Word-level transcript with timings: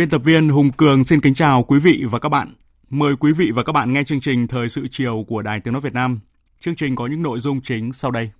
Biên 0.00 0.08
tập 0.08 0.22
viên 0.24 0.48
Hùng 0.48 0.72
Cường 0.72 1.04
xin 1.04 1.20
kính 1.20 1.34
chào 1.34 1.62
quý 1.62 1.78
vị 1.78 2.04
và 2.10 2.18
các 2.18 2.28
bạn. 2.28 2.54
Mời 2.90 3.16
quý 3.20 3.32
vị 3.32 3.50
và 3.54 3.62
các 3.62 3.72
bạn 3.72 3.92
nghe 3.92 4.04
chương 4.04 4.20
trình 4.20 4.46
Thời 4.46 4.68
sự 4.68 4.88
chiều 4.90 5.24
của 5.28 5.42
Đài 5.42 5.60
Tiếng 5.60 5.72
Nói 5.72 5.80
Việt 5.80 5.94
Nam. 5.94 6.20
Chương 6.60 6.74
trình 6.74 6.96
có 6.96 7.06
những 7.06 7.22
nội 7.22 7.40
dung 7.40 7.60
chính 7.60 7.92
sau 7.92 8.10
đây. 8.10 8.30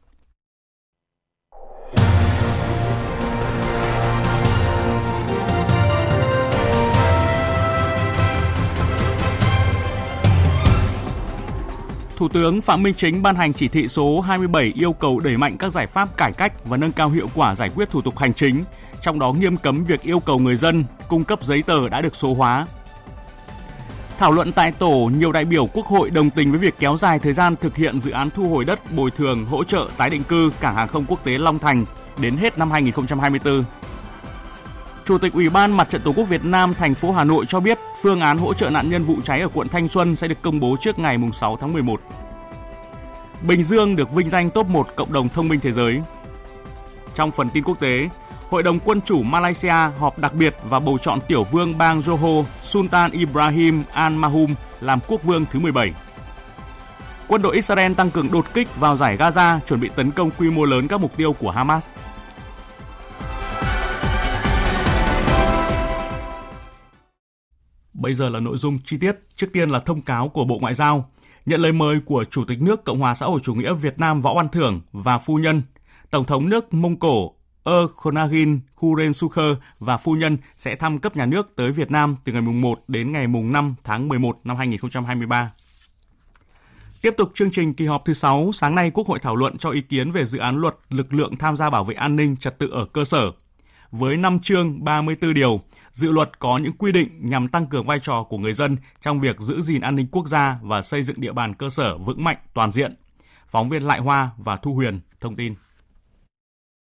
Thủ 12.17 12.29
tướng 12.29 12.61
Phạm 12.61 12.83
Minh 12.83 12.95
Chính 12.95 13.23
ban 13.23 13.37
hành 13.37 13.53
chỉ 13.53 13.69
thị 13.69 13.89
số 13.89 14.21
27 14.21 14.73
yêu 14.77 14.93
cầu 14.93 15.21
đẩy 15.21 15.37
mạnh 15.37 15.57
các 15.59 15.73
giải 15.73 15.87
pháp 15.87 16.17
cải 16.17 16.33
cách 16.33 16.65
và 16.65 16.77
nâng 16.77 16.93
cao 16.93 17.09
hiệu 17.09 17.29
quả 17.35 17.55
giải 17.55 17.71
quyết 17.75 17.91
thủ 17.91 18.03
tục 18.03 18.19
hành 18.19 18.35
chính, 18.35 18.65
trong 19.03 19.19
đó 19.19 19.33
nghiêm 19.33 19.57
cấm 19.57 19.85
việc 19.85 20.03
yêu 20.03 20.21
cầu 20.21 20.39
người 20.39 20.57
dân 20.57 20.85
cung 21.09 21.25
cấp 21.25 21.43
giấy 21.43 21.63
tờ 21.63 21.89
đã 21.89 22.01
được 22.01 22.17
số 22.17 22.35
hóa. 22.35 22.67
Thảo 24.19 24.33
luận 24.33 24.53
tại 24.53 24.73
tổ, 24.73 25.11
nhiều 25.19 25.33
đại 25.33 25.45
biểu 25.45 25.67
Quốc 25.67 25.87
hội 25.87 26.11
đồng 26.11 26.31
tình 26.31 26.51
với 26.51 26.61
việc 26.61 26.75
kéo 26.79 26.97
dài 26.97 27.19
thời 27.19 27.33
gian 27.33 27.57
thực 27.57 27.77
hiện 27.77 28.01
dự 28.01 28.11
án 28.11 28.31
thu 28.31 28.49
hồi 28.49 28.65
đất 28.65 28.93
bồi 28.93 29.11
thường 29.11 29.47
hỗ 29.47 29.65
trợ 29.65 29.89
tái 29.97 30.11
định 30.11 30.25
cư 30.25 30.53
cảng 30.61 30.75
hàng 30.75 30.89
không 30.89 31.05
quốc 31.09 31.25
tế 31.25 31.39
Long 31.39 31.59
Thành 31.59 31.85
đến 32.19 32.37
hết 32.37 32.59
năm 32.59 32.71
2024. 32.71 33.65
Chủ 35.05 35.19
tịch 35.19 35.33
Ủy 35.33 35.49
ban 35.49 35.77
Mặt 35.77 35.91
trận 35.91 36.03
Tổ 36.03 36.13
quốc 36.13 36.25
Việt 36.25 36.45
Nam 36.45 36.75
thành 36.75 36.95
phố 36.95 37.13
Hà 37.13 37.25
Nội 37.25 37.47
cho 37.47 37.61
biết 37.61 37.79
phương 38.03 38.21
án 38.21 38.39
hỗ 38.39 38.55
trợ 38.55 38.71
nạn 38.71 38.91
nhân 38.91 39.05
vụ 39.05 39.17
cháy 39.25 39.41
ở 39.41 39.49
quận 39.55 39.69
Thanh 39.69 39.89
Xuân 39.89 40.17
sẽ 40.17 40.29
được 40.29 40.43
công 40.43 40.61
bố 40.61 40.77
trước 40.81 40.99
ngày 40.99 41.19
6 41.33 41.57
tháng 41.61 41.73
11. 41.73 42.01
Bình 43.43 43.65
Dương 43.65 43.97
được 43.97 44.13
vinh 44.13 44.31
danh 44.31 44.51
top 44.51 44.69
1 44.69 44.89
cộng 44.97 45.13
đồng 45.13 45.29
thông 45.29 45.49
minh 45.49 45.61
thế 45.61 45.73
giới. 45.73 46.01
Trong 47.15 47.31
phần 47.31 47.51
tin 47.51 47.65
quốc 47.65 47.81
tế, 47.81 48.09
Hội 48.51 48.63
đồng 48.63 48.81
quân 48.85 49.01
chủ 49.01 49.23
Malaysia 49.23 49.75
họp 49.99 50.19
đặc 50.19 50.35
biệt 50.35 50.57
và 50.65 50.81
bầu 50.81 50.99
chọn 50.99 51.19
tiểu 51.29 51.45
vương 51.45 51.79
bang 51.79 52.01
Johor 52.01 52.45
Sultan 52.63 53.11
Ibrahim 53.11 53.83
Al 53.93 54.13
Mahum 54.13 54.55
làm 54.81 54.99
quốc 55.09 55.23
vương 55.23 55.45
thứ 55.53 55.59
17. 55.59 55.93
Quân 57.29 57.43
đội 57.43 57.55
Israel 57.55 57.93
tăng 57.95 58.11
cường 58.11 58.31
đột 58.31 58.55
kích 58.55 58.77
vào 58.77 58.97
giải 58.97 59.17
Gaza, 59.17 59.61
chuẩn 59.61 59.81
bị 59.81 59.91
tấn 59.97 60.11
công 60.11 60.31
quy 60.39 60.51
mô 60.51 60.65
lớn 60.65 60.89
các 60.89 61.01
mục 61.01 61.17
tiêu 61.17 61.33
của 61.33 61.51
Hamas. 61.51 61.89
Bây 67.93 68.15
giờ 68.15 68.29
là 68.29 68.41
nội 68.41 68.57
dung 68.57 68.79
chi 68.85 68.97
tiết. 68.99 69.17
Trước 69.37 69.53
tiên 69.53 69.71
là 69.71 69.79
thông 69.79 70.03
cáo 70.03 70.29
của 70.29 70.45
Bộ 70.45 70.59
Ngoại 70.61 70.75
giao. 70.75 71.11
Nhận 71.47 71.61
lời 71.61 71.73
mời 71.73 72.01
của 72.07 72.25
Chủ 72.25 72.45
tịch 72.45 72.63
nước 72.63 72.85
Cộng 72.85 73.01
hòa 73.01 73.15
xã 73.15 73.27
hội 73.27 73.41
chủ 73.43 73.55
nghĩa 73.55 73.75
Việt 73.75 73.99
Nam 73.99 74.21
Võ 74.21 74.35
Văn 74.35 74.49
Thưởng 74.49 74.81
và 74.93 75.19
phu 75.19 75.37
nhân, 75.37 75.63
Tổng 76.11 76.25
thống 76.25 76.49
nước 76.49 76.75
Mông 76.75 76.99
Cổ 76.99 77.35
Ơ 77.71 77.87
Khonagin 77.97 78.61
Khuren-Sukher 78.77 79.55
và 79.79 79.97
phu 79.97 80.13
nhân 80.13 80.39
sẽ 80.57 80.77
thăm 80.77 80.99
cấp 80.99 81.17
nhà 81.17 81.27
nước 81.27 81.57
tới 81.57 81.73
Việt 81.73 81.91
Nam 81.91 82.17
từ 82.25 82.33
ngày 82.33 82.43
1 82.43 82.85
đến 82.89 83.13
ngày 83.13 83.27
5 83.27 83.75
tháng 83.85 84.09
11 84.09 84.39
năm 84.45 84.57
2023. 84.57 85.53
Tiếp 87.03 87.15
tục 87.17 87.31
chương 87.35 87.51
trình 87.51 87.75
kỳ 87.75 87.87
họp 87.87 88.05
thứ 88.05 88.13
6, 88.13 88.51
sáng 88.55 88.75
nay 88.75 88.91
Quốc 88.95 89.07
hội 89.07 89.19
thảo 89.19 89.37
luận 89.37 89.59
cho 89.59 89.71
ý 89.71 89.81
kiến 89.81 90.11
về 90.11 90.25
dự 90.25 90.39
án 90.39 90.57
luật 90.57 90.75
lực 90.89 91.13
lượng 91.13 91.37
tham 91.37 91.57
gia 91.57 91.71
bảo 91.71 91.85
vệ 91.85 91.95
an 91.95 92.17
ninh 92.17 92.37
trật 92.37 92.59
tự 92.59 92.69
ở 92.71 92.87
cơ 92.93 93.05
sở. 93.05 93.31
Với 93.91 94.17
5 94.17 94.39
chương 94.39 94.85
34 94.85 95.35
điều, 95.35 95.61
dự 95.93 96.13
luật 96.13 96.39
có 96.39 96.59
những 96.59 96.73
quy 96.73 96.93
định 96.93 97.09
nhằm 97.21 97.49
tăng 97.49 97.67
cường 97.67 97.87
vai 97.87 97.99
trò 97.99 98.23
của 98.23 98.39
người 98.39 98.55
dân 98.55 98.77
trong 99.01 99.21
việc 99.21 99.41
giữ 99.41 99.61
gìn 99.61 99.81
an 99.81 99.97
ninh 99.97 100.07
quốc 100.13 100.29
gia 100.29 100.59
và 100.63 100.83
xây 100.83 101.03
dựng 101.03 101.21
địa 101.21 101.33
bàn 101.33 101.55
cơ 101.55 101.71
sở 101.71 101.99
vững 101.99 102.25
mạnh 102.25 102.37
toàn 102.55 102.73
diện. 102.73 102.95
Phóng 103.49 103.69
viên 103.69 103.83
Lại 103.83 104.01
Hoa 104.01 104.31
và 104.39 104.57
Thu 104.57 104.75
Huyền 104.75 105.01
thông 105.21 105.37
tin. 105.37 105.55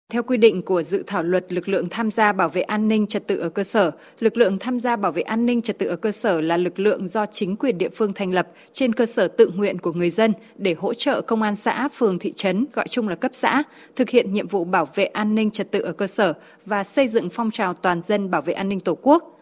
Theo 0.09 0.23
quy 0.23 0.38
định 0.38 0.61
của 0.61 0.83
dự 0.83 1.03
thảo 1.07 1.23
luật 1.23 1.53
lực 1.53 1.69
lượng 1.69 1.89
tham 1.89 2.11
gia 2.11 2.33
bảo 2.33 2.49
vệ 2.49 2.61
an 2.61 2.88
ninh 2.88 3.07
trật 3.07 3.27
tự 3.27 3.39
ở 3.39 3.49
cơ 3.49 3.63
sở, 3.63 3.91
lực 4.19 4.38
lượng 4.38 4.57
tham 4.59 4.79
gia 4.79 4.95
bảo 4.95 5.11
vệ 5.11 5.21
an 5.21 5.45
ninh 5.45 5.61
trật 5.61 5.77
tự 5.77 5.88
ở 5.88 5.95
cơ 5.95 6.11
sở 6.11 6.41
là 6.41 6.57
lực 6.57 6.79
lượng 6.79 7.07
do 7.07 7.25
chính 7.25 7.55
quyền 7.55 7.77
địa 7.77 7.89
phương 7.89 8.13
thành 8.13 8.31
lập 8.31 8.47
trên 8.71 8.94
cơ 8.94 9.05
sở 9.05 9.27
tự 9.27 9.51
nguyện 9.55 9.79
của 9.79 9.94
người 9.94 10.09
dân 10.09 10.33
để 10.55 10.75
hỗ 10.79 10.94
trợ 10.94 11.21
công 11.21 11.41
an 11.41 11.55
xã, 11.55 11.89
phường, 11.94 12.19
thị 12.19 12.33
trấn, 12.33 12.65
gọi 12.73 12.88
chung 12.88 13.09
là 13.09 13.15
cấp 13.15 13.31
xã, 13.33 13.63
thực 13.95 14.09
hiện 14.09 14.33
nhiệm 14.33 14.47
vụ 14.47 14.63
bảo 14.63 14.88
vệ 14.95 15.05
an 15.05 15.35
ninh 15.35 15.51
trật 15.51 15.71
tự 15.71 15.81
ở 15.81 15.91
cơ 15.91 16.07
sở 16.07 16.33
và 16.65 16.83
xây 16.83 17.07
dựng 17.07 17.29
phong 17.29 17.51
trào 17.51 17.73
toàn 17.73 18.01
dân 18.01 18.31
bảo 18.31 18.41
vệ 18.41 18.53
an 18.53 18.69
ninh 18.69 18.79
Tổ 18.79 18.97
quốc. 19.01 19.41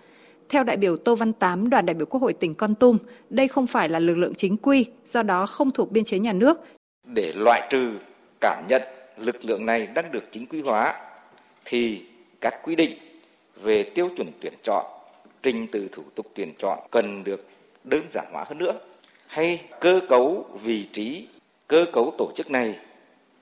Theo 0.50 0.64
đại 0.64 0.78
biểu 0.78 0.98
Tô 0.98 1.16
Văn 1.16 1.34
Tám, 1.34 1.70
đoàn 1.70 1.86
đại 1.86 1.94
biểu 1.94 2.06
Quốc 2.06 2.22
hội 2.22 2.34
tỉnh 2.34 2.54
Con 2.54 2.76
Tum, 2.76 2.98
đây 3.30 3.48
không 3.48 3.68
phải 3.68 3.90
là 3.90 4.00
lực 4.00 4.18
lượng 4.18 4.36
chính 4.36 4.58
quy, 4.58 4.86
do 5.06 5.24
đó 5.24 5.46
không 5.46 5.72
thuộc 5.72 5.92
biên 5.92 6.04
chế 6.04 6.20
nhà 6.20 6.34
nước. 6.34 6.60
Để 7.08 7.34
loại 7.36 7.68
trừ 7.72 7.92
cảm 8.42 8.64
nhận 8.70 8.82
lực 9.18 9.46
lượng 9.46 9.66
này 9.66 9.88
đang 9.94 10.12
được 10.12 10.24
chính 10.32 10.46
quy 10.46 10.62
hóa 10.62 10.96
thì 11.66 12.02
các 12.42 12.54
quy 12.64 12.76
định 12.76 12.98
về 13.56 13.84
tiêu 13.84 14.10
chuẩn 14.18 14.28
tuyển 14.42 14.54
chọn, 14.64 14.86
trình 15.44 15.68
từ 15.72 15.88
thủ 15.92 16.04
tục 16.16 16.28
tuyển 16.36 16.54
chọn 16.60 16.80
cần 16.92 17.24
được 17.24 17.48
đơn 17.84 18.04
giản 18.10 18.26
hóa 18.32 18.46
hơn 18.48 18.58
nữa. 18.58 18.74
Hay 19.28 19.62
cơ 19.80 20.02
cấu 20.10 20.46
vị 20.64 20.88
trí, 20.94 21.28
cơ 21.68 21.86
cấu 21.94 22.14
tổ 22.18 22.32
chức 22.36 22.52
này 22.52 22.76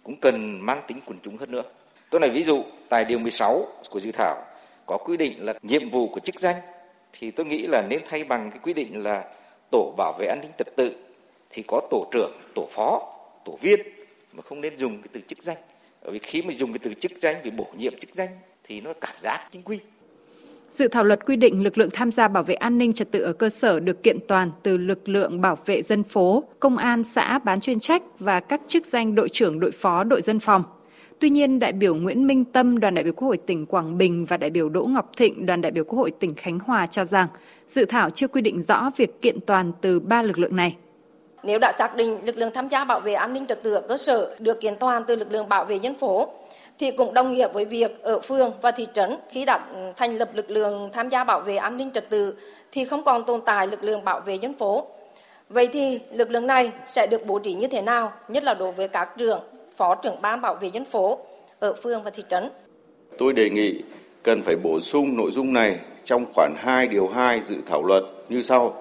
cũng 0.03 0.15
cần 0.21 0.65
mang 0.65 0.81
tính 0.87 0.99
quần 1.05 1.19
chúng 1.23 1.37
hơn 1.37 1.51
nữa. 1.51 1.63
Tôi 2.09 2.21
nói 2.21 2.29
ví 2.29 2.43
dụ 2.43 2.63
tại 2.89 3.05
điều 3.05 3.19
16 3.19 3.65
của 3.89 3.99
dự 3.99 4.11
thảo 4.11 4.45
có 4.85 4.97
quy 4.97 5.17
định 5.17 5.45
là 5.45 5.53
nhiệm 5.61 5.89
vụ 5.89 6.07
của 6.07 6.19
chức 6.19 6.39
danh 6.39 6.55
thì 7.13 7.31
tôi 7.31 7.45
nghĩ 7.45 7.67
là 7.67 7.81
nên 7.89 7.99
thay 8.09 8.23
bằng 8.23 8.51
cái 8.51 8.59
quy 8.63 8.73
định 8.73 9.03
là 9.03 9.25
tổ 9.71 9.93
bảo 9.97 10.13
vệ 10.19 10.27
an 10.27 10.39
ninh 10.41 10.51
trật 10.57 10.75
tự 10.75 10.95
thì 11.49 11.63
có 11.67 11.81
tổ 11.89 12.05
trưởng, 12.11 12.31
tổ 12.55 12.67
phó, 12.71 13.13
tổ 13.45 13.57
viên 13.61 13.79
mà 14.33 14.41
không 14.41 14.61
nên 14.61 14.77
dùng 14.77 15.01
cái 15.01 15.09
từ 15.13 15.21
chức 15.27 15.43
danh 15.43 15.57
bởi 16.03 16.11
vì 16.11 16.19
khi 16.19 16.41
mà 16.41 16.53
dùng 16.53 16.73
cái 16.73 16.79
từ 16.79 16.93
chức 16.93 17.11
danh 17.17 17.35
vì 17.43 17.51
bổ 17.51 17.67
nhiệm 17.77 17.93
chức 17.99 18.15
danh 18.15 18.29
thì 18.63 18.81
nó 18.81 18.93
cảm 19.01 19.15
giác 19.21 19.47
chính 19.51 19.61
quy 19.61 19.79
Dự 20.71 20.87
thảo 20.87 21.03
luật 21.03 21.25
quy 21.25 21.35
định 21.35 21.63
lực 21.63 21.77
lượng 21.77 21.89
tham 21.93 22.11
gia 22.11 22.27
bảo 22.27 22.43
vệ 22.43 22.53
an 22.53 22.77
ninh 22.77 22.93
trật 22.93 23.11
tự 23.11 23.21
ở 23.21 23.33
cơ 23.33 23.49
sở 23.49 23.79
được 23.79 24.03
kiện 24.03 24.17
toàn 24.27 24.51
từ 24.63 24.77
lực 24.77 25.09
lượng 25.09 25.41
bảo 25.41 25.57
vệ 25.65 25.81
dân 25.81 26.03
phố, 26.03 26.43
công 26.59 26.77
an 26.77 27.03
xã 27.03 27.39
bán 27.39 27.59
chuyên 27.59 27.79
trách 27.79 28.03
và 28.19 28.39
các 28.39 28.61
chức 28.67 28.85
danh 28.85 29.15
đội 29.15 29.29
trưởng 29.29 29.59
đội 29.59 29.71
phó 29.71 30.03
đội 30.03 30.21
dân 30.21 30.39
phòng. 30.39 30.63
Tuy 31.19 31.29
nhiên, 31.29 31.59
đại 31.59 31.73
biểu 31.73 31.95
Nguyễn 31.95 32.27
Minh 32.27 32.45
Tâm, 32.45 32.79
đoàn 32.79 32.93
đại 32.93 33.03
biểu 33.03 33.13
Quốc 33.13 33.27
hội 33.27 33.37
tỉnh 33.37 33.65
Quảng 33.65 33.97
Bình 33.97 34.25
và 34.25 34.37
đại 34.37 34.49
biểu 34.49 34.69
Đỗ 34.69 34.85
Ngọc 34.85 35.11
Thịnh, 35.17 35.45
đoàn 35.45 35.61
đại 35.61 35.71
biểu 35.71 35.83
Quốc 35.83 35.99
hội 35.99 36.11
tỉnh 36.11 36.35
Khánh 36.35 36.59
Hòa 36.59 36.87
cho 36.87 37.05
rằng 37.05 37.27
dự 37.67 37.85
thảo 37.85 38.09
chưa 38.09 38.27
quy 38.27 38.41
định 38.41 38.63
rõ 38.67 38.91
việc 38.97 39.21
kiện 39.21 39.39
toàn 39.41 39.71
từ 39.81 39.99
ba 39.99 40.21
lực 40.21 40.39
lượng 40.39 40.55
này. 40.55 40.75
Nếu 41.43 41.59
đã 41.59 41.71
xác 41.77 41.95
định 41.95 42.19
lực 42.25 42.37
lượng 42.37 42.51
tham 42.53 42.67
gia 42.67 42.83
bảo 42.83 42.99
vệ 42.99 43.13
an 43.13 43.33
ninh 43.33 43.45
trật 43.47 43.63
tự 43.63 43.73
ở 43.73 43.81
cơ 43.81 43.97
sở 43.97 44.35
được 44.39 44.61
kiện 44.61 44.75
toàn 44.75 45.03
từ 45.07 45.15
lực 45.15 45.31
lượng 45.31 45.49
bảo 45.49 45.65
vệ 45.65 45.75
dân 45.75 45.95
phố 45.95 46.29
thì 46.79 46.91
cũng 46.91 47.13
đồng 47.13 47.31
nghĩa 47.31 47.47
với 47.47 47.65
việc 47.65 48.03
ở 48.03 48.19
phường 48.19 48.51
và 48.61 48.71
thị 48.71 48.87
trấn 48.93 49.17
khi 49.29 49.45
đã 49.45 49.59
ừ, 49.73 49.79
thành 49.97 50.17
lập 50.17 50.29
lực 50.33 50.49
lượng 50.49 50.89
tham 50.93 51.09
gia 51.09 51.23
bảo 51.23 51.41
vệ 51.41 51.55
an 51.55 51.77
ninh 51.77 51.91
trật 51.91 52.09
tự 52.09 52.35
thì 52.71 52.85
không 52.85 53.03
còn 53.03 53.25
tồn 53.25 53.41
tại 53.45 53.67
lực 53.67 53.83
lượng 53.83 54.05
bảo 54.05 54.19
vệ 54.19 54.35
dân 54.35 54.53
phố. 54.53 54.87
Vậy 55.49 55.69
thì 55.73 55.99
lực 56.11 56.31
lượng 56.31 56.47
này 56.47 56.71
sẽ 56.93 57.07
được 57.07 57.25
bố 57.25 57.39
trí 57.39 57.53
như 57.53 57.67
thế 57.67 57.81
nào, 57.81 58.13
nhất 58.27 58.43
là 58.43 58.53
đối 58.53 58.71
với 58.71 58.87
các 58.87 59.09
trưởng, 59.17 59.39
phó 59.75 59.95
trưởng 59.95 60.21
ban 60.21 60.41
bảo 60.41 60.55
vệ 60.55 60.67
dân 60.67 60.85
phố 60.85 61.19
ở 61.59 61.73
phường 61.73 62.03
và 62.03 62.09
thị 62.09 62.23
trấn? 62.29 62.49
Tôi 63.17 63.33
đề 63.33 63.49
nghị 63.49 63.81
cần 64.23 64.41
phải 64.41 64.55
bổ 64.55 64.79
sung 64.79 65.17
nội 65.17 65.31
dung 65.31 65.53
này 65.53 65.79
trong 66.05 66.25
khoản 66.33 66.53
2 66.57 66.87
điều 66.87 67.07
2 67.07 67.41
dự 67.41 67.55
thảo 67.69 67.83
luật 67.83 68.03
như 68.29 68.41
sau 68.41 68.80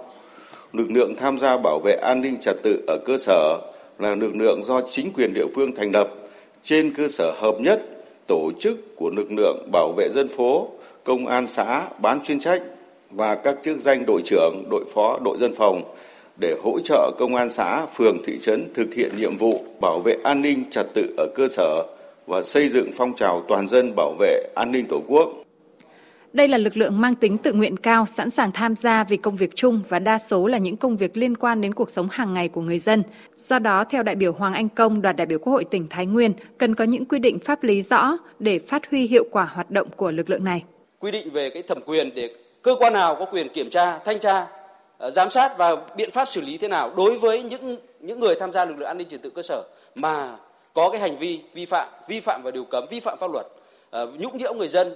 lực 0.73 0.91
lượng 0.91 1.15
tham 1.17 1.39
gia 1.39 1.57
bảo 1.57 1.81
vệ 1.85 1.95
an 1.95 2.21
ninh 2.21 2.41
trật 2.41 2.57
tự 2.63 2.85
ở 2.87 2.99
cơ 3.05 3.19
sở 3.19 3.59
là 3.99 4.15
lực 4.15 4.37
lượng 4.37 4.65
do 4.65 4.81
chính 4.91 5.13
quyền 5.13 5.35
địa 5.35 5.47
phương 5.55 5.75
thành 5.75 5.93
lập 5.93 6.09
trên 6.63 6.95
cơ 6.95 7.09
sở 7.09 7.33
hợp 7.37 7.61
nhất 7.61 7.83
tổ 8.27 8.51
chức 8.61 8.97
của 8.97 9.11
lực 9.11 9.33
lượng 9.33 9.69
bảo 9.73 9.93
vệ 9.97 10.09
dân 10.11 10.29
phố, 10.29 10.69
công 11.05 11.27
an 11.27 11.47
xã 11.47 11.89
bán 11.99 12.21
chuyên 12.25 12.41
trách 12.41 12.63
và 13.11 13.35
các 13.35 13.57
chức 13.65 13.79
danh 13.79 14.05
đội 14.07 14.23
trưởng, 14.25 14.65
đội 14.71 14.85
phó, 14.95 15.19
đội 15.25 15.39
dân 15.39 15.55
phòng 15.55 15.83
để 16.41 16.57
hỗ 16.63 16.79
trợ 16.85 17.11
công 17.19 17.37
an 17.37 17.51
xã, 17.51 17.87
phường, 17.87 18.19
thị 18.25 18.39
trấn 18.41 18.69
thực 18.75 18.95
hiện 18.95 19.11
nhiệm 19.19 19.37
vụ 19.37 19.65
bảo 19.81 20.01
vệ 20.01 20.17
an 20.25 20.43
ninh 20.43 20.65
trật 20.71 20.87
tự 20.95 21.15
ở 21.17 21.27
cơ 21.35 21.49
sở 21.49 21.83
và 22.27 22.43
xây 22.43 22.69
dựng 22.69 22.91
phong 22.95 23.17
trào 23.17 23.45
toàn 23.49 23.69
dân 23.69 23.93
bảo 23.97 24.15
vệ 24.19 24.43
an 24.55 24.73
ninh 24.73 24.87
Tổ 24.87 25.03
quốc. 25.09 25.31
Đây 26.33 26.49
là 26.49 26.59
lực 26.59 26.77
lượng 26.77 27.01
mang 27.01 27.15
tính 27.15 27.39
tự 27.39 27.53
nguyện 27.53 27.77
cao, 27.77 28.07
sẵn 28.07 28.31
sàng 28.31 28.53
tham 28.53 28.77
gia 28.77 29.05
vì 29.05 29.17
công 29.17 29.37
việc 29.37 29.51
chung 29.55 29.83
và 29.89 29.99
đa 29.99 30.19
số 30.19 30.47
là 30.47 30.59
những 30.59 30.77
công 30.77 30.97
việc 30.97 31.17
liên 31.17 31.37
quan 31.37 31.61
đến 31.61 31.75
cuộc 31.75 31.91
sống 31.91 32.09
hàng 32.11 32.35
ngày 32.35 32.49
của 32.49 32.61
người 32.61 32.79
dân. 32.79 33.03
Do 33.37 33.59
đó, 33.59 33.85
theo 33.85 34.03
đại 34.03 34.15
biểu 34.15 34.33
Hoàng 34.33 34.55
Anh 34.55 34.69
Công, 34.69 35.03
đoàn 35.03 35.17
đại 35.17 35.27
biểu 35.27 35.39
Quốc 35.39 35.53
hội 35.53 35.65
tỉnh 35.65 35.87
Thái 35.91 36.07
Nguyên, 36.07 36.33
cần 36.59 36.75
có 36.75 36.85
những 36.85 37.05
quy 37.05 37.19
định 37.19 37.39
pháp 37.39 37.63
lý 37.63 37.83
rõ 37.83 38.17
để 38.39 38.59
phát 38.59 38.91
huy 38.91 39.07
hiệu 39.07 39.25
quả 39.31 39.45
hoạt 39.45 39.71
động 39.71 39.89
của 39.97 40.11
lực 40.11 40.31
lượng 40.31 40.45
này. 40.45 40.65
Quy 40.99 41.11
định 41.11 41.31
về 41.31 41.51
cái 41.51 41.63
thẩm 41.63 41.79
quyền 41.87 42.15
để 42.15 42.35
cơ 42.63 42.75
quan 42.79 42.93
nào 42.93 43.17
có 43.19 43.25
quyền 43.25 43.49
kiểm 43.49 43.71
tra, 43.71 43.99
thanh 43.99 44.21
tra, 44.21 44.47
ờ, 44.99 45.11
giám 45.11 45.31
sát 45.31 45.59
và 45.59 45.77
biện 45.97 46.11
pháp 46.11 46.29
xử 46.29 46.41
lý 46.41 46.59
thế 46.59 46.69
nào 46.69 46.93
đối 46.97 47.19
với 47.19 47.43
những 47.43 47.77
những 48.01 48.21
người 48.21 48.35
tham 48.41 48.53
gia 48.53 48.65
lực 48.65 48.79
lượng 48.79 48.89
an 48.89 48.99
ninh 48.99 49.09
trật 49.09 49.23
tự 49.23 49.31
cơ 49.31 49.43
sở 49.43 49.63
mà 49.95 50.37
có 50.75 50.91
cái 50.91 51.01
hành 51.01 51.19
vi 51.19 51.41
vi 51.55 51.67
phạm, 51.67 51.89
vi 52.09 52.21
phạm 52.21 52.43
vào 52.43 52.53
điều 52.53 52.65
cấm, 52.65 52.85
vi 52.91 53.01
phạm 53.01 53.19
pháp 53.19 53.31
luật, 53.33 53.47
ờ, 53.91 54.13
nhũng 54.19 54.39
nhiễu 54.39 54.55
người 54.55 54.69
dân 54.69 54.95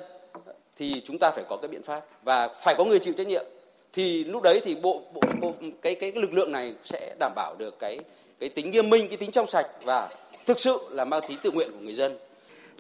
thì 0.79 1.03
chúng 1.05 1.19
ta 1.19 1.31
phải 1.31 1.45
có 1.49 1.57
cái 1.57 1.69
biện 1.69 1.83
pháp 1.83 2.01
và 2.25 2.49
phải 2.65 2.75
có 2.79 2.85
người 2.85 2.99
chịu 2.99 3.15
trách 3.17 3.27
nhiệm 3.27 3.45
thì 3.93 4.25
lúc 4.25 4.43
đấy 4.43 4.61
thì 4.65 4.75
bộ, 4.75 5.03
bộ, 5.15 5.21
bộ 5.41 5.55
cái 5.83 5.95
cái 5.95 6.13
lực 6.15 6.33
lượng 6.33 6.53
này 6.53 6.75
sẽ 6.85 7.15
đảm 7.19 7.33
bảo 7.37 7.55
được 7.59 7.79
cái 7.79 7.99
cái 8.41 8.49
tính 8.49 8.71
nghiêm 8.71 8.91
minh, 8.91 9.09
cái 9.09 9.17
tính 9.17 9.31
trong 9.31 9.47
sạch 9.47 9.67
và 9.85 10.11
thực 10.47 10.61
sự 10.61 10.79
là 10.91 11.05
mang 11.05 11.21
tính 11.29 11.39
tự 11.43 11.51
nguyện 11.51 11.71
của 11.73 11.79
người 11.81 11.95
dân. 11.95 12.17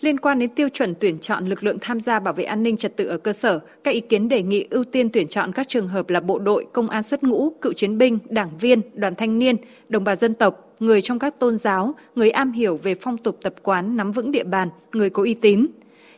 Liên 0.00 0.20
quan 0.20 0.38
đến 0.38 0.50
tiêu 0.50 0.68
chuẩn 0.68 0.94
tuyển 1.00 1.18
chọn 1.18 1.46
lực 1.46 1.64
lượng 1.64 1.78
tham 1.80 2.00
gia 2.00 2.20
bảo 2.20 2.34
vệ 2.34 2.44
an 2.44 2.62
ninh 2.62 2.76
trật 2.76 2.96
tự 2.96 3.06
ở 3.06 3.18
cơ 3.18 3.32
sở, 3.32 3.60
các 3.84 3.90
ý 3.90 4.00
kiến 4.00 4.28
đề 4.28 4.42
nghị 4.42 4.66
ưu 4.70 4.84
tiên 4.84 5.08
tuyển 5.12 5.28
chọn 5.28 5.52
các 5.52 5.68
trường 5.68 5.88
hợp 5.88 6.10
là 6.10 6.20
bộ 6.20 6.38
đội, 6.38 6.66
công 6.72 6.90
an 6.90 7.02
xuất 7.02 7.22
ngũ, 7.22 7.50
cựu 7.50 7.72
chiến 7.72 7.98
binh, 7.98 8.18
đảng 8.28 8.58
viên, 8.58 8.80
đoàn 8.94 9.14
thanh 9.14 9.38
niên, 9.38 9.56
đồng 9.88 10.04
bào 10.04 10.16
dân 10.16 10.34
tộc, 10.34 10.74
người 10.80 11.02
trong 11.02 11.18
các 11.18 11.38
tôn 11.38 11.58
giáo, 11.58 11.94
người 12.14 12.30
am 12.30 12.52
hiểu 12.52 12.76
về 12.82 12.94
phong 12.94 13.18
tục 13.18 13.38
tập 13.42 13.54
quán, 13.62 13.96
nắm 13.96 14.12
vững 14.12 14.32
địa 14.32 14.44
bàn, 14.44 14.68
người 14.92 15.10
có 15.10 15.22
uy 15.22 15.34
tín. 15.34 15.66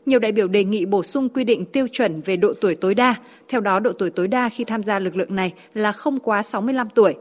Nhiều 0.07 0.19
đại 0.19 0.33
biểu 0.33 0.49
đề 0.49 0.65
nghị 0.65 0.87
bổ 0.87 1.03
sung 1.03 1.29
quy 1.29 1.45
định 1.45 1.65
tiêu 1.73 1.87
chuẩn 1.93 2.21
về 2.21 2.37
độ 2.37 2.55
tuổi 2.61 2.75
tối 2.75 2.95
đa. 2.95 3.15
Theo 3.49 3.61
đó, 3.61 3.81
độ 3.81 3.93
tuổi 3.99 4.11
tối 4.11 4.29
đa 4.29 4.49
khi 4.49 4.65
tham 4.65 4.83
gia 4.83 4.99
lực 4.99 5.17
lượng 5.17 5.35
này 5.35 5.53
là 5.75 5.93
không 5.93 6.19
quá 6.21 6.43
65 6.43 6.89
tuổi. 6.95 7.15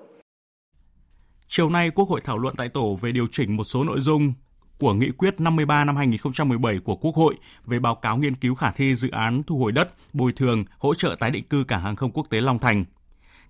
Chiều 1.47 1.69
nay, 1.69 1.89
Quốc 1.89 2.09
hội 2.09 2.21
thảo 2.23 2.39
luận 2.39 2.55
tại 2.57 2.69
tổ 2.69 2.97
về 3.01 3.11
điều 3.11 3.27
chỉnh 3.31 3.57
một 3.57 3.63
số 3.63 3.83
nội 3.83 4.01
dung 4.01 4.33
của 4.79 4.93
Nghị 4.93 5.11
quyết 5.11 5.39
53 5.39 5.85
năm 5.85 5.95
2017 5.95 6.79
của 6.83 6.95
Quốc 6.95 7.15
hội 7.15 7.35
về 7.65 7.79
báo 7.79 7.95
cáo 7.95 8.17
nghiên 8.17 8.35
cứu 8.35 8.55
khả 8.55 8.71
thi 8.71 8.95
dự 8.95 9.09
án 9.11 9.43
thu 9.43 9.57
hồi 9.57 9.71
đất, 9.71 9.89
bồi 10.13 10.31
thường, 10.31 10.65
hỗ 10.77 10.93
trợ 10.95 11.15
tái 11.19 11.31
định 11.31 11.43
cư 11.43 11.63
cảng 11.67 11.81
hàng 11.81 11.95
không 11.95 12.11
quốc 12.11 12.27
tế 12.29 12.41
Long 12.41 12.59
Thành. 12.59 12.85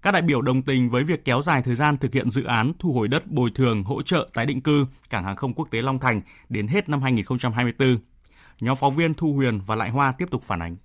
Các 0.01 0.11
đại 0.11 0.21
biểu 0.21 0.41
đồng 0.41 0.61
tình 0.61 0.89
với 0.89 1.03
việc 1.03 1.25
kéo 1.25 1.41
dài 1.41 1.61
thời 1.61 1.75
gian 1.75 1.97
thực 1.97 2.13
hiện 2.13 2.29
dự 2.29 2.43
án 2.43 2.71
thu 2.79 2.93
hồi 2.93 3.07
đất, 3.07 3.31
bồi 3.31 3.49
thường, 3.55 3.83
hỗ 3.83 4.01
trợ 4.01 4.29
tái 4.33 4.45
định 4.45 4.61
cư 4.61 4.85
cảng 5.09 5.23
hàng 5.23 5.35
không 5.35 5.53
quốc 5.53 5.67
tế 5.71 5.81
Long 5.81 5.99
Thành 5.99 6.21
đến 6.49 6.67
hết 6.67 6.89
năm 6.89 7.01
2024. 7.01 7.97
Nhóm 8.61 8.75
phóng 8.75 8.95
viên 8.95 9.13
Thu 9.13 9.33
Huyền 9.33 9.61
và 9.65 9.75
Lại 9.75 9.89
Hoa 9.89 10.13
tiếp 10.17 10.25
tục 10.31 10.43
phản 10.43 10.61
ánh. 10.61 10.75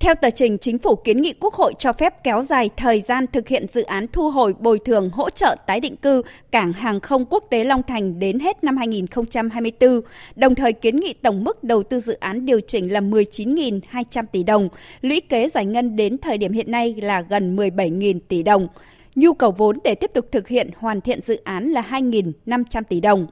Theo 0.00 0.14
tờ 0.14 0.30
trình, 0.30 0.58
chính 0.58 0.78
phủ 0.78 0.96
kiến 0.96 1.22
nghị 1.22 1.34
Quốc 1.40 1.54
hội 1.54 1.74
cho 1.78 1.92
phép 1.92 2.24
kéo 2.24 2.42
dài 2.42 2.70
thời 2.76 3.00
gian 3.00 3.26
thực 3.32 3.48
hiện 3.48 3.66
dự 3.72 3.82
án 3.82 4.06
thu 4.12 4.30
hồi 4.30 4.54
bồi 4.60 4.78
thường 4.84 5.10
hỗ 5.10 5.30
trợ 5.30 5.56
tái 5.66 5.80
định 5.80 5.96
cư 5.96 6.22
cảng 6.50 6.72
hàng 6.72 7.00
không 7.00 7.24
quốc 7.30 7.44
tế 7.50 7.64
Long 7.64 7.82
Thành 7.82 8.18
đến 8.18 8.38
hết 8.38 8.64
năm 8.64 8.76
2024, 8.76 10.00
đồng 10.36 10.54
thời 10.54 10.72
kiến 10.72 10.96
nghị 10.96 11.12
tổng 11.12 11.44
mức 11.44 11.64
đầu 11.64 11.82
tư 11.82 12.00
dự 12.00 12.12
án 12.12 12.46
điều 12.46 12.60
chỉnh 12.60 12.92
là 12.92 13.00
19.200 13.00 14.24
tỷ 14.32 14.42
đồng, 14.42 14.68
lũy 15.00 15.20
kế 15.20 15.48
giải 15.48 15.66
ngân 15.66 15.96
đến 15.96 16.18
thời 16.18 16.38
điểm 16.38 16.52
hiện 16.52 16.70
nay 16.70 16.94
là 16.98 17.20
gần 17.20 17.56
17.000 17.56 18.20
tỷ 18.28 18.42
đồng. 18.42 18.68
Nhu 19.14 19.34
cầu 19.34 19.50
vốn 19.50 19.78
để 19.84 19.94
tiếp 19.94 20.10
tục 20.14 20.26
thực 20.32 20.48
hiện 20.48 20.70
hoàn 20.78 21.00
thiện 21.00 21.20
dự 21.22 21.40
án 21.44 21.70
là 21.70 21.82
2.500 21.90 22.82
tỷ 22.88 23.00
đồng. 23.00 23.26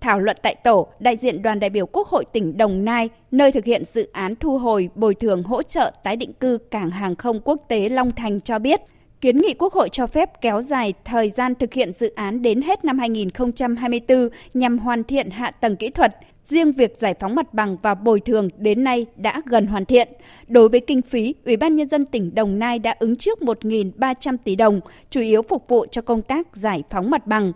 Thảo 0.00 0.20
luận 0.20 0.36
tại 0.42 0.54
tổ, 0.54 0.86
đại 0.98 1.16
diện 1.16 1.42
đoàn 1.42 1.60
đại 1.60 1.70
biểu 1.70 1.86
Quốc 1.86 2.08
hội 2.08 2.24
tỉnh 2.32 2.56
Đồng 2.58 2.84
Nai, 2.84 3.08
nơi 3.30 3.52
thực 3.52 3.64
hiện 3.64 3.82
dự 3.92 4.08
án 4.12 4.36
thu 4.36 4.58
hồi 4.58 4.88
bồi 4.94 5.14
thường 5.14 5.42
hỗ 5.42 5.62
trợ 5.62 5.92
tái 6.04 6.16
định 6.16 6.32
cư 6.32 6.58
cảng 6.58 6.90
hàng 6.90 7.16
không 7.16 7.40
quốc 7.44 7.60
tế 7.68 7.88
Long 7.88 8.12
Thành 8.12 8.40
cho 8.40 8.58
biết, 8.58 8.80
kiến 9.20 9.38
nghị 9.38 9.54
Quốc 9.58 9.72
hội 9.72 9.88
cho 9.88 10.06
phép 10.06 10.40
kéo 10.40 10.62
dài 10.62 10.94
thời 11.04 11.30
gian 11.30 11.54
thực 11.54 11.72
hiện 11.72 11.92
dự 11.92 12.12
án 12.14 12.42
đến 12.42 12.62
hết 12.62 12.84
năm 12.84 12.98
2024 12.98 14.28
nhằm 14.54 14.78
hoàn 14.78 15.04
thiện 15.04 15.30
hạ 15.30 15.50
tầng 15.50 15.76
kỹ 15.76 15.90
thuật. 15.90 16.16
Riêng 16.48 16.72
việc 16.72 16.96
giải 16.98 17.14
phóng 17.20 17.34
mặt 17.34 17.54
bằng 17.54 17.76
và 17.82 17.94
bồi 17.94 18.20
thường 18.20 18.48
đến 18.58 18.84
nay 18.84 19.06
đã 19.16 19.42
gần 19.44 19.66
hoàn 19.66 19.84
thiện. 19.84 20.08
Đối 20.48 20.68
với 20.68 20.80
kinh 20.80 21.02
phí, 21.02 21.34
Ủy 21.44 21.56
ban 21.56 21.76
Nhân 21.76 21.88
dân 21.88 22.04
tỉnh 22.04 22.34
Đồng 22.34 22.58
Nai 22.58 22.78
đã 22.78 22.96
ứng 22.98 23.16
trước 23.16 23.38
1.300 23.38 24.36
tỷ 24.44 24.56
đồng, 24.56 24.80
chủ 25.10 25.20
yếu 25.20 25.42
phục 25.42 25.68
vụ 25.68 25.86
cho 25.90 26.02
công 26.02 26.22
tác 26.22 26.56
giải 26.56 26.82
phóng 26.90 27.10
mặt 27.10 27.26
bằng. 27.26 27.52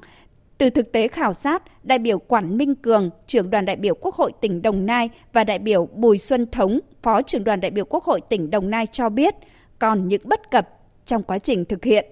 Từ 0.60 0.70
thực 0.70 0.92
tế 0.92 1.08
khảo 1.08 1.32
sát, 1.32 1.62
đại 1.82 1.98
biểu 1.98 2.18
Quản 2.18 2.58
Minh 2.58 2.74
Cường, 2.74 3.10
trưởng 3.26 3.50
đoàn 3.50 3.66
đại 3.66 3.76
biểu 3.76 3.94
Quốc 3.94 4.14
hội 4.14 4.32
tỉnh 4.40 4.62
Đồng 4.62 4.86
Nai 4.86 5.10
và 5.32 5.44
đại 5.44 5.58
biểu 5.58 5.88
Bùi 5.94 6.18
Xuân 6.18 6.46
Thống, 6.52 6.80
phó 7.02 7.22
trưởng 7.22 7.44
đoàn 7.44 7.60
đại 7.60 7.70
biểu 7.70 7.84
Quốc 7.84 8.04
hội 8.04 8.20
tỉnh 8.28 8.50
Đồng 8.50 8.70
Nai 8.70 8.86
cho 8.92 9.08
biết 9.08 9.34
còn 9.78 10.08
những 10.08 10.20
bất 10.24 10.50
cập 10.50 10.68
trong 11.06 11.22
quá 11.22 11.38
trình 11.38 11.64
thực 11.64 11.84
hiện. 11.84 12.06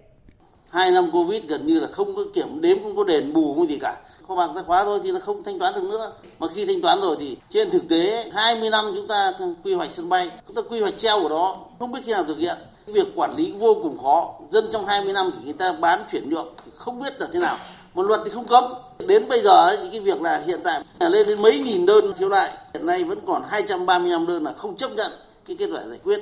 Hai 0.71 0.91
năm 0.91 1.11
Covid 1.13 1.43
gần 1.49 1.67
như 1.67 1.81
là 1.81 1.87
không 1.87 2.17
có 2.17 2.23
kiểm 2.35 2.61
đếm, 2.61 2.83
không 2.83 2.97
có 2.97 3.05
đền 3.05 3.33
bù, 3.33 3.55
không 3.55 3.67
gì 3.67 3.79
cả. 3.79 3.97
Kho 4.29 4.37
bạc 4.37 4.49
tài 4.55 4.65
khóa 4.65 4.85
thôi 4.85 5.01
thì 5.05 5.13
nó 5.13 5.19
không 5.19 5.43
thanh 5.43 5.59
toán 5.59 5.75
được 5.75 5.83
nữa. 5.91 6.13
Mà 6.39 6.47
khi 6.55 6.67
thanh 6.67 6.83
toán 6.83 7.01
rồi 7.01 7.17
thì 7.21 7.37
trên 7.49 7.71
thực 7.71 7.89
tế 7.89 8.31
20 8.33 8.71
năm 8.71 8.85
chúng 8.95 9.09
ta 9.09 9.33
quy 9.65 9.75
hoạch 9.75 9.91
sân 9.91 10.09
bay, 10.09 10.31
chúng 10.47 10.57
ta 10.57 10.63
quy 10.71 10.81
hoạch 10.81 10.99
treo 10.99 11.23
của 11.23 11.29
đó, 11.29 11.59
không 11.79 11.93
biết 11.93 12.01
khi 12.05 12.13
nào 12.13 12.25
thực 12.25 12.39
hiện. 12.39 12.57
Việc 12.87 13.07
quản 13.15 13.37
lý 13.37 13.55
vô 13.59 13.77
cùng 13.83 13.99
khó. 13.99 14.35
Dân 14.51 14.65
trong 14.73 14.87
20 14.87 15.13
năm 15.13 15.31
thì 15.39 15.45
người 15.45 15.59
ta 15.59 15.73
bán 15.81 16.01
chuyển 16.13 16.31
nhượng, 16.31 16.49
không 16.75 17.03
biết 17.03 17.21
là 17.21 17.27
thế 17.33 17.41
nào 17.41 17.57
một 17.95 18.03
luật 18.03 18.21
thì 18.25 18.31
không 18.31 18.47
cấm. 18.47 18.65
Đến 19.07 19.29
bây 19.29 19.41
giờ 19.41 19.77
thì 19.83 19.89
cái 19.93 20.01
việc 20.01 20.23
là 20.23 20.43
hiện 20.47 20.61
tại 20.65 20.83
là 21.01 21.09
lên 21.09 21.27
đến 21.27 21.43
mấy 21.43 21.59
nghìn 21.59 21.87
đơn 21.87 22.13
khiếu 22.19 22.29
nại 22.29 22.51
hiện 22.75 22.87
nay 22.87 23.05
vẫn 23.05 23.19
còn 23.27 23.43
235 23.49 24.27
đơn 24.27 24.45
là 24.45 24.53
không 24.53 24.77
chấp 24.77 24.91
nhận 24.93 25.13
cái 25.47 25.57
kết 25.59 25.67
quả 25.75 25.81
giải 25.89 25.99
quyết. 26.05 26.19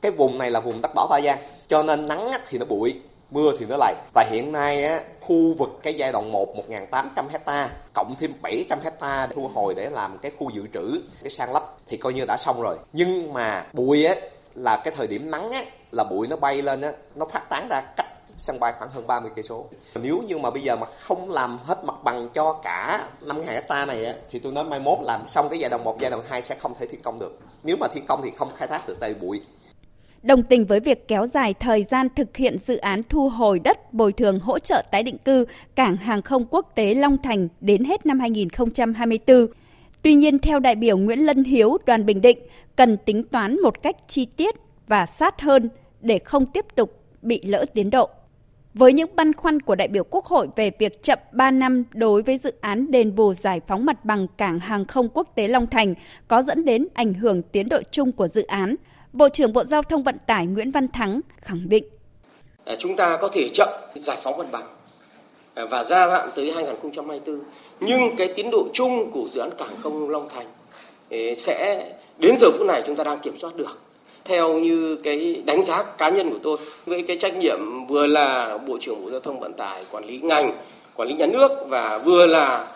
Cái 0.00 0.12
vùng 0.12 0.38
này 0.38 0.50
là 0.50 0.60
vùng 0.60 0.82
đất 0.82 0.90
đỏ 0.94 1.06
Ba 1.10 1.20
Giang 1.20 1.38
cho 1.68 1.82
nên 1.82 2.08
nắng 2.08 2.30
thì 2.48 2.58
nó 2.58 2.66
bụi 2.66 3.00
mưa 3.30 3.52
thì 3.58 3.66
nó 3.68 3.76
lầy. 3.78 3.94
Và 4.14 4.24
hiện 4.30 4.52
nay 4.52 4.84
á, 4.84 5.00
khu 5.20 5.54
vực 5.58 5.68
cái 5.82 5.94
giai 5.94 6.12
đoạn 6.12 6.32
1 6.32 6.56
1.800 6.68 7.28
hecta 7.30 7.70
cộng 7.94 8.14
thêm 8.18 8.32
700 8.42 8.78
hecta 8.84 9.28
thu 9.34 9.50
hồi 9.54 9.74
để 9.74 9.90
làm 9.90 10.18
cái 10.18 10.32
khu 10.38 10.50
dự 10.50 10.62
trữ 10.74 11.00
cái 11.22 11.30
sang 11.30 11.52
lấp 11.52 11.62
thì 11.86 11.96
coi 11.96 12.12
như 12.12 12.24
đã 12.24 12.36
xong 12.36 12.62
rồi. 12.62 12.76
Nhưng 12.92 13.32
mà 13.32 13.64
bụi 13.72 14.04
á 14.04 14.14
là 14.54 14.76
cái 14.76 14.94
thời 14.96 15.06
điểm 15.06 15.30
nắng 15.30 15.50
á 15.50 15.64
là 15.92 16.04
bụi 16.04 16.26
nó 16.26 16.36
bay 16.36 16.62
lên 16.62 16.80
á 16.80 16.92
nó 17.14 17.26
phát 17.26 17.48
tán 17.48 17.68
ra 17.68 17.80
cách 17.96 18.06
sân 18.38 18.60
bay 18.60 18.72
khoảng 18.78 18.90
hơn 18.90 19.06
30 19.06 19.30
cây 19.36 19.42
số. 19.42 19.66
Nếu 20.02 20.22
như 20.28 20.38
mà 20.38 20.50
bây 20.50 20.62
giờ 20.62 20.76
mà 20.76 20.86
không 21.00 21.30
làm 21.30 21.58
hết 21.64 21.84
mặt 21.84 21.94
bằng 22.04 22.28
cho 22.34 22.52
cả 22.52 23.08
5 23.22 23.36
hecta 23.46 23.86
này 23.86 24.14
thì 24.30 24.38
tôi 24.38 24.52
nói 24.52 24.64
mai 24.64 24.80
mốt 24.80 24.98
làm 25.02 25.24
xong 25.24 25.48
cái 25.50 25.58
giai 25.58 25.70
đoạn 25.70 25.84
1, 25.84 25.96
giai 26.00 26.10
đoạn 26.10 26.22
2 26.28 26.42
sẽ 26.42 26.54
không 26.54 26.72
thể 26.80 26.86
thi 26.86 26.98
công 27.02 27.18
được. 27.18 27.38
Nếu 27.62 27.76
mà 27.80 27.86
thi 27.94 28.00
công 28.08 28.20
thì 28.24 28.30
không 28.36 28.48
khai 28.56 28.68
thác 28.68 28.88
được 28.88 28.96
tại 29.00 29.14
bụi. 29.20 29.40
Đồng 30.22 30.42
tình 30.42 30.66
với 30.66 30.80
việc 30.80 31.08
kéo 31.08 31.26
dài 31.26 31.54
thời 31.60 31.84
gian 31.84 32.08
thực 32.16 32.36
hiện 32.36 32.58
dự 32.58 32.76
án 32.76 33.02
thu 33.08 33.28
hồi 33.28 33.58
đất 33.58 33.92
bồi 33.92 34.12
thường 34.12 34.40
hỗ 34.40 34.58
trợ 34.58 34.82
tái 34.90 35.02
định 35.02 35.18
cư 35.18 35.46
cảng 35.74 35.96
hàng 35.96 36.22
không 36.22 36.46
quốc 36.50 36.72
tế 36.74 36.94
Long 36.94 37.16
Thành 37.22 37.48
đến 37.60 37.84
hết 37.84 38.06
năm 38.06 38.20
2024. 38.20 39.46
Tuy 40.02 40.14
nhiên, 40.14 40.38
theo 40.38 40.58
đại 40.58 40.74
biểu 40.74 40.98
Nguyễn 40.98 41.26
Lân 41.26 41.44
Hiếu, 41.44 41.78
đoàn 41.86 42.06
Bình 42.06 42.20
Định, 42.20 42.38
cần 42.76 42.96
tính 43.04 43.24
toán 43.24 43.60
một 43.62 43.82
cách 43.82 43.96
chi 44.08 44.26
tiết 44.36 44.54
và 44.86 45.06
sát 45.06 45.40
hơn 45.40 45.68
để 46.00 46.18
không 46.18 46.46
tiếp 46.46 46.64
tục 46.74 47.02
bị 47.22 47.40
lỡ 47.42 47.64
tiến 47.74 47.90
độ. 47.90 48.10
Với 48.78 48.92
những 48.92 49.16
băn 49.16 49.32
khoăn 49.32 49.62
của 49.62 49.74
đại 49.74 49.88
biểu 49.88 50.04
Quốc 50.04 50.24
hội 50.24 50.48
về 50.56 50.70
việc 50.78 51.02
chậm 51.02 51.18
3 51.32 51.50
năm 51.50 51.84
đối 51.94 52.22
với 52.22 52.40
dự 52.42 52.52
án 52.60 52.90
đền 52.90 53.14
bù 53.14 53.34
giải 53.34 53.60
phóng 53.68 53.86
mặt 53.86 54.04
bằng 54.04 54.26
cảng 54.36 54.60
hàng 54.60 54.84
không 54.86 55.08
quốc 55.08 55.28
tế 55.34 55.48
Long 55.48 55.66
Thành 55.66 55.94
có 56.28 56.42
dẫn 56.42 56.64
đến 56.64 56.88
ảnh 56.94 57.14
hưởng 57.14 57.42
tiến 57.42 57.68
độ 57.68 57.80
chung 57.90 58.12
của 58.12 58.28
dự 58.28 58.46
án, 58.46 58.74
Bộ 59.12 59.28
trưởng 59.28 59.52
Bộ 59.52 59.64
Giao 59.64 59.82
thông 59.82 60.02
Vận 60.02 60.16
tải 60.26 60.46
Nguyễn 60.46 60.70
Văn 60.70 60.88
Thắng 60.88 61.20
khẳng 61.40 61.68
định. 61.68 61.84
À, 62.64 62.74
chúng 62.78 62.96
ta 62.96 63.16
có 63.20 63.28
thể 63.28 63.48
chậm 63.48 63.68
giải 63.94 64.16
phóng 64.22 64.38
mặt 64.38 64.46
bằng 64.52 64.66
à, 65.54 65.64
và 65.70 65.84
gia 65.84 66.10
hạn 66.10 66.28
tới 66.34 66.52
2024, 66.52 67.40
nhưng 67.80 68.16
cái 68.16 68.32
tiến 68.36 68.50
độ 68.50 68.68
chung 68.72 69.10
của 69.10 69.24
dự 69.28 69.40
án 69.40 69.50
cảng 69.58 69.76
không 69.82 70.10
Long 70.10 70.28
Thành 70.28 70.46
à, 71.10 71.18
sẽ 71.36 71.86
đến 72.18 72.34
giờ 72.36 72.48
phút 72.58 72.66
này 72.66 72.82
chúng 72.86 72.96
ta 72.96 73.04
đang 73.04 73.18
kiểm 73.18 73.36
soát 73.36 73.56
được 73.56 73.87
theo 74.28 74.52
như 74.52 74.96
cái 74.96 75.42
đánh 75.46 75.62
giá 75.62 75.82
cá 75.82 76.08
nhân 76.08 76.30
của 76.30 76.38
tôi 76.42 76.56
với 76.86 77.02
cái 77.02 77.16
trách 77.16 77.36
nhiệm 77.36 77.86
vừa 77.88 78.06
là 78.06 78.58
bộ 78.66 78.78
trưởng 78.80 79.04
bộ 79.04 79.10
giao 79.10 79.20
thông 79.20 79.40
vận 79.40 79.52
tải 79.52 79.84
quản 79.90 80.04
lý 80.04 80.18
ngành 80.18 80.52
quản 80.96 81.08
lý 81.08 81.14
nhà 81.14 81.26
nước 81.26 81.50
và 81.68 81.98
vừa 81.98 82.26
là 82.26 82.66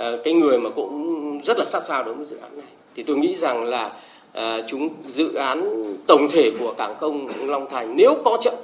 uh, 0.00 0.04
cái 0.24 0.34
người 0.34 0.58
mà 0.58 0.70
cũng 0.70 1.40
rất 1.44 1.58
là 1.58 1.64
sát 1.64 1.80
sao 1.84 2.04
đối 2.04 2.14
với 2.14 2.24
dự 2.24 2.36
án 2.36 2.56
này 2.56 2.66
thì 2.94 3.02
tôi 3.02 3.16
nghĩ 3.16 3.34
rằng 3.34 3.64
là 3.64 3.92
uh, 4.38 4.42
chúng 4.66 4.88
dự 5.06 5.34
án 5.34 5.84
tổng 6.06 6.28
thể 6.30 6.50
của 6.60 6.74
cảng 6.78 6.94
không 7.00 7.28
Long 7.46 7.66
Thành 7.70 7.96
nếu 7.96 8.14
có 8.24 8.38
chậm 8.40 8.54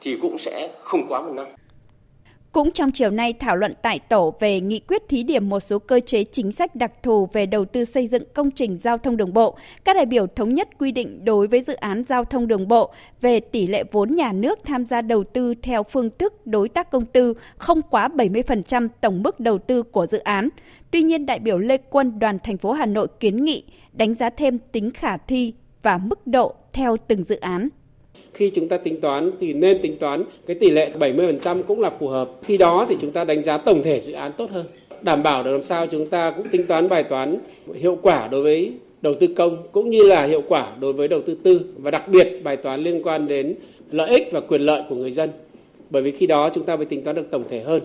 thì 0.00 0.18
cũng 0.22 0.38
sẽ 0.38 0.68
không 0.82 1.06
quá 1.08 1.22
một 1.22 1.32
năm. 1.34 1.46
Cũng 2.52 2.72
trong 2.72 2.90
chiều 2.90 3.10
nay 3.10 3.32
thảo 3.32 3.56
luận 3.56 3.74
tại 3.82 3.98
tổ 3.98 4.34
về 4.40 4.60
nghị 4.60 4.80
quyết 4.80 5.08
thí 5.08 5.22
điểm 5.22 5.48
một 5.48 5.60
số 5.60 5.78
cơ 5.78 6.00
chế 6.00 6.24
chính 6.24 6.52
sách 6.52 6.76
đặc 6.76 6.92
thù 7.02 7.28
về 7.32 7.46
đầu 7.46 7.64
tư 7.64 7.84
xây 7.84 8.08
dựng 8.08 8.22
công 8.34 8.50
trình 8.50 8.76
giao 8.76 8.98
thông 8.98 9.16
đường 9.16 9.32
bộ, 9.32 9.56
các 9.84 9.96
đại 9.96 10.06
biểu 10.06 10.26
thống 10.26 10.54
nhất 10.54 10.68
quy 10.78 10.92
định 10.92 11.24
đối 11.24 11.46
với 11.46 11.60
dự 11.66 11.74
án 11.74 12.04
giao 12.08 12.24
thông 12.24 12.48
đường 12.48 12.68
bộ 12.68 12.92
về 13.20 13.40
tỷ 13.40 13.66
lệ 13.66 13.84
vốn 13.92 14.14
nhà 14.14 14.32
nước 14.32 14.58
tham 14.64 14.84
gia 14.84 15.00
đầu 15.00 15.24
tư 15.24 15.54
theo 15.62 15.82
phương 15.82 16.10
thức 16.18 16.46
đối 16.46 16.68
tác 16.68 16.90
công 16.90 17.04
tư 17.04 17.34
không 17.56 17.82
quá 17.82 18.08
70% 18.08 18.88
tổng 19.00 19.22
mức 19.22 19.40
đầu 19.40 19.58
tư 19.58 19.82
của 19.82 20.06
dự 20.06 20.18
án. 20.18 20.48
Tuy 20.90 21.02
nhiên, 21.02 21.26
đại 21.26 21.38
biểu 21.38 21.58
Lê 21.58 21.76
Quân 21.76 22.18
đoàn 22.18 22.38
thành 22.44 22.58
phố 22.58 22.72
Hà 22.72 22.86
Nội 22.86 23.08
kiến 23.20 23.44
nghị 23.44 23.64
đánh 23.92 24.14
giá 24.14 24.30
thêm 24.30 24.58
tính 24.72 24.90
khả 24.90 25.16
thi 25.16 25.54
và 25.82 25.98
mức 25.98 26.26
độ 26.26 26.54
theo 26.72 26.96
từng 27.08 27.24
dự 27.24 27.36
án 27.36 27.68
khi 28.36 28.50
chúng 28.50 28.68
ta 28.68 28.76
tính 28.76 29.00
toán 29.00 29.30
thì 29.40 29.52
nên 29.52 29.82
tính 29.82 29.96
toán 29.96 30.24
cái 30.46 30.56
tỷ 30.60 30.70
lệ 30.70 30.90
70% 30.98 31.62
cũng 31.62 31.80
là 31.80 31.90
phù 31.90 32.08
hợp. 32.08 32.30
Khi 32.42 32.56
đó 32.56 32.86
thì 32.88 32.96
chúng 33.00 33.10
ta 33.10 33.24
đánh 33.24 33.42
giá 33.42 33.58
tổng 33.58 33.82
thể 33.82 34.00
dự 34.00 34.12
án 34.12 34.32
tốt 34.32 34.50
hơn. 34.50 34.64
Đảm 35.02 35.22
bảo 35.22 35.42
được 35.42 35.52
làm 35.52 35.62
sao 35.62 35.86
chúng 35.86 36.06
ta 36.06 36.30
cũng 36.36 36.48
tính 36.48 36.66
toán, 36.66 36.88
bài 36.88 37.02
toán 37.02 37.38
hiệu 37.74 37.98
quả 38.02 38.28
đối 38.28 38.42
với 38.42 38.72
đầu 39.02 39.14
tư 39.14 39.26
công 39.26 39.56
cũng 39.72 39.90
như 39.90 40.02
là 40.02 40.24
hiệu 40.24 40.42
quả 40.48 40.72
đối 40.80 40.92
với 40.92 41.08
đầu 41.08 41.22
tư 41.22 41.36
tư 41.42 41.60
và 41.76 41.90
đặc 41.90 42.08
biệt 42.08 42.40
bài 42.44 42.56
toán 42.56 42.80
liên 42.82 43.02
quan 43.02 43.28
đến 43.28 43.54
lợi 43.90 44.10
ích 44.10 44.28
và 44.32 44.40
quyền 44.40 44.60
lợi 44.60 44.82
của 44.88 44.94
người 44.94 45.10
dân. 45.10 45.30
Bởi 45.90 46.02
vì 46.02 46.10
khi 46.10 46.26
đó 46.26 46.50
chúng 46.54 46.64
ta 46.64 46.76
mới 46.76 46.86
tính 46.86 47.02
toán 47.02 47.16
được 47.16 47.30
tổng 47.30 47.44
thể 47.50 47.60
hơn. 47.60 47.80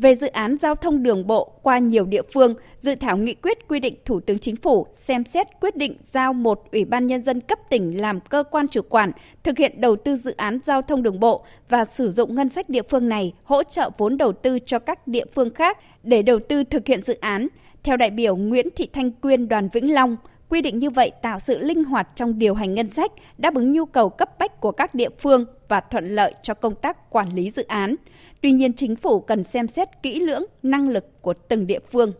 Về 0.00 0.14
dự 0.14 0.26
án 0.26 0.56
giao 0.62 0.74
thông 0.74 1.02
đường 1.02 1.26
bộ 1.26 1.52
qua 1.62 1.78
nhiều 1.78 2.04
địa 2.04 2.22
phương, 2.34 2.54
dự 2.78 2.94
thảo 2.94 3.16
nghị 3.16 3.34
quyết 3.34 3.68
quy 3.68 3.80
định 3.80 3.94
Thủ 4.04 4.20
tướng 4.20 4.38
Chính 4.38 4.56
phủ 4.56 4.86
xem 4.92 5.24
xét 5.24 5.46
quyết 5.60 5.76
định 5.76 5.96
giao 6.12 6.32
một 6.32 6.62
Ủy 6.72 6.84
ban 6.84 7.06
Nhân 7.06 7.22
dân 7.22 7.40
cấp 7.40 7.58
tỉnh 7.70 8.00
làm 8.00 8.20
cơ 8.20 8.44
quan 8.50 8.68
chủ 8.68 8.82
quản 8.82 9.12
thực 9.42 9.58
hiện 9.58 9.80
đầu 9.80 9.96
tư 9.96 10.16
dự 10.16 10.34
án 10.36 10.58
giao 10.66 10.82
thông 10.82 11.02
đường 11.02 11.20
bộ 11.20 11.44
và 11.68 11.84
sử 11.84 12.10
dụng 12.10 12.34
ngân 12.34 12.48
sách 12.48 12.68
địa 12.68 12.82
phương 12.82 13.08
này 13.08 13.32
hỗ 13.44 13.64
trợ 13.64 13.90
vốn 13.98 14.16
đầu 14.16 14.32
tư 14.32 14.58
cho 14.66 14.78
các 14.78 15.06
địa 15.06 15.24
phương 15.34 15.54
khác 15.54 15.78
để 16.02 16.22
đầu 16.22 16.38
tư 16.48 16.64
thực 16.64 16.86
hiện 16.86 17.02
dự 17.02 17.14
án. 17.20 17.48
Theo 17.82 17.96
đại 17.96 18.10
biểu 18.10 18.36
Nguyễn 18.36 18.68
Thị 18.76 18.88
Thanh 18.92 19.10
Quyên 19.10 19.48
đoàn 19.48 19.68
Vĩnh 19.72 19.94
Long, 19.94 20.16
quy 20.50 20.60
định 20.60 20.78
như 20.78 20.90
vậy 20.90 21.10
tạo 21.22 21.38
sự 21.38 21.58
linh 21.58 21.84
hoạt 21.84 22.08
trong 22.16 22.38
điều 22.38 22.54
hành 22.54 22.74
ngân 22.74 22.90
sách, 22.90 23.12
đáp 23.38 23.54
ứng 23.54 23.72
nhu 23.72 23.84
cầu 23.84 24.08
cấp 24.08 24.38
bách 24.38 24.60
của 24.60 24.72
các 24.72 24.94
địa 24.94 25.08
phương 25.22 25.46
và 25.68 25.80
thuận 25.80 26.14
lợi 26.14 26.34
cho 26.42 26.54
công 26.54 26.74
tác 26.74 27.10
quản 27.10 27.34
lý 27.34 27.52
dự 27.56 27.62
án. 27.62 27.94
Tuy 28.42 28.52
nhiên, 28.52 28.72
chính 28.72 28.96
phủ 28.96 29.20
cần 29.20 29.44
xem 29.44 29.68
xét 29.68 29.88
kỹ 30.02 30.20
lưỡng 30.20 30.44
năng 30.62 30.88
lực 30.88 31.22
của 31.22 31.34
từng 31.48 31.66
địa 31.66 31.78
phương. 31.92 32.12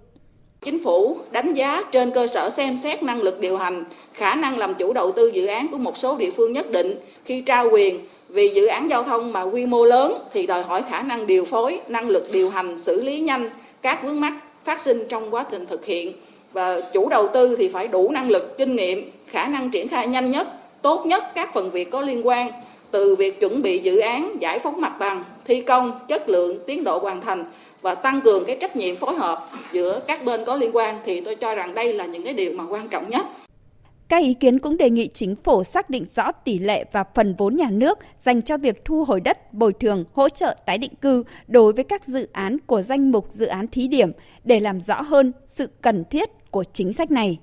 Chính 0.62 0.84
phủ 0.84 1.16
đánh 1.32 1.54
giá 1.54 1.82
trên 1.92 2.10
cơ 2.10 2.26
sở 2.26 2.50
xem 2.50 2.76
xét 2.76 3.02
năng 3.02 3.22
lực 3.22 3.40
điều 3.40 3.56
hành, 3.56 3.84
khả 4.12 4.34
năng 4.34 4.58
làm 4.58 4.74
chủ 4.74 4.92
đầu 4.92 5.12
tư 5.12 5.30
dự 5.34 5.46
án 5.46 5.66
của 5.72 5.78
một 5.78 5.96
số 5.96 6.18
địa 6.18 6.30
phương 6.30 6.52
nhất 6.52 6.66
định 6.72 6.94
khi 7.24 7.42
trao 7.42 7.70
quyền 7.72 7.98
vì 8.28 8.48
dự 8.54 8.66
án 8.66 8.90
giao 8.90 9.02
thông 9.02 9.32
mà 9.32 9.42
quy 9.42 9.66
mô 9.66 9.84
lớn 9.84 10.14
thì 10.32 10.46
đòi 10.46 10.62
hỏi 10.62 10.82
khả 10.82 11.02
năng 11.02 11.26
điều 11.26 11.44
phối, 11.44 11.80
năng 11.88 12.08
lực 12.08 12.28
điều 12.32 12.50
hành, 12.50 12.78
xử 12.78 13.02
lý 13.02 13.20
nhanh 13.20 13.50
các 13.82 14.02
vướng 14.04 14.20
mắc 14.20 14.32
phát 14.64 14.80
sinh 14.80 14.98
trong 15.08 15.34
quá 15.34 15.44
trình 15.50 15.66
thực 15.66 15.84
hiện 15.84 16.12
và 16.52 16.80
chủ 16.92 17.08
đầu 17.08 17.28
tư 17.28 17.56
thì 17.58 17.68
phải 17.68 17.88
đủ 17.88 18.10
năng 18.10 18.30
lực, 18.30 18.58
kinh 18.58 18.76
nghiệm, 18.76 19.10
khả 19.26 19.46
năng 19.46 19.70
triển 19.70 19.88
khai 19.88 20.06
nhanh 20.06 20.30
nhất, 20.30 20.48
tốt 20.82 21.06
nhất 21.06 21.24
các 21.34 21.54
phần 21.54 21.70
việc 21.70 21.90
có 21.90 22.00
liên 22.00 22.26
quan 22.26 22.50
từ 22.90 23.16
việc 23.16 23.40
chuẩn 23.40 23.62
bị 23.62 23.78
dự 23.78 23.98
án, 23.98 24.36
giải 24.40 24.58
phóng 24.58 24.80
mặt 24.80 24.92
bằng, 24.98 25.24
thi 25.44 25.60
công, 25.60 25.98
chất 26.08 26.28
lượng, 26.28 26.58
tiến 26.66 26.84
độ 26.84 26.98
hoàn 26.98 27.20
thành 27.20 27.44
và 27.82 27.94
tăng 27.94 28.20
cường 28.20 28.44
cái 28.44 28.56
trách 28.60 28.76
nhiệm 28.76 28.96
phối 28.96 29.14
hợp 29.14 29.48
giữa 29.72 30.00
các 30.06 30.24
bên 30.24 30.44
có 30.44 30.56
liên 30.56 30.76
quan 30.76 30.96
thì 31.04 31.20
tôi 31.20 31.34
cho 31.34 31.54
rằng 31.54 31.74
đây 31.74 31.92
là 31.92 32.06
những 32.06 32.24
cái 32.24 32.34
điều 32.34 32.52
mà 32.52 32.64
quan 32.68 32.88
trọng 32.88 33.10
nhất. 33.10 33.26
Các 34.08 34.22
ý 34.22 34.34
kiến 34.34 34.58
cũng 34.58 34.76
đề 34.76 34.90
nghị 34.90 35.08
chính 35.14 35.36
phủ 35.44 35.64
xác 35.64 35.90
định 35.90 36.06
rõ 36.14 36.32
tỷ 36.32 36.58
lệ 36.58 36.84
và 36.92 37.04
phần 37.14 37.34
vốn 37.38 37.56
nhà 37.56 37.70
nước 37.70 37.98
dành 38.18 38.42
cho 38.42 38.56
việc 38.56 38.84
thu 38.84 39.04
hồi 39.04 39.20
đất, 39.20 39.52
bồi 39.52 39.72
thường, 39.72 40.04
hỗ 40.12 40.28
trợ 40.28 40.56
tái 40.66 40.78
định 40.78 40.94
cư 40.94 41.24
đối 41.46 41.72
với 41.72 41.84
các 41.84 42.08
dự 42.08 42.28
án 42.32 42.56
của 42.66 42.82
danh 42.82 43.12
mục 43.12 43.26
dự 43.32 43.46
án 43.46 43.66
thí 43.68 43.88
điểm 43.88 44.12
để 44.44 44.60
làm 44.60 44.80
rõ 44.80 45.02
hơn 45.02 45.32
sự 45.46 45.68
cần 45.82 46.04
thiết 46.10 46.30
của 46.50 46.64
chính 46.72 46.92
sách 46.92 47.10
này. 47.10 47.38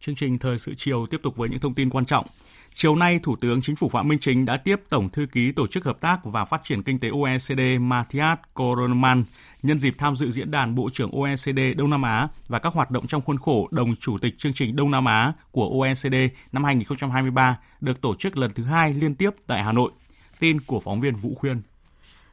Chương 0.00 0.14
trình 0.14 0.38
Thời 0.38 0.58
sự 0.58 0.74
chiều 0.76 1.06
tiếp 1.06 1.20
tục 1.22 1.36
với 1.36 1.48
những 1.48 1.60
thông 1.60 1.74
tin 1.74 1.90
quan 1.90 2.04
trọng. 2.04 2.26
Chiều 2.74 2.96
nay, 2.96 3.20
Thủ 3.22 3.36
tướng 3.36 3.62
Chính 3.62 3.76
phủ 3.76 3.88
Phạm 3.88 4.08
Minh 4.08 4.18
Chính 4.18 4.44
đã 4.46 4.56
tiếp 4.56 4.76
Tổng 4.88 5.08
thư 5.08 5.26
ký 5.32 5.52
Tổ 5.52 5.66
chức 5.66 5.84
Hợp 5.84 6.00
tác 6.00 6.24
và 6.24 6.44
Phát 6.44 6.60
triển 6.64 6.82
Kinh 6.82 6.98
tế 6.98 7.08
OECD 7.08 7.60
Matthias 7.80 8.38
Koroman 8.54 9.24
nhân 9.62 9.78
dịp 9.78 9.94
tham 9.98 10.16
dự 10.16 10.30
diễn 10.30 10.50
đàn 10.50 10.74
Bộ 10.74 10.90
trưởng 10.92 11.10
OECD 11.10 11.60
Đông 11.76 11.90
Nam 11.90 12.02
Á 12.02 12.28
và 12.48 12.58
các 12.58 12.72
hoạt 12.72 12.90
động 12.90 13.06
trong 13.06 13.22
khuôn 13.22 13.38
khổ 13.38 13.68
đồng 13.70 13.96
chủ 13.96 14.18
tịch 14.18 14.38
chương 14.38 14.52
trình 14.52 14.76
Đông 14.76 14.90
Nam 14.90 15.04
Á 15.04 15.32
của 15.50 15.82
OECD 15.82 16.14
năm 16.52 16.64
2023 16.64 17.58
được 17.80 18.00
tổ 18.00 18.14
chức 18.14 18.36
lần 18.36 18.50
thứ 18.50 18.64
hai 18.64 18.94
liên 18.94 19.14
tiếp 19.14 19.30
tại 19.46 19.62
Hà 19.62 19.72
Nội. 19.72 19.90
Tin 20.38 20.60
của 20.60 20.80
phóng 20.80 21.00
viên 21.00 21.16
Vũ 21.16 21.34
Khuyên. 21.34 21.62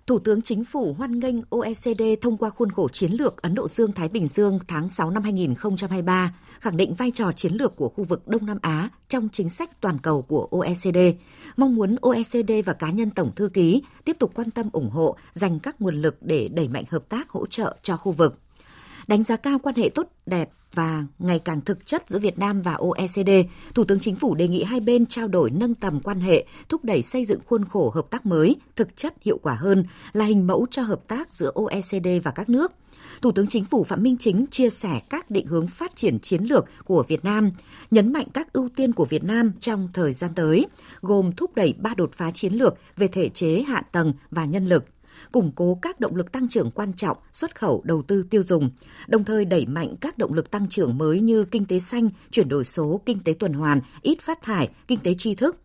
Thủ 0.08 0.20
tướng 0.20 0.42
Chính 0.42 0.66
phủ 0.66 0.96
hoan 0.98 1.20
nghênh 1.20 1.36
OECD 1.50 2.02
thông 2.22 2.38
qua 2.38 2.50
khuôn 2.50 2.72
khổ 2.72 2.90
chiến 2.90 3.12
lược 3.12 3.42
Ấn 3.42 3.56
Độ 3.56 3.68
Dương-Thái 3.68 4.10
Bình 4.10 4.28
Dương 4.28 4.60
tháng 4.68 4.90
6 4.90 5.12
năm 5.12 5.24
2023, 5.24 6.34
khẳng 6.60 6.78
định 6.78 6.94
vai 6.94 7.12
trò 7.12 7.32
chiến 7.32 7.54
lược 7.54 7.76
của 7.76 7.90
khu 7.90 8.04
vực 8.04 8.28
Đông 8.28 8.46
Nam 8.46 8.58
Á 8.62 8.90
trong 9.10 9.30
chính 9.34 9.50
sách 9.50 9.82
toàn 9.82 9.98
cầu 10.00 10.22
của 10.22 10.48
OECD, 10.52 10.98
mong 11.58 11.76
muốn 11.76 11.96
OECD 12.02 12.52
và 12.66 12.74
cá 12.74 12.92
nhân 12.92 13.10
Tổng 13.10 13.32
Thư 13.36 13.50
ký 13.50 13.84
tiếp 14.06 14.16
tục 14.20 14.32
quan 14.36 14.52
tâm 14.52 14.70
ủng 14.74 14.90
hộ, 14.90 15.16
dành 15.34 15.60
các 15.60 15.82
nguồn 15.82 16.02
lực 16.02 16.18
để 16.22 16.50
đẩy 16.54 16.68
mạnh 16.68 16.84
hợp 16.90 17.10
tác 17.10 17.30
hỗ 17.30 17.46
trợ 17.46 17.76
cho 17.84 17.98
khu 17.98 18.12
vực 18.12 18.40
đánh 19.08 19.24
giá 19.24 19.36
cao 19.36 19.60
quan 19.60 19.76
hệ 19.76 19.90
tốt 19.90 20.08
đẹp 20.26 20.50
và 20.74 21.06
ngày 21.20 21.40
càng 21.40 21.62
thực 21.62 21.86
chất 21.86 22.04
giữa 22.08 22.20
Việt 22.20 22.40
Nam 22.40 22.62
và 22.62 22.74
OECD, 22.74 23.30
Thủ 23.74 23.84
tướng 23.84 24.00
Chính 24.00 24.16
phủ 24.16 24.36
đề 24.36 24.48
nghị 24.48 24.64
hai 24.64 24.80
bên 24.80 25.06
trao 25.06 25.28
đổi 25.28 25.50
nâng 25.50 25.76
tầm 25.76 26.00
quan 26.00 26.20
hệ, 26.20 26.46
thúc 26.70 26.86
đẩy 26.86 27.02
xây 27.02 27.26
dựng 27.26 27.40
khuôn 27.46 27.66
khổ 27.66 27.92
hợp 27.96 28.10
tác 28.10 28.26
mới, 28.26 28.56
thực 28.76 28.96
chất 28.96 29.14
hiệu 29.22 29.40
quả 29.44 29.54
hơn, 29.54 29.86
là 30.14 30.26
hình 30.26 30.48
mẫu 30.48 30.68
cho 30.72 30.82
hợp 30.82 31.08
tác 31.08 31.34
giữa 31.34 31.52
OECD 31.54 32.08
và 32.24 32.32
các 32.32 32.50
nước. 32.50 32.72
Thủ 33.22 33.32
tướng 33.32 33.48
Chính 33.48 33.66
phủ 33.66 33.84
Phạm 33.84 34.04
Minh 34.04 34.18
Chính 34.18 34.46
chia 34.52 34.70
sẻ 34.70 35.00
các 35.10 35.32
định 35.32 35.48
hướng 35.48 35.68
phát 35.68 35.96
triển 35.96 36.20
chiến 36.20 36.44
lược 36.44 36.66
của 36.86 37.04
Việt 37.08 37.26
Nam, 37.26 37.52
nhấn 37.92 38.14
mạnh 38.14 38.28
các 38.34 38.54
ưu 38.54 38.70
tiên 38.76 38.94
của 38.94 39.06
Việt 39.06 39.24
Nam 39.24 39.52
trong 39.60 39.90
thời 39.94 40.14
gian 40.14 40.32
tới, 40.36 40.66
gồm 41.02 41.32
thúc 41.32 41.56
đẩy 41.56 41.74
ba 41.78 41.94
đột 41.98 42.12
phá 42.14 42.32
chiến 42.32 42.54
lược 42.54 42.78
về 42.98 43.08
thể 43.08 43.30
chế, 43.30 43.64
hạ 43.68 43.82
tầng 43.92 44.14
và 44.32 44.46
nhân 44.46 44.66
lực, 44.66 44.86
củng 45.32 45.52
cố 45.56 45.80
các 45.82 46.00
động 46.00 46.16
lực 46.16 46.32
tăng 46.32 46.50
trưởng 46.50 46.72
quan 46.72 46.94
trọng, 46.94 47.18
xuất 47.34 47.60
khẩu, 47.60 47.82
đầu 47.86 48.02
tư, 48.02 48.26
tiêu 48.30 48.44
dùng, 48.44 48.70
đồng 49.08 49.24
thời 49.24 49.46
đẩy 49.46 49.66
mạnh 49.66 49.96
các 50.02 50.18
động 50.18 50.34
lực 50.34 50.52
tăng 50.52 50.68
trưởng 50.68 50.98
mới 50.98 51.20
như 51.20 51.44
kinh 51.44 51.66
tế 51.66 51.80
xanh, 51.80 52.10
chuyển 52.32 52.50
đổi 52.50 52.66
số, 52.66 53.02
kinh 53.06 53.20
tế 53.24 53.34
tuần 53.34 53.54
hoàn, 53.54 53.82
ít 54.02 54.20
phát 54.22 54.42
thải, 54.42 54.70
kinh 54.88 55.00
tế 55.00 55.14
tri 55.14 55.36
thức. 55.36 55.58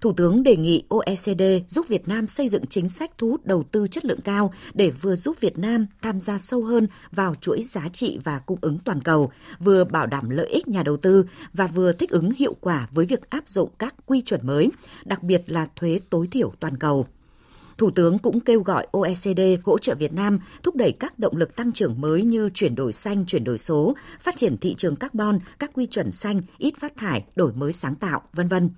Thủ 0.00 0.12
tướng 0.12 0.42
đề 0.42 0.56
nghị 0.56 0.82
OECD 0.88 1.42
giúp 1.68 1.88
Việt 1.88 2.08
Nam 2.08 2.26
xây 2.26 2.48
dựng 2.48 2.66
chính 2.66 2.88
sách 2.88 3.10
thu 3.18 3.30
hút 3.30 3.46
đầu 3.46 3.64
tư 3.72 3.86
chất 3.88 4.04
lượng 4.04 4.20
cao 4.20 4.52
để 4.74 4.90
vừa 4.90 5.16
giúp 5.16 5.40
Việt 5.40 5.58
Nam 5.58 5.86
tham 6.02 6.20
gia 6.20 6.38
sâu 6.38 6.64
hơn 6.64 6.86
vào 7.12 7.34
chuỗi 7.34 7.62
giá 7.62 7.88
trị 7.88 8.18
và 8.24 8.38
cung 8.38 8.58
ứng 8.60 8.78
toàn 8.84 9.00
cầu, 9.00 9.30
vừa 9.58 9.84
bảo 9.84 10.06
đảm 10.06 10.30
lợi 10.30 10.46
ích 10.46 10.68
nhà 10.68 10.82
đầu 10.82 10.96
tư 10.96 11.24
và 11.52 11.66
vừa 11.66 11.92
thích 11.92 12.10
ứng 12.10 12.30
hiệu 12.30 12.56
quả 12.60 12.88
với 12.92 13.06
việc 13.06 13.30
áp 13.30 13.48
dụng 13.48 13.70
các 13.78 13.94
quy 14.06 14.22
chuẩn 14.22 14.46
mới, 14.46 14.70
đặc 15.04 15.22
biệt 15.22 15.42
là 15.46 15.66
thuế 15.76 16.00
tối 16.10 16.28
thiểu 16.30 16.52
toàn 16.60 16.76
cầu. 16.76 17.06
Thủ 17.78 17.90
tướng 17.90 18.18
cũng 18.18 18.40
kêu 18.40 18.62
gọi 18.62 18.86
OECD 18.92 19.40
hỗ 19.64 19.78
trợ 19.78 19.94
Việt 19.94 20.12
Nam 20.12 20.38
thúc 20.62 20.76
đẩy 20.76 20.92
các 20.92 21.18
động 21.18 21.36
lực 21.36 21.56
tăng 21.56 21.72
trưởng 21.72 22.00
mới 22.00 22.22
như 22.22 22.50
chuyển 22.54 22.74
đổi 22.74 22.92
xanh, 22.92 23.26
chuyển 23.26 23.44
đổi 23.44 23.58
số, 23.58 23.94
phát 24.20 24.36
triển 24.36 24.56
thị 24.56 24.74
trường 24.78 24.96
carbon, 24.96 25.38
các 25.58 25.70
quy 25.74 25.86
chuẩn 25.86 26.12
xanh, 26.12 26.42
ít 26.58 26.74
phát 26.80 26.96
thải, 26.96 27.24
đổi 27.36 27.52
mới 27.52 27.72
sáng 27.72 27.94
tạo, 27.94 28.22
vân 28.32 28.48
vân. 28.48 28.70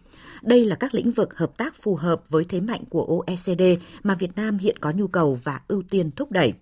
Đây 0.43 0.65
là 0.65 0.77
các 0.77 0.95
lĩnh 0.95 1.13
vực 1.13 1.39
hợp 1.39 1.57
tác 1.57 1.75
phù 1.75 1.97
hợp 1.97 2.23
với 2.29 2.45
thế 2.45 2.61
mạnh 2.61 2.85
của 2.91 3.23
OECD 3.27 3.63
mà 4.03 4.15
Việt 4.15 4.31
Nam 4.37 4.59
hiện 4.59 4.77
có 4.81 4.91
nhu 4.91 5.07
cầu 5.07 5.39
và 5.45 5.61
ưu 5.69 5.83
tiên 5.91 6.11
thúc 6.11 6.33
đẩy. 6.33 6.53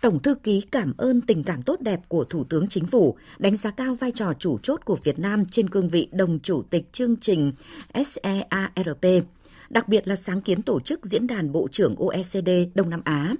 Tổng 0.00 0.22
thư 0.22 0.34
ký 0.34 0.60
cảm 0.60 0.92
ơn 0.96 1.20
tình 1.20 1.44
cảm 1.44 1.62
tốt 1.62 1.80
đẹp 1.80 2.00
của 2.08 2.24
Thủ 2.24 2.44
tướng 2.44 2.68
Chính 2.68 2.86
phủ, 2.86 3.16
đánh 3.38 3.56
giá 3.56 3.70
cao 3.70 3.94
vai 3.94 4.12
trò 4.12 4.32
chủ 4.38 4.58
chốt 4.58 4.80
của 4.84 4.96
Việt 5.02 5.18
Nam 5.18 5.44
trên 5.50 5.68
cương 5.68 5.88
vị 5.88 6.08
đồng 6.12 6.38
chủ 6.38 6.62
tịch 6.70 6.92
chương 6.92 7.16
trình 7.16 7.52
SEARP 7.94 9.24
đặc 9.72 9.88
biệt 9.88 10.08
là 10.08 10.16
sáng 10.16 10.40
kiến 10.40 10.62
tổ 10.62 10.80
chức 10.80 11.06
Diễn 11.06 11.26
đàn 11.26 11.52
Bộ 11.52 11.68
trưởng 11.72 11.96
OECD 11.96 12.50
Đông 12.74 12.90
Nam 12.90 13.00
Á. 13.04 13.34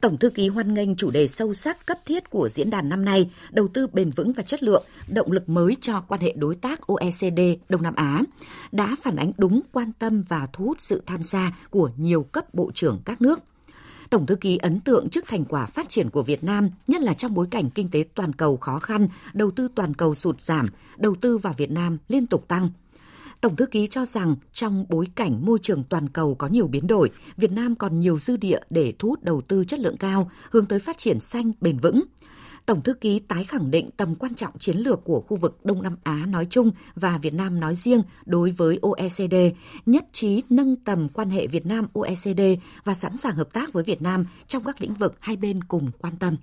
Tổng 0.00 0.18
thư 0.18 0.30
ký 0.30 0.48
hoan 0.48 0.74
nghênh 0.74 0.96
chủ 0.96 1.10
đề 1.10 1.28
sâu 1.28 1.52
sắc 1.52 1.86
cấp 1.86 1.98
thiết 2.06 2.30
của 2.30 2.48
diễn 2.48 2.70
đàn 2.70 2.88
năm 2.88 3.04
nay, 3.04 3.30
đầu 3.50 3.68
tư 3.68 3.86
bền 3.86 4.10
vững 4.10 4.32
và 4.32 4.42
chất 4.42 4.62
lượng, 4.62 4.84
động 5.08 5.32
lực 5.32 5.48
mới 5.48 5.76
cho 5.80 6.00
quan 6.08 6.20
hệ 6.20 6.32
đối 6.36 6.56
tác 6.56 6.86
OECD 6.86 7.40
Đông 7.68 7.82
Nam 7.82 7.94
Á, 7.94 8.22
đã 8.72 8.96
phản 9.02 9.16
ánh 9.16 9.32
đúng 9.36 9.60
quan 9.72 9.92
tâm 9.98 10.24
và 10.28 10.48
thu 10.52 10.64
hút 10.64 10.76
sự 10.80 11.02
tham 11.06 11.22
gia 11.22 11.56
của 11.70 11.90
nhiều 11.96 12.22
cấp 12.22 12.54
bộ 12.54 12.70
trưởng 12.74 13.00
các 13.04 13.22
nước. 13.22 13.40
Tổng 14.10 14.26
thư 14.26 14.34
ký 14.34 14.56
ấn 14.56 14.80
tượng 14.80 15.08
trước 15.10 15.24
thành 15.28 15.44
quả 15.44 15.66
phát 15.66 15.88
triển 15.88 16.10
của 16.10 16.22
Việt 16.22 16.44
Nam, 16.44 16.70
nhất 16.86 17.02
là 17.02 17.14
trong 17.14 17.34
bối 17.34 17.46
cảnh 17.50 17.70
kinh 17.70 17.88
tế 17.88 18.04
toàn 18.14 18.32
cầu 18.32 18.56
khó 18.56 18.78
khăn, 18.78 19.08
đầu 19.32 19.50
tư 19.50 19.68
toàn 19.74 19.94
cầu 19.94 20.14
sụt 20.14 20.40
giảm, 20.40 20.68
đầu 20.96 21.14
tư 21.20 21.38
vào 21.38 21.54
Việt 21.56 21.70
Nam 21.70 21.98
liên 22.08 22.26
tục 22.26 22.48
tăng– 22.48 22.70
Tổng 23.40 23.56
thư 23.56 23.66
ký 23.66 23.86
cho 23.86 24.04
rằng 24.04 24.36
trong 24.52 24.84
bối 24.88 25.06
cảnh 25.14 25.46
môi 25.46 25.58
trường 25.62 25.84
toàn 25.84 26.08
cầu 26.08 26.34
có 26.34 26.46
nhiều 26.46 26.66
biến 26.66 26.86
đổi, 26.86 27.10
Việt 27.36 27.52
Nam 27.52 27.74
còn 27.74 28.00
nhiều 28.00 28.18
dư 28.18 28.36
địa 28.36 28.60
để 28.70 28.92
thu 28.98 29.08
hút 29.08 29.22
đầu 29.22 29.40
tư 29.40 29.64
chất 29.64 29.80
lượng 29.80 29.96
cao, 29.96 30.30
hướng 30.50 30.66
tới 30.66 30.78
phát 30.78 30.98
triển 30.98 31.20
xanh 31.20 31.52
bền 31.60 31.76
vững. 31.76 32.04
Tổng 32.66 32.82
thư 32.82 32.94
ký 32.94 33.18
tái 33.18 33.44
khẳng 33.44 33.70
định 33.70 33.90
tầm 33.96 34.14
quan 34.14 34.34
trọng 34.34 34.58
chiến 34.58 34.76
lược 34.76 35.04
của 35.04 35.20
khu 35.20 35.36
vực 35.36 35.58
Đông 35.64 35.82
Nam 35.82 35.96
Á 36.02 36.26
nói 36.28 36.46
chung 36.50 36.70
và 36.94 37.18
Việt 37.18 37.34
Nam 37.34 37.60
nói 37.60 37.74
riêng 37.74 38.02
đối 38.26 38.50
với 38.50 38.78
OECD, 38.82 39.34
nhất 39.86 40.04
trí 40.12 40.42
nâng 40.50 40.76
tầm 40.76 41.08
quan 41.08 41.30
hệ 41.30 41.46
Việt 41.46 41.66
Nam 41.66 41.86
OECD 41.92 42.40
và 42.84 42.94
sẵn 42.94 43.16
sàng 43.16 43.36
hợp 43.36 43.52
tác 43.52 43.72
với 43.72 43.84
Việt 43.84 44.02
Nam 44.02 44.26
trong 44.46 44.64
các 44.64 44.80
lĩnh 44.80 44.94
vực 44.94 45.14
hai 45.20 45.36
bên 45.36 45.64
cùng 45.64 45.90
quan 45.98 46.16
tâm. 46.16 46.36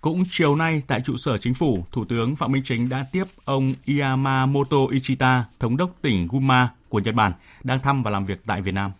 Cũng 0.00 0.24
chiều 0.30 0.56
nay 0.56 0.82
tại 0.86 1.00
trụ 1.04 1.16
sở 1.16 1.38
chính 1.38 1.54
phủ, 1.54 1.84
Thủ 1.92 2.04
tướng 2.04 2.36
Phạm 2.36 2.52
Minh 2.52 2.62
Chính 2.64 2.88
đã 2.88 3.06
tiếp 3.12 3.24
ông 3.44 3.72
Yamamoto 4.00 4.76
Ichita, 4.90 5.44
thống 5.60 5.76
đốc 5.76 5.90
tỉnh 6.02 6.28
Gunma 6.30 6.68
của 6.88 7.00
Nhật 7.00 7.14
Bản, 7.14 7.32
đang 7.64 7.80
thăm 7.80 8.02
và 8.02 8.10
làm 8.10 8.24
việc 8.24 8.40
tại 8.46 8.62
Việt 8.62 8.72
Nam. 8.74 8.92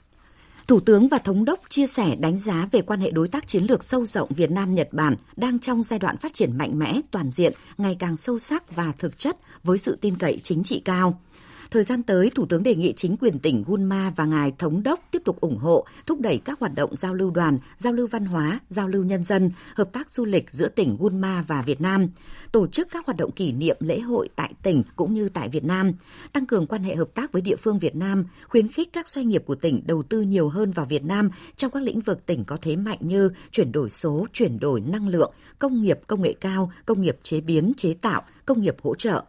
Thủ 0.67 0.81
tướng 0.81 1.09
và 1.09 1.19
Thống 1.19 1.45
đốc 1.45 1.61
chia 1.69 1.87
sẻ 1.87 2.17
đánh 2.19 2.39
giá 2.39 2.69
về 2.73 2.83
quan 2.83 3.01
hệ 3.01 3.11
đối 3.11 3.29
tác 3.29 3.49
chiến 3.49 3.65
lược 3.65 3.83
sâu 3.83 4.07
rộng 4.07 4.29
Việt 4.37 4.51
Nam-Nhật 4.51 4.89
Bản 4.93 5.15
đang 5.37 5.59
trong 5.59 5.83
giai 5.83 5.99
đoạn 5.99 6.17
phát 6.17 6.35
triển 6.35 6.59
mạnh 6.59 6.79
mẽ, 6.79 7.01
toàn 7.11 7.31
diện, 7.31 7.53
ngày 7.79 7.97
càng 7.99 8.17
sâu 8.17 8.39
sắc 8.39 8.77
và 8.77 8.93
thực 8.99 9.19
chất 9.19 9.37
với 9.65 9.79
sự 9.79 9.99
tin 10.01 10.17
cậy 10.17 10.41
chính 10.43 10.65
trị 10.65 10.83
cao. 10.85 11.21
Thời 11.71 11.85
gian 11.85 12.03
tới, 12.03 12.31
Thủ 12.35 12.47
tướng 12.47 12.63
đề 12.63 12.75
nghị 12.75 12.93
chính 12.93 13.17
quyền 13.17 13.39
tỉnh 13.39 13.65
Gunma 13.67 14.13
và 14.17 14.25
ngài 14.25 14.53
thống 14.59 14.83
đốc 14.83 15.01
tiếp 15.11 15.23
tục 15.25 15.41
ủng 15.41 15.59
hộ, 15.59 15.87
thúc 16.07 16.21
đẩy 16.21 16.39
các 16.39 16.61
hoạt 16.61 16.75
động 16.75 16.97
giao 16.97 17.15
lưu 17.15 17.31
đoàn, 17.31 17.59
giao 17.79 17.93
lưu 17.93 18.07
văn 18.07 18.25
hóa, 18.25 18.61
giao 18.69 18.89
lưu 18.89 19.05
nhân 19.05 19.25
dân, 19.25 19.51
hợp 19.75 19.93
tác 19.93 20.11
du 20.11 20.25
lịch 20.25 20.51
giữa 20.51 20.69
tỉnh 20.69 20.97
Gunma 21.01 21.45
và 21.47 21.63
Việt 21.63 21.81
Nam, 21.81 22.09
tổ 22.53 22.67
chức 22.67 22.89
các 22.91 23.07
hoạt 23.07 23.17
động 23.17 23.31
kỷ 23.31 23.53
niệm 23.53 23.77
lễ 23.81 24.01
hội 24.01 24.29
tại 24.37 24.53
tỉnh 24.63 24.83
cũng 24.97 25.15
như 25.15 25.29
tại 25.29 25.49
Việt 25.49 25.65
Nam, 25.65 25.93
tăng 26.33 26.47
cường 26.47 26.67
quan 26.67 26.83
hệ 26.83 26.95
hợp 26.95 27.09
tác 27.15 27.33
với 27.33 27.43
địa 27.43 27.57
phương 27.57 27.79
Việt 27.79 27.97
Nam, 27.97 28.25
khuyến 28.49 28.69
khích 28.69 28.93
các 28.93 29.09
doanh 29.09 29.29
nghiệp 29.29 29.43
của 29.47 29.55
tỉnh 29.55 29.83
đầu 29.87 30.03
tư 30.03 30.21
nhiều 30.21 30.49
hơn 30.49 30.73
vào 30.73 30.87
Việt 30.87 31.05
Nam 31.05 31.31
trong 31.57 31.71
các 31.71 31.83
lĩnh 31.83 32.01
vực 32.01 32.27
tỉnh 32.27 32.45
có 32.45 32.57
thế 32.63 32.77
mạnh 32.77 32.99
như 33.01 33.31
chuyển 33.51 33.73
đổi 33.73 33.91
số, 33.91 34.27
chuyển 34.33 34.59
đổi 34.59 34.81
năng 34.81 35.09
lượng, 35.09 35.33
công 35.59 35.83
nghiệp 35.83 36.01
công 36.07 36.23
nghệ 36.23 36.35
cao, 36.41 36.73
công 36.87 37.03
nghiệp 37.03 37.19
chế 37.23 37.41
biến, 37.41 37.73
chế 37.77 37.95
tạo, 37.95 38.23
công 38.47 38.61
nghiệp 38.61 38.77
hỗ 38.83 38.95
trợ 38.95 39.23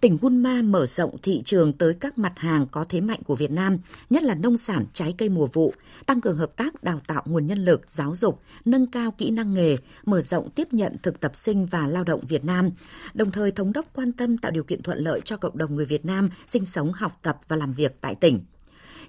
tỉnh 0.00 0.18
Gunma 0.20 0.62
mở 0.62 0.86
rộng 0.86 1.16
thị 1.22 1.42
trường 1.44 1.72
tới 1.72 1.94
các 1.94 2.18
mặt 2.18 2.32
hàng 2.36 2.66
có 2.70 2.84
thế 2.88 3.00
mạnh 3.00 3.20
của 3.26 3.34
Việt 3.34 3.50
Nam, 3.50 3.78
nhất 4.10 4.22
là 4.22 4.34
nông 4.34 4.58
sản, 4.58 4.84
trái 4.92 5.14
cây 5.18 5.28
mùa 5.28 5.46
vụ, 5.46 5.74
tăng 6.06 6.20
cường 6.20 6.36
hợp 6.36 6.56
tác 6.56 6.84
đào 6.84 7.00
tạo 7.06 7.22
nguồn 7.26 7.46
nhân 7.46 7.64
lực, 7.64 7.82
giáo 7.90 8.14
dục, 8.14 8.40
nâng 8.64 8.86
cao 8.86 9.10
kỹ 9.10 9.30
năng 9.30 9.54
nghề, 9.54 9.76
mở 10.04 10.20
rộng 10.20 10.50
tiếp 10.50 10.68
nhận 10.72 10.96
thực 11.02 11.20
tập 11.20 11.36
sinh 11.36 11.66
và 11.66 11.86
lao 11.86 12.04
động 12.04 12.20
Việt 12.28 12.44
Nam. 12.44 12.70
Đồng 13.14 13.30
thời 13.30 13.50
thống 13.50 13.72
đốc 13.72 13.86
quan 13.94 14.12
tâm 14.12 14.38
tạo 14.38 14.52
điều 14.52 14.64
kiện 14.64 14.82
thuận 14.82 14.98
lợi 14.98 15.20
cho 15.24 15.36
cộng 15.36 15.58
đồng 15.58 15.76
người 15.76 15.86
Việt 15.86 16.04
Nam 16.04 16.28
sinh 16.46 16.66
sống, 16.66 16.92
học 16.92 17.18
tập 17.22 17.40
và 17.48 17.56
làm 17.56 17.72
việc 17.72 18.00
tại 18.00 18.14
tỉnh. 18.14 18.40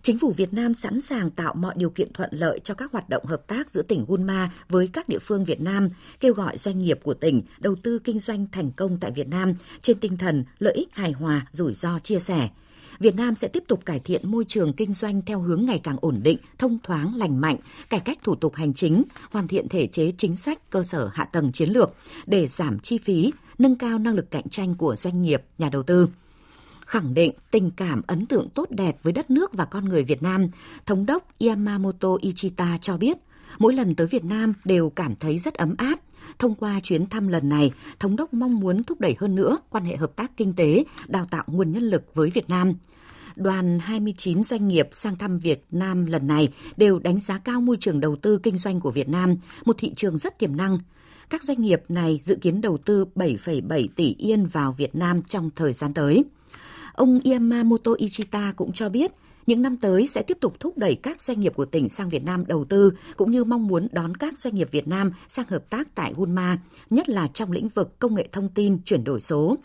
Chính 0.03 0.17
phủ 0.17 0.31
Việt 0.31 0.53
Nam 0.53 0.73
sẵn 0.73 1.01
sàng 1.01 1.29
tạo 1.31 1.53
mọi 1.53 1.73
điều 1.77 1.89
kiện 1.89 2.13
thuận 2.13 2.29
lợi 2.33 2.59
cho 2.63 2.73
các 2.73 2.91
hoạt 2.91 3.09
động 3.09 3.25
hợp 3.25 3.47
tác 3.47 3.69
giữa 3.71 3.81
tỉnh 3.81 4.05
Gunma 4.07 4.51
với 4.69 4.87
các 4.87 5.09
địa 5.09 5.19
phương 5.19 5.45
Việt 5.45 5.61
Nam, 5.61 5.89
kêu 6.19 6.33
gọi 6.33 6.57
doanh 6.57 6.81
nghiệp 6.81 6.99
của 7.03 7.13
tỉnh 7.13 7.41
đầu 7.59 7.75
tư 7.83 7.99
kinh 7.99 8.19
doanh 8.19 8.45
thành 8.51 8.71
công 8.71 8.97
tại 8.97 9.11
Việt 9.11 9.27
Nam 9.27 9.53
trên 9.81 9.99
tinh 9.99 10.17
thần 10.17 10.45
lợi 10.59 10.73
ích 10.73 10.89
hài 10.91 11.11
hòa, 11.11 11.47
rủi 11.51 11.73
ro 11.73 11.99
chia 11.99 12.19
sẻ. 12.19 12.49
Việt 12.99 13.15
Nam 13.15 13.35
sẽ 13.35 13.47
tiếp 13.47 13.63
tục 13.67 13.85
cải 13.85 13.99
thiện 13.99 14.21
môi 14.31 14.45
trường 14.47 14.73
kinh 14.73 14.93
doanh 14.93 15.21
theo 15.21 15.39
hướng 15.39 15.65
ngày 15.65 15.79
càng 15.83 15.97
ổn 16.01 16.19
định, 16.23 16.37
thông 16.57 16.77
thoáng, 16.83 17.15
lành 17.15 17.41
mạnh, 17.41 17.57
cải 17.89 17.99
cách 17.99 18.17
thủ 18.23 18.35
tục 18.35 18.55
hành 18.55 18.73
chính, 18.73 19.03
hoàn 19.31 19.47
thiện 19.47 19.69
thể 19.69 19.87
chế 19.87 20.11
chính 20.17 20.35
sách, 20.35 20.69
cơ 20.69 20.83
sở 20.83 21.09
hạ 21.13 21.25
tầng 21.25 21.51
chiến 21.51 21.69
lược 21.69 21.95
để 22.25 22.47
giảm 22.47 22.79
chi 22.79 22.97
phí, 22.97 23.31
nâng 23.57 23.75
cao 23.75 23.99
năng 23.99 24.15
lực 24.15 24.31
cạnh 24.31 24.49
tranh 24.49 24.75
của 24.75 24.95
doanh 24.95 25.23
nghiệp, 25.23 25.43
nhà 25.57 25.69
đầu 25.69 25.83
tư 25.83 26.07
khẳng 26.91 27.13
định 27.13 27.31
tình 27.51 27.71
cảm 27.71 28.01
ấn 28.07 28.25
tượng 28.25 28.49
tốt 28.49 28.71
đẹp 28.71 28.97
với 29.03 29.13
đất 29.13 29.31
nước 29.31 29.53
và 29.53 29.65
con 29.65 29.85
người 29.85 30.03
Việt 30.03 30.23
Nam, 30.23 30.47
Thống 30.85 31.05
đốc 31.05 31.27
Yamamoto 31.39 32.09
Ichita 32.21 32.77
cho 32.81 32.97
biết, 32.97 33.17
mỗi 33.59 33.73
lần 33.73 33.95
tới 33.95 34.07
Việt 34.07 34.25
Nam 34.25 34.53
đều 34.65 34.89
cảm 34.89 35.15
thấy 35.15 35.37
rất 35.37 35.53
ấm 35.53 35.75
áp. 35.77 35.99
Thông 36.39 36.55
qua 36.55 36.79
chuyến 36.83 37.05
thăm 37.05 37.27
lần 37.27 37.49
này, 37.49 37.71
Thống 37.99 38.15
đốc 38.15 38.33
mong 38.33 38.59
muốn 38.59 38.83
thúc 38.83 38.99
đẩy 38.99 39.15
hơn 39.19 39.35
nữa 39.35 39.57
quan 39.69 39.85
hệ 39.85 39.95
hợp 39.95 40.15
tác 40.15 40.37
kinh 40.37 40.53
tế, 40.53 40.83
đào 41.07 41.27
tạo 41.31 41.43
nguồn 41.47 41.71
nhân 41.71 41.83
lực 41.83 42.03
với 42.13 42.29
Việt 42.29 42.49
Nam. 42.49 42.73
Đoàn 43.35 43.79
29 43.79 44.43
doanh 44.43 44.67
nghiệp 44.67 44.89
sang 44.91 45.15
thăm 45.15 45.39
Việt 45.39 45.63
Nam 45.71 46.05
lần 46.05 46.27
này 46.27 46.49
đều 46.77 46.99
đánh 46.99 47.19
giá 47.19 47.37
cao 47.37 47.61
môi 47.61 47.77
trường 47.79 47.99
đầu 47.99 48.15
tư 48.15 48.39
kinh 48.43 48.57
doanh 48.57 48.79
của 48.79 48.91
Việt 48.91 49.09
Nam, 49.09 49.35
một 49.65 49.75
thị 49.79 49.93
trường 49.95 50.17
rất 50.17 50.39
tiềm 50.39 50.57
năng. 50.57 50.77
Các 51.29 51.43
doanh 51.43 51.61
nghiệp 51.61 51.81
này 51.89 52.19
dự 52.23 52.35
kiến 52.41 52.61
đầu 52.61 52.77
tư 52.77 53.05
7,7 53.15 53.87
tỷ 53.95 54.15
yên 54.17 54.45
vào 54.45 54.71
Việt 54.71 54.95
Nam 54.95 55.21
trong 55.23 55.49
thời 55.55 55.73
gian 55.73 55.93
tới. 55.93 56.23
Ông 56.93 57.19
Yamamoto 57.31 57.91
Ichita 57.97 58.53
cũng 58.55 58.71
cho 58.71 58.89
biết, 58.89 59.11
những 59.47 59.61
năm 59.61 59.77
tới 59.77 60.07
sẽ 60.07 60.23
tiếp 60.23 60.37
tục 60.41 60.59
thúc 60.59 60.77
đẩy 60.77 60.95
các 60.95 61.23
doanh 61.23 61.39
nghiệp 61.39 61.53
của 61.55 61.65
tỉnh 61.65 61.89
sang 61.89 62.09
Việt 62.09 62.23
Nam 62.23 62.43
đầu 62.47 62.65
tư, 62.65 62.91
cũng 63.17 63.31
như 63.31 63.43
mong 63.43 63.67
muốn 63.67 63.87
đón 63.91 64.17
các 64.17 64.39
doanh 64.39 64.55
nghiệp 64.55 64.67
Việt 64.71 64.87
Nam 64.87 65.11
sang 65.27 65.45
hợp 65.49 65.69
tác 65.69 65.95
tại 65.95 66.13
Gunma, 66.17 66.57
nhất 66.89 67.09
là 67.09 67.27
trong 67.33 67.51
lĩnh 67.51 67.69
vực 67.69 67.99
công 67.99 68.15
nghệ 68.15 68.27
thông 68.31 68.49
tin, 68.49 68.77
chuyển 68.85 69.03
đổi 69.03 69.21
số. 69.21 69.57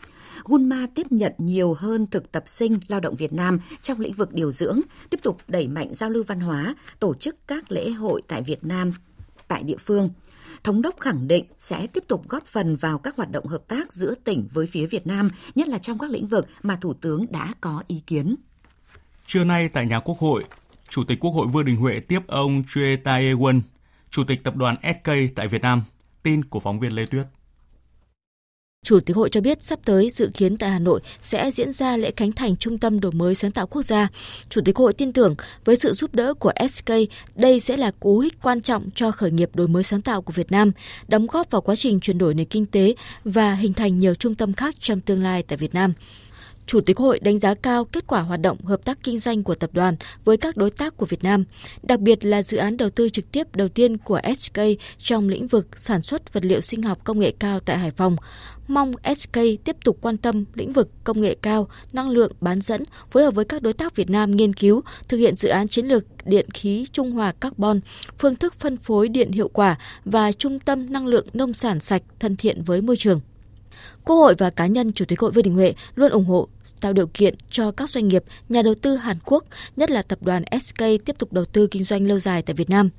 Gunma 0.44 0.86
tiếp 0.94 1.06
nhận 1.10 1.32
nhiều 1.38 1.74
hơn 1.74 2.06
thực 2.06 2.32
tập 2.32 2.42
sinh 2.46 2.78
lao 2.88 3.00
động 3.00 3.14
Việt 3.14 3.32
Nam 3.32 3.60
trong 3.82 4.00
lĩnh 4.00 4.12
vực 4.12 4.32
điều 4.32 4.50
dưỡng, 4.50 4.80
tiếp 5.10 5.20
tục 5.22 5.38
đẩy 5.48 5.68
mạnh 5.68 5.94
giao 5.94 6.10
lưu 6.10 6.22
văn 6.26 6.40
hóa, 6.40 6.74
tổ 7.00 7.14
chức 7.14 7.36
các 7.46 7.72
lễ 7.72 7.90
hội 7.90 8.22
tại 8.28 8.42
Việt 8.42 8.64
Nam 8.64 8.92
tại 9.48 9.62
địa 9.62 9.76
phương. 9.76 10.10
Thống 10.66 10.82
đốc 10.82 11.00
khẳng 11.00 11.28
định 11.28 11.44
sẽ 11.58 11.86
tiếp 11.86 12.04
tục 12.08 12.28
góp 12.28 12.46
phần 12.46 12.76
vào 12.76 12.98
các 12.98 13.16
hoạt 13.16 13.30
động 13.30 13.46
hợp 13.46 13.68
tác 13.68 13.92
giữa 13.92 14.14
tỉnh 14.24 14.48
với 14.52 14.66
phía 14.66 14.86
Việt 14.86 15.06
Nam, 15.06 15.30
nhất 15.54 15.68
là 15.68 15.78
trong 15.78 15.98
các 15.98 16.10
lĩnh 16.10 16.26
vực 16.26 16.46
mà 16.62 16.76
Thủ 16.76 16.94
tướng 16.94 17.26
đã 17.30 17.54
có 17.60 17.82
ý 17.86 18.02
kiến. 18.06 18.36
Trưa 19.26 19.44
nay 19.44 19.68
tại 19.68 19.86
nhà 19.86 20.00
Quốc 20.00 20.18
hội, 20.18 20.44
Chủ 20.88 21.04
tịch 21.04 21.20
Quốc 21.20 21.30
hội 21.30 21.46
Vương 21.46 21.64
Đình 21.64 21.76
Huệ 21.76 22.00
tiếp 22.00 22.20
ông 22.26 22.62
Chue 22.68 22.96
Tae-won, 23.04 23.60
Chủ 24.10 24.24
tịch 24.24 24.44
Tập 24.44 24.56
đoàn 24.56 24.76
SK 24.82 25.10
tại 25.34 25.48
Việt 25.48 25.62
Nam. 25.62 25.82
Tin 26.22 26.44
của 26.44 26.60
phóng 26.60 26.80
viên 26.80 26.92
Lê 26.92 27.06
Tuyết. 27.06 27.26
Chủ 28.86 29.00
tịch 29.00 29.16
hội 29.16 29.28
cho 29.28 29.40
biết 29.40 29.62
sắp 29.62 29.78
tới 29.84 30.10
dự 30.10 30.30
kiến 30.34 30.56
tại 30.56 30.70
Hà 30.70 30.78
Nội 30.78 31.00
sẽ 31.22 31.50
diễn 31.50 31.72
ra 31.72 31.96
lễ 31.96 32.10
khánh 32.16 32.32
thành 32.32 32.56
Trung 32.56 32.78
tâm 32.78 33.00
Đổi 33.00 33.12
mới 33.12 33.34
sáng 33.34 33.50
tạo 33.50 33.66
quốc 33.66 33.82
gia. 33.82 34.08
Chủ 34.48 34.60
tịch 34.64 34.76
hội 34.76 34.92
tin 34.92 35.12
tưởng 35.12 35.34
với 35.64 35.76
sự 35.76 35.92
giúp 35.92 36.14
đỡ 36.14 36.34
của 36.34 36.52
SK, 36.70 36.90
đây 37.34 37.60
sẽ 37.60 37.76
là 37.76 37.90
cú 38.00 38.18
hích 38.18 38.34
quan 38.42 38.60
trọng 38.60 38.90
cho 38.94 39.10
khởi 39.10 39.30
nghiệp 39.30 39.50
đổi 39.54 39.68
mới 39.68 39.82
sáng 39.82 40.02
tạo 40.02 40.22
của 40.22 40.32
Việt 40.32 40.52
Nam, 40.52 40.72
đóng 41.08 41.26
góp 41.26 41.50
vào 41.50 41.60
quá 41.60 41.76
trình 41.76 42.00
chuyển 42.00 42.18
đổi 42.18 42.34
nền 42.34 42.46
kinh 42.46 42.66
tế 42.66 42.94
và 43.24 43.54
hình 43.54 43.72
thành 43.72 43.98
nhiều 43.98 44.14
trung 44.14 44.34
tâm 44.34 44.52
khác 44.52 44.74
trong 44.80 45.00
tương 45.00 45.22
lai 45.22 45.42
tại 45.42 45.56
Việt 45.56 45.74
Nam. 45.74 45.92
Chủ 46.66 46.80
tịch 46.80 46.98
Hội 46.98 47.18
đánh 47.18 47.38
giá 47.38 47.54
cao 47.54 47.84
kết 47.84 48.06
quả 48.06 48.20
hoạt 48.20 48.40
động 48.40 48.64
hợp 48.64 48.84
tác 48.84 48.98
kinh 49.02 49.18
doanh 49.18 49.42
của 49.42 49.54
tập 49.54 49.70
đoàn 49.72 49.96
với 50.24 50.36
các 50.36 50.56
đối 50.56 50.70
tác 50.70 50.96
của 50.96 51.06
Việt 51.06 51.24
Nam, 51.24 51.44
đặc 51.82 52.00
biệt 52.00 52.24
là 52.24 52.42
dự 52.42 52.58
án 52.58 52.76
đầu 52.76 52.90
tư 52.90 53.08
trực 53.08 53.32
tiếp 53.32 53.56
đầu 53.56 53.68
tiên 53.68 53.98
của 53.98 54.20
SK 54.38 54.60
trong 54.98 55.28
lĩnh 55.28 55.46
vực 55.46 55.66
sản 55.76 56.02
xuất 56.02 56.32
vật 56.32 56.44
liệu 56.44 56.60
sinh 56.60 56.82
học 56.82 56.98
công 57.04 57.18
nghệ 57.18 57.32
cao 57.38 57.60
tại 57.60 57.78
Hải 57.78 57.90
Phòng. 57.90 58.16
Mong 58.68 58.92
SK 59.16 59.32
tiếp 59.64 59.76
tục 59.84 59.98
quan 60.00 60.16
tâm 60.16 60.44
lĩnh 60.54 60.72
vực 60.72 60.88
công 61.04 61.20
nghệ 61.20 61.36
cao, 61.42 61.68
năng 61.92 62.10
lượng 62.10 62.32
bán 62.40 62.60
dẫn, 62.60 62.82
phối 63.10 63.22
hợp 63.22 63.34
với 63.34 63.44
các 63.44 63.62
đối 63.62 63.72
tác 63.72 63.96
Việt 63.96 64.10
Nam 64.10 64.30
nghiên 64.30 64.54
cứu, 64.54 64.82
thực 65.08 65.16
hiện 65.16 65.36
dự 65.36 65.48
án 65.48 65.68
chiến 65.68 65.86
lược 65.86 66.04
điện 66.24 66.50
khí 66.50 66.86
trung 66.92 67.12
hòa 67.12 67.32
carbon, 67.32 67.80
phương 68.18 68.34
thức 68.34 68.54
phân 68.58 68.76
phối 68.76 69.08
điện 69.08 69.32
hiệu 69.32 69.48
quả 69.48 69.78
và 70.04 70.32
trung 70.32 70.58
tâm 70.58 70.92
năng 70.92 71.06
lượng 71.06 71.26
nông 71.32 71.54
sản 71.54 71.80
sạch 71.80 72.02
thân 72.20 72.36
thiện 72.36 72.62
với 72.62 72.80
môi 72.80 72.96
trường. 72.96 73.20
Quốc 74.06 74.16
hội 74.16 74.34
và 74.38 74.50
cá 74.50 74.66
nhân 74.66 74.92
Chủ 74.92 75.04
tịch 75.04 75.20
Hội 75.20 75.30
Vương 75.30 75.44
Đình 75.44 75.54
Huệ 75.54 75.74
luôn 75.94 76.10
ủng 76.10 76.24
hộ 76.24 76.48
tạo 76.80 76.92
điều 76.92 77.06
kiện 77.06 77.34
cho 77.50 77.70
các 77.70 77.90
doanh 77.90 78.08
nghiệp, 78.08 78.24
nhà 78.48 78.62
đầu 78.62 78.74
tư 78.74 78.96
Hàn 78.96 79.16
Quốc, 79.24 79.44
nhất 79.76 79.90
là 79.90 80.02
tập 80.02 80.18
đoàn 80.22 80.42
SK 80.60 80.78
tiếp 80.78 81.18
tục 81.18 81.32
đầu 81.32 81.44
tư 81.44 81.66
kinh 81.66 81.84
doanh 81.84 82.06
lâu 82.06 82.18
dài 82.18 82.42
tại 82.42 82.54
Việt 82.54 82.70
Nam. 82.70 82.90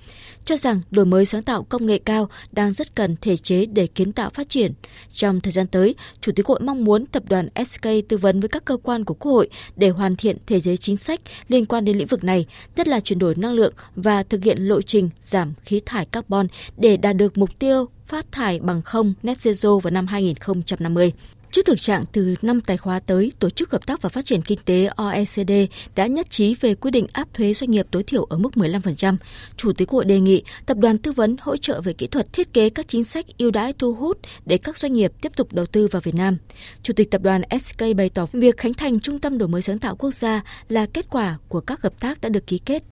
Cho 0.46 0.58
rằng 0.58 0.82
đổi 0.92 1.06
mới 1.06 1.26
sáng 1.26 1.44
tạo 1.44 1.64
công 1.64 1.86
nghệ 1.86 2.00
cao 2.06 2.30
đang 2.52 2.74
rất 2.74 2.96
cần 2.96 3.16
thể 3.22 3.38
chế 3.38 3.66
để 3.66 3.88
kiến 3.88 4.12
tạo 4.12 4.30
phát 4.30 4.50
triển. 4.50 4.74
Trong 5.14 5.42
thời 5.42 5.52
gian 5.52 5.68
tới, 5.68 5.96
Chủ 6.22 6.32
tịch 6.32 6.46
Hội 6.46 6.60
mong 6.60 6.84
muốn 6.84 7.06
tập 7.06 7.24
đoàn 7.30 7.50
SK 7.66 7.88
tư 8.10 8.18
vấn 8.18 8.40
với 8.40 8.50
các 8.50 8.66
cơ 8.66 8.78
quan 8.78 9.06
của 9.06 9.14
Quốc 9.14 9.32
hội 9.32 9.50
để 9.76 9.90
hoàn 9.90 10.16
thiện 10.16 10.38
thể 10.48 10.62
chế 10.62 10.78
chính 10.78 10.98
sách 10.98 11.22
liên 11.48 11.66
quan 11.66 11.86
đến 11.86 11.98
lĩnh 11.98 12.08
vực 12.08 12.24
này, 12.24 12.46
nhất 12.76 12.88
là 12.88 13.00
chuyển 13.00 13.20
đổi 13.20 13.36
năng 13.36 13.54
lượng 13.54 13.74
và 13.96 14.24
thực 14.24 14.44
hiện 14.44 14.58
lộ 14.58 14.82
trình 14.82 15.10
giảm 15.22 15.54
khí 15.66 15.82
thải 15.86 16.06
carbon 16.06 16.48
để 16.78 16.98
đạt 16.98 17.16
được 17.16 17.38
mục 17.38 17.50
tiêu 17.60 17.88
phát 18.08 18.32
thải 18.32 18.60
bằng 18.60 18.82
không 18.82 19.14
net 19.24 19.38
zero 19.38 19.80
vào 19.80 19.92
năm 19.92 20.08
2050. 20.08 21.14
Trước 21.52 21.66
thực 21.66 21.82
trạng 21.82 22.04
từ 22.12 22.36
năm 22.42 22.62
tài 22.62 22.78
khóa 22.78 23.00
tới, 23.00 23.32
Tổ 23.40 23.50
chức 23.50 23.72
Hợp 23.72 23.86
tác 23.86 24.02
và 24.02 24.10
Phát 24.10 24.26
triển 24.26 24.42
Kinh 24.42 24.60
tế 24.66 24.86
OECD 24.86 25.52
đã 25.96 26.08
nhất 26.08 26.30
trí 26.30 26.56
về 26.62 26.76
quy 26.76 26.92
định 26.92 27.08
áp 27.14 27.34
thuế 27.34 27.54
doanh 27.54 27.72
nghiệp 27.72 27.88
tối 27.92 28.04
thiểu 28.04 28.24
ở 28.24 28.38
mức 28.38 28.50
15%. 28.56 29.18
Chủ 29.58 29.74
tịch 29.74 29.90
Hội 29.90 30.06
đề 30.06 30.20
nghị 30.20 30.44
tập 30.66 30.78
đoàn 30.78 30.98
tư 30.98 31.12
vấn 31.12 31.36
hỗ 31.42 31.58
trợ 31.58 31.82
về 31.82 31.94
kỹ 31.94 32.08
thuật 32.08 32.34
thiết 32.34 32.54
kế 32.54 32.70
các 32.70 32.88
chính 32.88 33.04
sách 33.04 33.26
ưu 33.38 33.52
đãi 33.52 33.74
thu 33.74 33.94
hút 33.94 34.18
để 34.46 34.58
các 34.58 34.78
doanh 34.78 34.94
nghiệp 34.94 35.12
tiếp 35.22 35.32
tục 35.36 35.54
đầu 35.54 35.66
tư 35.66 35.88
vào 35.92 36.02
Việt 36.02 36.16
Nam. 36.16 36.38
Chủ 36.84 36.94
tịch 36.94 37.12
tập 37.12 37.22
đoàn 37.22 37.42
SK 37.62 37.82
bày 37.98 38.10
tỏ 38.10 38.26
việc 38.34 38.58
khánh 38.58 38.74
thành 38.74 39.00
Trung 39.00 39.20
tâm 39.20 39.38
Đổi 39.38 39.50
mới 39.50 39.62
sáng 39.62 39.80
tạo 39.80 39.96
quốc 39.96 40.14
gia 40.14 40.42
là 40.70 40.86
kết 40.86 41.06
quả 41.10 41.38
của 41.48 41.62
các 41.62 41.82
hợp 41.82 42.00
tác 42.00 42.22
đã 42.22 42.30
được 42.30 42.48
ký 42.48 42.60
kết 42.66 42.84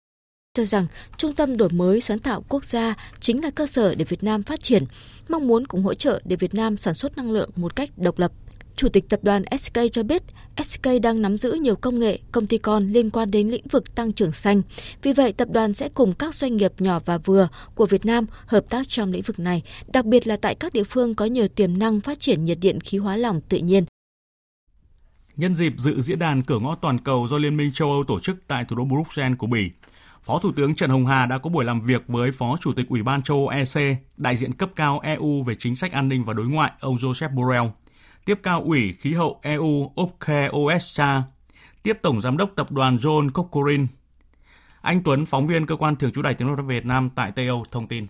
cho 0.54 0.64
rằng 0.64 0.86
Trung 1.16 1.32
tâm 1.32 1.56
Đổi 1.56 1.68
mới 1.68 2.00
sáng 2.00 2.18
tạo 2.18 2.44
quốc 2.48 2.64
gia 2.64 2.94
chính 3.20 3.44
là 3.44 3.50
cơ 3.50 3.66
sở 3.66 3.94
để 3.94 4.04
Việt 4.04 4.22
Nam 4.22 4.42
phát 4.42 4.60
triển, 4.60 4.84
mong 5.28 5.46
muốn 5.46 5.66
cùng 5.66 5.82
hỗ 5.82 5.94
trợ 5.94 6.20
để 6.24 6.36
Việt 6.36 6.54
Nam 6.54 6.76
sản 6.76 6.94
xuất 6.94 7.16
năng 7.16 7.30
lượng 7.30 7.50
một 7.56 7.76
cách 7.76 7.90
độc 7.96 8.18
lập 8.18 8.32
Chủ 8.76 8.88
tịch 8.88 9.08
tập 9.08 9.20
đoàn 9.22 9.42
SK 9.58 9.78
cho 9.92 10.02
biết, 10.02 10.22
SK 10.64 10.86
đang 11.02 11.22
nắm 11.22 11.38
giữ 11.38 11.52
nhiều 11.52 11.76
công 11.76 12.00
nghệ, 12.00 12.18
công 12.32 12.46
ty 12.46 12.58
con 12.58 12.92
liên 12.92 13.10
quan 13.10 13.30
đến 13.30 13.48
lĩnh 13.48 13.66
vực 13.70 13.94
tăng 13.94 14.12
trưởng 14.12 14.32
xanh. 14.32 14.62
Vì 15.02 15.12
vậy, 15.12 15.32
tập 15.32 15.48
đoàn 15.50 15.74
sẽ 15.74 15.88
cùng 15.88 16.12
các 16.12 16.34
doanh 16.34 16.56
nghiệp 16.56 16.72
nhỏ 16.78 17.00
và 17.04 17.18
vừa 17.18 17.48
của 17.74 17.86
Việt 17.86 18.06
Nam 18.06 18.26
hợp 18.46 18.64
tác 18.68 18.88
trong 18.88 19.12
lĩnh 19.12 19.22
vực 19.22 19.38
này, 19.38 19.62
đặc 19.92 20.04
biệt 20.04 20.26
là 20.26 20.36
tại 20.36 20.54
các 20.54 20.72
địa 20.72 20.84
phương 20.84 21.14
có 21.14 21.24
nhiều 21.24 21.48
tiềm 21.48 21.78
năng 21.78 22.00
phát 22.00 22.20
triển 22.20 22.44
nhiệt 22.44 22.58
điện 22.60 22.80
khí 22.80 22.98
hóa 22.98 23.16
lỏng 23.16 23.40
tự 23.48 23.58
nhiên. 23.58 23.84
Nhân 25.36 25.54
dịp 25.54 25.72
dự 25.78 26.00
diễn 26.00 26.18
đàn 26.18 26.42
cửa 26.42 26.58
ngõ 26.58 26.74
toàn 26.74 26.98
cầu 26.98 27.26
do 27.28 27.38
Liên 27.38 27.56
minh 27.56 27.72
châu 27.74 27.90
Âu 27.90 28.04
tổ 28.08 28.20
chức 28.20 28.36
tại 28.46 28.64
thủ 28.68 28.76
đô 28.76 28.84
Bruxelles 28.84 29.38
của 29.38 29.46
Bỉ, 29.46 29.70
Phó 30.24 30.38
Thủ 30.38 30.52
tướng 30.56 30.74
Trần 30.74 30.90
Hồng 30.90 31.06
Hà 31.06 31.26
đã 31.26 31.38
có 31.38 31.50
buổi 31.50 31.64
làm 31.64 31.80
việc 31.80 32.02
với 32.08 32.32
Phó 32.32 32.56
Chủ 32.60 32.72
tịch 32.72 32.88
Ủy 32.88 33.02
ban 33.02 33.22
châu 33.22 33.36
Âu 33.36 33.48
EC, 33.48 33.96
đại 34.16 34.36
diện 34.36 34.52
cấp 34.54 34.70
cao 34.76 35.00
EU 35.02 35.42
về 35.42 35.54
chính 35.58 35.76
sách 35.76 35.92
an 35.92 36.08
ninh 36.08 36.24
và 36.24 36.32
đối 36.32 36.46
ngoại 36.46 36.72
ông 36.80 36.96
Joseph 36.96 37.34
Borrell, 37.34 37.66
tiếp 38.24 38.40
cao 38.42 38.62
ủy 38.62 38.94
khí 39.00 39.12
hậu 39.14 39.40
EU 39.42 39.92
Opke 40.00 40.48
Oesha, 40.52 41.22
tiếp 41.82 41.98
Tổng 42.02 42.20
Giám 42.20 42.36
đốc 42.36 42.50
Tập 42.56 42.72
đoàn 42.72 42.96
John 42.96 43.30
Corcoran. 43.30 43.86
Anh 44.80 45.02
Tuấn, 45.02 45.26
phóng 45.26 45.46
viên 45.46 45.66
cơ 45.66 45.76
quan 45.76 45.96
thường 45.96 46.12
trú 46.12 46.22
Đài 46.22 46.34
tiếng 46.34 46.48
nói 46.48 46.56
Việt 46.66 46.86
Nam 46.86 47.10
tại 47.14 47.32
Tây 47.32 47.46
Âu 47.46 47.64
thông 47.70 47.88
tin. 47.88 48.06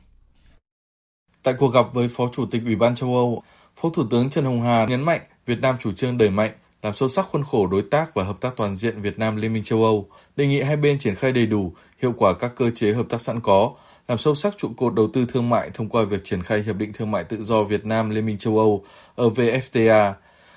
Tại 1.43 1.55
cuộc 1.59 1.69
gặp 1.69 1.87
với 1.93 2.09
Phó 2.09 2.29
Chủ 2.33 2.47
tịch 2.47 2.63
Ủy 2.65 2.77
ban 2.77 2.95
châu 2.95 3.15
Âu, 3.15 3.43
Phó 3.77 3.89
Thủ 3.89 4.03
tướng 4.11 4.31
Trần 4.31 4.45
Hồng 4.45 4.63
Hà 4.63 4.87
nhấn 4.87 5.03
mạnh 5.03 5.21
Việt 5.47 5.61
Nam 5.61 5.77
chủ 5.81 5.93
trương 5.93 6.19
đẩy 6.19 6.31
mạnh 6.31 6.51
làm 6.85 6.95
sâu 6.95 7.09
sắc 7.09 7.27
khuôn 7.31 7.45
khổ 7.45 7.67
đối 7.67 7.83
tác 7.83 8.15
và 8.15 8.25
hợp 8.25 8.41
tác 8.41 8.57
toàn 8.57 8.77
diện 8.77 9.01
Việt 9.01 9.19
Nam 9.19 9.37
Liên 9.37 9.53
minh 9.53 9.65
châu 9.65 9.85
Âu, 9.85 10.09
đề 10.37 10.47
nghị 10.47 10.63
hai 10.63 10.77
bên 10.77 10.99
triển 10.99 11.15
khai 11.15 11.33
đầy 11.33 11.47
đủ, 11.47 11.73
hiệu 12.03 12.15
quả 12.19 12.35
các 12.35 12.53
cơ 12.57 12.71
chế 12.71 12.93
hợp 12.93 13.07
tác 13.09 13.21
sẵn 13.21 13.41
có, 13.41 13.71
làm 14.09 14.19
sâu 14.19 14.35
sắc 14.35 14.55
trụ 14.59 14.69
cột 14.77 14.95
đầu 14.95 15.09
tư 15.13 15.27
thương 15.29 15.51
mại 15.51 15.71
thông 15.75 15.89
qua 15.89 16.05
việc 16.05 16.25
triển 16.25 16.43
khai 16.43 16.63
Hiệp 16.63 16.77
định 16.77 16.93
Thương 16.93 17.11
mại 17.11 17.25
Tự 17.25 17.43
do 17.43 17.63
Việt 17.63 17.87
Nam 17.87 18.11
Liên 18.11 18.27
minh 18.27 18.39
châu 18.39 18.59
Âu 18.59 18.85
EVFTA. 19.17 20.13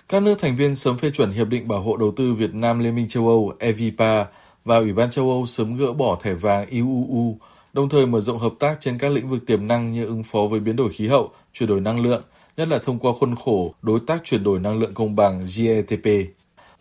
Các 0.09 0.23
nước 0.23 0.39
thành 0.39 0.55
viên 0.55 0.75
sớm 0.75 0.97
phê 0.97 1.09
chuẩn 1.09 1.31
Hiệp 1.31 1.47
định 1.47 1.67
Bảo 1.67 1.81
hộ 1.81 1.97
Đầu 1.97 2.13
tư 2.15 2.33
Việt 2.33 2.53
Nam 2.53 2.79
Liên 2.79 2.95
minh 2.95 3.07
châu 3.09 3.27
Âu 3.27 3.53
EVPA 3.59 4.25
và 4.65 4.77
Ủy 4.77 4.93
ban 4.93 5.09
châu 5.09 5.29
Âu 5.29 5.45
sớm 5.45 5.77
gỡ 5.77 5.93
bỏ 5.93 6.17
thẻ 6.23 6.33
vàng 6.33 6.69
IUU, 6.69 7.37
đồng 7.73 7.89
thời 7.89 8.05
mở 8.05 8.21
rộng 8.21 8.39
hợp 8.39 8.53
tác 8.59 8.77
trên 8.79 8.97
các 8.97 9.11
lĩnh 9.11 9.29
vực 9.29 9.45
tiềm 9.47 9.67
năng 9.67 9.93
như 9.93 10.05
ứng 10.05 10.23
phó 10.23 10.39
với 10.49 10.59
biến 10.59 10.75
đổi 10.75 10.89
khí 10.93 11.07
hậu, 11.07 11.29
chuyển 11.53 11.69
đổi 11.69 11.81
năng 11.81 11.99
lượng, 11.99 12.23
nhất 12.57 12.67
là 12.67 12.79
thông 12.79 12.99
qua 12.99 13.13
khuôn 13.19 13.35
khổ 13.35 13.73
đối 13.81 13.99
tác 13.99 14.23
chuyển 14.23 14.43
đổi 14.43 14.59
năng 14.59 14.79
lượng 14.79 14.93
công 14.93 15.15
bằng 15.15 15.45
GETP. 15.55 16.05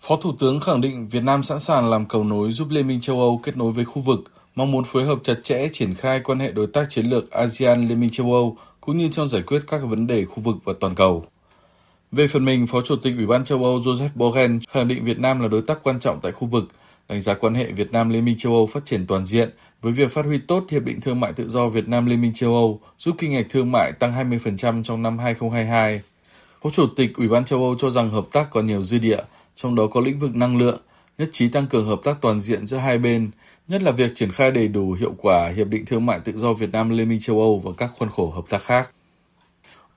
Phó 0.01 0.17
Thủ 0.17 0.33
tướng 0.39 0.61
khẳng 0.61 0.81
định 0.81 1.09
Việt 1.09 1.23
Nam 1.23 1.43
sẵn 1.43 1.61
sàng 1.61 1.91
làm 1.91 2.07
cầu 2.07 2.25
nối 2.25 2.53
giúp 2.53 2.69
Liên 2.71 2.89
minh 2.89 3.01
châu 3.01 3.21
Âu 3.21 3.41
kết 3.43 3.57
nối 3.57 3.73
với 3.73 3.85
khu 3.85 4.03
vực, 4.03 4.21
mong 4.55 4.73
muốn 4.73 4.85
phối 4.85 5.05
hợp 5.05 5.19
chặt 5.25 5.35
chẽ 5.43 5.69
triển 5.73 5.95
khai 5.95 6.21
quan 6.25 6.39
hệ 6.39 6.53
đối 6.53 6.67
tác 6.67 6.87
chiến 6.91 7.07
lược 7.07 7.31
ASEAN 7.31 7.89
Liên 7.89 8.01
minh 8.01 8.11
châu 8.11 8.33
Âu 8.33 8.57
cũng 8.81 8.99
như 8.99 9.09
trong 9.09 9.29
giải 9.29 9.43
quyết 9.43 9.61
các 9.69 9.79
vấn 9.79 10.07
đề 10.07 10.25
khu 10.25 10.43
vực 10.43 10.57
và 10.65 10.73
toàn 10.81 10.95
cầu. 10.95 11.25
Về 12.13 12.27
phần 12.27 12.45
mình, 12.45 12.67
Phó 12.67 12.81
Chủ 12.81 12.97
tịch 12.97 13.15
Ủy 13.17 13.27
ban 13.27 13.45
châu 13.45 13.65
Âu 13.65 13.79
Joseph 13.79 14.09
Borrell 14.15 14.59
khẳng 14.69 14.89
định 14.89 15.05
Việt 15.05 15.19
Nam 15.19 15.41
là 15.41 15.49
đối 15.49 15.63
tác 15.63 15.79
quan 15.83 16.01
trọng 16.01 16.21
tại 16.21 16.33
khu 16.33 16.49
vực, 16.49 16.65
đánh 17.09 17.21
giá 17.21 17.35
quan 17.35 17.55
hệ 17.55 17.73
Việt 17.73 17.93
Nam 17.93 18.09
Liên 18.09 18.25
minh 18.25 18.37
châu 18.39 18.53
Âu 18.53 18.67
phát 18.67 18.85
triển 18.85 19.07
toàn 19.07 19.27
diện 19.27 19.51
với 19.83 19.93
việc 19.93 20.11
phát 20.11 20.25
huy 20.25 20.39
tốt 20.39 20.65
Hiệp 20.71 20.83
định 20.83 21.01
Thương 21.01 21.21
mại 21.21 21.33
Tự 21.33 21.49
do 21.49 21.69
Việt 21.69 21.89
Nam 21.89 22.07
Liên 22.07 22.23
minh 22.23 22.35
châu 22.35 22.55
Âu 22.55 22.81
giúp 22.99 23.15
kinh 23.19 23.31
ngạch 23.31 23.47
thương 23.51 23.73
mại 23.73 23.93
tăng 23.93 24.31
20% 24.31 24.83
trong 24.83 25.03
năm 25.03 25.19
2022. 25.19 26.01
Phó 26.63 26.71
Chủ 26.71 26.87
tịch 26.97 27.17
Ủy 27.17 27.29
ban 27.29 27.45
châu 27.45 27.63
Âu 27.63 27.75
cho 27.79 27.91
rằng 27.91 28.11
hợp 28.11 28.27
tác 28.33 28.51
còn 28.51 28.67
nhiều 28.67 28.83
dư 28.83 28.99
địa, 28.99 29.21
trong 29.55 29.75
đó 29.75 29.87
có 29.87 30.01
lĩnh 30.01 30.19
vực 30.19 30.37
năng 30.37 30.59
lượng, 30.59 30.81
nhất 31.19 31.29
trí 31.33 31.49
tăng 31.49 31.67
cường 31.67 31.87
hợp 31.87 32.01
tác 32.05 32.17
toàn 32.21 32.41
diện 32.41 32.67
giữa 32.67 32.77
hai 32.77 32.99
bên, 32.99 33.31
nhất 33.69 33.83
là 33.83 33.91
việc 33.91 34.13
triển 34.15 34.33
khai 34.33 34.51
đầy 34.51 34.69
đủ 34.69 34.93
hiệu 34.93 35.15
quả 35.19 35.49
Hiệp 35.49 35.69
định 35.69 35.87
Thương 35.87 36.07
mại 36.07 36.21
Tự 36.21 36.33
do 36.37 36.53
Việt 36.53 36.73
Nam 36.73 36.91
Liên 36.91 37.09
minh 37.09 37.21
châu 37.21 37.41
Âu 37.41 37.59
và 37.59 37.71
các 37.77 37.91
khuôn 37.99 38.11
khổ 38.11 38.31
hợp 38.31 38.45
tác 38.49 38.63
khác. 38.63 38.91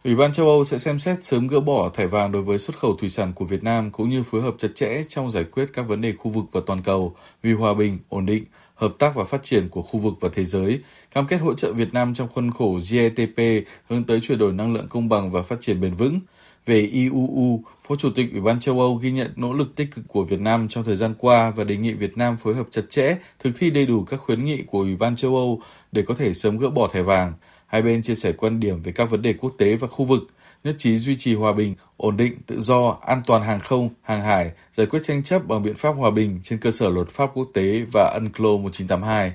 Ủy 0.03 0.15
ban 0.15 0.33
châu 0.33 0.47
Âu 0.47 0.63
sẽ 0.63 0.77
xem 0.77 0.99
xét 0.99 1.23
sớm 1.23 1.47
gỡ 1.47 1.59
bỏ 1.59 1.89
thẻ 1.89 2.07
vàng 2.07 2.31
đối 2.31 2.41
với 2.41 2.59
xuất 2.59 2.79
khẩu 2.79 2.95
thủy 2.95 3.09
sản 3.09 3.33
của 3.33 3.45
Việt 3.45 3.63
Nam 3.63 3.91
cũng 3.91 4.09
như 4.09 4.23
phối 4.23 4.41
hợp 4.41 4.55
chặt 4.57 4.67
chẽ 4.75 5.03
trong 5.07 5.29
giải 5.29 5.43
quyết 5.43 5.65
các 5.73 5.81
vấn 5.81 6.01
đề 6.01 6.13
khu 6.13 6.31
vực 6.31 6.45
và 6.51 6.61
toàn 6.65 6.81
cầu 6.81 7.15
vì 7.43 7.53
hòa 7.53 7.73
bình, 7.73 7.97
ổn 8.09 8.25
định, 8.25 8.43
hợp 8.75 8.93
tác 8.99 9.15
và 9.15 9.23
phát 9.23 9.43
triển 9.43 9.69
của 9.69 9.81
khu 9.81 9.99
vực 9.99 10.13
và 10.21 10.29
thế 10.33 10.45
giới, 10.45 10.79
cam 11.11 11.27
kết 11.27 11.37
hỗ 11.37 11.53
trợ 11.53 11.73
Việt 11.73 11.93
Nam 11.93 12.13
trong 12.13 12.27
khuôn 12.27 12.51
khổ 12.51 12.79
GETP 12.91 13.65
hướng 13.89 14.03
tới 14.03 14.19
chuyển 14.19 14.37
đổi 14.37 14.53
năng 14.53 14.73
lượng 14.73 14.87
công 14.89 15.09
bằng 15.09 15.31
và 15.31 15.41
phát 15.41 15.61
triển 15.61 15.81
bền 15.81 15.93
vững. 15.93 16.19
Về 16.65 16.81
IUU, 16.81 17.63
Phó 17.87 17.95
Chủ 17.95 18.09
tịch 18.15 18.31
Ủy 18.31 18.41
ban 18.41 18.59
châu 18.59 18.79
Âu 18.79 18.95
ghi 18.95 19.11
nhận 19.11 19.31
nỗ 19.35 19.53
lực 19.53 19.75
tích 19.75 19.87
cực 19.95 20.05
của 20.07 20.23
Việt 20.23 20.39
Nam 20.39 20.67
trong 20.67 20.83
thời 20.83 20.95
gian 20.95 21.13
qua 21.17 21.49
và 21.49 21.63
đề 21.63 21.77
nghị 21.77 21.93
Việt 21.93 22.17
Nam 22.17 22.37
phối 22.37 22.55
hợp 22.55 22.67
chặt 22.71 22.81
chẽ, 22.89 23.15
thực 23.39 23.51
thi 23.57 23.69
đầy 23.69 23.85
đủ 23.85 24.03
các 24.03 24.17
khuyến 24.17 24.43
nghị 24.43 24.63
của 24.67 24.79
Ủy 24.79 24.95
ban 24.95 25.15
châu 25.15 25.35
Âu 25.35 25.61
để 25.91 26.01
có 26.01 26.13
thể 26.13 26.33
sớm 26.33 26.57
gỡ 26.57 26.69
bỏ 26.69 26.87
thẻ 26.87 27.01
vàng. 27.01 27.33
Hai 27.69 27.81
bên 27.81 28.01
chia 28.01 28.15
sẻ 28.15 28.31
quan 28.31 28.59
điểm 28.59 28.81
về 28.81 28.91
các 28.91 29.09
vấn 29.09 29.21
đề 29.21 29.33
quốc 29.33 29.53
tế 29.57 29.75
và 29.75 29.87
khu 29.87 30.05
vực, 30.05 30.27
nhất 30.63 30.75
trí 30.77 30.97
duy 30.97 31.15
trì 31.15 31.35
hòa 31.35 31.53
bình, 31.53 31.75
ổn 31.97 32.17
định, 32.17 32.33
tự 32.45 32.59
do, 32.59 32.97
an 33.01 33.21
toàn 33.25 33.41
hàng 33.41 33.59
không, 33.59 33.89
hàng 34.01 34.21
hải, 34.21 34.51
giải 34.73 34.87
quyết 34.87 34.99
tranh 35.03 35.23
chấp 35.23 35.47
bằng 35.47 35.63
biện 35.63 35.75
pháp 35.75 35.91
hòa 35.91 36.11
bình 36.11 36.39
trên 36.43 36.59
cơ 36.59 36.71
sở 36.71 36.89
luật 36.89 37.09
pháp 37.09 37.29
quốc 37.33 37.47
tế 37.53 37.85
và 37.91 38.13
UNCLOS 38.19 38.59
1982. 38.61 39.33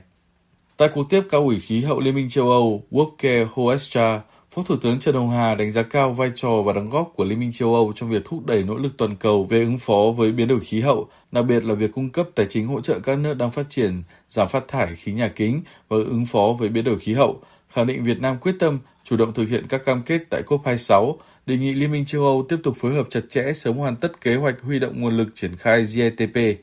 Tại 0.77 0.88
cuộc 0.94 1.11
tiếp 1.11 1.23
cao 1.31 1.40
ủy 1.40 1.61
khí 1.61 1.83
hậu 1.83 2.01
Liên 2.01 2.14
minh 2.14 2.29
châu 2.29 2.51
Âu 2.51 2.83
Wopke 2.90 3.47
Hoestra, 3.53 4.20
Phó 4.51 4.62
Thủ 4.62 4.77
tướng 4.77 4.99
Trần 4.99 5.14
Hồng 5.14 5.31
Hà 5.31 5.55
đánh 5.55 5.73
giá 5.73 5.83
cao 5.83 6.12
vai 6.12 6.31
trò 6.35 6.62
và 6.62 6.73
đóng 6.73 6.90
góp 6.90 7.12
của 7.16 7.25
Liên 7.25 7.40
minh 7.40 7.53
châu 7.53 7.75
Âu 7.75 7.92
trong 7.97 8.11
việc 8.11 8.25
thúc 8.25 8.47
đẩy 8.47 8.62
nỗ 8.62 8.77
lực 8.77 8.97
toàn 8.97 9.16
cầu 9.16 9.44
về 9.44 9.61
ứng 9.64 9.79
phó 9.79 10.12
với 10.16 10.33
biến 10.33 10.49
đổi 10.49 10.61
khí 10.61 10.81
hậu, 10.81 11.09
đặc 11.33 11.44
biệt 11.44 11.64
là 11.64 11.75
việc 11.75 11.92
cung 11.92 12.11
cấp 12.11 12.29
tài 12.35 12.47
chính 12.47 12.66
hỗ 12.66 12.81
trợ 12.81 12.99
các 12.99 13.18
nước 13.18 13.35
đang 13.35 13.51
phát 13.51 13.66
triển 13.68 14.03
giảm 14.29 14.49
phát 14.49 14.68
thải 14.68 14.94
khí 14.94 15.12
nhà 15.12 15.29
kính 15.29 15.62
và 15.88 15.97
ứng 15.97 16.27
phó 16.27 16.53
với 16.59 16.68
biến 16.68 16.85
đổi 16.85 16.99
khí 16.99 17.14
hậu, 17.14 17.40
khẳng 17.74 17.87
định 17.87 18.04
Việt 18.04 18.20
Nam 18.20 18.38
quyết 18.38 18.54
tâm 18.58 18.78
chủ 19.04 19.16
động 19.16 19.34
thực 19.34 19.48
hiện 19.48 19.66
các 19.68 19.84
cam 19.84 20.02
kết 20.02 20.20
tại 20.30 20.42
COP26, 20.46 21.16
đề 21.46 21.56
nghị 21.56 21.72
Liên 21.74 21.92
minh 21.92 22.04
châu 22.04 22.22
Âu 22.24 22.46
tiếp 22.48 22.56
tục 22.62 22.76
phối 22.76 22.94
hợp 22.94 23.06
chặt 23.10 23.20
chẽ 23.28 23.52
sớm 23.52 23.76
hoàn 23.76 23.96
tất 23.96 24.20
kế 24.20 24.37
hoạch 24.37 24.60
huy 24.62 24.78
động 24.78 25.00
nguồn 25.00 25.16
lực 25.16 25.28
triển 25.34 25.56
khai 25.56 25.84
GETP. 25.94 26.58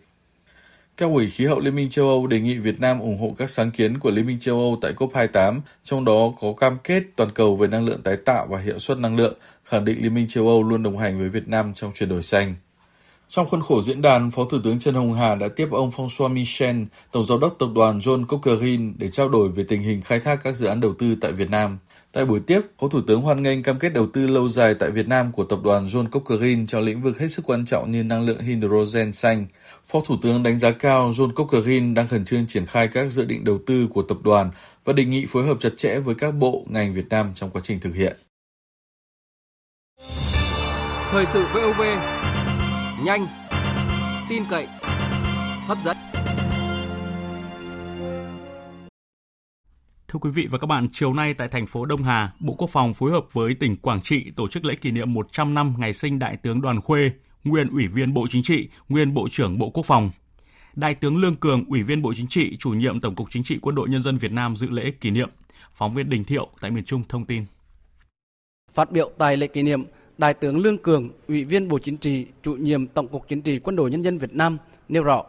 Cao 0.98 1.14
ủy 1.14 1.30
khí 1.30 1.46
hậu 1.46 1.60
Liên 1.60 1.76
minh 1.76 1.90
châu 1.90 2.08
Âu 2.08 2.28
đề 2.28 2.40
nghị 2.40 2.58
Việt 2.58 2.80
Nam 2.80 3.00
ủng 3.00 3.18
hộ 3.18 3.36
các 3.38 3.50
sáng 3.50 3.72
kiến 3.72 4.00
của 4.00 4.12
Liên 4.12 4.28
minh 4.28 4.40
châu 4.40 4.58
Âu 4.58 4.78
tại 4.82 4.94
COP28, 4.94 5.60
trong 5.84 6.06
đó 6.06 6.34
có 6.42 6.54
cam 6.54 6.78
kết 6.84 7.04
toàn 7.16 7.30
cầu 7.32 7.56
về 7.56 7.68
năng 7.68 7.86
lượng 7.86 8.02
tái 8.04 8.18
tạo 8.18 8.48
và 8.50 8.60
hiệu 8.60 8.80
suất 8.80 8.98
năng 8.98 9.16
lượng, 9.16 9.38
khẳng 9.66 9.86
định 9.86 10.02
Liên 10.02 10.14
minh 10.14 10.28
châu 10.28 10.48
Âu 10.48 10.64
luôn 10.64 10.84
đồng 10.84 10.98
hành 10.98 11.20
với 11.20 11.30
Việt 11.30 11.48
Nam 11.48 11.74
trong 11.74 11.92
chuyển 11.96 12.10
đổi 12.10 12.24
xanh. 12.24 12.56
Trong 13.32 13.48
khuôn 13.48 13.62
khổ 13.62 13.82
diễn 13.82 14.02
đàn, 14.02 14.32
Phó 14.32 14.46
Thủ 14.46 14.58
tướng 14.64 14.80
Trần 14.80 14.94
Hồng 14.94 15.14
Hà 15.14 15.36
đã 15.36 15.48
tiếp 15.48 15.68
ông 15.72 15.90
François 15.90 16.30
Michel, 16.30 16.84
Tổng 17.12 17.26
giám 17.26 17.40
đốc 17.40 17.56
tập 17.60 17.70
đoàn 17.76 18.00
John 18.00 18.26
Corcoran 18.26 18.94
để 18.98 19.10
trao 19.10 19.30
đổi 19.30 19.50
về 19.50 19.64
tình 19.68 19.82
hình 19.82 20.02
khai 20.02 20.20
thác 20.20 20.40
các 20.44 20.56
dự 20.56 20.68
án 20.68 20.82
đầu 20.82 20.94
tư 20.94 21.16
tại 21.22 21.32
Việt 21.32 21.50
Nam. 21.50 21.78
Tại 22.12 22.26
buổi 22.26 22.40
tiếp, 22.40 22.62
Phó 22.80 22.88
Thủ 22.88 23.02
tướng 23.08 23.22
hoan 23.22 23.42
nghênh 23.42 23.64
cam 23.64 23.80
kết 23.80 23.94
đầu 23.94 24.08
tư 24.14 24.28
lâu 24.28 24.50
dài 24.50 24.74
tại 24.74 24.92
Việt 24.92 25.08
Nam 25.08 25.32
của 25.32 25.44
tập 25.44 25.60
đoàn 25.64 25.88
John 25.88 26.10
Corcoran 26.10 26.66
trong 26.66 26.84
lĩnh 26.84 27.02
vực 27.02 27.20
hết 27.20 27.28
sức 27.28 27.46
quan 27.46 27.66
trọng 27.66 27.92
như 27.92 28.04
năng 28.04 28.26
lượng 28.26 28.40
hydrogen 28.40 29.14
xanh. 29.14 29.46
Phó 29.86 30.00
Thủ 30.00 30.16
tướng 30.22 30.44
đánh 30.44 30.60
giá 30.60 30.72
cao 30.72 31.12
John 31.12 31.32
Corcoran 31.34 31.94
đang 31.94 32.08
khẩn 32.08 32.26
trương 32.26 32.48
triển 32.48 32.66
khai 32.66 32.88
các 32.88 33.12
dự 33.12 33.26
định 33.26 33.44
đầu 33.44 33.58
tư 33.66 33.88
của 33.94 34.02
tập 34.02 34.18
đoàn 34.24 34.52
và 34.86 34.94
đề 34.94 35.06
nghị 35.06 35.26
phối 35.26 35.46
hợp 35.46 35.58
chặt 35.60 35.72
chẽ 35.78 36.00
với 36.00 36.16
các 36.16 36.32
bộ, 36.32 36.66
ngành 36.70 36.94
Việt 36.94 37.10
Nam 37.10 37.32
trong 37.36 37.50
quá 37.50 37.62
trình 37.64 37.80
thực 37.80 37.96
hiện. 37.96 38.18
Thời 41.12 41.26
sự 41.26 41.46
VOV 41.54 41.82
nhanh, 43.06 43.28
tin 44.30 44.44
cậy, 44.50 44.68
hấp 45.68 45.78
dẫn. 45.84 45.98
Thưa 50.08 50.20
quý 50.20 50.30
vị 50.30 50.48
và 50.52 50.58
các 50.58 50.68
bạn, 50.68 50.88
chiều 50.94 51.14
nay 51.14 51.34
tại 51.34 51.48
thành 51.48 51.68
phố 51.68 51.86
Đông 51.86 52.04
Hà, 52.04 52.32
Bộ 52.40 52.56
Quốc 52.58 52.70
phòng 52.70 52.94
phối 52.94 53.12
hợp 53.12 53.26
với 53.34 53.54
tỉnh 53.54 53.78
Quảng 53.78 54.02
Trị 54.02 54.32
tổ 54.36 54.48
chức 54.48 54.66
lễ 54.66 54.76
kỷ 54.76 54.92
niệm 54.92 55.14
100 55.14 55.54
năm 55.54 55.74
ngày 55.78 55.94
sinh 55.94 56.20
Đại 56.20 56.38
tướng 56.38 56.62
Đoàn 56.62 56.82
Khuê, 56.82 57.12
nguyên 57.44 57.70
Ủy 57.70 57.88
viên 57.88 58.14
Bộ 58.14 58.28
Chính 58.30 58.44
trị, 58.44 58.70
nguyên 58.90 59.14
Bộ 59.14 59.28
trưởng 59.32 59.60
Bộ 59.60 59.70
Quốc 59.70 59.86
phòng. 59.86 60.12
Đại 60.76 60.96
tướng 60.96 61.18
Lương 61.18 61.36
Cường, 61.36 61.66
Ủy 61.68 61.84
viên 61.84 62.02
Bộ 62.02 62.14
Chính 62.14 62.28
trị, 62.28 62.58
chủ 62.60 62.70
nhiệm 62.70 63.02
Tổng 63.02 63.16
cục 63.16 63.32
Chính 63.32 63.44
trị 63.44 63.58
Quân 63.62 63.76
đội 63.76 63.90
Nhân 63.90 64.04
dân 64.04 64.18
Việt 64.18 64.32
Nam 64.32 64.56
dự 64.56 64.70
lễ 64.70 64.92
kỷ 65.02 65.12
niệm. 65.12 65.30
Phóng 65.74 65.94
viên 65.94 66.10
Đình 66.10 66.24
Thiệu 66.24 66.48
tại 66.62 66.72
miền 66.72 66.86
Trung 66.86 67.04
thông 67.10 67.26
tin. 67.26 67.46
Phát 68.74 68.92
biểu 68.92 69.12
tại 69.18 69.38
lễ 69.38 69.48
kỷ 69.48 69.64
niệm, 69.64 69.84
Đại 70.22 70.34
tướng 70.34 70.58
Lương 70.58 70.78
Cường, 70.78 71.10
Ủy 71.28 71.44
viên 71.44 71.68
Bộ 71.68 71.80
Chính 71.80 71.98
trị, 71.98 72.26
chủ 72.44 72.54
nhiệm 72.54 72.88
Tổng 72.88 73.08
cục 73.08 73.28
Chính 73.28 73.42
trị 73.42 73.60
Quân 73.60 73.76
đội 73.76 73.92
Nhân 73.92 74.02
dân 74.02 74.18
Việt 74.18 74.34
Nam 74.34 74.58
nêu 74.90 75.04
rõ, 75.04 75.24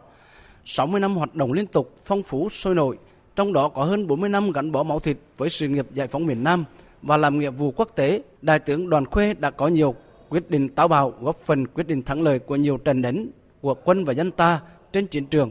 60 0.64 1.00
năm 1.00 1.16
hoạt 1.16 1.34
động 1.34 1.52
liên 1.52 1.66
tục, 1.66 1.94
phong 2.04 2.22
phú, 2.22 2.48
sôi 2.48 2.74
nổi, 2.74 2.98
trong 3.36 3.52
đó 3.52 3.68
có 3.68 3.84
hơn 3.84 4.06
40 4.06 4.28
năm 4.28 4.52
gắn 4.52 4.72
bó 4.72 4.82
máu 4.82 5.00
thịt 5.00 5.16
với 5.38 5.48
sự 5.48 5.68
nghiệp 5.68 5.86
giải 5.94 6.06
phóng 6.06 6.26
miền 6.26 6.44
Nam 6.44 6.64
và 7.02 7.16
làm 7.16 7.38
nghĩa 7.38 7.50
vụ 7.50 7.70
quốc 7.76 7.88
tế, 7.96 8.22
Đại 8.42 8.58
tướng 8.58 8.90
Đoàn 8.90 9.06
Khuê 9.06 9.34
đã 9.34 9.50
có 9.50 9.68
nhiều 9.68 9.94
quyết 10.28 10.50
định 10.50 10.68
táo 10.68 10.88
bạo 10.88 11.14
góp 11.20 11.40
phần 11.44 11.66
quyết 11.66 11.86
định 11.86 12.02
thắng 12.02 12.22
lợi 12.22 12.38
của 12.38 12.56
nhiều 12.56 12.76
trận 12.76 13.02
đánh 13.02 13.30
của 13.60 13.74
quân 13.74 14.04
và 14.04 14.12
dân 14.12 14.30
ta 14.30 14.60
trên 14.92 15.06
chiến 15.06 15.26
trường. 15.26 15.50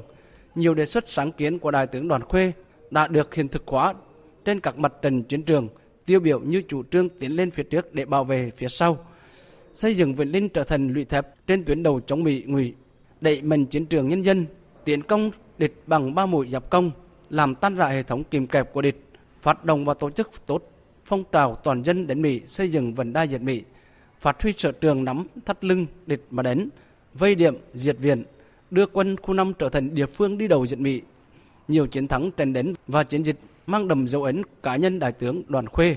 Nhiều 0.55 0.73
đề 0.73 0.85
xuất 0.85 1.03
sáng 1.07 1.31
kiến 1.31 1.59
của 1.59 1.71
Đại 1.71 1.87
tướng 1.87 2.07
Đoàn 2.07 2.21
Khuê 2.21 2.51
đã 2.91 3.07
được 3.07 3.35
hiện 3.35 3.47
thực 3.47 3.63
hóa 3.67 3.93
trên 4.45 4.59
các 4.59 4.77
mặt 4.77 4.93
trận 5.01 5.23
chiến 5.23 5.43
trường, 5.43 5.67
tiêu 6.05 6.19
biểu 6.19 6.39
như 6.39 6.61
chủ 6.67 6.83
trương 6.91 7.09
tiến 7.09 7.31
lên 7.31 7.51
phía 7.51 7.63
trước 7.63 7.93
để 7.93 8.05
bảo 8.05 8.23
vệ 8.23 8.51
phía 8.57 8.67
sau, 8.67 8.97
xây 9.73 9.95
dựng 9.95 10.13
Vĩnh 10.13 10.31
Linh 10.31 10.49
trở 10.49 10.63
thành 10.63 10.93
lũy 10.93 11.05
thép 11.05 11.47
trên 11.47 11.63
tuyến 11.63 11.83
đầu 11.83 11.99
chống 11.99 12.23
Mỹ 12.23 12.43
ngụy, 12.47 12.73
đẩy 13.21 13.41
mạnh 13.41 13.65
chiến 13.65 13.85
trường 13.85 14.07
nhân 14.07 14.21
dân, 14.21 14.45
tiến 14.85 15.03
công 15.03 15.31
địch 15.57 15.83
bằng 15.87 16.15
ba 16.15 16.25
mũi 16.25 16.47
giáp 16.49 16.69
công, 16.69 16.91
làm 17.29 17.55
tan 17.55 17.75
rã 17.75 17.87
hệ 17.87 18.03
thống 18.03 18.23
kìm 18.23 18.47
kẹp 18.47 18.73
của 18.73 18.81
địch, 18.81 19.05
phát 19.41 19.65
động 19.65 19.85
và 19.85 19.93
tổ 19.93 20.09
chức 20.09 20.31
tốt 20.45 20.71
phong 21.05 21.23
trào 21.31 21.55
toàn 21.55 21.83
dân 21.83 22.07
đến 22.07 22.21
Mỹ 22.21 22.41
xây 22.47 22.69
dựng 22.69 22.93
vần 22.93 23.13
đai 23.13 23.27
diệt 23.27 23.41
Mỹ, 23.41 23.63
phát 24.21 24.41
huy 24.43 24.53
sở 24.57 24.71
trường 24.71 25.03
nắm 25.03 25.27
thắt 25.45 25.65
lưng 25.65 25.85
địch 26.05 26.25
mà 26.31 26.43
đánh, 26.43 26.69
vây 27.13 27.35
điểm, 27.35 27.57
diệt 27.73 27.97
viện, 27.99 28.23
đưa 28.71 28.85
quân 28.85 29.17
khu 29.17 29.33
5 29.33 29.53
trở 29.59 29.69
thành 29.69 29.95
địa 29.95 30.05
phương 30.05 30.37
đi 30.37 30.47
đầu 30.47 30.65
diện 30.65 30.83
Mỹ. 30.83 31.01
Nhiều 31.67 31.87
chiến 31.87 32.07
thắng 32.07 32.31
trên 32.37 32.53
đến 32.53 32.73
và 32.87 33.03
chiến 33.03 33.23
dịch 33.23 33.35
mang 33.67 33.87
đậm 33.87 34.07
dấu 34.07 34.23
ấn 34.23 34.41
cá 34.63 34.75
nhân 34.75 34.99
đại 34.99 35.11
tướng 35.11 35.43
Đoàn 35.47 35.67
Khuê, 35.67 35.95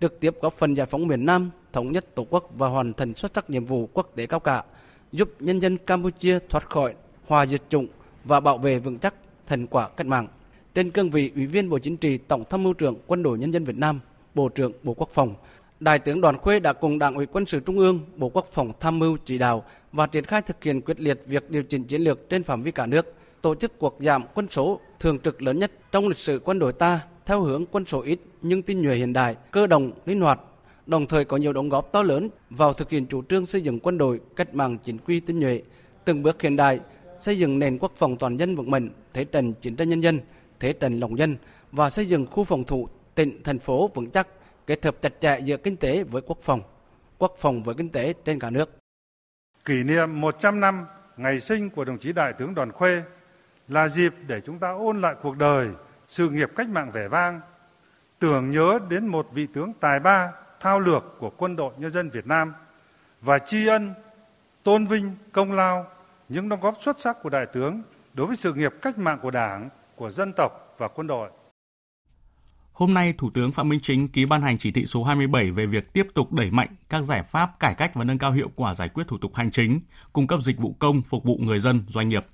trực 0.00 0.20
tiếp 0.20 0.34
góp 0.40 0.58
phần 0.58 0.74
giải 0.74 0.86
phóng 0.86 1.06
miền 1.06 1.26
Nam, 1.26 1.50
thống 1.72 1.92
nhất 1.92 2.14
Tổ 2.14 2.26
quốc 2.30 2.50
và 2.56 2.68
hoàn 2.68 2.92
thành 2.92 3.14
xuất 3.14 3.32
sắc 3.34 3.50
nhiệm 3.50 3.64
vụ 3.64 3.88
quốc 3.92 4.10
tế 4.14 4.26
cao 4.26 4.40
cả, 4.40 4.64
giúp 5.12 5.30
nhân 5.40 5.58
dân 5.60 5.78
Campuchia 5.78 6.38
thoát 6.48 6.70
khỏi 6.70 6.94
hòa 7.26 7.46
diệt 7.46 7.62
chủng 7.68 7.86
và 8.24 8.40
bảo 8.40 8.58
vệ 8.58 8.78
vững 8.78 8.98
chắc 8.98 9.14
thành 9.46 9.66
quả 9.66 9.88
cách 9.88 10.06
mạng. 10.06 10.28
Trên 10.74 10.90
cương 10.90 11.10
vị 11.10 11.32
Ủy 11.34 11.46
viên 11.46 11.70
Bộ 11.70 11.78
Chính 11.78 11.96
trị 11.96 12.18
Tổng 12.18 12.44
tham 12.50 12.62
mưu 12.62 12.72
trưởng 12.72 12.94
Quân 13.06 13.22
đội 13.22 13.38
Nhân 13.38 13.52
dân 13.52 13.64
Việt 13.64 13.76
Nam, 13.76 14.00
Bộ 14.34 14.48
trưởng 14.48 14.72
Bộ 14.82 14.94
Quốc 14.94 15.10
phòng, 15.12 15.34
Đại 15.80 15.98
tướng 15.98 16.20
Đoàn 16.20 16.38
Khuê 16.38 16.60
đã 16.60 16.72
cùng 16.72 16.98
Đảng 16.98 17.14
ủy 17.14 17.26
Quân 17.26 17.46
sự 17.46 17.60
Trung 17.60 17.78
ương, 17.78 18.00
Bộ 18.16 18.28
Quốc 18.28 18.48
phòng 18.52 18.72
tham 18.80 18.98
mưu 18.98 19.16
chỉ 19.24 19.38
đạo 19.38 19.64
và 19.92 20.06
triển 20.06 20.24
khai 20.24 20.42
thực 20.42 20.64
hiện 20.64 20.80
quyết 20.80 21.00
liệt 21.00 21.22
việc 21.26 21.50
điều 21.50 21.62
chỉnh 21.62 21.84
chiến 21.84 22.02
lược 22.02 22.28
trên 22.28 22.42
phạm 22.42 22.62
vi 22.62 22.70
cả 22.70 22.86
nước, 22.86 23.14
tổ 23.42 23.54
chức 23.54 23.78
cuộc 23.78 23.96
giảm 24.00 24.24
quân 24.34 24.46
số 24.50 24.80
thường 25.00 25.18
trực 25.18 25.42
lớn 25.42 25.58
nhất 25.58 25.72
trong 25.92 26.08
lịch 26.08 26.16
sử 26.16 26.40
quân 26.44 26.58
đội 26.58 26.72
ta 26.72 27.00
theo 27.26 27.40
hướng 27.40 27.66
quân 27.66 27.86
số 27.86 28.00
ít 28.00 28.20
nhưng 28.42 28.62
tinh 28.62 28.82
nhuệ 28.82 28.96
hiện 28.96 29.12
đại, 29.12 29.36
cơ 29.50 29.66
động, 29.66 29.92
linh 30.06 30.20
hoạt, 30.20 30.40
đồng 30.88 31.06
thời 31.06 31.24
có 31.24 31.36
nhiều 31.36 31.52
đóng 31.52 31.68
góp 31.68 31.92
to 31.92 32.02
lớn 32.02 32.28
vào 32.50 32.72
thực 32.72 32.90
hiện 32.90 33.06
chủ 33.06 33.22
trương 33.22 33.46
xây 33.46 33.60
dựng 33.60 33.80
quân 33.80 33.98
đội 33.98 34.20
cách 34.36 34.54
mạng 34.54 34.78
chính 34.82 34.98
quy 34.98 35.20
tinh 35.20 35.40
nhuệ, 35.40 35.62
từng 36.04 36.22
bước 36.22 36.42
hiện 36.42 36.56
đại, 36.56 36.80
xây 37.16 37.38
dựng 37.38 37.58
nền 37.58 37.78
quốc 37.78 37.92
phòng 37.96 38.16
toàn 38.16 38.36
dân 38.36 38.56
vững 38.56 38.70
mạnh, 38.70 38.90
thế 39.12 39.24
trận 39.24 39.52
chiến 39.52 39.76
tranh 39.76 39.88
nhân 39.88 40.00
dân, 40.00 40.20
thế 40.60 40.72
trận 40.72 41.00
lòng 41.00 41.18
dân 41.18 41.36
và 41.72 41.90
xây 41.90 42.06
dựng 42.06 42.26
khu 42.26 42.44
phòng 42.44 42.64
thủ 42.64 42.88
tỉnh, 43.14 43.42
thành 43.42 43.58
phố 43.58 43.90
vững 43.94 44.10
chắc, 44.10 44.28
kết 44.66 44.84
hợp 44.84 44.96
chặt 45.02 45.12
chẽ 45.20 45.38
giữa 45.38 45.56
kinh 45.56 45.76
tế 45.76 46.02
với 46.02 46.22
quốc 46.26 46.38
phòng, 46.42 46.62
quốc 47.18 47.34
phòng 47.38 47.62
với 47.62 47.74
kinh 47.74 47.88
tế 47.88 48.14
trên 48.24 48.38
cả 48.38 48.50
nước. 48.50 48.78
Kỷ 49.64 49.84
niệm 49.84 50.20
100 50.20 50.60
năm 50.60 50.86
ngày 51.16 51.40
sinh 51.40 51.70
của 51.70 51.84
đồng 51.84 51.98
chí 51.98 52.12
Đại 52.12 52.32
tướng 52.32 52.54
Đoàn 52.54 52.72
Khuê 52.72 53.02
là 53.68 53.88
dịp 53.88 54.14
để 54.26 54.40
chúng 54.40 54.58
ta 54.58 54.70
ôn 54.70 55.00
lại 55.00 55.14
cuộc 55.22 55.36
đời, 55.36 55.68
sự 56.08 56.30
nghiệp 56.30 56.50
cách 56.56 56.68
mạng 56.68 56.90
vẻ 56.90 57.08
vang, 57.08 57.40
tưởng 58.18 58.50
nhớ 58.50 58.78
đến 58.90 59.06
một 59.06 59.28
vị 59.32 59.46
tướng 59.54 59.72
tài 59.80 60.00
ba, 60.00 60.32
thao 60.60 60.80
lược 60.80 61.04
của 61.18 61.30
quân 61.30 61.56
đội 61.56 61.72
nhân 61.78 61.90
dân 61.90 62.10
Việt 62.10 62.26
Nam 62.26 62.52
và 63.20 63.38
tri 63.38 63.66
ân, 63.66 63.94
tôn 64.62 64.86
vinh 64.86 65.16
công 65.32 65.52
lao 65.52 65.86
những 66.28 66.48
đóng 66.48 66.60
góp 66.60 66.78
xuất 66.80 67.00
sắc 67.00 67.22
của 67.22 67.28
đại 67.28 67.46
tướng 67.46 67.82
đối 68.14 68.26
với 68.26 68.36
sự 68.36 68.54
nghiệp 68.54 68.72
cách 68.82 68.98
mạng 68.98 69.18
của 69.22 69.30
Đảng, 69.30 69.68
của 69.96 70.10
dân 70.10 70.32
tộc 70.36 70.74
và 70.78 70.88
quân 70.88 71.06
đội. 71.06 71.30
Hôm 72.72 72.94
nay, 72.94 73.14
Thủ 73.18 73.30
tướng 73.34 73.52
Phạm 73.52 73.68
Minh 73.68 73.80
Chính 73.82 74.08
ký 74.08 74.24
ban 74.26 74.42
hành 74.42 74.58
chỉ 74.58 74.70
thị 74.70 74.86
số 74.86 75.04
27 75.04 75.50
về 75.50 75.66
việc 75.66 75.92
tiếp 75.92 76.06
tục 76.14 76.32
đẩy 76.32 76.50
mạnh 76.50 76.68
các 76.88 77.02
giải 77.02 77.22
pháp 77.22 77.60
cải 77.60 77.74
cách 77.74 77.94
và 77.94 78.04
nâng 78.04 78.18
cao 78.18 78.32
hiệu 78.32 78.50
quả 78.56 78.74
giải 78.74 78.88
quyết 78.88 79.08
thủ 79.08 79.18
tục 79.18 79.34
hành 79.34 79.50
chính, 79.50 79.80
cung 80.12 80.26
cấp 80.26 80.40
dịch 80.42 80.58
vụ 80.58 80.76
công 80.78 81.02
phục 81.02 81.24
vụ 81.24 81.38
người 81.40 81.60
dân, 81.60 81.84
doanh 81.88 82.08
nghiệp. 82.08 82.26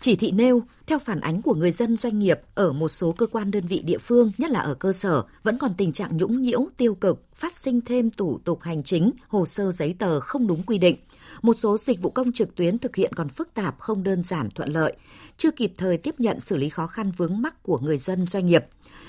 Chỉ 0.00 0.16
thị 0.16 0.30
nêu, 0.30 0.62
theo 0.86 0.98
phản 0.98 1.20
ánh 1.20 1.42
của 1.42 1.54
người 1.54 1.72
dân 1.72 1.96
doanh 1.96 2.18
nghiệp 2.18 2.40
ở 2.54 2.72
một 2.72 2.88
số 2.88 3.12
cơ 3.12 3.26
quan 3.26 3.50
đơn 3.50 3.66
vị 3.66 3.82
địa 3.84 3.98
phương, 3.98 4.32
nhất 4.38 4.50
là 4.50 4.60
ở 4.60 4.74
cơ 4.74 4.92
sở, 4.92 5.22
vẫn 5.42 5.58
còn 5.58 5.74
tình 5.74 5.92
trạng 5.92 6.16
nhũng 6.16 6.42
nhiễu, 6.42 6.68
tiêu 6.76 6.94
cực, 6.94 7.22
phát 7.34 7.56
sinh 7.56 7.80
thêm 7.80 8.10
thủ 8.10 8.38
tục 8.44 8.62
hành 8.62 8.82
chính, 8.82 9.10
hồ 9.28 9.46
sơ 9.46 9.72
giấy 9.72 9.94
tờ 9.98 10.20
không 10.20 10.46
đúng 10.46 10.62
quy 10.62 10.78
định. 10.78 10.96
Một 11.42 11.54
số 11.54 11.78
dịch 11.78 12.02
vụ 12.02 12.10
công 12.10 12.32
trực 12.32 12.54
tuyến 12.54 12.78
thực 12.78 12.96
hiện 12.96 13.12
còn 13.16 13.28
phức 13.28 13.54
tạp, 13.54 13.78
không 13.78 14.02
đơn 14.02 14.22
giản 14.22 14.48
thuận 14.50 14.72
lợi, 14.72 14.96
chưa 15.36 15.50
kịp 15.50 15.72
thời 15.76 15.98
tiếp 15.98 16.14
nhận 16.18 16.40
xử 16.40 16.56
lý 16.56 16.68
khó 16.68 16.86
khăn 16.86 17.10
vướng 17.16 17.42
mắc 17.42 17.62
của 17.62 17.78
người 17.78 17.98
dân 17.98 18.26
doanh 18.26 18.46
nghiệp. 18.46 18.64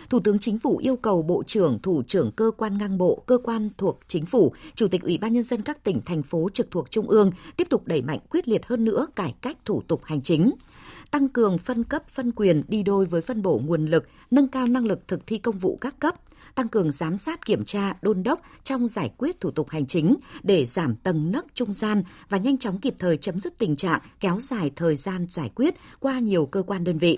Thủ 0.10 0.19
tướng 0.19 0.39
Chính 0.39 0.60
phủ 0.60 0.78
yêu 0.78 0.95
cầu 0.95 1.21
Bộ 1.21 1.43
trưởng, 1.47 1.80
Thủ 1.80 2.04
trưởng 2.08 2.32
cơ 2.32 2.52
quan 2.58 2.78
ngang 2.78 2.97
bộ, 2.97 3.23
cơ 3.26 3.38
quan 3.43 3.69
thuộc 3.78 4.00
Chính 4.08 4.26
phủ, 4.26 4.54
Chủ 4.76 4.88
tịch 4.88 5.02
Ủy 5.02 5.17
ban 5.17 5.34
Nhân 5.34 5.43
dân 5.43 5.62
các 5.62 5.84
tỉnh, 5.84 6.02
thành 6.06 6.23
phố 6.23 6.50
trực 6.54 6.71
thuộc 6.71 6.91
Trung 6.91 7.10
ương 7.10 7.32
tiếp 7.58 7.67
tục 7.69 7.88
đẩy 7.88 8.02
mạnh 8.02 8.19
quyết 8.30 8.47
liệt 8.47 8.65
hơn 8.65 8.86
nữa 8.86 9.08
cải 9.15 9.36
cách 9.41 9.58
thủ 9.65 9.82
tục 9.88 10.02
hành 10.04 10.21
chính 10.21 10.52
tăng 11.11 11.29
cường 11.29 11.57
phân 11.57 11.83
cấp 11.83 12.07
phân 12.07 12.31
quyền 12.31 12.63
đi 12.67 12.83
đôi 12.83 13.05
với 13.05 13.21
phân 13.21 13.41
bổ 13.41 13.61
nguồn 13.65 13.85
lực, 13.85 14.07
nâng 14.31 14.47
cao 14.47 14.67
năng 14.67 14.85
lực 14.85 15.07
thực 15.07 15.27
thi 15.27 15.37
công 15.37 15.57
vụ 15.57 15.77
các 15.81 15.99
cấp, 15.99 16.15
tăng 16.55 16.67
cường 16.67 16.91
giám 16.91 17.17
sát 17.17 17.45
kiểm 17.45 17.65
tra, 17.65 17.93
đôn 18.01 18.23
đốc 18.23 18.41
trong 18.63 18.87
giải 18.87 19.11
quyết 19.17 19.39
thủ 19.39 19.51
tục 19.51 19.69
hành 19.69 19.85
chính 19.85 20.15
để 20.43 20.65
giảm 20.65 20.95
tầng 20.95 21.31
nấc 21.31 21.45
trung 21.53 21.73
gian 21.73 22.03
và 22.29 22.37
nhanh 22.37 22.57
chóng 22.57 22.79
kịp 22.79 22.95
thời 22.99 23.17
chấm 23.17 23.39
dứt 23.39 23.57
tình 23.57 23.75
trạng 23.75 24.01
kéo 24.19 24.39
dài 24.39 24.71
thời 24.75 24.95
gian 24.95 25.25
giải 25.29 25.51
quyết 25.55 25.75
qua 25.99 26.19
nhiều 26.19 26.45
cơ 26.45 26.61
quan 26.61 26.83
đơn 26.83 26.97
vị. 26.97 27.17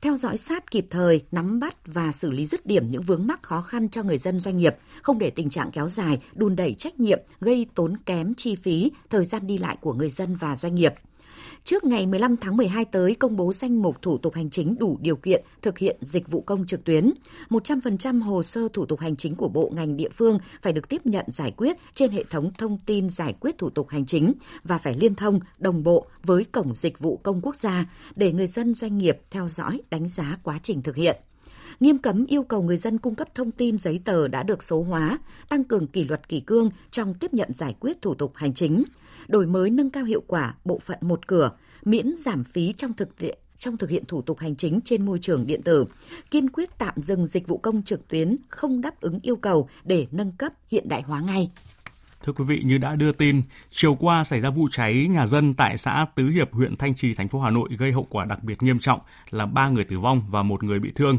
Theo 0.00 0.16
dõi 0.16 0.36
sát 0.36 0.70
kịp 0.70 0.86
thời, 0.90 1.24
nắm 1.32 1.60
bắt 1.60 1.76
và 1.86 2.12
xử 2.12 2.30
lý 2.30 2.46
dứt 2.46 2.66
điểm 2.66 2.90
những 2.90 3.02
vướng 3.02 3.26
mắc 3.26 3.42
khó 3.42 3.62
khăn 3.62 3.88
cho 3.88 4.02
người 4.02 4.18
dân 4.18 4.40
doanh 4.40 4.58
nghiệp, 4.58 4.76
không 5.02 5.18
để 5.18 5.30
tình 5.30 5.50
trạng 5.50 5.70
kéo 5.70 5.88
dài, 5.88 6.22
đùn 6.34 6.56
đẩy 6.56 6.74
trách 6.74 7.00
nhiệm, 7.00 7.20
gây 7.40 7.66
tốn 7.74 7.96
kém 8.06 8.34
chi 8.34 8.54
phí, 8.54 8.92
thời 9.10 9.24
gian 9.24 9.46
đi 9.46 9.58
lại 9.58 9.76
của 9.80 9.92
người 9.92 10.10
dân 10.10 10.36
và 10.36 10.56
doanh 10.56 10.74
nghiệp 10.74 10.94
trước 11.64 11.84
ngày 11.84 12.06
15 12.06 12.36
tháng 12.36 12.56
12 12.56 12.84
tới 12.84 13.14
công 13.14 13.36
bố 13.36 13.52
danh 13.52 13.82
mục 13.82 14.02
thủ 14.02 14.18
tục 14.18 14.34
hành 14.34 14.50
chính 14.50 14.76
đủ 14.78 14.98
điều 15.00 15.16
kiện 15.16 15.44
thực 15.62 15.78
hiện 15.78 15.96
dịch 16.00 16.28
vụ 16.28 16.40
công 16.40 16.66
trực 16.66 16.84
tuyến. 16.84 17.10
100% 17.50 18.22
hồ 18.22 18.42
sơ 18.42 18.68
thủ 18.72 18.86
tục 18.86 19.00
hành 19.00 19.16
chính 19.16 19.34
của 19.34 19.48
bộ 19.48 19.72
ngành 19.74 19.96
địa 19.96 20.08
phương 20.08 20.38
phải 20.62 20.72
được 20.72 20.88
tiếp 20.88 21.06
nhận 21.06 21.24
giải 21.28 21.50
quyết 21.56 21.76
trên 21.94 22.10
hệ 22.10 22.24
thống 22.30 22.50
thông 22.58 22.78
tin 22.86 23.10
giải 23.10 23.34
quyết 23.40 23.58
thủ 23.58 23.70
tục 23.70 23.88
hành 23.88 24.06
chính 24.06 24.32
và 24.64 24.78
phải 24.78 24.96
liên 24.96 25.14
thông 25.14 25.40
đồng 25.58 25.82
bộ 25.82 26.06
với 26.22 26.44
cổng 26.44 26.74
dịch 26.74 26.98
vụ 26.98 27.16
công 27.16 27.40
quốc 27.40 27.56
gia 27.56 27.84
để 28.16 28.32
người 28.32 28.46
dân 28.46 28.74
doanh 28.74 28.98
nghiệp 28.98 29.20
theo 29.30 29.48
dõi, 29.48 29.80
đánh 29.90 30.08
giá 30.08 30.38
quá 30.42 30.60
trình 30.62 30.82
thực 30.82 30.96
hiện 30.96 31.16
nghiêm 31.80 31.98
cấm 31.98 32.26
yêu 32.26 32.42
cầu 32.42 32.62
người 32.62 32.76
dân 32.76 32.98
cung 32.98 33.14
cấp 33.14 33.28
thông 33.34 33.50
tin 33.50 33.78
giấy 33.78 34.00
tờ 34.04 34.28
đã 34.28 34.42
được 34.42 34.62
số 34.62 34.82
hóa, 34.82 35.18
tăng 35.48 35.64
cường 35.64 35.86
kỷ 35.86 36.04
luật 36.04 36.28
kỷ 36.28 36.40
cương 36.40 36.70
trong 36.90 37.14
tiếp 37.14 37.34
nhận 37.34 37.52
giải 37.52 37.74
quyết 37.80 38.02
thủ 38.02 38.14
tục 38.14 38.32
hành 38.34 38.54
chính, 38.54 38.84
đổi 39.28 39.46
mới 39.46 39.70
nâng 39.70 39.90
cao 39.90 40.04
hiệu 40.04 40.22
quả 40.26 40.54
bộ 40.64 40.78
phận 40.78 40.98
một 41.00 41.26
cửa, 41.26 41.50
miễn 41.84 42.14
giảm 42.16 42.44
phí 42.44 42.72
trong 42.72 42.92
thực 42.92 43.20
hiện 43.20 43.38
trong 43.58 43.76
thực 43.76 43.90
hiện 43.90 44.04
thủ 44.08 44.22
tục 44.22 44.38
hành 44.38 44.56
chính 44.56 44.80
trên 44.84 45.06
môi 45.06 45.18
trường 45.18 45.46
điện 45.46 45.62
tử, 45.62 45.84
kiên 46.30 46.50
quyết 46.50 46.78
tạm 46.78 46.94
dừng 46.96 47.26
dịch 47.26 47.48
vụ 47.48 47.58
công 47.58 47.82
trực 47.82 48.08
tuyến 48.08 48.36
không 48.48 48.80
đáp 48.80 49.00
ứng 49.00 49.18
yêu 49.22 49.36
cầu 49.36 49.68
để 49.84 50.06
nâng 50.10 50.32
cấp 50.32 50.52
hiện 50.70 50.88
đại 50.88 51.02
hóa 51.02 51.20
ngay. 51.20 51.50
Thưa 52.24 52.32
quý 52.32 52.44
vị, 52.44 52.62
như 52.64 52.78
đã 52.78 52.96
đưa 52.96 53.12
tin, 53.12 53.42
chiều 53.70 53.94
qua 53.94 54.24
xảy 54.24 54.40
ra 54.40 54.50
vụ 54.50 54.68
cháy 54.70 55.06
nhà 55.10 55.26
dân 55.26 55.54
tại 55.54 55.78
xã 55.78 56.06
Tứ 56.14 56.28
Hiệp, 56.28 56.52
huyện 56.52 56.76
Thanh 56.76 56.94
Trì, 56.94 57.14
thành 57.14 57.28
phố 57.28 57.40
Hà 57.40 57.50
Nội 57.50 57.68
gây 57.78 57.92
hậu 57.92 58.06
quả 58.10 58.24
đặc 58.24 58.44
biệt 58.44 58.62
nghiêm 58.62 58.78
trọng 58.78 59.00
là 59.30 59.46
ba 59.46 59.68
người 59.68 59.84
tử 59.84 59.98
vong 60.00 60.22
và 60.30 60.42
một 60.42 60.62
người 60.62 60.80
bị 60.80 60.92
thương. 60.94 61.18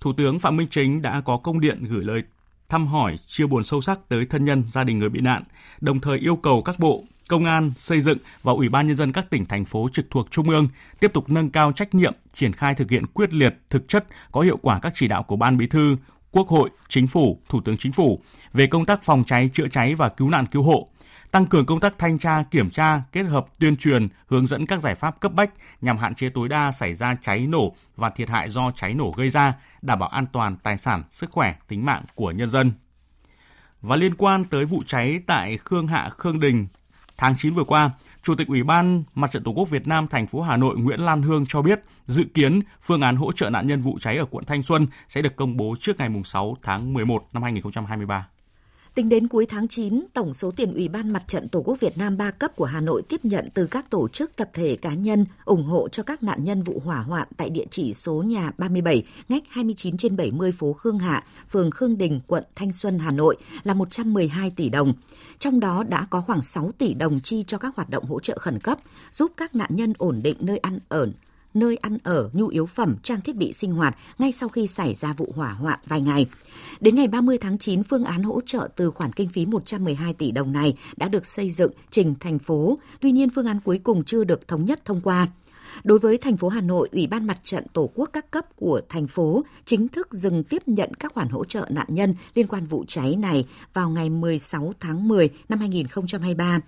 Thủ 0.00 0.12
tướng 0.16 0.38
Phạm 0.38 0.56
Minh 0.56 0.68
Chính 0.70 1.02
đã 1.02 1.20
có 1.20 1.36
công 1.36 1.60
điện 1.60 1.84
gửi 1.84 2.04
lời 2.04 2.22
thăm 2.68 2.86
hỏi, 2.86 3.16
chia 3.26 3.46
buồn 3.46 3.64
sâu 3.64 3.80
sắc 3.80 4.08
tới 4.08 4.26
thân 4.26 4.44
nhân 4.44 4.64
gia 4.70 4.84
đình 4.84 4.98
người 4.98 5.08
bị 5.08 5.20
nạn, 5.20 5.42
đồng 5.80 6.00
thời 6.00 6.18
yêu 6.18 6.36
cầu 6.36 6.62
các 6.62 6.78
bộ, 6.78 7.04
công 7.34 7.44
an, 7.44 7.72
xây 7.78 8.00
dựng 8.00 8.18
và 8.42 8.52
ủy 8.52 8.68
ban 8.68 8.86
nhân 8.86 8.96
dân 8.96 9.12
các 9.12 9.30
tỉnh 9.30 9.44
thành 9.44 9.64
phố 9.64 9.88
trực 9.92 10.06
thuộc 10.10 10.30
trung 10.30 10.48
ương 10.48 10.68
tiếp 11.00 11.12
tục 11.12 11.30
nâng 11.30 11.50
cao 11.50 11.72
trách 11.72 11.94
nhiệm, 11.94 12.14
triển 12.32 12.52
khai 12.52 12.74
thực 12.74 12.90
hiện 12.90 13.06
quyết 13.06 13.34
liệt, 13.34 13.56
thực 13.70 13.88
chất, 13.88 14.06
có 14.32 14.40
hiệu 14.40 14.56
quả 14.56 14.78
các 14.78 14.92
chỉ 14.96 15.08
đạo 15.08 15.22
của 15.22 15.36
ban 15.36 15.56
Bí 15.58 15.66
thư, 15.66 15.96
Quốc 16.30 16.48
hội, 16.48 16.70
Chính 16.88 17.06
phủ, 17.06 17.40
Thủ 17.48 17.60
tướng 17.60 17.76
Chính 17.76 17.92
phủ 17.92 18.20
về 18.52 18.66
công 18.66 18.84
tác 18.84 19.02
phòng 19.02 19.24
cháy, 19.26 19.50
chữa 19.52 19.68
cháy 19.68 19.94
và 19.94 20.08
cứu 20.08 20.30
nạn 20.30 20.46
cứu 20.46 20.62
hộ, 20.62 20.88
tăng 21.30 21.46
cường 21.46 21.66
công 21.66 21.80
tác 21.80 21.98
thanh 21.98 22.18
tra, 22.18 22.42
kiểm 22.42 22.70
tra, 22.70 23.02
kết 23.12 23.22
hợp 23.22 23.46
tuyên 23.58 23.76
truyền, 23.76 24.08
hướng 24.26 24.46
dẫn 24.46 24.66
các 24.66 24.80
giải 24.80 24.94
pháp 24.94 25.20
cấp 25.20 25.32
bách 25.32 25.50
nhằm 25.80 25.98
hạn 25.98 26.14
chế 26.14 26.28
tối 26.28 26.48
đa 26.48 26.72
xảy 26.72 26.94
ra 26.94 27.16
cháy 27.22 27.46
nổ 27.46 27.74
và 27.96 28.08
thiệt 28.08 28.28
hại 28.28 28.50
do 28.50 28.70
cháy 28.70 28.94
nổ 28.94 29.14
gây 29.16 29.30
ra, 29.30 29.54
đảm 29.82 29.98
bảo 29.98 30.08
an 30.08 30.26
toàn 30.32 30.56
tài 30.56 30.78
sản, 30.78 31.02
sức 31.10 31.30
khỏe, 31.30 31.54
tính 31.68 31.84
mạng 31.84 32.02
của 32.14 32.30
nhân 32.30 32.50
dân. 32.50 32.72
Và 33.80 33.96
liên 33.96 34.14
quan 34.14 34.44
tới 34.44 34.64
vụ 34.64 34.82
cháy 34.86 35.20
tại 35.26 35.58
Khương 35.64 35.86
Hạ 35.86 36.10
Khương 36.18 36.40
Đình 36.40 36.66
tháng 37.16 37.34
9 37.36 37.54
vừa 37.54 37.64
qua, 37.64 37.90
Chủ 38.22 38.34
tịch 38.34 38.48
Ủy 38.48 38.62
ban 38.62 39.04
Mặt 39.14 39.30
trận 39.32 39.44
Tổ 39.44 39.50
quốc 39.50 39.70
Việt 39.70 39.86
Nam 39.86 40.06
thành 40.06 40.26
phố 40.26 40.40
Hà 40.40 40.56
Nội 40.56 40.76
Nguyễn 40.76 41.00
Lan 41.00 41.22
Hương 41.22 41.44
cho 41.48 41.62
biết, 41.62 41.80
dự 42.06 42.24
kiến 42.34 42.60
phương 42.82 43.00
án 43.00 43.16
hỗ 43.16 43.32
trợ 43.32 43.50
nạn 43.50 43.66
nhân 43.66 43.80
vụ 43.80 43.98
cháy 44.00 44.16
ở 44.16 44.24
quận 44.24 44.44
Thanh 44.44 44.62
Xuân 44.62 44.86
sẽ 45.08 45.22
được 45.22 45.36
công 45.36 45.56
bố 45.56 45.74
trước 45.80 45.98
ngày 45.98 46.08
6 46.24 46.56
tháng 46.62 46.92
11 46.92 47.24
năm 47.32 47.42
2023. 47.42 48.26
Tính 48.94 49.08
đến 49.08 49.28
cuối 49.28 49.46
tháng 49.46 49.68
9, 49.68 50.04
tổng 50.12 50.34
số 50.34 50.50
tiền 50.50 50.74
Ủy 50.74 50.88
ban 50.88 51.12
Mặt 51.12 51.22
trận 51.28 51.48
Tổ 51.48 51.62
quốc 51.62 51.80
Việt 51.80 51.98
Nam 51.98 52.16
ba 52.16 52.30
cấp 52.30 52.56
của 52.56 52.64
Hà 52.64 52.80
Nội 52.80 53.02
tiếp 53.08 53.20
nhận 53.22 53.48
từ 53.54 53.66
các 53.66 53.90
tổ 53.90 54.08
chức 54.08 54.36
tập 54.36 54.50
thể 54.52 54.76
cá 54.76 54.94
nhân 54.94 55.26
ủng 55.44 55.64
hộ 55.64 55.88
cho 55.88 56.02
các 56.02 56.22
nạn 56.22 56.44
nhân 56.44 56.62
vụ 56.62 56.82
hỏa 56.84 56.98
hoạn 56.98 57.28
tại 57.36 57.50
địa 57.50 57.64
chỉ 57.70 57.94
số 57.94 58.22
nhà 58.22 58.52
37, 58.58 59.02
ngách 59.28 59.42
29 59.48 59.96
trên 59.96 60.16
70 60.16 60.52
phố 60.52 60.72
Khương 60.72 60.98
Hạ, 60.98 61.24
phường 61.50 61.70
Khương 61.70 61.98
Đình, 61.98 62.20
quận 62.26 62.44
Thanh 62.54 62.72
Xuân, 62.72 62.98
Hà 62.98 63.10
Nội 63.10 63.36
là 63.62 63.74
112 63.74 64.50
tỷ 64.50 64.68
đồng. 64.68 64.92
Trong 65.38 65.60
đó 65.60 65.84
đã 65.88 66.06
có 66.10 66.20
khoảng 66.20 66.42
6 66.42 66.72
tỷ 66.78 66.94
đồng 66.94 67.20
chi 67.20 67.44
cho 67.46 67.58
các 67.58 67.76
hoạt 67.76 67.90
động 67.90 68.04
hỗ 68.04 68.20
trợ 68.20 68.38
khẩn 68.38 68.58
cấp, 68.58 68.78
giúp 69.12 69.32
các 69.36 69.54
nạn 69.54 69.70
nhân 69.72 69.92
ổn 69.98 70.20
định 70.22 70.36
nơi 70.40 70.58
ăn 70.58 70.78
ở, 70.88 71.08
nơi 71.54 71.76
ăn 71.76 71.98
ở, 72.02 72.30
nhu 72.32 72.48
yếu 72.48 72.66
phẩm, 72.66 72.96
trang 73.02 73.20
thiết 73.20 73.36
bị 73.36 73.52
sinh 73.52 73.72
hoạt 73.72 73.96
ngay 74.18 74.32
sau 74.32 74.48
khi 74.48 74.66
xảy 74.66 74.94
ra 74.94 75.12
vụ 75.12 75.32
hỏa 75.36 75.52
hoạn 75.52 75.78
vài 75.86 76.00
ngày. 76.00 76.26
Đến 76.80 76.96
ngày 76.96 77.08
30 77.08 77.38
tháng 77.38 77.58
9, 77.58 77.82
phương 77.82 78.04
án 78.04 78.22
hỗ 78.22 78.40
trợ 78.46 78.68
từ 78.76 78.90
khoản 78.90 79.12
kinh 79.12 79.28
phí 79.28 79.46
112 79.46 80.14
tỷ 80.14 80.30
đồng 80.30 80.52
này 80.52 80.74
đã 80.96 81.08
được 81.08 81.26
xây 81.26 81.50
dựng 81.50 81.72
trình 81.90 82.14
thành 82.20 82.38
phố, 82.38 82.78
tuy 83.00 83.12
nhiên 83.12 83.28
phương 83.30 83.46
án 83.46 83.60
cuối 83.60 83.80
cùng 83.84 84.04
chưa 84.04 84.24
được 84.24 84.48
thống 84.48 84.64
nhất 84.64 84.84
thông 84.84 85.00
qua. 85.00 85.28
Đối 85.84 85.98
với 85.98 86.18
thành 86.18 86.36
phố 86.36 86.48
Hà 86.48 86.60
Nội, 86.60 86.88
Ủy 86.92 87.06
ban 87.06 87.26
Mặt 87.26 87.38
trận 87.42 87.66
Tổ 87.72 87.90
quốc 87.94 88.10
các 88.12 88.30
cấp 88.30 88.56
của 88.56 88.80
thành 88.88 89.06
phố 89.06 89.44
chính 89.64 89.88
thức 89.88 90.08
dừng 90.12 90.44
tiếp 90.44 90.62
nhận 90.66 90.94
các 90.94 91.12
khoản 91.14 91.28
hỗ 91.28 91.44
trợ 91.44 91.66
nạn 91.70 91.86
nhân 91.88 92.14
liên 92.34 92.46
quan 92.46 92.66
vụ 92.66 92.84
cháy 92.88 93.16
này 93.18 93.46
vào 93.74 93.90
ngày 93.90 94.10
16 94.10 94.72
tháng 94.80 95.08
10 95.08 95.30
năm 95.48 95.58
2023. 95.58 96.60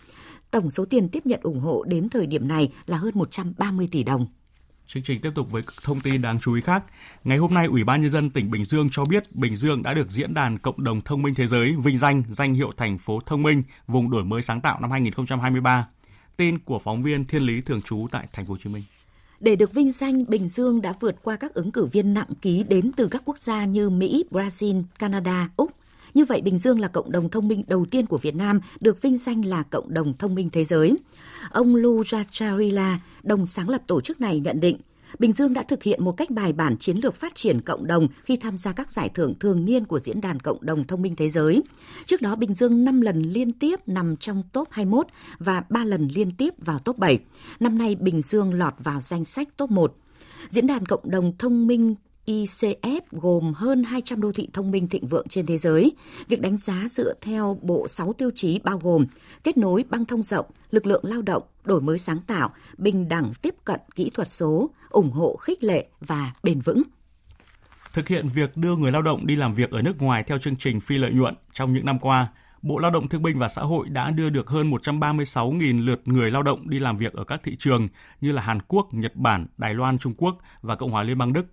Tổng 0.51 0.71
số 0.71 0.85
tiền 0.85 1.09
tiếp 1.09 1.27
nhận 1.27 1.41
ủng 1.43 1.61
hộ 1.61 1.85
đến 1.85 2.09
thời 2.09 2.27
điểm 2.27 2.49
này 2.49 2.73
là 2.87 2.97
hơn 2.97 3.11
130 3.15 3.89
tỷ 3.93 4.03
đồng. 4.03 4.27
Chương 4.87 5.03
trình 5.03 5.21
tiếp 5.21 5.31
tục 5.35 5.51
với 5.51 5.63
thông 5.83 6.01
tin 6.01 6.23
đáng 6.23 6.41
chú 6.41 6.55
ý 6.55 6.61
khác. 6.61 6.85
Ngày 7.25 7.39
hôm 7.39 7.55
nay, 7.55 7.67
Ủy 7.67 7.85
ban 7.85 8.01
Nhân 8.01 8.11
dân 8.11 8.31
tỉnh 8.31 8.51
Bình 8.51 8.65
Dương 8.65 8.89
cho 8.93 9.05
biết 9.05 9.23
Bình 9.35 9.57
Dương 9.57 9.83
đã 9.83 9.95
được 9.95 10.11
Diễn 10.11 10.35
đàn 10.35 10.59
Cộng 10.59 10.85
đồng 10.85 11.01
Thông 11.01 11.23
minh 11.23 11.35
Thế 11.35 11.47
giới 11.47 11.77
vinh 11.85 11.99
danh 11.99 12.23
danh 12.29 12.55
hiệu 12.55 12.73
thành 12.77 12.99
phố 12.99 13.21
thông 13.27 13.43
minh 13.43 13.63
vùng 13.87 14.11
đổi 14.11 14.25
mới 14.25 14.43
sáng 14.43 14.61
tạo 14.61 14.81
năm 14.81 14.91
2023. 14.91 15.89
Tin 16.37 16.59
của 16.59 16.79
phóng 16.79 17.03
viên 17.03 17.25
Thiên 17.25 17.43
Lý 17.43 17.61
thường 17.61 17.83
trú 17.83 18.07
tại 18.11 18.27
Thành 18.33 18.47
phố 18.47 18.53
Hồ 18.53 18.59
Chí 18.63 18.71
Minh. 18.71 18.83
Để 19.41 19.57
được 19.57 19.73
vinh 19.73 19.93
danh, 19.93 20.25
Bình 20.29 20.49
Dương 20.49 20.83
đã 20.83 20.95
vượt 21.01 21.17
qua 21.23 21.37
các 21.37 21.55
ứng 21.55 21.73
cử 21.73 21.87
viên 21.87 22.15
nặng 22.15 22.29
ký 22.43 22.63
đến 22.63 22.93
từ 22.97 23.09
các 23.09 23.23
quốc 23.25 23.39
gia 23.39 23.65
như 23.65 23.91
Mỹ, 23.91 24.25
Brazil, 24.31 24.83
Canada, 24.99 25.49
Úc. 25.57 25.73
Như 26.17 26.25
vậy, 26.25 26.41
Bình 26.41 26.59
Dương 26.59 26.81
là 26.81 26.89
cộng 26.89 27.13
đồng 27.13 27.29
thông 27.29 27.49
minh 27.49 27.65
đầu 27.67 27.87
tiên 27.91 28.07
của 28.07 28.19
Việt 28.19 28.35
Nam 28.35 28.61
được 28.81 29.03
vinh 29.03 29.19
danh 29.19 29.45
là 29.45 29.63
cộng 29.63 29.95
đồng 29.95 30.17
thông 30.19 30.35
minh 30.35 30.51
thế 30.53 30.65
giới. 30.65 30.97
Ông 31.51 31.77
Lu 31.77 32.05
Racharila, 32.05 33.01
đồng 33.23 33.47
sáng 33.47 33.69
lập 33.69 33.83
tổ 33.87 34.01
chức 34.01 34.21
này 34.21 34.41
nhận 34.41 34.61
định, 34.61 34.77
Bình 35.19 35.33
Dương 35.33 35.53
đã 35.53 35.63
thực 35.63 35.83
hiện 35.83 36.05
một 36.05 36.13
cách 36.13 36.31
bài 36.31 36.53
bản 36.53 36.77
chiến 36.77 36.97
lược 37.03 37.15
phát 37.15 37.35
triển 37.35 37.61
cộng 37.61 37.87
đồng 37.87 38.09
khi 38.25 38.37
tham 38.37 38.59
gia 38.59 38.73
các 38.73 38.93
giải 38.93 39.09
thưởng 39.09 39.35
thường 39.41 39.65
niên 39.65 39.85
của 39.85 39.99
Diễn 39.99 40.21
đàn 40.21 40.41
Cộng 40.41 40.59
đồng 40.61 40.87
Thông 40.87 41.03
minh 41.03 41.17
Thế 41.17 41.29
giới. 41.29 41.63
Trước 42.07 42.23
đó, 42.23 42.37
Bình 42.37 42.55
Dương 42.55 42.85
5 42.85 43.01
lần 43.01 43.23
liên 43.23 43.53
tiếp 43.53 43.81
nằm 43.87 44.17
trong 44.17 44.43
top 44.53 44.69
21 44.71 45.07
và 45.39 45.65
3 45.69 45.85
lần 45.85 46.09
liên 46.15 46.31
tiếp 46.31 46.55
vào 46.59 46.79
top 46.79 46.99
7. 46.99 47.19
Năm 47.61 47.79
nay, 47.79 47.97
Bình 48.01 48.23
Dương 48.23 48.55
lọt 48.55 48.75
vào 48.79 49.01
danh 49.01 49.25
sách 49.25 49.49
top 49.57 49.71
1. 49.71 49.97
Diễn 50.49 50.67
đàn 50.67 50.87
Cộng 50.87 51.11
đồng 51.11 51.33
Thông 51.39 51.67
minh 51.67 51.95
ICF 52.27 53.01
gồm 53.11 53.53
hơn 53.57 53.85
200 53.85 54.21
đô 54.21 54.33
thị 54.33 54.49
thông 54.53 54.71
minh 54.71 54.89
thịnh 54.89 55.07
vượng 55.07 55.29
trên 55.29 55.47
thế 55.47 55.59
giới. 55.59 55.93
Việc 56.29 56.41
đánh 56.41 56.57
giá 56.57 56.85
dựa 56.91 57.15
theo 57.21 57.59
bộ 57.63 57.89
6 57.89 58.13
tiêu 58.13 58.31
chí 58.35 58.61
bao 58.65 58.79
gồm 58.79 59.07
kết 59.45 59.57
nối 59.57 59.85
băng 59.91 60.05
thông 60.05 60.23
rộng, 60.23 60.47
lực 60.71 60.87
lượng 60.87 61.05
lao 61.05 61.23
động, 61.23 61.43
đổi 61.65 61.81
mới 61.81 61.99
sáng 61.99 62.19
tạo, 62.27 62.51
bình 62.79 63.09
đẳng 63.09 63.33
tiếp 63.43 63.55
cận 63.65 63.81
kỹ 63.95 64.11
thuật 64.15 64.31
số, 64.31 64.71
ủng 64.91 65.11
hộ 65.11 65.37
khích 65.37 65.65
lệ 65.65 65.87
và 66.01 66.33
bền 66.43 66.61
vững. 66.61 66.83
Thực 67.93 68.09
hiện 68.09 68.29
việc 68.35 68.57
đưa 68.57 68.77
người 68.77 68.93
lao 68.93 69.03
động 69.03 69.27
đi 69.27 69.37
làm 69.37 69.53
việc 69.53 69.71
ở 69.71 69.83
nước 69.83 70.03
ngoài 70.03 70.23
theo 70.23 70.39
chương 70.39 70.57
trình 70.57 70.81
phi 70.81 70.99
lợi 70.99 71.13
nhuận 71.13 71.35
trong 71.53 71.73
những 71.73 71.85
năm 71.85 71.99
qua, 71.99 72.29
Bộ 72.63 72.79
Lao 72.79 72.91
động 72.91 73.09
Thương 73.09 73.23
binh 73.23 73.39
và 73.39 73.49
Xã 73.49 73.63
hội 73.63 73.89
đã 73.89 74.11
đưa 74.11 74.31
được 74.31 74.49
hơn 74.49 74.71
136.000 74.71 75.85
lượt 75.85 76.01
người 76.05 76.31
lao 76.31 76.43
động 76.43 76.71
đi 76.71 76.79
làm 76.79 76.97
việc 76.97 77.13
ở 77.13 77.25
các 77.25 77.41
thị 77.45 77.57
trường 77.57 77.89
như 78.21 78.33
là 78.33 78.43
Hàn 78.43 78.59
Quốc, 78.69 78.89
Nhật 78.93 79.17
Bản, 79.17 79.47
Đài 79.57 79.75
Loan, 79.75 79.99
Trung 79.99 80.15
Quốc 80.17 80.39
và 80.63 80.77
Cộng 80.77 80.91
hòa 80.91 81.03
Liên 81.03 81.19
bang 81.19 81.33
Đức. 81.33 81.47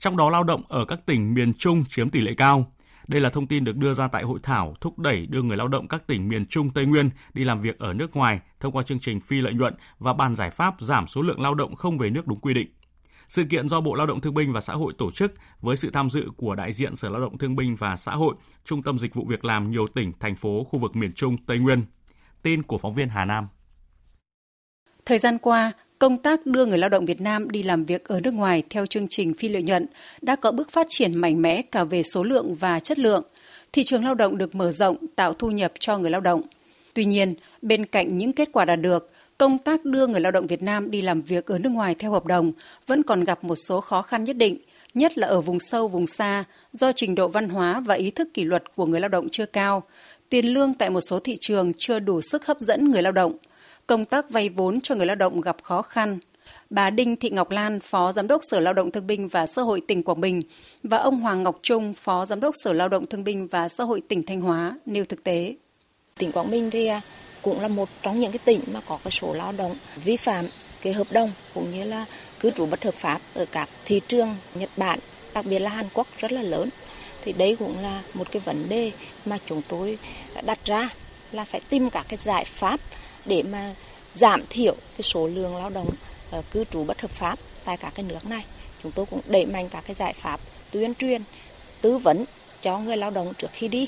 Trong 0.00 0.16
đó 0.16 0.30
lao 0.30 0.44
động 0.44 0.62
ở 0.68 0.84
các 0.84 1.06
tỉnh 1.06 1.34
miền 1.34 1.54
Trung 1.54 1.84
chiếm 1.88 2.10
tỷ 2.10 2.20
lệ 2.20 2.34
cao. 2.34 2.72
Đây 3.08 3.20
là 3.20 3.30
thông 3.30 3.46
tin 3.46 3.64
được 3.64 3.76
đưa 3.76 3.94
ra 3.94 4.08
tại 4.08 4.22
hội 4.22 4.38
thảo 4.42 4.74
thúc 4.80 4.98
đẩy 4.98 5.26
đưa 5.26 5.42
người 5.42 5.56
lao 5.56 5.68
động 5.68 5.88
các 5.88 6.06
tỉnh 6.06 6.28
miền 6.28 6.46
Trung 6.46 6.70
Tây 6.70 6.86
Nguyên 6.86 7.10
đi 7.34 7.44
làm 7.44 7.60
việc 7.60 7.78
ở 7.78 7.92
nước 7.92 8.16
ngoài 8.16 8.40
thông 8.60 8.72
qua 8.72 8.82
chương 8.82 9.00
trình 9.00 9.20
phi 9.20 9.40
lợi 9.40 9.54
nhuận 9.54 9.74
và 9.98 10.12
bàn 10.12 10.34
giải 10.34 10.50
pháp 10.50 10.74
giảm 10.80 11.06
số 11.06 11.22
lượng 11.22 11.40
lao 11.40 11.54
động 11.54 11.74
không 11.76 11.98
về 11.98 12.10
nước 12.10 12.26
đúng 12.26 12.40
quy 12.40 12.54
định. 12.54 12.68
Sự 13.28 13.44
kiện 13.44 13.68
do 13.68 13.80
Bộ 13.80 13.94
Lao 13.94 14.06
động 14.06 14.20
Thương 14.20 14.34
binh 14.34 14.52
và 14.52 14.60
Xã 14.60 14.74
hội 14.74 14.92
tổ 14.98 15.10
chức 15.10 15.34
với 15.60 15.76
sự 15.76 15.90
tham 15.90 16.10
dự 16.10 16.30
của 16.36 16.54
đại 16.54 16.72
diện 16.72 16.96
Sở 16.96 17.08
Lao 17.08 17.20
động 17.20 17.38
Thương 17.38 17.56
binh 17.56 17.76
và 17.76 17.96
Xã 17.96 18.12
hội, 18.12 18.34
Trung 18.64 18.82
tâm 18.82 18.98
Dịch 18.98 19.14
vụ 19.14 19.24
Việc 19.28 19.44
làm 19.44 19.70
nhiều 19.70 19.86
tỉnh, 19.94 20.12
thành 20.20 20.36
phố, 20.36 20.64
khu 20.64 20.78
vực 20.78 20.96
miền 20.96 21.12
Trung, 21.12 21.36
Tây 21.46 21.58
Nguyên. 21.58 21.84
Tin 22.42 22.62
của 22.62 22.78
phóng 22.78 22.94
viên 22.94 23.08
Hà 23.08 23.24
Nam. 23.24 23.48
Thời 25.06 25.18
gian 25.18 25.38
qua, 25.38 25.72
công 26.00 26.18
tác 26.18 26.46
đưa 26.46 26.66
người 26.66 26.78
lao 26.78 26.90
động 26.90 27.06
Việt 27.06 27.20
Nam 27.20 27.50
đi 27.50 27.62
làm 27.62 27.84
việc 27.84 28.04
ở 28.04 28.20
nước 28.20 28.34
ngoài 28.34 28.62
theo 28.70 28.86
chương 28.86 29.08
trình 29.08 29.34
phi 29.34 29.48
lợi 29.48 29.62
nhuận 29.62 29.86
đã 30.22 30.36
có 30.36 30.52
bước 30.52 30.70
phát 30.70 30.86
triển 30.88 31.18
mạnh 31.18 31.42
mẽ 31.42 31.62
cả 31.62 31.84
về 31.84 32.02
số 32.02 32.22
lượng 32.22 32.54
và 32.54 32.80
chất 32.80 32.98
lượng. 32.98 33.22
Thị 33.72 33.82
trường 33.84 34.04
lao 34.04 34.14
động 34.14 34.38
được 34.38 34.54
mở 34.54 34.70
rộng, 34.70 34.96
tạo 35.16 35.32
thu 35.32 35.50
nhập 35.50 35.72
cho 35.78 35.98
người 35.98 36.10
lao 36.10 36.20
động. 36.20 36.42
Tuy 36.94 37.04
nhiên, 37.04 37.34
bên 37.62 37.86
cạnh 37.86 38.18
những 38.18 38.32
kết 38.32 38.48
quả 38.52 38.64
đạt 38.64 38.80
được, 38.80 39.10
công 39.38 39.58
tác 39.58 39.84
đưa 39.84 40.06
người 40.06 40.20
lao 40.20 40.32
động 40.32 40.46
Việt 40.46 40.62
Nam 40.62 40.90
đi 40.90 41.02
làm 41.02 41.22
việc 41.22 41.46
ở 41.46 41.58
nước 41.58 41.68
ngoài 41.68 41.94
theo 41.98 42.10
hợp 42.10 42.26
đồng 42.26 42.52
vẫn 42.86 43.02
còn 43.02 43.24
gặp 43.24 43.44
một 43.44 43.56
số 43.56 43.80
khó 43.80 44.02
khăn 44.02 44.24
nhất 44.24 44.36
định, 44.36 44.58
nhất 44.94 45.18
là 45.18 45.26
ở 45.26 45.40
vùng 45.40 45.60
sâu, 45.60 45.88
vùng 45.88 46.06
xa, 46.06 46.44
do 46.72 46.92
trình 46.92 47.14
độ 47.14 47.28
văn 47.28 47.48
hóa 47.48 47.80
và 47.80 47.94
ý 47.94 48.10
thức 48.10 48.28
kỷ 48.34 48.44
luật 48.44 48.76
của 48.76 48.86
người 48.86 49.00
lao 49.00 49.08
động 49.08 49.28
chưa 49.28 49.46
cao, 49.46 49.82
tiền 50.28 50.46
lương 50.46 50.74
tại 50.74 50.90
một 50.90 51.00
số 51.00 51.18
thị 51.18 51.36
trường 51.40 51.72
chưa 51.78 51.98
đủ 51.98 52.20
sức 52.20 52.46
hấp 52.46 52.58
dẫn 52.58 52.90
người 52.90 53.02
lao 53.02 53.12
động– 53.12 53.36
công 53.90 54.04
tác 54.04 54.30
vay 54.30 54.48
vốn 54.48 54.80
cho 54.80 54.94
người 54.94 55.06
lao 55.06 55.16
động 55.16 55.40
gặp 55.40 55.56
khó 55.62 55.82
khăn. 55.82 56.18
Bà 56.70 56.90
Đinh 56.90 57.16
Thị 57.16 57.30
Ngọc 57.30 57.50
Lan, 57.50 57.80
Phó 57.80 58.12
Giám 58.12 58.26
đốc 58.26 58.40
Sở 58.50 58.60
Lao 58.60 58.72
động 58.72 58.90
Thương 58.90 59.06
binh 59.06 59.28
và 59.28 59.46
Xã 59.46 59.62
hội 59.62 59.82
tỉnh 59.88 60.02
Quảng 60.02 60.20
Bình 60.20 60.42
và 60.82 60.98
ông 60.98 61.20
Hoàng 61.20 61.42
Ngọc 61.42 61.58
Trung, 61.62 61.94
Phó 61.94 62.26
Giám 62.26 62.40
đốc 62.40 62.54
Sở 62.64 62.72
Lao 62.72 62.88
động 62.88 63.06
Thương 63.06 63.24
binh 63.24 63.46
và 63.46 63.68
Xã 63.68 63.84
hội 63.84 64.02
tỉnh 64.08 64.22
Thanh 64.22 64.40
Hóa 64.40 64.78
nêu 64.86 65.04
thực 65.04 65.24
tế. 65.24 65.54
Tỉnh 66.18 66.32
Quảng 66.32 66.50
Bình 66.50 66.70
thì 66.70 66.86
à, 66.86 67.00
cũng 67.42 67.60
là 67.60 67.68
một 67.68 67.88
trong 68.02 68.20
những 68.20 68.32
cái 68.32 68.38
tỉnh 68.44 68.60
mà 68.72 68.80
có 68.86 68.98
cái 69.04 69.10
số 69.10 69.34
lao 69.34 69.52
động 69.52 69.76
vi 70.04 70.16
phạm 70.16 70.46
cái 70.82 70.92
hợp 70.92 71.06
đồng 71.10 71.32
cũng 71.54 71.70
như 71.70 71.84
là 71.84 72.04
cư 72.40 72.50
trú 72.50 72.66
bất 72.66 72.84
hợp 72.84 72.94
pháp 72.94 73.20
ở 73.34 73.46
các 73.52 73.68
thị 73.84 74.00
trường 74.08 74.36
Nhật 74.54 74.70
Bản, 74.76 74.98
đặc 75.34 75.44
biệt 75.48 75.58
là 75.58 75.70
Hàn 75.70 75.86
Quốc 75.94 76.06
rất 76.18 76.32
là 76.32 76.42
lớn. 76.42 76.68
Thì 77.24 77.32
đây 77.32 77.56
cũng 77.58 77.78
là 77.82 78.02
một 78.14 78.30
cái 78.30 78.42
vấn 78.44 78.68
đề 78.68 78.92
mà 79.26 79.38
chúng 79.46 79.62
tôi 79.68 79.98
đặt 80.44 80.58
ra 80.64 80.88
là 81.32 81.44
phải 81.44 81.60
tìm 81.68 81.90
các 81.90 82.06
cái 82.08 82.18
giải 82.18 82.44
pháp 82.44 82.80
để 83.24 83.42
mà 83.42 83.74
giảm 84.12 84.44
thiểu 84.50 84.74
cái 84.74 85.02
số 85.02 85.26
lượng 85.26 85.56
lao 85.56 85.70
động 85.70 85.90
uh, 86.38 86.44
cư 86.50 86.64
trú 86.64 86.84
bất 86.84 87.00
hợp 87.00 87.10
pháp 87.10 87.38
tại 87.64 87.76
các 87.76 87.92
cái 87.94 88.04
nước 88.08 88.26
này. 88.26 88.44
Chúng 88.82 88.92
tôi 88.92 89.06
cũng 89.06 89.20
đẩy 89.26 89.46
mạnh 89.46 89.68
các 89.68 89.84
cái 89.86 89.94
giải 89.94 90.12
pháp 90.12 90.40
tuyên 90.70 90.94
truyền, 90.94 91.22
tư 91.80 91.98
vấn 91.98 92.24
cho 92.62 92.78
người 92.78 92.96
lao 92.96 93.10
động 93.10 93.32
trước 93.38 93.50
khi 93.52 93.68
đi, 93.68 93.86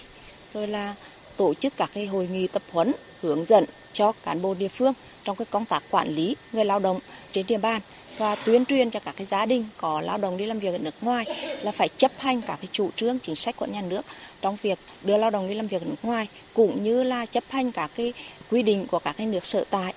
rồi 0.54 0.68
là 0.68 0.94
tổ 1.36 1.54
chức 1.54 1.72
các 1.76 1.90
cái 1.94 2.06
hội 2.06 2.28
nghị 2.32 2.46
tập 2.46 2.62
huấn 2.72 2.92
hướng 3.20 3.46
dẫn 3.46 3.64
cho 3.92 4.12
cán 4.12 4.42
bộ 4.42 4.54
địa 4.54 4.68
phương 4.68 4.92
trong 5.24 5.36
cái 5.36 5.46
công 5.50 5.64
tác 5.64 5.82
quản 5.90 6.08
lý 6.08 6.36
người 6.52 6.64
lao 6.64 6.78
động 6.78 7.00
trên 7.32 7.46
địa 7.46 7.58
bàn 7.58 7.80
và 8.22 8.36
tuyên 8.44 8.64
truyền 8.64 8.90
cho 8.90 9.00
các 9.04 9.14
cái 9.16 9.26
gia 9.26 9.46
đình 9.46 9.64
có 9.76 10.00
lao 10.00 10.18
động 10.18 10.36
đi 10.36 10.46
làm 10.46 10.58
việc 10.58 10.72
ở 10.72 10.78
nước 10.78 10.94
ngoài 11.00 11.24
là 11.62 11.72
phải 11.72 11.88
chấp 11.88 12.10
hành 12.18 12.40
các 12.46 12.56
cái 12.60 12.68
chủ 12.72 12.90
trương 12.96 13.18
chính 13.18 13.36
sách 13.36 13.56
của 13.56 13.66
nhà 13.66 13.82
nước 13.88 14.02
trong 14.40 14.56
việc 14.62 14.78
đưa 15.02 15.16
lao 15.16 15.30
động 15.30 15.48
đi 15.48 15.54
làm 15.54 15.66
việc 15.66 15.82
ở 15.82 15.84
nước 15.84 15.96
ngoài 16.02 16.28
cũng 16.54 16.82
như 16.82 17.02
là 17.02 17.26
chấp 17.26 17.44
hành 17.48 17.72
các 17.72 17.90
cái 17.96 18.12
quy 18.50 18.62
định 18.62 18.86
của 18.90 18.98
các 18.98 19.14
cái 19.18 19.26
nước 19.26 19.44
sở 19.44 19.64
tại 19.70 19.94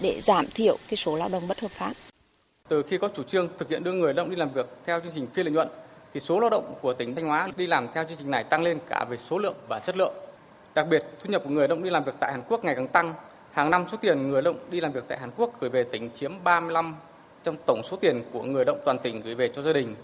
để 0.00 0.20
giảm 0.20 0.46
thiểu 0.46 0.76
cái 0.88 0.96
số 0.96 1.16
lao 1.16 1.28
động 1.28 1.48
bất 1.48 1.60
hợp 1.60 1.70
pháp. 1.70 1.92
Từ 2.68 2.82
khi 2.90 2.98
có 2.98 3.08
chủ 3.14 3.22
trương 3.22 3.48
thực 3.58 3.70
hiện 3.70 3.84
đưa 3.84 3.92
người 3.92 4.14
lao 4.14 4.24
động 4.24 4.30
đi 4.30 4.36
làm 4.36 4.52
việc 4.52 4.66
theo 4.86 5.00
chương 5.00 5.12
trình 5.14 5.26
phi 5.34 5.42
lợi 5.42 5.52
nhuận 5.52 5.68
thì 6.14 6.20
số 6.20 6.40
lao 6.40 6.50
động 6.50 6.74
của 6.82 6.92
tỉnh 6.92 7.14
Thanh 7.14 7.26
Hóa 7.26 7.48
đi 7.56 7.66
làm 7.66 7.88
theo 7.94 8.04
chương 8.04 8.18
trình 8.18 8.30
này 8.30 8.44
tăng 8.44 8.62
lên 8.62 8.78
cả 8.88 9.04
về 9.10 9.16
số 9.16 9.38
lượng 9.38 9.54
và 9.68 9.78
chất 9.78 9.96
lượng. 9.96 10.14
Đặc 10.74 10.86
biệt, 10.90 11.04
thu 11.20 11.30
nhập 11.30 11.42
của 11.44 11.50
người 11.50 11.68
lao 11.68 11.76
động 11.76 11.84
đi 11.84 11.90
làm 11.90 12.04
việc 12.04 12.14
tại 12.20 12.32
Hàn 12.32 12.42
Quốc 12.48 12.64
ngày 12.64 12.74
càng 12.74 12.88
tăng. 12.88 13.14
Hàng 13.52 13.70
năm 13.70 13.84
số 13.88 13.96
tiền 13.96 14.30
người 14.30 14.42
lao 14.42 14.52
động 14.52 14.64
đi 14.70 14.80
làm 14.80 14.92
việc 14.92 15.04
tại 15.08 15.18
Hàn 15.18 15.30
Quốc 15.36 15.60
gửi 15.60 15.70
về 15.70 15.84
tỉnh 15.84 16.10
chiếm 16.14 16.32
35 16.44 16.94
trong 17.46 17.56
tổng 17.66 17.82
số 17.82 17.96
tiền 17.96 18.22
của 18.32 18.42
người 18.42 18.64
lao 18.64 18.74
động 18.74 18.78
toàn 18.84 18.98
tỉnh 18.98 19.20
gửi 19.20 19.34
về 19.34 19.48
cho 19.48 19.62
gia 19.62 19.72
đình. 19.72 19.94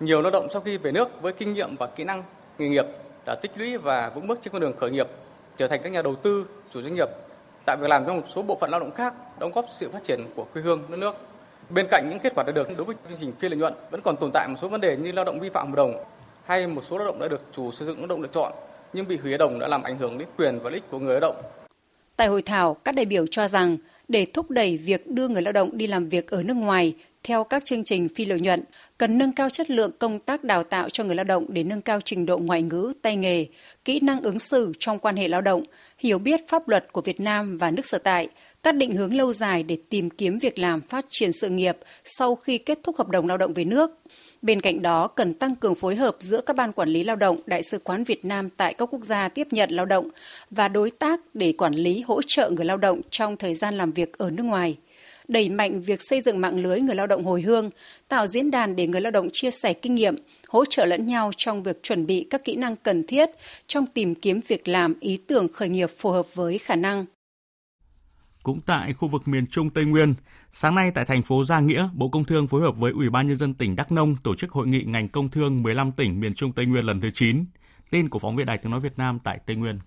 Nhiều 0.00 0.22
lao 0.22 0.30
động 0.30 0.46
sau 0.50 0.62
khi 0.62 0.76
về 0.76 0.92
nước 0.92 1.22
với 1.22 1.32
kinh 1.32 1.54
nghiệm 1.54 1.76
và 1.76 1.86
kỹ 1.86 2.04
năng 2.04 2.22
nghề 2.58 2.68
nghiệp 2.68 2.86
đã 3.26 3.34
tích 3.34 3.50
lũy 3.56 3.76
và 3.76 4.10
vững 4.14 4.26
bước 4.26 4.38
trên 4.42 4.52
con 4.52 4.62
đường 4.62 4.76
khởi 4.76 4.90
nghiệp, 4.90 5.08
trở 5.56 5.68
thành 5.68 5.80
các 5.82 5.92
nhà 5.92 6.02
đầu 6.02 6.14
tư, 6.14 6.46
chủ 6.70 6.82
doanh 6.82 6.94
nghiệp, 6.94 7.08
tạo 7.66 7.76
việc 7.80 7.90
làm 7.90 8.06
cho 8.06 8.14
một 8.14 8.22
số 8.28 8.42
bộ 8.42 8.58
phận 8.60 8.70
lao 8.70 8.80
động 8.80 8.90
khác, 8.90 9.14
đóng 9.38 9.52
góp 9.54 9.66
sự 9.70 9.88
phát 9.92 10.04
triển 10.04 10.20
của 10.36 10.44
quê 10.52 10.62
hương 10.62 10.82
đất 10.88 10.96
nước. 10.96 11.14
Bên 11.70 11.86
cạnh 11.90 12.06
những 12.10 12.18
kết 12.18 12.32
quả 12.36 12.44
đã 12.46 12.52
được 12.52 12.76
đối 12.76 12.84
với 12.84 12.96
chương 13.08 13.18
trình 13.20 13.32
phi 13.38 13.48
lợi 13.48 13.58
nhuận, 13.58 13.74
vẫn 13.90 14.00
còn 14.00 14.16
tồn 14.16 14.30
tại 14.34 14.48
một 14.48 14.56
số 14.58 14.68
vấn 14.68 14.80
đề 14.80 14.96
như 14.96 15.12
lao 15.12 15.24
động 15.24 15.40
vi 15.40 15.48
phạm 15.48 15.68
hợp 15.68 15.76
đồng 15.76 16.04
hay 16.44 16.66
một 16.66 16.84
số 16.84 16.98
lao 16.98 17.06
động 17.06 17.18
đã 17.18 17.28
được 17.28 17.42
chủ 17.52 17.70
sử 17.70 17.86
dụng 17.86 17.98
lao 17.98 18.06
động 18.06 18.22
lựa 18.22 18.28
chọn 18.32 18.52
nhưng 18.92 19.08
bị 19.08 19.16
hủy 19.16 19.32
hợp 19.32 19.38
đồng 19.38 19.58
đã 19.58 19.68
làm 19.68 19.82
ảnh 19.82 19.98
hưởng 19.98 20.18
đến 20.18 20.28
quyền 20.38 20.58
và 20.58 20.70
lợi 20.70 20.74
ích 20.74 20.90
của 20.90 20.98
người 20.98 21.12
lao 21.12 21.20
động. 21.20 21.36
Tại 22.16 22.28
hội 22.28 22.42
thảo, 22.42 22.74
các 22.84 22.94
đại 22.94 23.04
biểu 23.04 23.26
cho 23.26 23.48
rằng 23.48 23.76
để 24.10 24.26
thúc 24.32 24.50
đẩy 24.50 24.76
việc 24.76 25.06
đưa 25.06 25.28
người 25.28 25.42
lao 25.42 25.52
động 25.52 25.70
đi 25.72 25.86
làm 25.86 26.08
việc 26.08 26.30
ở 26.30 26.42
nước 26.42 26.54
ngoài 26.54 26.94
theo 27.22 27.44
các 27.44 27.64
chương 27.64 27.84
trình 27.84 28.08
phi 28.08 28.24
lợi 28.24 28.40
nhuận, 28.40 28.64
cần 28.98 29.18
nâng 29.18 29.32
cao 29.32 29.50
chất 29.50 29.70
lượng 29.70 29.90
công 29.98 30.18
tác 30.18 30.44
đào 30.44 30.64
tạo 30.64 30.88
cho 30.88 31.04
người 31.04 31.14
lao 31.14 31.24
động 31.24 31.46
để 31.48 31.64
nâng 31.64 31.80
cao 31.80 32.00
trình 32.00 32.26
độ 32.26 32.38
ngoại 32.38 32.62
ngữ, 32.62 32.92
tay 33.02 33.16
nghề, 33.16 33.46
kỹ 33.84 34.00
năng 34.00 34.22
ứng 34.22 34.38
xử 34.38 34.72
trong 34.78 34.98
quan 34.98 35.16
hệ 35.16 35.28
lao 35.28 35.40
động, 35.40 35.62
hiểu 35.98 36.18
biết 36.18 36.48
pháp 36.48 36.68
luật 36.68 36.92
của 36.92 37.00
Việt 37.00 37.20
Nam 37.20 37.58
và 37.58 37.70
nước 37.70 37.86
sở 37.86 37.98
tại, 37.98 38.28
các 38.62 38.74
định 38.74 38.92
hướng 38.92 39.16
lâu 39.16 39.32
dài 39.32 39.62
để 39.62 39.78
tìm 39.88 40.10
kiếm 40.10 40.38
việc 40.38 40.58
làm 40.58 40.80
phát 40.80 41.04
triển 41.08 41.32
sự 41.32 41.48
nghiệp 41.48 41.76
sau 42.04 42.34
khi 42.34 42.58
kết 42.58 42.78
thúc 42.82 42.96
hợp 42.96 43.08
đồng 43.08 43.26
lao 43.26 43.36
động 43.36 43.54
về 43.54 43.64
nước. 43.64 43.90
Bên 44.42 44.60
cạnh 44.60 44.82
đó, 44.82 45.06
cần 45.06 45.34
tăng 45.34 45.56
cường 45.56 45.74
phối 45.74 45.96
hợp 45.96 46.16
giữa 46.18 46.40
các 46.40 46.56
ban 46.56 46.72
quản 46.72 46.88
lý 46.88 47.04
lao 47.04 47.16
động, 47.16 47.40
đại 47.46 47.62
sứ 47.62 47.78
quán 47.78 48.04
Việt 48.04 48.24
Nam 48.24 48.50
tại 48.50 48.74
các 48.74 48.88
quốc 48.92 49.04
gia 49.04 49.28
tiếp 49.28 49.46
nhận 49.50 49.70
lao 49.70 49.86
động 49.86 50.08
và 50.50 50.68
đối 50.68 50.90
tác 50.90 51.20
để 51.34 51.52
quản 51.58 51.74
lý 51.74 52.00
hỗ 52.06 52.22
trợ 52.26 52.50
người 52.50 52.64
lao 52.64 52.76
động 52.76 53.00
trong 53.10 53.36
thời 53.36 53.54
gian 53.54 53.78
làm 53.78 53.92
việc 53.92 54.18
ở 54.18 54.30
nước 54.30 54.42
ngoài 54.42 54.76
đẩy 55.30 55.48
mạnh 55.48 55.80
việc 55.80 56.02
xây 56.02 56.20
dựng 56.20 56.40
mạng 56.40 56.62
lưới 56.62 56.80
người 56.80 56.94
lao 56.94 57.06
động 57.06 57.24
hồi 57.24 57.42
hương, 57.42 57.70
tạo 58.08 58.26
diễn 58.26 58.50
đàn 58.50 58.76
để 58.76 58.86
người 58.86 59.00
lao 59.00 59.10
động 59.10 59.28
chia 59.32 59.50
sẻ 59.50 59.72
kinh 59.72 59.94
nghiệm, 59.94 60.16
hỗ 60.48 60.64
trợ 60.64 60.84
lẫn 60.84 61.06
nhau 61.06 61.30
trong 61.36 61.62
việc 61.62 61.82
chuẩn 61.82 62.06
bị 62.06 62.26
các 62.30 62.44
kỹ 62.44 62.56
năng 62.56 62.76
cần 62.76 63.06
thiết 63.06 63.30
trong 63.66 63.86
tìm 63.86 64.14
kiếm 64.14 64.40
việc 64.48 64.68
làm 64.68 64.94
ý 65.00 65.16
tưởng 65.16 65.48
khởi 65.52 65.68
nghiệp 65.68 65.90
phù 65.96 66.10
hợp 66.10 66.34
với 66.34 66.58
khả 66.58 66.76
năng. 66.76 67.06
Cũng 68.42 68.60
tại 68.60 68.92
khu 68.92 69.08
vực 69.08 69.28
miền 69.28 69.46
Trung 69.46 69.70
Tây 69.70 69.84
Nguyên, 69.84 70.14
sáng 70.50 70.74
nay 70.74 70.90
tại 70.94 71.04
thành 71.04 71.22
phố 71.22 71.44
Gia 71.44 71.60
Nghĩa, 71.60 71.88
Bộ 71.94 72.08
Công 72.08 72.24
Thương 72.24 72.46
phối 72.46 72.60
hợp 72.60 72.76
với 72.76 72.92
Ủy 72.92 73.10
ban 73.10 73.28
Nhân 73.28 73.36
dân 73.36 73.54
tỉnh 73.54 73.76
Đắk 73.76 73.92
Nông 73.92 74.16
tổ 74.24 74.34
chức 74.34 74.52
hội 74.52 74.66
nghị 74.66 74.84
ngành 74.84 75.08
công 75.08 75.28
thương 75.28 75.62
15 75.62 75.92
tỉnh 75.92 76.20
miền 76.20 76.34
Trung 76.34 76.52
Tây 76.52 76.66
Nguyên 76.66 76.84
lần 76.84 77.00
thứ 77.00 77.10
9. 77.10 77.44
Tin 77.90 78.08
của 78.08 78.18
phóng 78.18 78.36
viên 78.36 78.46
Đài 78.46 78.58
tiếng 78.58 78.70
nói 78.70 78.80
Việt 78.80 78.98
Nam 78.98 79.18
tại 79.24 79.38
Tây 79.46 79.56
Nguyên. 79.56 79.78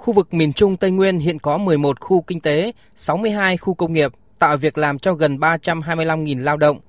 Khu 0.00 0.12
vực 0.12 0.34
miền 0.34 0.52
Trung 0.52 0.76
Tây 0.76 0.90
Nguyên 0.90 1.18
hiện 1.18 1.38
có 1.38 1.58
11 1.58 2.00
khu 2.00 2.22
kinh 2.22 2.40
tế, 2.40 2.72
62 2.94 3.56
khu 3.56 3.74
công 3.74 3.92
nghiệp, 3.92 4.12
tạo 4.38 4.56
việc 4.56 4.78
làm 4.78 4.98
cho 4.98 5.14
gần 5.14 5.36
325.000 5.36 6.42
lao 6.42 6.56
động. 6.56 6.80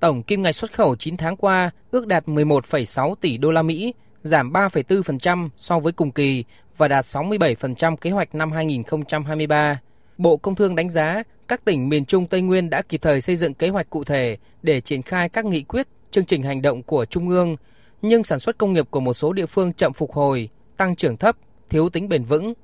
Tổng 0.00 0.22
kim 0.22 0.42
ngạch 0.42 0.56
xuất 0.56 0.72
khẩu 0.72 0.96
9 0.96 1.16
tháng 1.16 1.36
qua 1.36 1.70
ước 1.90 2.06
đạt 2.06 2.26
11,6 2.26 3.14
tỷ 3.14 3.38
đô 3.38 3.50
la 3.50 3.62
Mỹ, 3.62 3.94
giảm 4.22 4.52
3,4% 4.52 5.48
so 5.56 5.78
với 5.78 5.92
cùng 5.92 6.10
kỳ 6.10 6.44
và 6.76 6.88
đạt 6.88 7.04
67% 7.04 7.96
kế 7.96 8.10
hoạch 8.10 8.34
năm 8.34 8.52
2023. 8.52 9.80
Bộ 10.18 10.36
Công 10.36 10.54
Thương 10.54 10.74
đánh 10.74 10.90
giá 10.90 11.22
các 11.48 11.64
tỉnh 11.64 11.88
miền 11.88 12.04
Trung 12.04 12.26
Tây 12.26 12.42
Nguyên 12.42 12.70
đã 12.70 12.82
kịp 12.82 13.02
thời 13.02 13.20
xây 13.20 13.36
dựng 13.36 13.54
kế 13.54 13.68
hoạch 13.68 13.90
cụ 13.90 14.04
thể 14.04 14.36
để 14.62 14.80
triển 14.80 15.02
khai 15.02 15.28
các 15.28 15.44
nghị 15.44 15.62
quyết, 15.62 15.88
chương 16.10 16.24
trình 16.24 16.42
hành 16.42 16.62
động 16.62 16.82
của 16.82 17.04
Trung 17.04 17.28
ương, 17.28 17.56
nhưng 18.02 18.24
sản 18.24 18.38
xuất 18.38 18.58
công 18.58 18.72
nghiệp 18.72 18.86
của 18.90 19.00
một 19.00 19.14
số 19.14 19.32
địa 19.32 19.46
phương 19.46 19.72
chậm 19.72 19.92
phục 19.92 20.12
hồi, 20.12 20.48
tăng 20.76 20.96
trưởng 20.96 21.16
thấp, 21.16 21.36
thiếu 21.70 21.88
tính 21.88 22.08
bền 22.08 22.24
vững. 22.24 22.54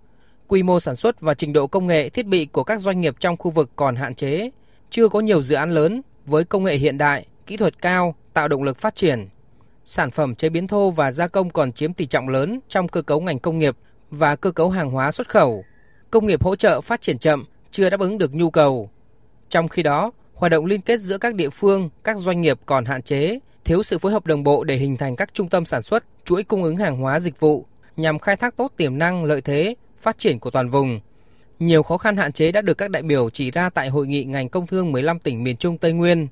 Quy 0.49 0.63
mô 0.63 0.81
sản 0.81 0.97
xuất 0.97 1.21
và 1.21 1.35
trình 1.35 1.53
độ 1.53 1.67
công 1.67 1.87
nghệ 1.87 2.09
thiết 2.09 2.27
bị 2.27 2.47
của 2.47 2.65
các 2.65 2.81
doanh 2.81 3.01
nghiệp 3.01 3.15
trong 3.21 3.37
khu 3.37 3.51
vực 3.51 3.71
còn 3.77 3.97
hạn 3.97 4.15
chế, 4.15 4.51
chưa 4.91 5.09
có 5.09 5.21
nhiều 5.21 5.43
dự 5.43 5.55
án 5.55 5.71
lớn 5.71 6.03
với 6.27 6.45
công 6.45 6.65
nghệ 6.65 6.77
hiện 6.77 6.99
đại, 6.99 7.27
kỹ 7.47 7.57
thuật 7.57 7.83
cao 7.83 8.15
tạo 8.33 8.49
động 8.49 8.63
lực 8.63 8.79
phát 8.79 8.95
triển. 8.95 9.29
Sản 9.85 10.11
phẩm 10.11 10.35
chế 10.35 10.49
biến 10.49 10.67
thô 10.67 10.91
và 10.91 11.13
gia 11.13 11.29
công 11.29 11.51
còn 11.51 11.73
chiếm 11.73 11.93
tỷ 11.93 12.07
trọng 12.07 12.29
lớn 12.29 12.61
trong 12.69 12.89
cơ 12.89 13.03
cấu 13.03 13.21
ngành 13.21 13.39
công 13.39 13.59
nghiệp 13.59 13.77
và 14.11 14.37
cơ 14.37 14.51
cấu 14.51 14.71
hàng 14.71 14.91
hóa 14.91 15.13
xuất 15.13 15.29
khẩu. 15.29 15.65
Công 16.11 16.27
nghiệp 16.27 16.43
hỗ 16.43 16.57
trợ 16.57 16.81
phát 16.81 17.01
triển 17.01 17.19
chậm, 17.19 17.45
chưa 17.71 17.91
đáp 17.91 18.01
ứng 18.01 18.19
được 18.19 18.35
nhu 18.35 18.51
cầu. 18.51 18.91
Trong 19.49 19.69
khi 19.69 19.83
đó, 19.83 20.13
hoạt 20.35 20.53
động 20.53 20.67
liên 20.67 20.81
kết 20.81 21.01
giữa 21.01 21.19
các 21.19 21.35
địa 21.35 21.51
phương, 21.51 21.91
các 22.05 22.19
doanh 22.19 22.41
nghiệp 22.41 22.59
còn 22.67 22.85
hạn 22.85 23.03
chế, 23.03 23.39
thiếu 23.65 23.83
sự 23.83 23.99
phối 23.99 24.13
hợp 24.13 24.27
đồng 24.27 24.45
bộ 24.45 24.65
để 24.65 24.77
hình 24.77 24.97
thành 24.97 25.17
các 25.17 25.35
trung 25.35 25.49
tâm 25.49 25.65
sản 25.65 25.83
xuất, 25.83 26.05
chuỗi 26.25 26.43
cung 26.43 26.63
ứng 26.63 26.77
hàng 26.77 26.97
hóa 26.97 27.21
dịch 27.21 27.41
vụ 27.41 27.67
nhằm 27.97 28.19
khai 28.19 28.37
thác 28.37 28.57
tốt 28.57 28.73
tiềm 28.77 28.99
năng, 28.99 29.25
lợi 29.25 29.41
thế, 29.41 29.75
phát 29.99 30.19
triển 30.19 30.39
của 30.39 30.51
toàn 30.51 30.71
vùng. 30.71 31.01
Nhiều 31.59 31.83
khó 31.83 31.99
khăn 31.99 32.17
hạn 32.17 32.33
chế 32.33 32.53
đã 32.53 32.61
được 32.61 32.79
các 32.79 32.91
đại 32.91 33.03
biểu 33.03 33.31
chỉ 33.31 33.51
ra 33.51 33.71
tại 33.71 33.89
hội 33.89 34.07
nghị 34.07 34.25
ngành 34.25 34.49
công 34.49 34.67
thương 34.67 34.93
15 34.93 35.19
tỉnh 35.19 35.45
miền 35.45 35.57
Trung 35.57 35.79
Tây 35.79 35.93
Nguyên. 35.93 36.29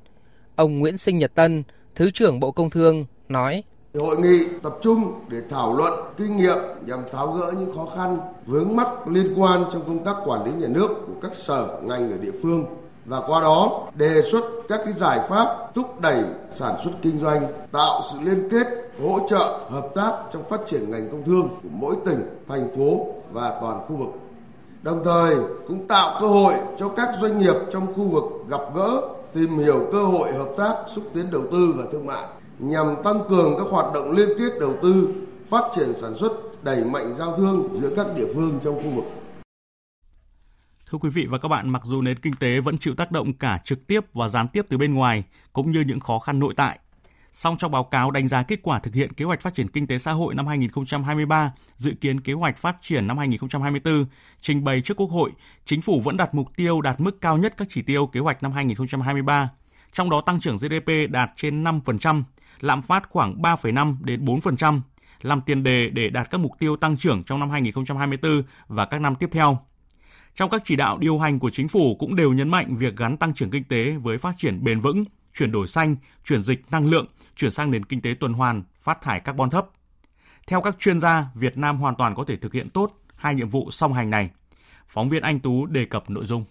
Ông 0.56 0.78
Nguyễn 0.78 0.96
Sinh 0.96 1.18
Nhật 1.18 1.34
Tân, 1.34 1.62
Thứ 1.94 2.10
trưởng 2.10 2.40
Bộ 2.40 2.50
Công 2.52 2.70
Thương, 2.70 3.06
nói. 3.28 3.62
Hội 3.94 4.16
nghị 4.18 4.48
tập 4.62 4.78
trung 4.80 5.20
để 5.28 5.42
thảo 5.50 5.76
luận 5.76 5.92
kinh 6.16 6.36
nghiệm 6.36 6.58
nhằm 6.86 6.98
tháo 7.12 7.32
gỡ 7.32 7.52
những 7.58 7.76
khó 7.76 7.86
khăn, 7.96 8.18
vướng 8.46 8.76
mắc 8.76 9.08
liên 9.08 9.34
quan 9.36 9.64
trong 9.72 9.82
công 9.86 10.04
tác 10.04 10.16
quản 10.24 10.44
lý 10.44 10.52
nhà 10.52 10.66
nước 10.68 10.88
của 11.06 11.12
các 11.22 11.34
sở, 11.34 11.78
ngành 11.82 12.10
ở 12.12 12.18
địa 12.18 12.32
phương 12.42 12.64
và 13.04 13.20
qua 13.26 13.40
đó 13.40 13.82
đề 13.94 14.22
xuất 14.22 14.44
các 14.68 14.80
cái 14.84 14.92
giải 14.92 15.20
pháp 15.28 15.74
thúc 15.74 16.00
đẩy 16.00 16.24
sản 16.54 16.74
xuất 16.84 16.90
kinh 17.02 17.20
doanh, 17.20 17.46
tạo 17.72 18.00
sự 18.10 18.16
liên 18.22 18.48
kết, 18.50 18.66
hỗ 19.02 19.18
trợ, 19.28 19.58
hợp 19.70 19.88
tác 19.94 20.12
trong 20.32 20.42
phát 20.48 20.60
triển 20.66 20.90
ngành 20.90 21.08
công 21.10 21.24
thương 21.24 21.48
của 21.48 21.68
mỗi 21.70 21.94
tỉnh, 22.06 22.20
thành 22.48 22.76
phố 22.76 23.06
và 23.32 23.58
toàn 23.60 23.80
khu 23.88 23.96
vực. 23.96 24.08
Đồng 24.82 25.04
thời 25.04 25.36
cũng 25.68 25.86
tạo 25.86 26.18
cơ 26.20 26.26
hội 26.26 26.54
cho 26.78 26.88
các 26.88 27.08
doanh 27.20 27.38
nghiệp 27.38 27.56
trong 27.72 27.94
khu 27.94 28.02
vực 28.02 28.24
gặp 28.48 28.60
gỡ, 28.74 29.02
tìm 29.34 29.58
hiểu 29.58 29.88
cơ 29.92 30.02
hội 30.02 30.32
hợp 30.32 30.48
tác 30.56 30.74
xúc 30.86 31.04
tiến 31.14 31.30
đầu 31.32 31.42
tư 31.52 31.74
và 31.76 31.84
thương 31.92 32.06
mại 32.06 32.24
nhằm 32.58 32.86
tăng 33.04 33.22
cường 33.28 33.54
các 33.58 33.66
hoạt 33.70 33.94
động 33.94 34.12
liên 34.12 34.28
kết 34.38 34.52
đầu 34.60 34.74
tư, 34.82 35.14
phát 35.48 35.64
triển 35.76 35.92
sản 35.96 36.16
xuất, 36.16 36.32
đẩy 36.64 36.84
mạnh 36.84 37.14
giao 37.18 37.36
thương 37.36 37.80
giữa 37.80 37.94
các 37.96 38.06
địa 38.16 38.26
phương 38.34 38.60
trong 38.64 38.74
khu 38.74 38.90
vực. 38.90 39.04
Thưa 40.90 40.98
quý 40.98 41.10
vị 41.10 41.26
và 41.30 41.38
các 41.38 41.48
bạn, 41.48 41.70
mặc 41.70 41.82
dù 41.84 42.02
nền 42.02 42.18
kinh 42.18 42.32
tế 42.34 42.60
vẫn 42.60 42.78
chịu 42.78 42.94
tác 42.94 43.10
động 43.10 43.32
cả 43.32 43.60
trực 43.64 43.86
tiếp 43.86 44.00
và 44.14 44.28
gián 44.28 44.48
tiếp 44.48 44.66
từ 44.68 44.78
bên 44.78 44.94
ngoài, 44.94 45.24
cũng 45.52 45.70
như 45.70 45.80
những 45.86 46.00
khó 46.00 46.18
khăn 46.18 46.38
nội 46.38 46.54
tại, 46.56 46.78
song 47.30 47.56
trong 47.56 47.72
báo 47.72 47.84
cáo 47.84 48.10
đánh 48.10 48.28
giá 48.28 48.42
kết 48.42 48.58
quả 48.62 48.78
thực 48.78 48.94
hiện 48.94 49.12
kế 49.12 49.24
hoạch 49.24 49.40
phát 49.40 49.54
triển 49.54 49.68
kinh 49.68 49.86
tế 49.86 49.98
xã 49.98 50.12
hội 50.12 50.34
năm 50.34 50.46
2023, 50.46 51.52
dự 51.76 51.92
kiến 52.00 52.20
kế 52.20 52.32
hoạch 52.32 52.56
phát 52.56 52.76
triển 52.80 53.06
năm 53.06 53.18
2024, 53.18 54.06
trình 54.40 54.64
bày 54.64 54.80
trước 54.80 54.96
Quốc 54.96 55.10
hội, 55.10 55.30
chính 55.64 55.82
phủ 55.82 56.00
vẫn 56.04 56.16
đặt 56.16 56.34
mục 56.34 56.48
tiêu 56.56 56.80
đạt 56.80 57.00
mức 57.00 57.20
cao 57.20 57.38
nhất 57.38 57.54
các 57.56 57.68
chỉ 57.70 57.82
tiêu 57.82 58.06
kế 58.06 58.20
hoạch 58.20 58.42
năm 58.42 58.52
2023, 58.52 59.50
trong 59.92 60.10
đó 60.10 60.20
tăng 60.20 60.40
trưởng 60.40 60.56
GDP 60.56 61.10
đạt 61.10 61.30
trên 61.36 61.64
5%, 61.64 62.22
lạm 62.60 62.82
phát 62.82 63.08
khoảng 63.10 63.42
3,5 63.42 63.96
đến 64.00 64.24
4%, 64.24 64.80
làm 65.22 65.40
tiền 65.40 65.62
đề 65.62 65.90
để 65.90 66.10
đạt 66.10 66.30
các 66.30 66.38
mục 66.38 66.52
tiêu 66.58 66.76
tăng 66.76 66.96
trưởng 66.96 67.24
trong 67.24 67.40
năm 67.40 67.50
2024 67.50 68.42
và 68.68 68.86
các 68.86 69.00
năm 69.00 69.14
tiếp 69.14 69.28
theo. 69.32 69.58
Trong 70.34 70.50
các 70.50 70.62
chỉ 70.64 70.76
đạo 70.76 70.98
điều 70.98 71.18
hành 71.18 71.38
của 71.38 71.50
chính 71.50 71.68
phủ 71.68 71.96
cũng 71.98 72.16
đều 72.16 72.32
nhấn 72.32 72.48
mạnh 72.48 72.74
việc 72.76 72.96
gắn 72.96 73.16
tăng 73.16 73.34
trưởng 73.34 73.50
kinh 73.50 73.64
tế 73.64 73.90
với 73.90 74.18
phát 74.18 74.34
triển 74.38 74.64
bền 74.64 74.80
vững, 74.80 75.04
chuyển 75.38 75.52
đổi 75.52 75.68
xanh, 75.68 75.96
chuyển 76.24 76.42
dịch 76.42 76.62
năng 76.70 76.86
lượng, 76.90 77.06
chuyển 77.36 77.50
sang 77.50 77.70
nền 77.70 77.84
kinh 77.84 78.00
tế 78.00 78.14
tuần 78.20 78.32
hoàn, 78.32 78.62
phát 78.80 79.02
thải 79.02 79.20
carbon 79.20 79.50
thấp. 79.50 79.66
Theo 80.46 80.60
các 80.60 80.76
chuyên 80.78 81.00
gia, 81.00 81.26
Việt 81.34 81.58
Nam 81.58 81.78
hoàn 81.78 81.94
toàn 81.94 82.14
có 82.14 82.24
thể 82.24 82.36
thực 82.36 82.52
hiện 82.52 82.70
tốt 82.70 82.92
hai 83.16 83.34
nhiệm 83.34 83.48
vụ 83.48 83.70
song 83.70 83.92
hành 83.92 84.10
này. 84.10 84.30
Phóng 84.88 85.08
viên 85.08 85.22
Anh 85.22 85.40
Tú 85.40 85.66
đề 85.66 85.84
cập 85.84 86.10
nội 86.10 86.26
dung. 86.26 86.44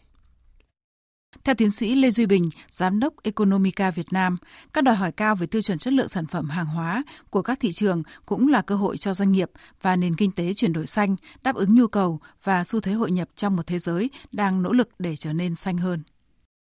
Theo 1.48 1.56
tiến 1.56 1.72
sĩ 1.72 1.96
Lê 1.96 2.12
Duy 2.12 2.26
Bình, 2.26 2.50
Giám 2.70 3.00
đốc 3.00 3.14
Economica 3.24 3.92
Việt 3.92 4.08
Nam, 4.12 4.38
các 4.74 4.84
đòi 4.84 4.96
hỏi 4.96 5.12
cao 5.12 5.36
về 5.36 5.48
tiêu 5.48 5.62
chuẩn 5.62 5.78
chất 5.78 5.94
lượng 5.94 6.08
sản 6.08 6.26
phẩm 6.26 6.50
hàng 6.50 6.66
hóa 6.66 7.04
của 7.30 7.42
các 7.42 7.60
thị 7.60 7.72
trường 7.72 8.04
cũng 8.26 8.48
là 8.48 8.62
cơ 8.62 8.76
hội 8.76 8.98
cho 8.98 9.14
doanh 9.14 9.32
nghiệp 9.32 9.50
và 9.82 9.96
nền 9.96 10.16
kinh 10.16 10.32
tế 10.32 10.54
chuyển 10.54 10.74
đổi 10.74 10.86
xanh, 10.86 11.16
đáp 11.44 11.56
ứng 11.56 11.76
nhu 11.76 11.88
cầu 11.88 12.20
và 12.44 12.64
xu 12.64 12.80
thế 12.80 12.92
hội 12.92 13.12
nhập 13.12 13.28
trong 13.36 13.56
một 13.56 13.68
thế 13.68 13.80
giới 13.80 14.10
đang 14.32 14.64
nỗ 14.64 14.72
lực 14.72 14.90
để 15.00 15.16
trở 15.16 15.34
nên 15.34 15.56
xanh 15.56 15.78
hơn. 15.78 16.04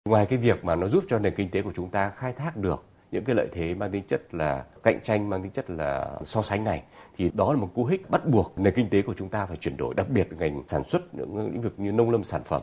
Ngoài 0.08 0.26
cái 0.26 0.38
việc 0.38 0.64
mà 0.64 0.74
nó 0.74 0.88
giúp 0.88 1.04
cho 1.08 1.18
nền 1.18 1.34
kinh 1.36 1.50
tế 1.50 1.62
của 1.62 1.72
chúng 1.76 1.90
ta 1.90 2.12
khai 2.16 2.32
thác 2.32 2.56
được 2.56 2.84
những 3.10 3.24
cái 3.24 3.34
lợi 3.34 3.48
thế 3.52 3.74
mang 3.74 3.90
tính 3.90 4.02
chất 4.08 4.34
là 4.34 4.64
cạnh 4.82 5.00
tranh 5.02 5.30
mang 5.30 5.42
tính 5.42 5.52
chất 5.52 5.70
là 5.70 6.10
so 6.24 6.42
sánh 6.42 6.64
này 6.64 6.82
thì 7.16 7.30
đó 7.34 7.52
là 7.52 7.60
một 7.60 7.70
cú 7.74 7.84
hích 7.84 8.10
bắt 8.10 8.26
buộc 8.26 8.58
nền 8.58 8.74
kinh 8.74 8.90
tế 8.90 9.02
của 9.02 9.14
chúng 9.18 9.28
ta 9.28 9.46
phải 9.46 9.56
chuyển 9.56 9.76
đổi 9.76 9.94
đặc 9.94 10.08
biệt 10.08 10.28
ngành 10.38 10.62
sản 10.68 10.82
xuất 10.88 11.14
những 11.14 11.52
lĩnh 11.52 11.62
vực 11.62 11.74
như 11.76 11.92
nông 11.92 12.10
lâm 12.10 12.24
sản 12.24 12.44
phẩm 12.44 12.62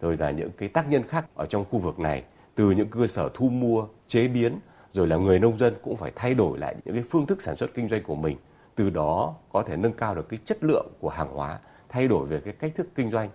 rồi 0.00 0.16
là 0.16 0.30
những 0.30 0.50
cái 0.58 0.68
tác 0.68 0.88
nhân 0.88 1.02
khác 1.08 1.26
ở 1.34 1.46
trong 1.46 1.64
khu 1.70 1.78
vực 1.78 1.98
này, 1.98 2.22
từ 2.54 2.70
những 2.70 2.88
cơ 2.88 3.06
sở 3.06 3.30
thu 3.34 3.48
mua, 3.48 3.86
chế 4.06 4.28
biến, 4.28 4.58
rồi 4.92 5.06
là 5.06 5.16
người 5.16 5.38
nông 5.38 5.58
dân 5.58 5.74
cũng 5.82 5.96
phải 5.96 6.12
thay 6.16 6.34
đổi 6.34 6.58
lại 6.58 6.76
những 6.84 6.94
cái 6.94 7.04
phương 7.10 7.26
thức 7.26 7.42
sản 7.42 7.56
xuất 7.56 7.74
kinh 7.74 7.88
doanh 7.88 8.02
của 8.02 8.16
mình. 8.16 8.36
Từ 8.74 8.90
đó 8.90 9.34
có 9.52 9.62
thể 9.62 9.76
nâng 9.76 9.92
cao 9.92 10.14
được 10.14 10.28
cái 10.28 10.38
chất 10.44 10.64
lượng 10.64 10.86
của 11.00 11.08
hàng 11.08 11.28
hóa, 11.34 11.58
thay 11.88 12.08
đổi 12.08 12.26
về 12.26 12.40
cái 12.40 12.54
cách 12.54 12.72
thức 12.76 12.88
kinh 12.94 13.10
doanh 13.10 13.30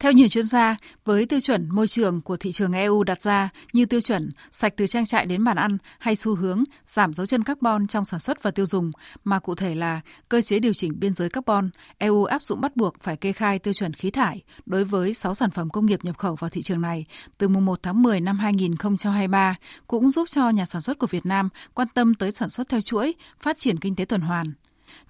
theo 0.00 0.12
nhiều 0.12 0.28
chuyên 0.28 0.48
gia, 0.48 0.76
với 1.04 1.26
tiêu 1.26 1.40
chuẩn 1.40 1.68
môi 1.68 1.88
trường 1.88 2.20
của 2.20 2.36
thị 2.36 2.52
trường 2.52 2.72
EU 2.72 3.02
đặt 3.04 3.22
ra 3.22 3.48
như 3.72 3.86
tiêu 3.86 4.00
chuẩn 4.00 4.28
sạch 4.50 4.72
từ 4.76 4.86
trang 4.86 5.04
trại 5.04 5.26
đến 5.26 5.44
bàn 5.44 5.56
ăn 5.56 5.78
hay 5.98 6.16
xu 6.16 6.34
hướng 6.34 6.64
giảm 6.86 7.14
dấu 7.14 7.26
chân 7.26 7.44
carbon 7.44 7.86
trong 7.86 8.04
sản 8.04 8.20
xuất 8.20 8.42
và 8.42 8.50
tiêu 8.50 8.66
dùng, 8.66 8.90
mà 9.24 9.38
cụ 9.38 9.54
thể 9.54 9.74
là 9.74 10.00
cơ 10.28 10.40
chế 10.42 10.58
điều 10.58 10.72
chỉnh 10.72 11.00
biên 11.00 11.14
giới 11.14 11.28
carbon, 11.28 11.70
EU 11.98 12.24
áp 12.24 12.42
dụng 12.42 12.60
bắt 12.60 12.76
buộc 12.76 12.94
phải 13.02 13.16
kê 13.16 13.32
khai 13.32 13.58
tiêu 13.58 13.74
chuẩn 13.74 13.94
khí 13.94 14.10
thải 14.10 14.42
đối 14.66 14.84
với 14.84 15.14
6 15.14 15.34
sản 15.34 15.50
phẩm 15.50 15.70
công 15.70 15.86
nghiệp 15.86 16.04
nhập 16.04 16.18
khẩu 16.18 16.34
vào 16.34 16.50
thị 16.50 16.62
trường 16.62 16.80
này 16.80 17.04
từ 17.38 17.48
mùng 17.48 17.64
1 17.64 17.82
tháng 17.82 18.02
10 18.02 18.20
năm 18.20 18.38
2023, 18.38 19.54
cũng 19.86 20.10
giúp 20.10 20.28
cho 20.28 20.50
nhà 20.50 20.66
sản 20.66 20.82
xuất 20.82 20.98
của 20.98 21.06
Việt 21.06 21.26
Nam 21.26 21.48
quan 21.74 21.88
tâm 21.94 22.14
tới 22.14 22.32
sản 22.32 22.50
xuất 22.50 22.68
theo 22.68 22.80
chuỗi, 22.80 23.14
phát 23.40 23.58
triển 23.58 23.78
kinh 23.78 23.96
tế 23.96 24.04
tuần 24.04 24.20
hoàn. 24.20 24.52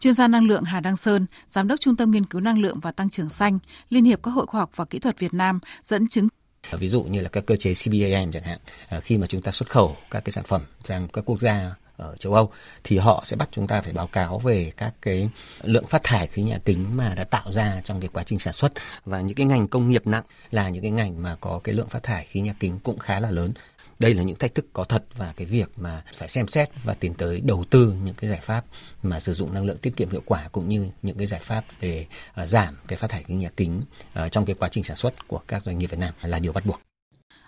Chuyên 0.01 0.14
gia 0.14 0.29
năng 0.29 0.47
lượng 0.47 0.64
Hà 0.64 0.81
Đăng 0.81 0.97
Sơn, 0.97 1.26
Giám 1.49 1.68
đốc 1.68 1.81
Trung 1.81 1.97
tâm 1.97 2.11
Nghiên 2.11 2.24
cứu 2.24 2.41
Năng 2.41 2.59
lượng 2.59 2.81
và 2.81 2.93
Tăng 2.93 3.11
trưởng 3.11 3.29
Xanh, 3.29 3.59
Liên 3.91 4.05
hiệp 4.05 4.22
các 4.22 4.31
hội 4.31 4.47
khoa 4.47 4.61
học 4.61 4.70
và 4.76 4.85
kỹ 4.85 4.99
thuật 4.99 5.18
Việt 5.18 5.35
Nam 5.35 5.61
dẫn 5.85 6.09
chứng. 6.09 6.29
À, 6.70 6.76
ví 6.76 6.89
dụ 6.89 7.03
như 7.03 7.20
là 7.20 7.29
các 7.29 7.47
cơ 7.47 7.57
chế 7.57 7.74
CBAM 7.74 8.33
chẳng 8.33 8.43
hạn, 8.43 8.59
à, 8.89 9.01
khi 9.01 9.18
mà 9.18 9.26
chúng 9.26 9.43
ta 9.43 9.53
xuất 9.53 9.70
khẩu 9.70 9.97
các 10.11 10.24
cái 10.24 10.33
sản 10.33 10.45
phẩm 10.45 10.62
sang 10.85 11.09
các 11.09 11.24
quốc 11.24 11.41
gia 11.41 11.74
ở 11.99 12.16
châu 12.16 12.35
Âu 12.35 12.51
thì 12.85 12.99
họ 12.99 13.22
sẽ 13.26 13.37
bắt 13.37 13.49
chúng 13.53 13.66
ta 13.66 13.81
phải 13.81 13.93
báo 13.93 14.07
cáo 14.07 14.39
về 14.39 14.72
các 14.76 14.95
cái 15.03 15.31
lượng 15.62 15.87
phát 15.87 16.03
thải 16.05 16.26
khí 16.26 16.43
nhà 16.43 16.59
kính 16.64 16.97
mà 16.97 17.14
đã 17.14 17.24
tạo 17.24 17.53
ra 17.53 17.81
trong 17.85 18.01
cái 18.01 18.09
quá 18.12 18.22
trình 18.22 18.39
sản 18.39 18.55
xuất. 18.55 18.72
Và 19.05 19.20
những 19.20 19.37
cái 19.37 19.47
ngành 19.47 19.68
công 19.68 19.89
nghiệp 19.89 20.07
nặng 20.07 20.24
là 20.51 20.68
những 20.68 20.83
cái 20.83 20.91
ngành 20.91 21.22
mà 21.22 21.37
có 21.41 21.61
cái 21.64 21.74
lượng 21.74 21.89
phát 21.89 22.03
thải 22.03 22.24
khí 22.24 22.41
nhà 22.41 22.55
kính 22.61 22.79
cũng 22.79 22.99
khá 22.99 23.20
là 23.20 23.31
lớn 23.31 23.53
đây 23.99 24.15
là 24.15 24.23
những 24.23 24.37
thách 24.37 24.55
thức 24.55 24.67
có 24.73 24.85
thật 24.85 25.05
và 25.17 25.33
cái 25.37 25.47
việc 25.47 25.71
mà 25.77 26.03
phải 26.15 26.29
xem 26.29 26.49
xét 26.49 26.69
và 26.85 26.95
tiến 26.95 27.15
tới 27.15 27.41
đầu 27.41 27.65
tư 27.71 27.95
những 28.05 28.15
cái 28.15 28.31
giải 28.31 28.41
pháp 28.43 28.65
mà 29.03 29.21
sử 29.21 29.35
dụng 29.35 29.55
năng 29.55 29.65
lượng 29.65 29.79
tiết 29.79 29.97
kiệm 29.97 30.11
hiệu 30.11 30.23
quả 30.25 30.49
cũng 30.53 30.69
như 30.69 30.89
những 31.03 31.19
cái 31.19 31.27
giải 31.27 31.41
pháp 31.41 31.65
về 31.81 32.07
uh, 32.43 32.49
giảm 32.49 32.75
cái 32.89 32.97
phát 32.97 33.11
thải 33.11 33.23
khí 33.23 33.35
nhà 33.35 33.49
kính 33.57 33.81
uh, 34.25 34.33
trong 34.33 34.45
cái 34.45 34.57
quá 34.59 34.69
trình 34.69 34.85
sản 34.85 34.97
xuất 34.97 35.29
của 35.29 35.41
các 35.49 35.63
doanh 35.65 35.79
nghiệp 35.79 35.91
Việt 35.91 36.01
Nam 36.01 36.15
là 36.23 36.39
điều 36.39 36.53
bắt 36.53 36.67
buộc. 36.67 36.81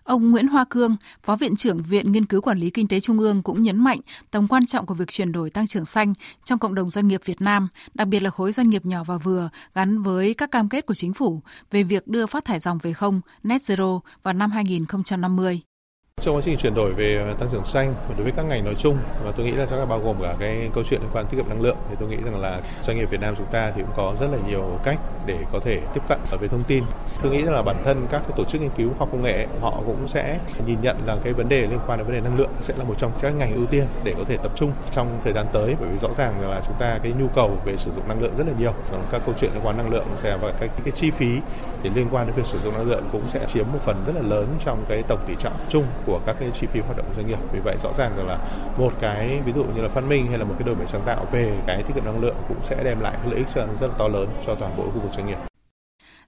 Ông 0.03 0.31
Nguyễn 0.31 0.49
Hoa 0.49 0.65
Cương, 0.71 0.97
Phó 1.23 1.37
Viện 1.37 1.57
trưởng 1.57 1.83
Viện 1.83 2.13
Nghiên 2.13 2.27
cứu 2.27 2.41
Quản 2.41 2.59
lý 2.59 2.71
Kinh 2.71 2.89
tế 2.89 3.01
Trung 3.01 3.19
ương 3.19 3.43
cũng 3.43 3.63
nhấn 3.63 3.77
mạnh 3.79 4.01
tầm 4.31 4.49
quan 4.49 4.67
trọng 4.67 4.87
của 4.87 4.95
việc 4.95 5.09
chuyển 5.09 5.33
đổi 5.33 5.51
tăng 5.51 5.67
trưởng 5.67 5.85
xanh 5.85 6.13
trong 6.45 6.59
cộng 6.59 6.75
đồng 6.75 6.91
doanh 6.91 7.09
nghiệp 7.09 7.21
Việt 7.25 7.41
Nam, 7.41 7.69
đặc 7.95 8.09
biệt 8.09 8.23
là 8.23 8.31
khối 8.31 8.53
doanh 8.53 8.71
nghiệp 8.71 8.87
nhỏ 8.87 9.05
và 9.05 9.17
vừa 9.17 9.51
gắn 9.75 10.03
với 10.03 10.35
các 10.35 10.51
cam 10.51 10.69
kết 10.69 10.87
của 10.87 10.95
chính 10.95 11.15
phủ 11.15 11.41
về 11.71 11.83
việc 11.83 12.07
đưa 12.07 12.27
phát 12.27 12.45
thải 12.45 12.59
dòng 12.59 12.79
về 12.83 12.93
không 12.93 13.21
net 13.43 13.61
zero 13.61 14.01
vào 14.23 14.35
năm 14.35 14.51
2050. 14.51 15.61
Trong 16.23 16.37
quá 16.37 16.43
trình 16.45 16.57
chuyển 16.57 16.75
đổi 16.75 16.93
về 16.93 17.17
à, 17.17 17.35
tăng 17.39 17.49
trưởng 17.53 17.65
xanh 17.65 17.95
đối 18.17 18.25
với 18.25 18.33
các 18.37 18.43
ngành 18.43 18.65
nói 18.65 18.75
chung 18.75 18.99
và 19.25 19.33
tôi 19.37 19.47
nghĩ 19.47 19.53
là 19.53 19.67
chắc 19.71 19.77
là 19.79 19.85
bao 19.85 19.99
gồm 19.99 20.17
cả 20.23 20.35
cái 20.39 20.71
câu 20.75 20.85
chuyện 20.85 21.01
liên 21.01 21.11
quan 21.13 21.27
tiết 21.27 21.37
kiệm 21.37 21.49
năng 21.49 21.63
lượng 21.63 21.77
thì 21.91 21.97
tôi 21.99 22.09
nghĩ 22.09 22.17
rằng 22.25 22.41
là 22.41 22.61
doanh 22.83 22.97
nghiệp 22.97 23.11
Việt 23.11 23.21
Nam 23.21 23.35
chúng 23.39 23.47
ta 23.47 23.73
thì 23.77 23.83
cũng 23.83 23.93
có 23.97 24.15
rất 24.21 24.27
là 24.33 24.39
nhiều 24.49 24.79
cách 24.85 24.99
để 25.27 25.39
có 25.53 25.61
thể 25.61 25.81
tiếp 25.95 26.01
cận 26.09 26.19
về 26.41 26.49
thông 26.49 26.63
tin. 26.63 26.85
Tôi 27.23 27.33
nghĩ 27.33 27.43
rằng 27.43 27.55
là 27.55 27.63
bản 27.63 27.77
thân 27.85 28.07
các 28.11 28.23
cái 28.29 28.33
tổ 28.37 28.45
chức 28.45 28.61
nghiên 28.61 28.71
cứu 28.77 28.89
khoa 28.89 28.99
học 28.99 29.09
công 29.13 29.23
nghệ 29.23 29.47
họ 29.61 29.83
cũng 29.87 30.09
sẽ 30.09 30.39
nhìn 30.67 30.79
nhận 30.83 30.97
rằng 31.07 31.19
cái 31.23 31.33
vấn 31.33 31.49
đề 31.49 31.61
liên 31.61 31.79
quan 31.87 31.99
đến 31.99 32.07
vấn 32.07 32.17
đề 32.17 32.21
năng 32.21 32.39
lượng 32.39 32.51
sẽ 32.63 32.75
là 32.79 32.85
một 32.85 32.95
trong 32.99 33.13
các 33.21 33.35
ngành 33.35 33.55
ưu 33.55 33.67
tiên 33.67 33.85
để 34.05 34.15
có 34.19 34.25
thể 34.29 34.37
tập 34.37 34.53
trung 34.55 34.73
trong 34.91 35.21
thời 35.25 35.33
gian 35.33 35.47
tới 35.53 35.77
bởi 35.81 35.89
vì 35.93 35.99
rõ 35.99 36.09
ràng 36.17 36.51
là 36.51 36.61
chúng 36.67 36.77
ta 36.79 36.99
cái 37.03 37.13
nhu 37.13 37.29
cầu 37.35 37.57
về 37.65 37.77
sử 37.77 37.93
dụng 37.93 38.09
năng 38.09 38.23
lượng 38.23 38.33
rất 38.39 38.47
là 38.47 38.53
nhiều. 38.59 38.73
Các 39.11 39.23
câu 39.27 39.35
chuyện 39.41 39.51
liên 39.55 39.67
quan 39.67 39.77
năng 39.77 39.91
lượng 39.91 40.07
sẽ 40.17 40.37
và 40.37 40.53
cái, 40.61 40.69
cái 40.85 40.93
chi 40.95 41.11
phí 41.11 41.39
để 41.83 41.91
liên 41.95 42.07
quan 42.11 42.27
đến 42.27 42.37
việc 42.37 42.47
sử 42.47 42.59
dụng 42.65 42.75
năng 42.75 42.89
lượng 42.89 43.05
cũng 43.13 43.23
sẽ 43.29 43.47
chiếm 43.49 43.67
một 43.73 43.79
phần 43.85 44.05
rất 44.07 44.13
là 44.17 44.23
lớn 44.23 44.47
trong 44.65 44.85
cái 44.89 45.03
tổng 45.09 45.21
tỷ 45.27 45.35
trọng 45.39 45.53
chung 45.69 45.85
của 46.07 46.10
của 46.11 46.21
các 46.27 46.37
cái 46.41 46.51
chi 46.51 46.67
phí 46.67 46.81
hoạt 46.81 46.97
động 46.97 47.07
doanh 47.17 47.27
nghiệp. 47.27 47.39
Vì 47.53 47.61
vậy 47.65 47.77
rõ 47.83 47.91
ràng 47.99 48.13
rằng 48.17 48.27
là 48.27 48.39
một 48.77 48.93
cái, 49.01 49.41
ví 49.45 49.53
dụ 49.53 49.65
như 49.65 49.83
là 49.83 49.89
phát 49.89 50.05
minh 50.05 50.27
hay 50.27 50.39
là 50.39 50.45
một 50.45 50.55
cái 50.59 50.67
đổi 50.67 50.77
mới 50.77 50.87
sáng 50.87 51.03
tạo 51.07 51.27
về 51.33 51.53
cái 51.67 51.83
tiết 51.83 51.95
kiệm 51.95 52.05
năng 52.05 52.21
lượng 52.21 52.37
cũng 52.49 52.59
sẽ 52.63 52.85
đem 52.85 53.01
lại 53.01 53.15
lợi 53.29 53.39
ích 53.39 53.49
rất 53.49 53.87
là 53.87 53.95
to 53.99 54.09
lớn 54.09 54.29
cho 54.47 54.55
toàn 54.55 54.73
bộ 54.77 54.83
khu 54.83 55.01
vực 55.01 55.13
doanh 55.13 55.27
nghiệp. 55.27 55.50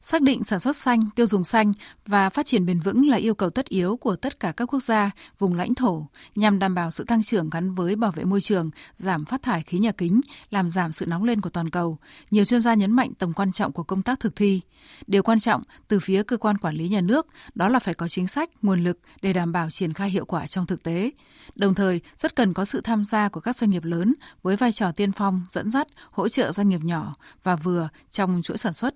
Xác 0.05 0.23
định 0.23 0.45
sản 0.45 0.61
xuất 0.61 0.77
xanh, 0.77 1.07
tiêu 1.17 1.27
dùng 1.27 1.45
xanh 1.45 1.73
và 2.07 2.31
phát 2.31 2.47
triển 2.47 2.67
bền 2.67 2.81
vững 2.81 3.09
là 3.09 3.17
yêu 3.17 3.35
cầu 3.35 3.51
tất 3.51 3.69
yếu 3.69 3.97
của 3.97 4.17
tất 4.17 4.41
cả 4.41 4.53
các 4.53 4.67
quốc 4.67 4.83
gia, 4.83 5.11
vùng 5.39 5.55
lãnh 5.55 5.75
thổ 5.75 6.07
nhằm 6.35 6.59
đảm 6.59 6.75
bảo 6.75 6.91
sự 6.91 7.05
tăng 7.05 7.23
trưởng 7.23 7.51
gắn 7.51 7.75
với 7.75 7.97
bảo 7.97 8.11
vệ 8.11 8.25
môi 8.25 8.41
trường, 8.41 8.71
giảm 8.97 9.25
phát 9.25 9.43
thải 9.43 9.63
khí 9.63 9.79
nhà 9.79 9.93
kính, 9.93 10.21
làm 10.51 10.71
giảm 10.71 10.93
sự 10.93 11.07
nóng 11.07 11.25
lên 11.25 11.41
của 11.41 11.51
toàn 11.51 11.71
cầu. 11.71 11.99
Nhiều 12.31 12.45
chuyên 12.45 12.61
gia 12.61 12.75
nhấn 12.75 12.91
mạnh 12.91 13.13
tầm 13.19 13.33
quan 13.33 13.53
trọng 13.53 13.73
của 13.73 13.83
công 13.83 14.03
tác 14.03 14.21
thực 14.21 14.37
thi. 14.37 14.61
Điều 15.07 15.23
quan 15.23 15.39
trọng 15.39 15.63
từ 15.89 16.01
phía 16.01 16.23
cơ 16.23 16.37
quan 16.37 16.59
quản 16.59 16.75
lý 16.75 16.89
nhà 16.89 17.01
nước 17.01 17.27
đó 17.55 17.69
là 17.69 17.79
phải 17.79 17.95
có 17.95 18.09
chính 18.09 18.27
sách, 18.27 18.51
nguồn 18.63 18.85
lực 18.85 18.99
để 19.23 19.33
đảm 19.33 19.53
bảo 19.53 19.71
triển 19.71 19.93
khai 19.93 20.11
hiệu 20.11 20.25
quả 20.25 20.47
trong 20.47 20.67
thực 20.67 20.83
tế. 20.83 21.11
Đồng 21.55 21.75
thời, 21.75 22.01
rất 22.17 22.37
cần 22.37 22.55
có 22.55 22.65
sự 22.65 22.81
tham 22.81 23.05
gia 23.05 23.29
của 23.29 23.41
các 23.41 23.57
doanh 23.57 23.71
nghiệp 23.71 23.85
lớn 23.85 24.15
với 24.43 24.57
vai 24.57 24.73
trò 24.73 24.93
tiên 24.93 25.13
phong, 25.13 25.43
dẫn 25.51 25.71
dắt, 25.71 25.87
hỗ 26.11 26.29
trợ 26.29 26.53
doanh 26.53 26.69
nghiệp 26.69 26.81
nhỏ 26.83 27.13
và 27.43 27.57
vừa 27.57 27.89
trong 28.11 28.43
chuỗi 28.43 28.59
sản 28.59 28.73
xuất 28.73 28.95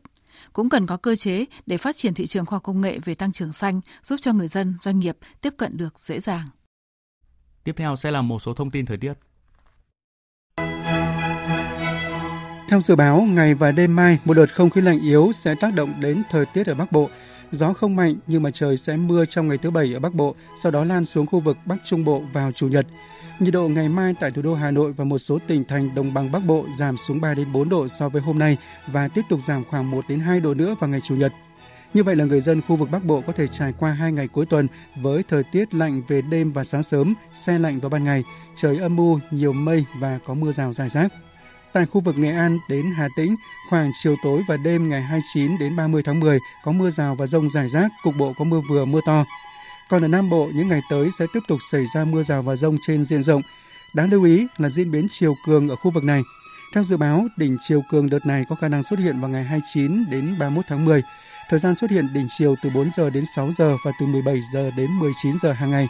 cũng 0.53 0.68
cần 0.68 0.87
có 0.87 0.97
cơ 0.97 1.16
chế 1.16 1.45
để 1.66 1.76
phát 1.76 1.97
triển 1.97 2.14
thị 2.14 2.26
trường 2.26 2.47
khoa 2.47 2.57
học 2.57 2.62
công 2.62 2.80
nghệ 2.80 2.99
về 3.05 3.14
tăng 3.14 3.32
trưởng 3.32 3.53
xanh, 3.53 3.80
giúp 4.03 4.16
cho 4.20 4.32
người 4.32 4.49
dân, 4.49 4.74
doanh 4.80 5.01
nghiệp 5.01 5.16
tiếp 5.41 5.55
cận 5.57 5.76
được 5.76 5.99
dễ 5.99 6.20
dàng. 6.20 6.47
Tiếp 7.64 7.74
theo 7.76 7.97
sẽ 7.97 8.11
là 8.11 8.22
một 8.22 8.43
số 8.43 8.55
thông 8.55 8.70
tin 8.70 8.87
thời 8.87 8.97
tiết. 8.97 9.12
Theo 12.68 12.80
dự 12.80 12.97
báo, 12.97 13.20
ngày 13.20 13.55
và 13.55 13.72
đêm 13.72 13.97
mai, 13.97 14.18
một 14.24 14.34
đợt 14.34 14.55
không 14.55 14.70
khí 14.70 14.80
lạnh 14.80 15.01
yếu 15.01 15.32
sẽ 15.32 15.55
tác 15.61 15.74
động 15.74 16.01
đến 16.01 16.22
thời 16.30 16.47
tiết 16.47 16.66
ở 16.66 16.74
Bắc 16.74 16.93
Bộ. 16.93 17.11
Gió 17.51 17.72
không 17.72 17.97
mạnh 17.97 18.14
nhưng 18.26 18.43
mà 18.43 18.51
trời 18.51 18.76
sẽ 18.76 18.97
mưa 18.97 19.24
trong 19.24 19.49
ngày 19.49 19.59
thứ 19.59 19.70
Bảy 19.70 19.95
ở 19.95 20.01
Bắc 20.01 20.14
Bộ, 20.14 20.34
sau 20.57 20.72
đó 20.72 20.84
lan 20.84 21.05
xuống 21.05 21.26
khu 21.26 21.41
vực 21.41 21.57
Bắc 21.64 21.76
Trung 21.84 22.05
Bộ 22.05 22.22
vào 22.32 22.53
Chủ 22.53 22.68
nhật. 22.68 22.87
Nhiệt 23.41 23.55
độ 23.55 23.68
ngày 23.68 23.89
mai 23.89 24.14
tại 24.20 24.30
thủ 24.30 24.43
đô 24.43 24.55
Hà 24.55 24.70
Nội 24.70 24.93
và 24.93 25.05
một 25.05 25.18
số 25.18 25.39
tỉnh 25.47 25.64
thành 25.64 25.95
đồng 25.95 26.14
bằng 26.14 26.32
Bắc 26.32 26.45
Bộ 26.45 26.66
giảm 26.74 26.97
xuống 26.97 27.20
3 27.20 27.34
đến 27.34 27.53
4 27.53 27.68
độ 27.68 27.89
so 27.89 28.09
với 28.09 28.22
hôm 28.22 28.39
nay 28.39 28.57
và 28.87 29.09
tiếp 29.09 29.22
tục 29.28 29.41
giảm 29.43 29.64
khoảng 29.64 29.91
1 29.91 30.05
đến 30.09 30.20
2 30.20 30.41
độ 30.41 30.55
nữa 30.55 30.74
vào 30.80 30.91
ngày 30.91 31.01
Chủ 31.01 31.16
nhật. 31.16 31.32
Như 31.95 32.03
vậy 32.03 32.16
là 32.16 32.24
người 32.24 32.41
dân 32.41 32.62
khu 32.62 32.76
vực 32.76 32.91
Bắc 32.91 33.05
Bộ 33.05 33.20
có 33.26 33.32
thể 33.32 33.47
trải 33.47 33.72
qua 33.78 33.93
hai 33.93 34.12
ngày 34.12 34.28
cuối 34.28 34.47
tuần 34.47 34.68
với 35.03 35.22
thời 35.22 35.43
tiết 35.43 35.74
lạnh 35.74 36.03
về 36.09 36.22
đêm 36.22 36.53
và 36.53 36.64
sáng 36.64 36.82
sớm, 36.82 37.14
xe 37.32 37.59
lạnh 37.59 37.80
vào 37.80 37.91
ban 37.91 38.05
ngày, 38.05 38.24
trời 38.57 38.78
âm 38.78 38.97
u, 38.97 39.18
nhiều 39.30 39.53
mây 39.53 39.84
và 39.99 40.18
có 40.24 40.34
mưa 40.34 40.53
rào 40.53 40.72
rải 40.72 40.89
rác. 40.89 41.12
Tại 41.72 41.87
khu 41.87 42.01
vực 42.01 42.18
Nghệ 42.18 42.30
An 42.30 42.59
đến 42.68 42.87
Hà 42.97 43.09
Tĩnh, 43.16 43.37
khoảng 43.70 43.91
chiều 44.03 44.16
tối 44.22 44.43
và 44.49 44.57
đêm 44.57 44.89
ngày 44.89 45.03
29 45.03 45.59
đến 45.59 45.76
30 45.76 46.03
tháng 46.03 46.20
10 46.20 46.39
có 46.64 46.72
mưa 46.72 46.91
rào 46.91 47.14
và 47.14 47.26
rông 47.26 47.51
rải 47.51 47.68
rác, 47.68 47.93
cục 48.03 48.14
bộ 48.18 48.32
có 48.39 48.45
mưa 48.45 48.61
vừa 48.68 48.84
mưa 48.84 49.01
to. 49.07 49.24
Còn 49.89 50.05
ở 50.05 50.09
Nam 50.09 50.30
Bộ, 50.30 50.51
những 50.55 50.68
ngày 50.68 50.80
tới 50.91 51.11
sẽ 51.11 51.26
tiếp 51.32 51.41
tục 51.49 51.59
xảy 51.70 51.87
ra 51.95 52.05
mưa 52.05 52.22
rào 52.22 52.43
và 52.43 52.57
rông 52.57 52.78
trên 52.82 53.05
diện 53.05 53.22
rộng. 53.22 53.43
Đáng 53.95 54.11
lưu 54.11 54.24
ý 54.24 54.47
là 54.59 54.68
diễn 54.68 54.91
biến 54.91 55.07
chiều 55.11 55.34
cường 55.47 55.68
ở 55.68 55.76
khu 55.76 55.91
vực 55.91 56.05
này. 56.05 56.22
Theo 56.74 56.84
dự 56.84 56.97
báo, 56.97 57.26
đỉnh 57.37 57.57
chiều 57.61 57.82
cường 57.91 58.11
đợt 58.11 58.26
này 58.26 58.45
có 58.49 58.57
khả 58.57 58.68
năng 58.68 58.82
xuất 58.82 58.99
hiện 58.99 59.20
vào 59.20 59.30
ngày 59.30 59.45
29 59.45 60.05
đến 60.11 60.37
31 60.39 60.64
tháng 60.68 60.84
10. 60.84 61.03
Thời 61.49 61.59
gian 61.59 61.74
xuất 61.74 61.91
hiện 61.91 62.09
đỉnh 62.14 62.26
chiều 62.39 62.55
từ 62.62 62.70
4 62.70 62.91
giờ 62.91 63.11
đến 63.11 63.24
6 63.26 63.53
giờ 63.53 63.76
và 63.84 63.93
từ 64.01 64.07
17 64.07 64.41
giờ 64.53 64.70
đến 64.76 64.91
19 64.99 65.39
giờ 65.39 65.53
hàng 65.53 65.70
ngày. 65.70 65.89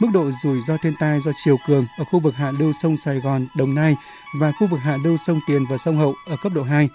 Mức 0.00 0.08
độ 0.12 0.30
rủi 0.42 0.60
ro 0.60 0.76
thiên 0.76 0.94
tai 0.98 1.20
do 1.20 1.32
chiều 1.44 1.56
cường 1.66 1.86
ở 1.98 2.04
khu 2.04 2.20
vực 2.20 2.34
hạ 2.34 2.50
lưu 2.58 2.72
sông 2.72 2.96
Sài 2.96 3.20
Gòn, 3.20 3.46
Đồng 3.56 3.74
Nai 3.74 3.96
và 4.40 4.52
khu 4.52 4.66
vực 4.66 4.80
hạ 4.80 4.96
lưu 5.04 5.16
sông 5.16 5.40
Tiền 5.46 5.64
và 5.70 5.76
sông 5.76 5.96
Hậu 5.96 6.14
ở 6.26 6.36
cấp 6.42 6.52
độ 6.54 6.62
2. 6.62 6.88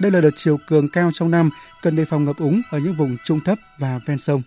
Đây 0.00 0.10
là 0.10 0.20
đợt 0.20 0.30
chiều 0.36 0.58
cường 0.66 0.88
cao 0.88 1.10
trong 1.12 1.30
năm, 1.30 1.50
cần 1.82 1.96
đề 1.96 2.04
phòng 2.04 2.24
ngập 2.24 2.36
úng 2.36 2.62
ở 2.70 2.78
những 2.78 2.94
vùng 2.94 3.16
trung 3.24 3.40
thấp 3.40 3.58
và 3.78 4.00
ven 4.06 4.18
sông. 4.18 4.42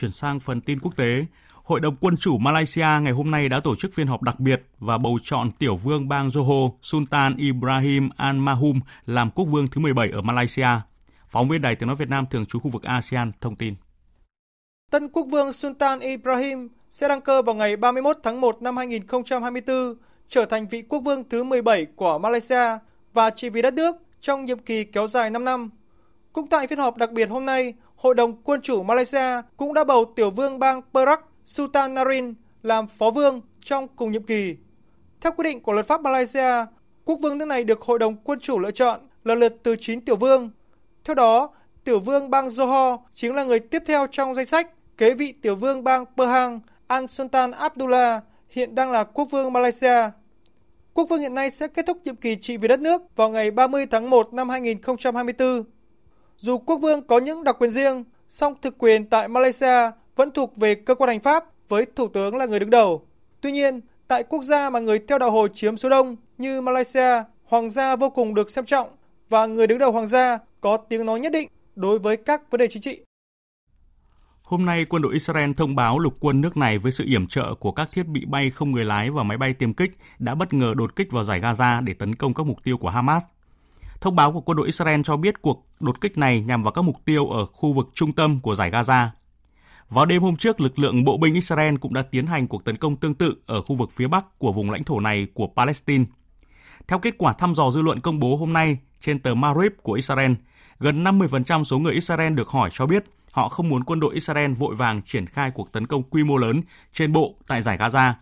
Chuyển 0.00 0.10
sang 0.10 0.40
phần 0.40 0.60
tin 0.60 0.78
quốc 0.80 0.96
tế, 0.96 1.24
Hội 1.68 1.80
đồng 1.80 1.96
quân 2.00 2.16
chủ 2.16 2.38
Malaysia 2.38 2.86
ngày 3.02 3.12
hôm 3.12 3.30
nay 3.30 3.48
đã 3.48 3.60
tổ 3.60 3.76
chức 3.76 3.94
phiên 3.94 4.06
họp 4.06 4.22
đặc 4.22 4.40
biệt 4.40 4.62
và 4.78 4.98
bầu 4.98 5.18
chọn 5.22 5.50
tiểu 5.50 5.76
vương 5.76 6.08
bang 6.08 6.28
Johor 6.28 6.72
Sultan 6.82 7.36
Ibrahim 7.36 8.08
Al 8.16 8.36
Mahum 8.36 8.80
làm 9.06 9.30
quốc 9.30 9.44
vương 9.44 9.68
thứ 9.68 9.80
17 9.80 10.10
ở 10.12 10.20
Malaysia. 10.20 10.68
Phóng 11.28 11.48
viên 11.48 11.62
Đài 11.62 11.76
Tiếng 11.76 11.86
Nói 11.86 11.96
Việt 11.96 12.08
Nam 12.08 12.26
thường 12.30 12.46
trú 12.46 12.58
khu 12.58 12.70
vực 12.70 12.82
ASEAN 12.82 13.32
thông 13.40 13.56
tin. 13.56 13.74
Tân 14.90 15.08
quốc 15.08 15.26
vương 15.30 15.52
Sultan 15.52 16.00
Ibrahim 16.00 16.68
sẽ 16.90 17.08
đăng 17.08 17.20
cơ 17.20 17.42
vào 17.42 17.54
ngày 17.54 17.76
31 17.76 18.16
tháng 18.22 18.40
1 18.40 18.62
năm 18.62 18.76
2024, 18.76 19.94
trở 20.28 20.44
thành 20.44 20.68
vị 20.68 20.82
quốc 20.82 21.00
vương 21.00 21.28
thứ 21.28 21.44
17 21.44 21.86
của 21.96 22.18
Malaysia 22.18 22.78
và 23.12 23.30
trị 23.30 23.50
vì 23.50 23.62
đất 23.62 23.74
nước 23.74 23.96
trong 24.20 24.44
nhiệm 24.44 24.58
kỳ 24.58 24.84
kéo 24.84 25.08
dài 25.08 25.30
5 25.30 25.44
năm. 25.44 25.70
Cũng 26.32 26.46
tại 26.46 26.66
phiên 26.66 26.78
họp 26.78 26.96
đặc 26.96 27.12
biệt 27.12 27.28
hôm 27.28 27.46
nay, 27.46 27.74
Hội 27.98 28.14
đồng 28.14 28.42
quân 28.42 28.60
chủ 28.62 28.82
Malaysia 28.82 29.42
cũng 29.56 29.74
đã 29.74 29.84
bầu 29.84 30.12
tiểu 30.16 30.30
vương 30.30 30.58
bang 30.58 30.82
Perak 30.94 31.20
Sultan 31.44 31.94
Narin 31.94 32.34
làm 32.62 32.86
phó 32.86 33.10
vương 33.10 33.40
trong 33.60 33.88
cùng 33.88 34.12
nhiệm 34.12 34.22
kỳ. 34.22 34.56
Theo 35.20 35.32
quy 35.32 35.44
định 35.44 35.60
của 35.60 35.72
luật 35.72 35.86
pháp 35.86 36.00
Malaysia, 36.00 36.66
quốc 37.04 37.18
vương 37.22 37.38
nước 37.38 37.44
này 37.44 37.64
được 37.64 37.82
Hội 37.82 37.98
đồng 37.98 38.16
quân 38.16 38.40
chủ 38.40 38.58
lựa 38.58 38.70
chọn 38.70 39.00
lần 39.24 39.38
lượt 39.38 39.56
từ 39.62 39.76
9 39.80 40.00
tiểu 40.00 40.16
vương. 40.16 40.50
Theo 41.04 41.14
đó, 41.14 41.50
tiểu 41.84 41.98
vương 41.98 42.30
bang 42.30 42.48
Johor 42.48 42.98
chính 43.14 43.34
là 43.34 43.44
người 43.44 43.58
tiếp 43.60 43.82
theo 43.86 44.06
trong 44.10 44.34
danh 44.34 44.46
sách 44.46 44.70
kế 44.98 45.14
vị 45.14 45.32
tiểu 45.32 45.56
vương 45.56 45.84
bang 45.84 46.04
Pahang 46.16 46.60
An 46.86 47.06
Sultan 47.06 47.50
Abdullah 47.50 48.24
hiện 48.50 48.74
đang 48.74 48.90
là 48.90 49.04
quốc 49.04 49.28
vương 49.30 49.52
Malaysia. 49.52 50.10
Quốc 50.94 51.04
vương 51.08 51.20
hiện 51.20 51.34
nay 51.34 51.50
sẽ 51.50 51.68
kết 51.68 51.86
thúc 51.86 51.98
nhiệm 52.04 52.16
kỳ 52.16 52.36
trị 52.36 52.56
vì 52.56 52.68
đất 52.68 52.80
nước 52.80 53.02
vào 53.16 53.30
ngày 53.30 53.50
30 53.50 53.86
tháng 53.86 54.10
1 54.10 54.34
năm 54.34 54.48
2024. 54.48 55.64
Dù 56.40 56.58
quốc 56.58 56.76
vương 56.76 57.02
có 57.02 57.18
những 57.18 57.44
đặc 57.44 57.56
quyền 57.58 57.70
riêng, 57.70 58.04
song 58.28 58.54
thực 58.62 58.78
quyền 58.78 59.06
tại 59.06 59.28
Malaysia 59.28 59.90
vẫn 60.16 60.30
thuộc 60.30 60.56
về 60.56 60.74
cơ 60.74 60.94
quan 60.94 61.08
hành 61.08 61.20
pháp 61.20 61.44
với 61.68 61.86
thủ 61.96 62.08
tướng 62.08 62.36
là 62.36 62.46
người 62.46 62.60
đứng 62.60 62.70
đầu. 62.70 63.06
Tuy 63.40 63.52
nhiên, 63.52 63.80
tại 64.08 64.22
quốc 64.22 64.42
gia 64.42 64.70
mà 64.70 64.78
người 64.78 64.98
theo 64.98 65.18
đạo 65.18 65.30
hồi 65.30 65.48
chiếm 65.54 65.76
số 65.76 65.88
đông 65.88 66.16
như 66.38 66.60
Malaysia, 66.60 67.22
hoàng 67.44 67.70
gia 67.70 67.96
vô 67.96 68.10
cùng 68.10 68.34
được 68.34 68.50
xem 68.50 68.64
trọng 68.64 68.88
và 69.28 69.46
người 69.46 69.66
đứng 69.66 69.78
đầu 69.78 69.92
hoàng 69.92 70.06
gia 70.06 70.38
có 70.60 70.76
tiếng 70.76 71.06
nói 71.06 71.20
nhất 71.20 71.32
định 71.32 71.48
đối 71.76 71.98
với 71.98 72.16
các 72.16 72.50
vấn 72.50 72.58
đề 72.58 72.66
chính 72.70 72.82
trị. 72.82 73.00
Hôm 74.42 74.64
nay, 74.64 74.84
quân 74.84 75.02
đội 75.02 75.12
Israel 75.12 75.52
thông 75.56 75.76
báo 75.76 75.98
lục 75.98 76.14
quân 76.20 76.40
nước 76.40 76.56
này 76.56 76.78
với 76.78 76.92
sự 76.92 77.04
yểm 77.06 77.26
trợ 77.26 77.54
của 77.54 77.72
các 77.72 77.88
thiết 77.92 78.06
bị 78.06 78.24
bay 78.26 78.50
không 78.50 78.72
người 78.72 78.84
lái 78.84 79.10
và 79.10 79.22
máy 79.22 79.38
bay 79.38 79.54
tiêm 79.54 79.74
kích 79.74 79.90
đã 80.18 80.34
bất 80.34 80.52
ngờ 80.52 80.74
đột 80.76 80.96
kích 80.96 81.12
vào 81.12 81.24
giải 81.24 81.40
Gaza 81.40 81.84
để 81.84 81.94
tấn 81.94 82.14
công 82.14 82.34
các 82.34 82.46
mục 82.46 82.64
tiêu 82.64 82.78
của 82.78 82.88
Hamas. 82.88 83.24
Thông 84.00 84.16
báo 84.16 84.32
của 84.32 84.40
quân 84.40 84.56
đội 84.56 84.66
Israel 84.66 85.00
cho 85.04 85.16
biết 85.16 85.42
cuộc 85.42 85.66
đột 85.80 86.00
kích 86.00 86.18
này 86.18 86.40
nhằm 86.40 86.62
vào 86.62 86.72
các 86.72 86.82
mục 86.82 86.96
tiêu 87.04 87.28
ở 87.28 87.46
khu 87.46 87.72
vực 87.72 87.88
trung 87.94 88.12
tâm 88.12 88.40
của 88.40 88.54
giải 88.54 88.70
Gaza. 88.70 89.08
Vào 89.90 90.06
đêm 90.06 90.22
hôm 90.22 90.36
trước, 90.36 90.60
lực 90.60 90.78
lượng 90.78 91.04
bộ 91.04 91.18
binh 91.18 91.34
Israel 91.34 91.76
cũng 91.76 91.94
đã 91.94 92.02
tiến 92.02 92.26
hành 92.26 92.48
cuộc 92.48 92.64
tấn 92.64 92.76
công 92.76 92.96
tương 92.96 93.14
tự 93.14 93.34
ở 93.46 93.62
khu 93.62 93.76
vực 93.76 93.90
phía 93.92 94.08
bắc 94.08 94.38
của 94.38 94.52
vùng 94.52 94.70
lãnh 94.70 94.84
thổ 94.84 95.00
này 95.00 95.26
của 95.34 95.46
Palestine. 95.56 96.04
Theo 96.88 96.98
kết 96.98 97.14
quả 97.18 97.32
thăm 97.32 97.54
dò 97.54 97.70
dư 97.70 97.82
luận 97.82 98.00
công 98.00 98.18
bố 98.18 98.36
hôm 98.36 98.52
nay 98.52 98.78
trên 99.00 99.18
tờ 99.18 99.34
Marib 99.34 99.72
của 99.82 99.92
Israel, 99.92 100.32
gần 100.78 101.04
50% 101.04 101.64
số 101.64 101.78
người 101.78 101.94
Israel 101.94 102.34
được 102.34 102.48
hỏi 102.48 102.70
cho 102.72 102.86
biết 102.86 103.04
họ 103.30 103.48
không 103.48 103.68
muốn 103.68 103.84
quân 103.84 104.00
đội 104.00 104.14
Israel 104.14 104.52
vội 104.52 104.74
vàng 104.74 105.02
triển 105.02 105.26
khai 105.26 105.50
cuộc 105.50 105.72
tấn 105.72 105.86
công 105.86 106.02
quy 106.02 106.24
mô 106.24 106.36
lớn 106.36 106.62
trên 106.92 107.12
bộ 107.12 107.34
tại 107.46 107.62
giải 107.62 107.78
Gaza. 107.78 108.12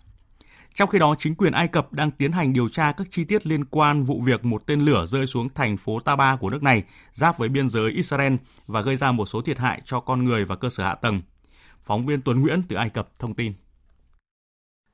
Trong 0.76 0.88
khi 0.88 0.98
đó, 0.98 1.14
chính 1.18 1.34
quyền 1.34 1.52
Ai 1.52 1.68
Cập 1.68 1.92
đang 1.92 2.10
tiến 2.10 2.32
hành 2.32 2.52
điều 2.52 2.68
tra 2.68 2.92
các 2.96 3.06
chi 3.10 3.24
tiết 3.24 3.46
liên 3.46 3.64
quan 3.64 4.04
vụ 4.04 4.20
việc 4.20 4.44
một 4.44 4.66
tên 4.66 4.80
lửa 4.80 5.04
rơi 5.06 5.26
xuống 5.26 5.48
thành 5.48 5.76
phố 5.76 6.00
Taba 6.00 6.36
của 6.36 6.50
nước 6.50 6.62
này, 6.62 6.82
giáp 7.12 7.38
với 7.38 7.48
biên 7.48 7.70
giới 7.70 7.90
Israel 7.90 8.34
và 8.66 8.80
gây 8.80 8.96
ra 8.96 9.12
một 9.12 9.26
số 9.26 9.42
thiệt 9.42 9.58
hại 9.58 9.80
cho 9.84 10.00
con 10.00 10.24
người 10.24 10.44
và 10.44 10.56
cơ 10.56 10.68
sở 10.70 10.84
hạ 10.84 10.94
tầng. 10.94 11.20
Phóng 11.84 12.06
viên 12.06 12.22
Tuấn 12.22 12.40
Nguyễn 12.40 12.62
từ 12.68 12.76
Ai 12.76 12.90
Cập 12.90 13.08
thông 13.18 13.34
tin. 13.34 13.52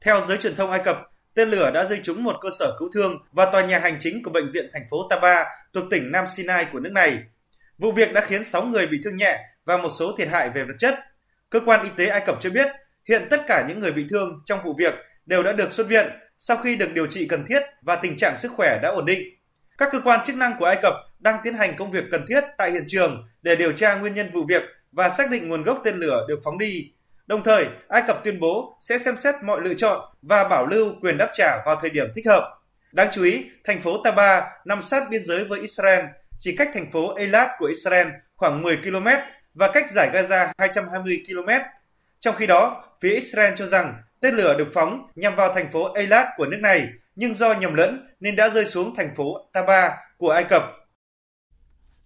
Theo 0.01 0.21
giới 0.29 0.39
truyền 0.39 0.57
thông 0.57 0.71
Ai 0.71 0.81
Cập, 0.85 1.11
tên 1.35 1.49
lửa 1.49 1.71
đã 1.75 1.85
rơi 1.85 2.01
trúng 2.03 2.25
một 2.25 2.37
cơ 2.41 2.49
sở 2.59 2.77
cứu 2.79 2.91
thương 2.95 3.19
và 3.33 3.51
tòa 3.53 3.67
nhà 3.67 3.79
hành 3.79 3.97
chính 4.01 4.23
của 4.23 4.31
bệnh 4.31 4.53
viện 4.53 4.71
thành 4.73 4.87
phố 4.91 4.97
Taba 5.11 5.45
thuộc 5.75 5.85
tỉnh 5.91 6.13
Nam 6.13 6.25
Sinai 6.37 6.67
của 6.73 6.81
nước 6.81 6.93
này. 6.93 7.19
Vụ 7.79 7.93
việc 7.93 8.13
đã 8.13 8.25
khiến 8.27 8.45
6 8.45 8.63
người 8.63 8.87
bị 8.87 8.99
thương 9.05 9.17
nhẹ 9.17 9.39
và 9.65 9.77
một 9.77 9.91
số 9.99 10.17
thiệt 10.17 10.29
hại 10.29 10.51
về 10.51 10.65
vật 10.65 10.75
chất. 10.79 10.95
Cơ 11.51 11.61
quan 11.67 11.85
y 11.85 11.91
tế 11.97 12.07
Ai 12.07 12.23
Cập 12.27 12.41
cho 12.41 12.51
biết 12.51 12.67
hiện 13.09 13.23
tất 13.31 13.43
cả 13.47 13.67
những 13.69 13.81
người 13.81 13.93
bị 13.93 14.07
thương 14.11 14.43
trong 14.47 14.61
vụ 14.65 14.75
việc 14.79 14.95
đều 15.27 15.43
đã 15.43 15.53
được 15.53 15.73
xuất 15.73 15.87
viện 15.89 16.07
sau 16.39 16.57
khi 16.57 16.77
được 16.77 16.95
điều 16.95 17.07
trị 17.07 17.27
cần 17.29 17.45
thiết 17.49 17.63
và 17.83 17.97
tình 17.97 18.17
trạng 18.17 18.37
sức 18.37 18.53
khỏe 18.53 18.79
đã 18.83 18.89
ổn 18.89 19.05
định. 19.05 19.23
Các 19.79 19.89
cơ 19.93 20.01
quan 20.01 20.21
chức 20.25 20.37
năng 20.37 20.57
của 20.59 20.65
Ai 20.65 20.79
Cập 20.83 20.95
đang 21.19 21.41
tiến 21.45 21.55
hành 21.55 21.77
công 21.77 21.91
việc 21.91 22.05
cần 22.11 22.25
thiết 22.29 22.45
tại 22.59 22.71
hiện 22.71 22.85
trường 22.87 23.29
để 23.43 23.57
điều 23.57 23.73
tra 23.73 23.95
nguyên 23.95 24.15
nhân 24.15 24.31
vụ 24.33 24.45
việc 24.49 24.63
và 24.93 25.09
xác 25.09 25.31
định 25.31 25.49
nguồn 25.49 25.63
gốc 25.63 25.81
tên 25.85 25.97
lửa 25.97 26.27
được 26.29 26.41
phóng 26.45 26.59
đi. 26.59 26.93
Đồng 27.27 27.45
thời, 27.45 27.67
Ai 27.89 28.03
Cập 28.07 28.25
tuyên 28.25 28.41
bố 28.41 28.79
sẽ 28.81 28.99
xem 28.99 29.17
xét 29.19 29.35
mọi 29.45 29.61
lựa 29.61 29.75
chọn 29.75 30.01
và 30.23 30.49
bảo 30.49 30.67
lưu 30.67 30.95
quyền 31.01 31.19
đáp 31.19 31.31
trả 31.33 31.63
vào 31.67 31.79
thời 31.81 31.91
điểm 31.91 32.07
thích 32.15 32.27
hợp. 32.27 32.59
Đáng 32.93 33.09
chú 33.13 33.23
ý, 33.25 33.51
thành 33.65 33.81
phố 33.81 34.03
Taba 34.05 34.43
nằm 34.65 34.83
sát 34.83 35.11
biên 35.11 35.25
giới 35.25 35.45
với 35.45 35.61
Israel, 35.61 36.05
chỉ 36.39 36.57
cách 36.57 36.71
thành 36.75 36.91
phố 36.93 37.15
Eilat 37.15 37.49
của 37.59 37.67
Israel 37.67 38.09
khoảng 38.37 38.63
10 38.63 38.77
km 38.77 39.09
và 39.55 39.71
cách 39.73 39.91
giải 39.95 40.11
Gaza 40.13 40.49
220 40.59 41.23
km. 41.29 41.49
Trong 42.21 42.35
khi 42.35 42.47
đó, 42.47 42.85
phía 43.01 43.15
Israel 43.15 43.55
cho 43.57 43.67
rằng 43.67 43.95
tên 44.23 44.35
lửa 44.35 44.59
được 44.59 44.69
phóng 44.75 45.09
nhằm 45.15 45.37
vào 45.37 45.55
thành 45.55 45.73
phố 45.73 45.93
Eilat 45.95 46.27
của 46.37 46.47
nước 46.47 46.59
này, 46.63 46.89
nhưng 47.15 47.35
do 47.35 47.55
nhầm 47.55 47.75
lẫn 47.75 48.07
nên 48.21 48.37
đã 48.37 48.49
rơi 48.49 48.67
xuống 48.67 48.95
thành 48.97 49.15
phố 49.17 49.37
Taba 49.53 49.91
của 50.19 50.31
Ai 50.31 50.45
Cập. 50.45 50.63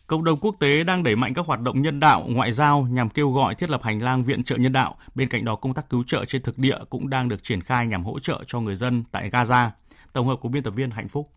Cộng 0.07 0.25
đồng 0.25 0.41
quốc 0.41 0.57
tế 0.61 0.85
đang 0.85 1.03
đẩy 1.03 1.17
mạnh 1.17 1.35
các 1.35 1.47
hoạt 1.47 1.61
động 1.61 1.83
nhân 1.83 2.01
đạo, 2.01 2.25
ngoại 2.29 2.53
giao 2.53 2.87
nhằm 2.91 3.09
kêu 3.09 3.31
gọi 3.31 3.55
thiết 3.55 3.71
lập 3.71 3.83
hành 3.83 4.03
lang 4.03 4.25
viện 4.25 4.45
trợ 4.45 4.57
nhân 4.57 4.73
đạo. 4.73 4.97
Bên 5.14 5.29
cạnh 5.29 5.45
đó, 5.45 5.57
công 5.57 5.75
tác 5.75 5.91
cứu 5.91 6.05
trợ 6.07 6.25
trên 6.25 6.43
thực 6.43 6.59
địa 6.59 6.77
cũng 6.91 7.11
đang 7.11 7.29
được 7.29 7.43
triển 7.45 7.62
khai 7.62 7.87
nhằm 7.87 8.05
hỗ 8.05 8.19
trợ 8.19 8.41
cho 8.47 8.61
người 8.61 8.77
dân 8.77 9.05
tại 9.12 9.31
Gaza. 9.31 9.69
Tổng 10.12 10.27
hợp 10.27 10.37
của 10.41 10.49
biên 10.49 10.62
tập 10.62 10.75
viên 10.77 10.91
Hạnh 10.91 11.09
Phúc. 11.09 11.31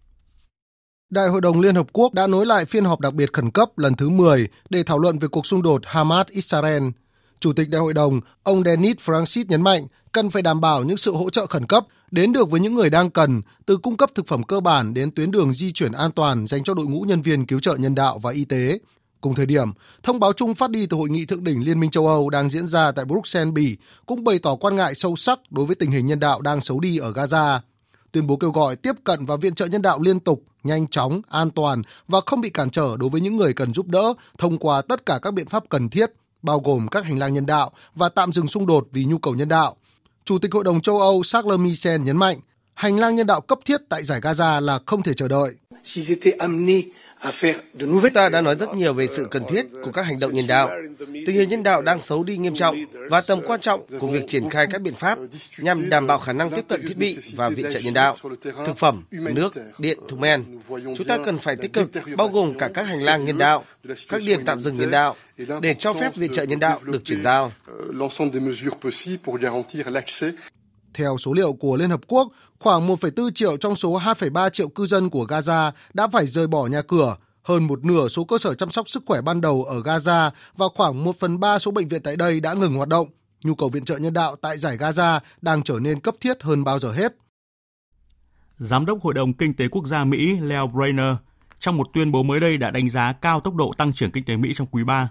Đại 1.10 1.28
hội 1.28 1.42
đồng 1.42 1.60
Liên 1.60 1.76
Hợp 1.76 1.88
Quốc 1.94 2.14
đã 2.14 2.28
nối 2.28 2.46
lại 2.46 2.66
phiên 2.66 2.86
họp 2.86 3.00
đặc 3.00 3.14
biệt 3.14 3.34
khẩn 3.34 3.52
cấp 3.52 3.70
lần 3.78 3.96
thứ 3.96 4.10
10 4.10 4.48
để 4.70 4.84
thảo 4.84 5.00
luận 5.00 5.20
về 5.20 5.28
cuộc 5.28 5.46
xung 5.46 5.62
đột 5.62 5.82
Hamas-Israel. 5.84 6.92
Chủ 7.40 7.54
tịch 7.54 7.70
đại 7.70 7.82
hội 7.82 7.94
đồng, 7.94 8.22
ông 8.44 8.64
Denis 8.64 8.98
Francis 9.06 9.46
nhấn 9.48 9.62
mạnh 9.62 9.88
cần 10.12 10.30
phải 10.30 10.42
đảm 10.42 10.62
bảo 10.62 10.84
những 10.84 10.98
sự 10.98 11.16
hỗ 11.16 11.30
trợ 11.30 11.46
khẩn 11.46 11.66
cấp 11.66 11.86
đến 12.12 12.34
được 12.34 12.52
với 12.52 12.60
những 12.60 12.76
người 12.76 12.90
đang 12.90 13.10
cần, 13.10 13.42
từ 13.66 13.78
cung 13.78 13.98
cấp 13.98 14.12
thực 14.16 14.28
phẩm 14.28 14.44
cơ 14.44 14.60
bản 14.60 14.94
đến 14.94 15.12
tuyến 15.12 15.32
đường 15.32 15.54
di 15.54 15.72
chuyển 15.72 15.92
an 15.92 16.12
toàn 16.12 16.48
dành 16.48 16.64
cho 16.64 16.74
đội 16.74 16.86
ngũ 16.86 17.02
nhân 17.02 17.22
viên 17.22 17.46
cứu 17.46 17.60
trợ 17.60 17.76
nhân 17.76 17.96
đạo 17.96 18.20
và 18.20 18.32
y 18.32 18.46
tế. 18.46 18.80
Cùng 19.22 19.36
thời 19.36 19.46
điểm, 19.46 19.72
thông 20.04 20.20
báo 20.20 20.34
chung 20.34 20.56
phát 20.56 20.70
đi 20.70 20.86
từ 20.86 20.98
Hội 20.98 21.10
nghị 21.10 21.26
Thượng 21.26 21.44
đỉnh 21.44 21.66
Liên 21.66 21.80
minh 21.80 21.92
châu 21.92 22.08
Âu 22.08 22.30
đang 22.30 22.50
diễn 22.50 22.68
ra 22.68 22.92
tại 22.92 23.06
Bruxelles, 23.06 23.54
Bỉ 23.54 23.78
cũng 24.06 24.24
bày 24.24 24.40
tỏ 24.40 24.56
quan 24.56 24.76
ngại 24.76 24.96
sâu 24.96 25.16
sắc 25.16 25.40
đối 25.50 25.66
với 25.66 25.76
tình 25.76 25.92
hình 25.92 26.08
nhân 26.08 26.20
đạo 26.20 26.42
đang 26.42 26.62
xấu 26.62 26.80
đi 26.80 26.98
ở 26.98 27.12
Gaza. 27.12 27.60
Tuyên 28.12 28.28
bố 28.28 28.38
kêu 28.38 28.52
gọi 28.52 28.76
tiếp 28.76 28.96
cận 29.04 29.26
và 29.26 29.36
viện 29.36 29.56
trợ 29.56 29.66
nhân 29.66 29.82
đạo 29.82 30.00
liên 30.02 30.20
tục, 30.20 30.44
nhanh 30.64 30.88
chóng, 30.88 31.22
an 31.30 31.52
toàn 31.52 31.82
và 32.08 32.22
không 32.26 32.42
bị 32.42 32.50
cản 32.50 32.70
trở 32.70 32.98
đối 32.98 33.10
với 33.10 33.22
những 33.22 33.38
người 33.38 33.54
cần 33.54 33.74
giúp 33.74 33.88
đỡ 33.88 34.14
thông 34.38 34.58
qua 34.58 34.82
tất 34.82 35.06
cả 35.06 35.20
các 35.22 35.34
biện 35.34 35.48
pháp 35.48 35.64
cần 35.70 35.90
thiết, 35.90 36.12
bao 36.42 36.60
gồm 36.60 36.88
các 36.88 37.06
hành 37.06 37.20
lang 37.20 37.34
nhân 37.34 37.46
đạo 37.46 37.72
và 37.96 38.10
tạm 38.10 38.34
dừng 38.34 38.48
xung 38.48 38.66
đột 38.66 38.88
vì 38.92 39.06
nhu 39.06 39.18
cầu 39.18 39.36
nhân 39.36 39.50
đạo. 39.50 39.76
Chủ 40.26 40.40
tịch 40.40 40.54
Hội 40.54 40.64
đồng 40.64 40.82
châu 40.82 41.00
Âu 41.00 41.24
Charles 41.24 41.60
Michel 41.60 42.02
nhấn 42.02 42.18
mạnh, 42.18 42.40
hành 42.74 43.00
lang 43.00 43.16
nhân 43.16 43.28
đạo 43.28 43.42
cấp 43.42 43.60
thiết 43.66 43.82
tại 43.90 44.04
giải 44.04 44.22
Gaza 44.22 44.62
là 44.62 44.80
không 44.86 45.04
thể 45.04 45.14
chờ 45.14 45.28
đợi. 45.28 45.56
Chúng 47.80 48.14
ta 48.14 48.30
đã 48.30 48.42
nói 48.42 48.56
rất 48.56 48.76
nhiều 48.76 48.94
về 48.94 49.08
sự 49.08 49.28
cần 49.32 49.44
thiết 49.50 49.66
của 49.84 49.92
các 49.92 50.02
hành 50.02 50.20
động 50.20 50.34
nhân 50.34 50.48
đạo. 50.48 50.70
Tình 50.98 51.36
hình 51.36 51.50
nhân 51.50 51.64
đạo 51.64 51.82
đang 51.82 52.02
xấu 52.02 52.24
đi 52.24 52.38
nghiêm 52.38 52.56
trọng 52.56 52.76
và 53.10 53.22
tầm 53.28 53.42
quan 53.48 53.60
trọng 53.60 53.82
của 54.00 54.08
việc 54.08 54.28
triển 54.28 54.50
khai 54.50 54.68
các 54.72 54.82
biện 54.82 54.94
pháp 54.94 55.20
nhằm 55.58 55.90
đảm 55.90 56.08
bảo 56.08 56.20
khả 56.20 56.34
năng 56.34 56.52
tiếp 56.52 56.66
cận 56.70 56.82
thiết 56.88 56.98
bị 56.98 57.18
và 57.36 57.50
viện 57.50 57.66
trợ 57.74 57.80
nhân 57.80 57.94
đạo, 57.94 58.18
thực 58.44 58.78
phẩm, 58.78 59.04
nước, 59.12 59.54
điện, 59.78 60.00
thuốc 60.08 60.20
men. 60.20 60.60
Chúng 60.70 61.08
ta 61.08 61.18
cần 61.26 61.40
phải 61.40 61.56
tích 61.56 61.74
cực, 61.74 61.92
bao 62.18 62.28
gồm 62.28 62.58
cả 62.58 62.70
các 62.74 62.84
hành 62.84 63.04
lang 63.04 63.26
nhân 63.26 63.38
đạo, 63.38 63.66
các 64.10 64.22
điểm 64.28 64.46
tạm 64.46 64.62
dừng 64.62 64.78
nhân 64.78 64.92
đạo, 64.92 65.16
để 65.62 65.76
cho 65.80 65.94
phép 65.94 66.16
viện 66.16 66.34
trợ 66.34 66.44
nhân 66.44 66.60
đạo 66.60 66.80
được 66.84 67.06
chuyển 67.06 67.24
giao. 67.24 67.52
Theo 70.94 71.18
số 71.18 71.34
liệu 71.34 71.54
của 71.54 71.76
Liên 71.76 71.90
Hợp 71.90 72.02
Quốc, 72.08 72.32
khoảng 72.60 72.88
1,4 72.88 73.32
triệu 73.32 73.58
trong 73.58 73.76
số 73.76 74.00
2,3 74.00 74.50
triệu 74.50 74.70
cư 74.70 74.86
dân 74.86 75.10
của 75.10 75.26
Gaza 75.26 75.72
đã 75.94 76.08
phải 76.08 76.28
rời 76.28 76.48
bỏ 76.48 76.68
nhà 76.68 76.82
cửa, 76.82 77.18
hơn 77.44 77.68
một 77.68 77.86
nửa 77.86 78.08
số 78.08 78.24
cơ 78.24 78.38
sở 78.38 78.54
chăm 78.54 78.72
sóc 78.72 78.90
sức 78.90 79.04
khỏe 79.06 79.22
ban 79.22 79.42
đầu 79.42 79.64
ở 79.64 79.82
Gaza 79.82 80.32
và 80.58 80.66
khoảng 80.76 81.04
1 81.04 81.20
phần 81.20 81.40
3 81.40 81.60
số 81.60 81.72
bệnh 81.72 81.88
viện 81.88 82.02
tại 82.04 82.16
đây 82.18 82.40
đã 82.40 82.54
ngừng 82.54 82.76
hoạt 82.76 82.90
động. 82.90 83.08
Nhu 83.44 83.56
cầu 83.56 83.70
viện 83.70 83.86
trợ 83.86 83.98
nhân 83.98 84.14
đạo 84.14 84.36
tại 84.36 84.58
giải 84.58 84.78
Gaza 84.78 85.20
đang 85.42 85.64
trở 85.64 85.80
nên 85.80 86.00
cấp 86.00 86.16
thiết 86.22 86.44
hơn 86.44 86.64
bao 86.64 86.80
giờ 86.80 86.92
hết. 86.92 87.16
Giám 88.58 88.86
đốc 88.86 89.02
Hội 89.02 89.14
đồng 89.14 89.34
Kinh 89.34 89.54
tế 89.54 89.68
Quốc 89.68 89.88
gia 89.88 90.06
Mỹ 90.06 90.38
Leo 90.42 90.68
Brainer 90.68 91.16
trong 91.60 91.78
một 91.78 91.88
tuyên 91.94 92.12
bố 92.12 92.24
mới 92.24 92.40
đây 92.40 92.58
đã 92.58 92.72
đánh 92.72 92.90
giá 92.90 93.14
cao 93.14 93.40
tốc 93.40 93.56
độ 93.56 93.74
tăng 93.78 93.94
trưởng 93.94 94.12
kinh 94.12 94.24
tế 94.24 94.38
Mỹ 94.38 94.54
trong 94.56 94.68
quý 94.68 94.84
3. 94.84 95.10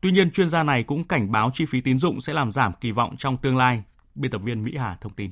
Tuy 0.00 0.10
nhiên, 0.10 0.30
chuyên 0.30 0.48
gia 0.48 0.62
này 0.62 0.82
cũng 0.82 1.04
cảnh 1.04 1.32
báo 1.32 1.50
chi 1.54 1.64
phí 1.66 1.80
tín 1.80 1.98
dụng 1.98 2.20
sẽ 2.20 2.32
làm 2.32 2.52
giảm 2.52 2.72
kỳ 2.80 2.90
vọng 2.90 3.16
trong 3.18 3.36
tương 3.36 3.56
lai. 3.56 3.82
Biên 4.14 4.30
tập 4.30 4.40
viên 4.44 4.64
Mỹ 4.64 4.76
Hà 4.78 4.96
thông 5.00 5.12
tin. 5.12 5.30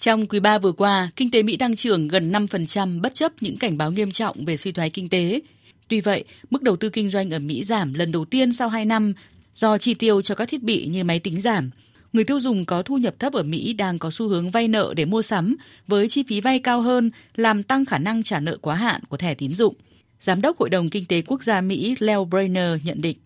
Trong 0.00 0.26
quý 0.26 0.40
3 0.40 0.58
vừa 0.58 0.72
qua, 0.72 1.10
kinh 1.16 1.30
tế 1.30 1.42
Mỹ 1.42 1.56
tăng 1.56 1.76
trưởng 1.76 2.08
gần 2.08 2.32
5% 2.32 3.00
bất 3.00 3.14
chấp 3.14 3.32
những 3.40 3.56
cảnh 3.56 3.78
báo 3.78 3.92
nghiêm 3.92 4.10
trọng 4.10 4.44
về 4.44 4.56
suy 4.56 4.72
thoái 4.72 4.90
kinh 4.90 5.08
tế. 5.08 5.40
Tuy 5.88 6.00
vậy, 6.00 6.24
mức 6.50 6.62
đầu 6.62 6.76
tư 6.76 6.88
kinh 6.90 7.10
doanh 7.10 7.30
ở 7.30 7.38
Mỹ 7.38 7.64
giảm 7.64 7.94
lần 7.94 8.12
đầu 8.12 8.24
tiên 8.24 8.52
sau 8.52 8.68
2 8.68 8.84
năm 8.84 9.12
do 9.54 9.78
chi 9.78 9.94
tiêu 9.94 10.22
cho 10.22 10.34
các 10.34 10.48
thiết 10.48 10.62
bị 10.62 10.86
như 10.86 11.04
máy 11.04 11.18
tính 11.18 11.40
giảm. 11.40 11.70
Người 12.12 12.24
tiêu 12.24 12.40
dùng 12.40 12.64
có 12.64 12.82
thu 12.82 12.96
nhập 12.96 13.14
thấp 13.18 13.32
ở 13.32 13.42
Mỹ 13.42 13.72
đang 13.72 13.98
có 13.98 14.10
xu 14.10 14.28
hướng 14.28 14.50
vay 14.50 14.68
nợ 14.68 14.94
để 14.96 15.04
mua 15.04 15.22
sắm 15.22 15.56
với 15.86 16.08
chi 16.08 16.22
phí 16.28 16.40
vay 16.40 16.58
cao 16.58 16.80
hơn 16.80 17.10
làm 17.34 17.62
tăng 17.62 17.84
khả 17.84 17.98
năng 17.98 18.22
trả 18.22 18.40
nợ 18.40 18.56
quá 18.60 18.74
hạn 18.74 19.00
của 19.08 19.16
thẻ 19.16 19.34
tín 19.34 19.54
dụng. 19.54 19.74
Giám 20.20 20.40
đốc 20.40 20.58
Hội 20.58 20.70
đồng 20.70 20.90
Kinh 20.90 21.04
tế 21.04 21.22
Quốc 21.22 21.42
gia 21.42 21.60
Mỹ 21.60 21.94
Leo 21.98 22.24
Brainer 22.24 22.84
nhận 22.84 23.02
định. 23.02 23.16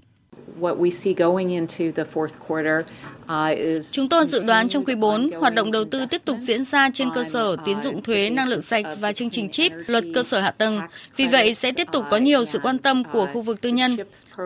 Chúng 3.90 4.09
tôi 4.09 4.26
dự 4.26 4.42
đoán 4.42 4.68
trong 4.68 4.84
quý 4.84 4.94
4, 4.94 5.30
hoạt 5.40 5.54
động 5.54 5.72
đầu 5.72 5.84
tư 5.84 6.07
tiếp 6.07 6.24
tục 6.24 6.36
diễn 6.40 6.64
ra 6.64 6.90
trên 6.94 7.09
cơ 7.14 7.24
sở 7.24 7.57
tiến 7.64 7.80
dụng 7.80 8.02
thuế 8.02 8.30
năng 8.30 8.48
lượng 8.48 8.62
sạch 8.62 8.84
và 9.00 9.12
chương 9.12 9.30
trình 9.30 9.50
chip, 9.50 9.72
luật 9.86 10.04
cơ 10.14 10.22
sở 10.22 10.40
hạ 10.40 10.50
tầng. 10.50 10.80
Vì 11.16 11.26
vậy, 11.26 11.54
sẽ 11.54 11.72
tiếp 11.72 11.88
tục 11.92 12.04
có 12.11 12.16
nhiều 12.16 12.44
sự 12.44 12.59
quan 12.62 12.78
tâm 12.78 13.02
của 13.12 13.26
khu 13.32 13.42
vực 13.42 13.61
tư 13.61 13.68
nhân. 13.68 13.96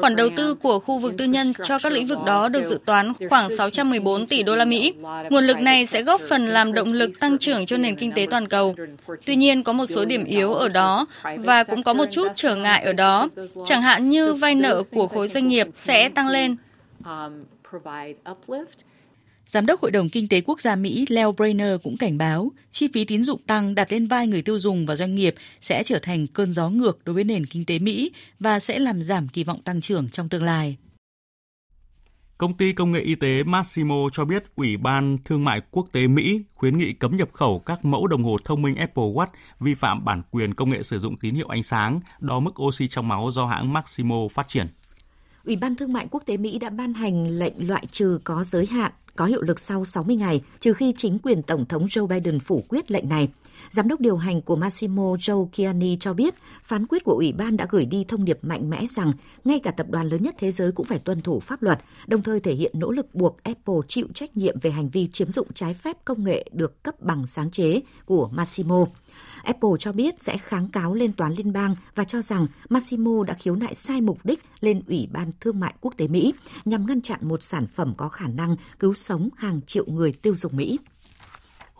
Khoản 0.00 0.16
đầu 0.16 0.28
tư 0.36 0.54
của 0.54 0.78
khu 0.78 0.98
vực 0.98 1.16
tư 1.18 1.24
nhân 1.24 1.52
cho 1.64 1.78
các 1.78 1.92
lĩnh 1.92 2.06
vực 2.06 2.18
đó 2.26 2.48
được 2.48 2.64
dự 2.64 2.78
toán 2.84 3.12
khoảng 3.28 3.56
614 3.56 4.26
tỷ 4.26 4.42
đô 4.42 4.54
la 4.54 4.64
Mỹ. 4.64 4.94
Nguồn 5.30 5.44
lực 5.44 5.61
này 5.61 5.86
sẽ 5.86 6.02
góp 6.02 6.20
phần 6.28 6.46
làm 6.46 6.72
động 6.72 6.92
lực 6.92 7.20
tăng 7.20 7.38
trưởng 7.38 7.66
cho 7.66 7.76
nền 7.76 7.96
kinh 7.96 8.12
tế 8.12 8.26
toàn 8.30 8.48
cầu. 8.48 8.74
Tuy 9.26 9.36
nhiên, 9.36 9.62
có 9.62 9.72
một 9.72 9.86
số 9.88 10.04
điểm 10.04 10.24
yếu 10.24 10.54
ở 10.54 10.68
đó 10.68 11.06
và 11.36 11.64
cũng 11.64 11.82
có 11.82 11.94
một 11.94 12.04
chút 12.11 12.32
trở 12.34 12.56
ngại 12.56 12.82
ở 12.82 12.92
đó. 12.92 13.28
Chẳng 13.64 13.82
hạn 13.82 14.11
như 14.11 14.34
vay 14.34 14.54
nợ 14.54 14.82
của 14.90 15.06
khối 15.06 15.28
doanh 15.28 15.48
nghiệp 15.48 15.66
sẽ 15.74 15.99
tăng 16.09 16.28
lên. 16.28 16.57
Giám 19.46 19.66
đốc 19.66 19.80
Hội 19.80 19.90
đồng 19.90 20.09
Kinh 20.09 20.28
tế 20.28 20.40
Quốc 20.40 20.61
gia 20.61 20.76
Mỹ 20.76 21.05
Leo 21.09 21.32
Brainer 21.32 21.80
cũng 21.82 21.96
cảnh 21.96 22.18
báo 22.18 22.51
chi 22.70 22.88
phí 22.94 23.05
tín 23.05 23.22
dụng 23.22 23.40
tăng 23.46 23.74
đặt 23.74 23.92
lên 23.92 24.07
vai 24.07 24.26
người 24.26 24.42
tiêu 24.42 24.59
dùng 24.59 24.86
và 24.86 24.96
doanh 24.96 25.14
nghiệp 25.14 25.34
sẽ 25.61 25.82
trở 25.82 25.98
thành 25.98 26.26
cơn 26.26 26.53
gió 26.53 26.68
ngược 26.68 27.05
đối 27.05 27.14
với 27.14 27.24
nền 27.24 27.46
kinh 27.46 27.64
tế 27.64 27.78
Mỹ 27.78 28.12
và 28.40 28.61
sẽ 28.61 28.78
làm 28.78 29.03
giảm 29.03 29.28
kỳ 29.28 29.44
vọng 29.44 29.62
tăng 29.62 29.80
trưởng 29.80 30.09
trong 30.09 30.28
tương 30.28 30.44
lai. 30.44 30.76
Công 32.38 32.57
ty 32.57 32.72
công 32.72 32.92
nghệ 32.92 33.01
y 33.01 33.14
tế 33.14 33.42
Massimo 33.42 34.09
cho 34.12 34.24
biết 34.24 34.44
Ủy 34.57 34.76
ban 34.76 35.18
Thương 35.24 35.44
mại 35.44 35.61
Quốc 35.70 35.86
tế 35.92 36.07
Mỹ 36.07 36.42
khuyến 36.55 36.78
nghị 36.78 36.92
cấm 36.92 37.16
nhập 37.16 37.28
khẩu 37.32 37.59
các 37.59 37.84
mẫu 37.84 38.07
đồng 38.07 38.24
hồ 38.24 38.36
thông 38.44 38.62
minh 38.62 38.76
Apple 38.76 39.05
Watch 39.05 39.26
vi 39.61 39.74
phạm 39.74 40.05
bản 40.05 40.22
quyền 40.30 40.55
công 40.55 40.70
nghệ 40.70 40.82
sử 40.82 40.98
dụng 40.98 41.16
tín 41.16 41.34
hiệu 41.34 41.48
ánh 41.48 41.62
sáng, 41.62 42.01
đo 42.20 42.40
mức 42.40 42.62
oxy 42.62 42.88
trong 42.88 43.09
máu 43.09 43.30
do 43.32 43.46
hãng 43.46 43.72
Massimo 43.72 44.16
phát 44.32 44.48
triển. 44.48 44.66
Ủy 45.45 45.57
ban 45.57 45.74
Thương 45.74 45.93
mại 45.93 46.07
Quốc 46.11 46.22
tế 46.26 46.36
Mỹ 46.36 46.59
đã 46.59 46.70
ban 46.70 46.95
hành 46.95 47.38
lệnh 47.38 47.68
loại 47.68 47.86
trừ 47.91 48.18
có 48.24 48.45
giới 48.45 48.66
hạn 48.66 48.93
có 49.16 49.24
hiệu 49.24 49.43
lực 49.43 49.61
sau 49.61 49.84
60 49.84 50.16
ngày, 50.16 50.43
trừ 50.61 50.72
khi 50.72 50.95
chính 50.97 51.18
quyền 51.18 51.43
Tổng 51.43 51.66
thống 51.66 51.86
Joe 51.86 52.07
Biden 52.07 52.41
phủ 52.41 52.64
quyết 52.68 52.91
lệnh 52.91 53.09
này. 53.09 53.28
Giám 53.70 53.88
đốc 53.88 54.00
điều 54.00 54.16
hành 54.16 54.42
của 54.42 54.56
Massimo 54.56 55.02
Joe 55.02 55.48
Chiani 55.52 55.96
cho 56.00 56.14
biết, 56.14 56.34
phán 56.62 56.86
quyết 56.86 57.04
của 57.04 57.12
Ủy 57.12 57.32
ban 57.32 57.56
đã 57.56 57.66
gửi 57.70 57.86
đi 57.86 58.04
thông 58.08 58.24
điệp 58.24 58.38
mạnh 58.42 58.70
mẽ 58.70 58.86
rằng 58.86 59.12
ngay 59.44 59.58
cả 59.58 59.70
tập 59.70 59.86
đoàn 59.90 60.08
lớn 60.08 60.22
nhất 60.22 60.34
thế 60.38 60.50
giới 60.50 60.72
cũng 60.72 60.86
phải 60.86 60.98
tuân 60.98 61.20
thủ 61.20 61.40
pháp 61.40 61.62
luật, 61.62 61.80
đồng 62.06 62.22
thời 62.22 62.40
thể 62.40 62.54
hiện 62.54 62.72
nỗ 62.74 62.90
lực 62.90 63.14
buộc 63.14 63.42
Apple 63.42 63.74
chịu 63.88 64.06
trách 64.14 64.36
nhiệm 64.36 64.60
về 64.60 64.70
hành 64.70 64.88
vi 64.88 65.08
chiếm 65.12 65.32
dụng 65.32 65.46
trái 65.54 65.74
phép 65.74 65.96
công 66.04 66.24
nghệ 66.24 66.44
được 66.52 66.82
cấp 66.82 67.00
bằng 67.00 67.26
sáng 67.26 67.50
chế 67.50 67.80
của 68.04 68.28
Massimo. 68.32 68.86
Apple 69.44 69.70
cho 69.78 69.92
biết 69.92 70.22
sẽ 70.22 70.38
kháng 70.38 70.68
cáo 70.68 70.94
lên 70.94 71.12
toán 71.12 71.34
liên 71.34 71.52
bang 71.52 71.74
và 71.94 72.04
cho 72.04 72.22
rằng 72.22 72.46
Massimo 72.68 73.24
đã 73.24 73.34
khiếu 73.34 73.56
nại 73.56 73.74
sai 73.74 74.00
mục 74.00 74.18
đích 74.24 74.42
lên 74.60 74.82
Ủy 74.88 75.08
ban 75.12 75.30
Thương 75.40 75.60
mại 75.60 75.74
Quốc 75.80 75.94
tế 75.96 76.08
Mỹ 76.08 76.34
nhằm 76.64 76.86
ngăn 76.86 77.00
chặn 77.00 77.18
một 77.22 77.42
sản 77.42 77.66
phẩm 77.66 77.94
có 77.96 78.08
khả 78.08 78.26
năng 78.26 78.56
cứu 78.78 78.94
sống 78.94 79.28
hàng 79.36 79.60
triệu 79.66 79.84
người 79.86 80.12
tiêu 80.12 80.34
dùng 80.34 80.56
Mỹ. 80.56 80.78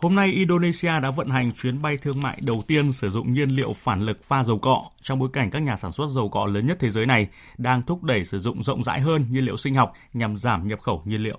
Hôm 0.01 0.15
nay, 0.15 0.27
Indonesia 0.27 0.99
đã 0.99 1.11
vận 1.11 1.29
hành 1.29 1.51
chuyến 1.51 1.81
bay 1.81 1.97
thương 1.97 2.21
mại 2.21 2.39
đầu 2.41 2.63
tiên 2.67 2.93
sử 2.93 3.09
dụng 3.09 3.33
nhiên 3.33 3.49
liệu 3.49 3.73
phản 3.73 4.01
lực 4.01 4.23
pha 4.23 4.43
dầu 4.43 4.59
cọ 4.59 4.83
trong 5.01 5.19
bối 5.19 5.29
cảnh 5.33 5.49
các 5.49 5.61
nhà 5.61 5.77
sản 5.77 5.91
xuất 5.91 6.09
dầu 6.09 6.29
cọ 6.29 6.45
lớn 6.45 6.65
nhất 6.67 6.77
thế 6.79 6.89
giới 6.89 7.05
này 7.05 7.27
đang 7.57 7.81
thúc 7.81 8.03
đẩy 8.03 8.25
sử 8.25 8.39
dụng 8.39 8.63
rộng 8.63 8.83
rãi 8.83 8.99
hơn 8.99 9.25
nhiên 9.29 9.45
liệu 9.45 9.57
sinh 9.57 9.75
học 9.75 9.93
nhằm 10.13 10.37
giảm 10.37 10.67
nhập 10.67 10.81
khẩu 10.81 11.01
nhiên 11.05 11.23
liệu. 11.23 11.37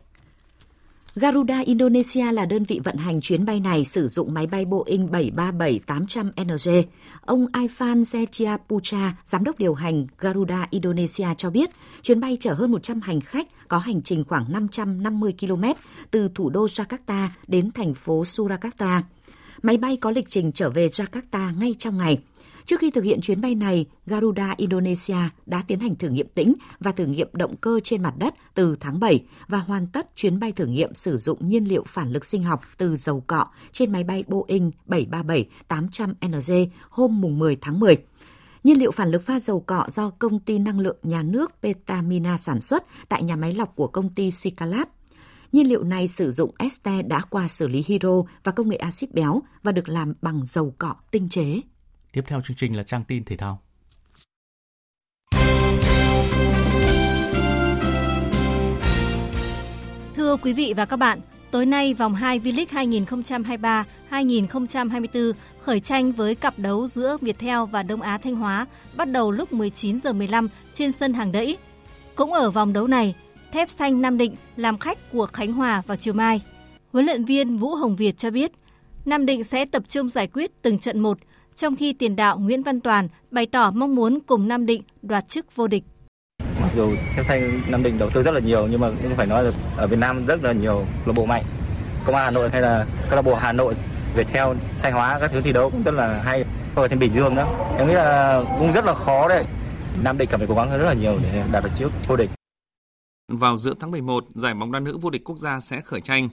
Garuda 1.16 1.58
Indonesia 1.58 2.32
là 2.32 2.46
đơn 2.46 2.64
vị 2.64 2.80
vận 2.84 2.96
hành 2.96 3.20
chuyến 3.20 3.44
bay 3.44 3.60
này 3.60 3.84
sử 3.84 4.08
dụng 4.08 4.34
máy 4.34 4.46
bay 4.46 4.64
Boeing 4.64 5.08
737-800NG. 5.08 6.82
Ông 7.20 7.46
Ifan 7.52 8.02
Zetia 8.02 8.58
Pucha, 8.68 9.16
giám 9.24 9.44
đốc 9.44 9.58
điều 9.58 9.74
hành 9.74 10.06
Garuda 10.18 10.66
Indonesia 10.70 11.26
cho 11.36 11.50
biết, 11.50 11.70
chuyến 12.02 12.20
bay 12.20 12.36
chở 12.40 12.54
hơn 12.54 12.72
100 12.72 13.00
hành 13.00 13.20
khách 13.20 13.68
có 13.68 13.78
hành 13.78 14.02
trình 14.02 14.24
khoảng 14.24 14.52
550 14.52 15.34
km 15.40 15.64
từ 16.10 16.28
thủ 16.34 16.50
đô 16.50 16.66
Jakarta 16.66 17.28
đến 17.46 17.70
thành 17.70 17.94
phố 17.94 18.24
Surakarta. 18.24 19.02
Máy 19.62 19.76
bay 19.76 19.96
có 19.96 20.10
lịch 20.10 20.28
trình 20.28 20.52
trở 20.52 20.70
về 20.70 20.88
Jakarta 20.88 21.58
ngay 21.58 21.74
trong 21.78 21.98
ngày. 21.98 22.18
Trước 22.66 22.80
khi 22.80 22.90
thực 22.90 23.04
hiện 23.04 23.20
chuyến 23.20 23.40
bay 23.40 23.54
này, 23.54 23.86
Garuda 24.06 24.54
Indonesia 24.56 25.16
đã 25.46 25.62
tiến 25.66 25.80
hành 25.80 25.96
thử 25.96 26.08
nghiệm 26.08 26.28
tĩnh 26.28 26.54
và 26.80 26.92
thử 26.92 27.06
nghiệm 27.06 27.28
động 27.32 27.56
cơ 27.56 27.80
trên 27.84 28.02
mặt 28.02 28.14
đất 28.18 28.34
từ 28.54 28.76
tháng 28.80 29.00
7 29.00 29.24
và 29.48 29.58
hoàn 29.58 29.86
tất 29.86 30.16
chuyến 30.16 30.40
bay 30.40 30.52
thử 30.52 30.66
nghiệm 30.66 30.94
sử 30.94 31.16
dụng 31.16 31.48
nhiên 31.48 31.64
liệu 31.64 31.84
phản 31.86 32.12
lực 32.12 32.24
sinh 32.24 32.42
học 32.42 32.60
từ 32.76 32.96
dầu 32.96 33.20
cọ 33.26 33.46
trên 33.72 33.92
máy 33.92 34.04
bay 34.04 34.24
Boeing 34.28 34.70
737-800NG 34.86 36.66
hôm 36.90 37.20
mùng 37.20 37.38
10 37.38 37.56
tháng 37.60 37.80
10. 37.80 37.96
Nhiên 38.64 38.78
liệu 38.78 38.90
phản 38.90 39.10
lực 39.10 39.22
pha 39.22 39.40
dầu 39.40 39.60
cọ 39.60 39.86
do 39.88 40.10
công 40.10 40.38
ty 40.38 40.58
năng 40.58 40.80
lượng 40.80 40.96
nhà 41.02 41.22
nước 41.22 41.52
Petamina 41.62 42.36
sản 42.36 42.60
xuất 42.60 42.84
tại 43.08 43.22
nhà 43.22 43.36
máy 43.36 43.54
lọc 43.54 43.76
của 43.76 43.86
công 43.86 44.08
ty 44.08 44.30
Sikalab 44.30 44.88
Nhiên 45.52 45.68
liệu 45.68 45.84
này 45.84 46.08
sử 46.08 46.30
dụng 46.30 46.50
este 46.58 47.02
đã 47.02 47.20
qua 47.30 47.48
xử 47.48 47.68
lý 47.68 47.84
hydro 47.86 48.22
và 48.44 48.52
công 48.52 48.68
nghệ 48.68 48.76
axit 48.76 49.14
béo 49.14 49.42
và 49.62 49.72
được 49.72 49.88
làm 49.88 50.14
bằng 50.22 50.46
dầu 50.46 50.74
cọ 50.78 50.94
tinh 51.10 51.28
chế. 51.28 51.60
Tiếp 52.12 52.24
theo 52.26 52.40
chương 52.40 52.56
trình 52.56 52.76
là 52.76 52.82
trang 52.82 53.04
tin 53.04 53.24
thể 53.24 53.36
thao. 53.36 53.60
Thưa 60.14 60.36
quý 60.36 60.52
vị 60.52 60.74
và 60.76 60.84
các 60.84 60.96
bạn, 60.96 61.20
tối 61.50 61.66
nay 61.66 61.94
vòng 61.94 62.14
2 62.14 62.40
V-League 62.40 63.84
2023-2024 64.10 65.32
khởi 65.60 65.80
tranh 65.80 66.12
với 66.12 66.34
cặp 66.34 66.58
đấu 66.58 66.86
giữa 66.86 67.16
Viettel 67.20 67.58
và 67.70 67.82
Đông 67.82 68.02
Á 68.02 68.18
Thanh 68.18 68.36
Hóa 68.36 68.66
bắt 68.96 69.10
đầu 69.10 69.30
lúc 69.30 69.52
19 69.52 70.00
giờ 70.00 70.12
15 70.12 70.48
trên 70.72 70.92
sân 70.92 71.12
Hàng 71.12 71.32
Đẫy. 71.32 71.56
Cũng 72.14 72.32
ở 72.32 72.50
vòng 72.50 72.72
đấu 72.72 72.86
này, 72.86 73.14
Thép 73.52 73.70
Xanh 73.70 74.02
Nam 74.02 74.18
Định 74.18 74.34
làm 74.56 74.78
khách 74.78 75.12
của 75.12 75.26
Khánh 75.26 75.52
Hòa 75.52 75.82
vào 75.86 75.96
chiều 75.96 76.14
mai. 76.14 76.42
Huấn 76.92 77.06
luyện 77.06 77.24
viên 77.24 77.58
Vũ 77.58 77.74
Hồng 77.74 77.96
Việt 77.96 78.18
cho 78.18 78.30
biết, 78.30 78.52
Nam 79.04 79.26
Định 79.26 79.44
sẽ 79.44 79.64
tập 79.64 79.82
trung 79.88 80.08
giải 80.08 80.26
quyết 80.26 80.62
từng 80.62 80.78
trận 80.78 81.00
một, 81.00 81.18
trong 81.56 81.76
khi 81.76 81.92
tiền 81.92 82.16
đạo 82.16 82.38
Nguyễn 82.38 82.62
Văn 82.62 82.80
Toàn 82.80 83.08
bày 83.30 83.46
tỏ 83.46 83.70
mong 83.70 83.94
muốn 83.94 84.18
cùng 84.26 84.48
Nam 84.48 84.66
Định 84.66 84.82
đoạt 85.02 85.28
chức 85.28 85.56
vô 85.56 85.66
địch. 85.66 85.84
Mặc 86.60 86.70
dù 86.76 86.94
Thép 87.14 87.26
Xanh 87.26 87.62
Nam 87.68 87.82
Định 87.82 87.98
đầu 87.98 88.10
tư 88.10 88.22
rất 88.22 88.34
là 88.34 88.40
nhiều 88.40 88.66
nhưng 88.66 88.80
mà 88.80 88.90
cũng 89.02 89.16
phải 89.16 89.26
nói 89.26 89.44
là 89.44 89.50
ở 89.76 89.86
Việt 89.86 89.98
Nam 89.98 90.26
rất 90.26 90.42
là 90.42 90.52
nhiều 90.52 90.86
câu 91.04 91.14
bộ 91.14 91.24
mạnh. 91.24 91.44
Công 92.06 92.14
an 92.14 92.24
Hà 92.24 92.30
Nội 92.30 92.50
hay 92.50 92.60
là 92.60 92.86
câu 93.08 93.16
lạc 93.16 93.22
bộ 93.22 93.34
Hà 93.34 93.52
Nội, 93.52 93.74
Viettel, 94.16 94.56
Thanh 94.82 94.92
Hóa 94.92 95.18
các 95.20 95.30
thứ 95.30 95.40
thi 95.40 95.52
đấu 95.52 95.70
cũng 95.70 95.82
rất 95.82 95.94
là 95.94 96.22
hay 96.22 96.44
ở 96.74 96.88
trên 96.88 96.98
Bình 96.98 97.12
Dương 97.14 97.34
đó. 97.34 97.74
Em 97.78 97.88
nghĩ 97.88 97.94
là 97.94 98.42
cũng 98.58 98.72
rất 98.72 98.84
là 98.84 98.94
khó 98.94 99.28
đấy. 99.28 99.44
Nam 100.02 100.18
Định 100.18 100.28
cần 100.30 100.40
phải 100.40 100.46
cố 100.48 100.54
gắng 100.54 100.70
rất 100.70 100.84
là 100.84 100.94
nhiều 100.94 101.18
để 101.22 101.44
đạt 101.52 101.64
được 101.64 101.70
trước 101.78 101.90
vô 102.06 102.16
địch. 102.16 102.30
Vào 103.28 103.56
giữa 103.56 103.74
tháng 103.80 103.90
11, 103.90 104.24
giải 104.34 104.54
bóng 104.54 104.72
đá 104.72 104.80
nữ 104.80 104.98
vô 104.98 105.10
địch 105.10 105.24
quốc 105.24 105.38
gia 105.38 105.60
sẽ 105.60 105.80
khởi 105.80 106.00
tranh. 106.00 106.28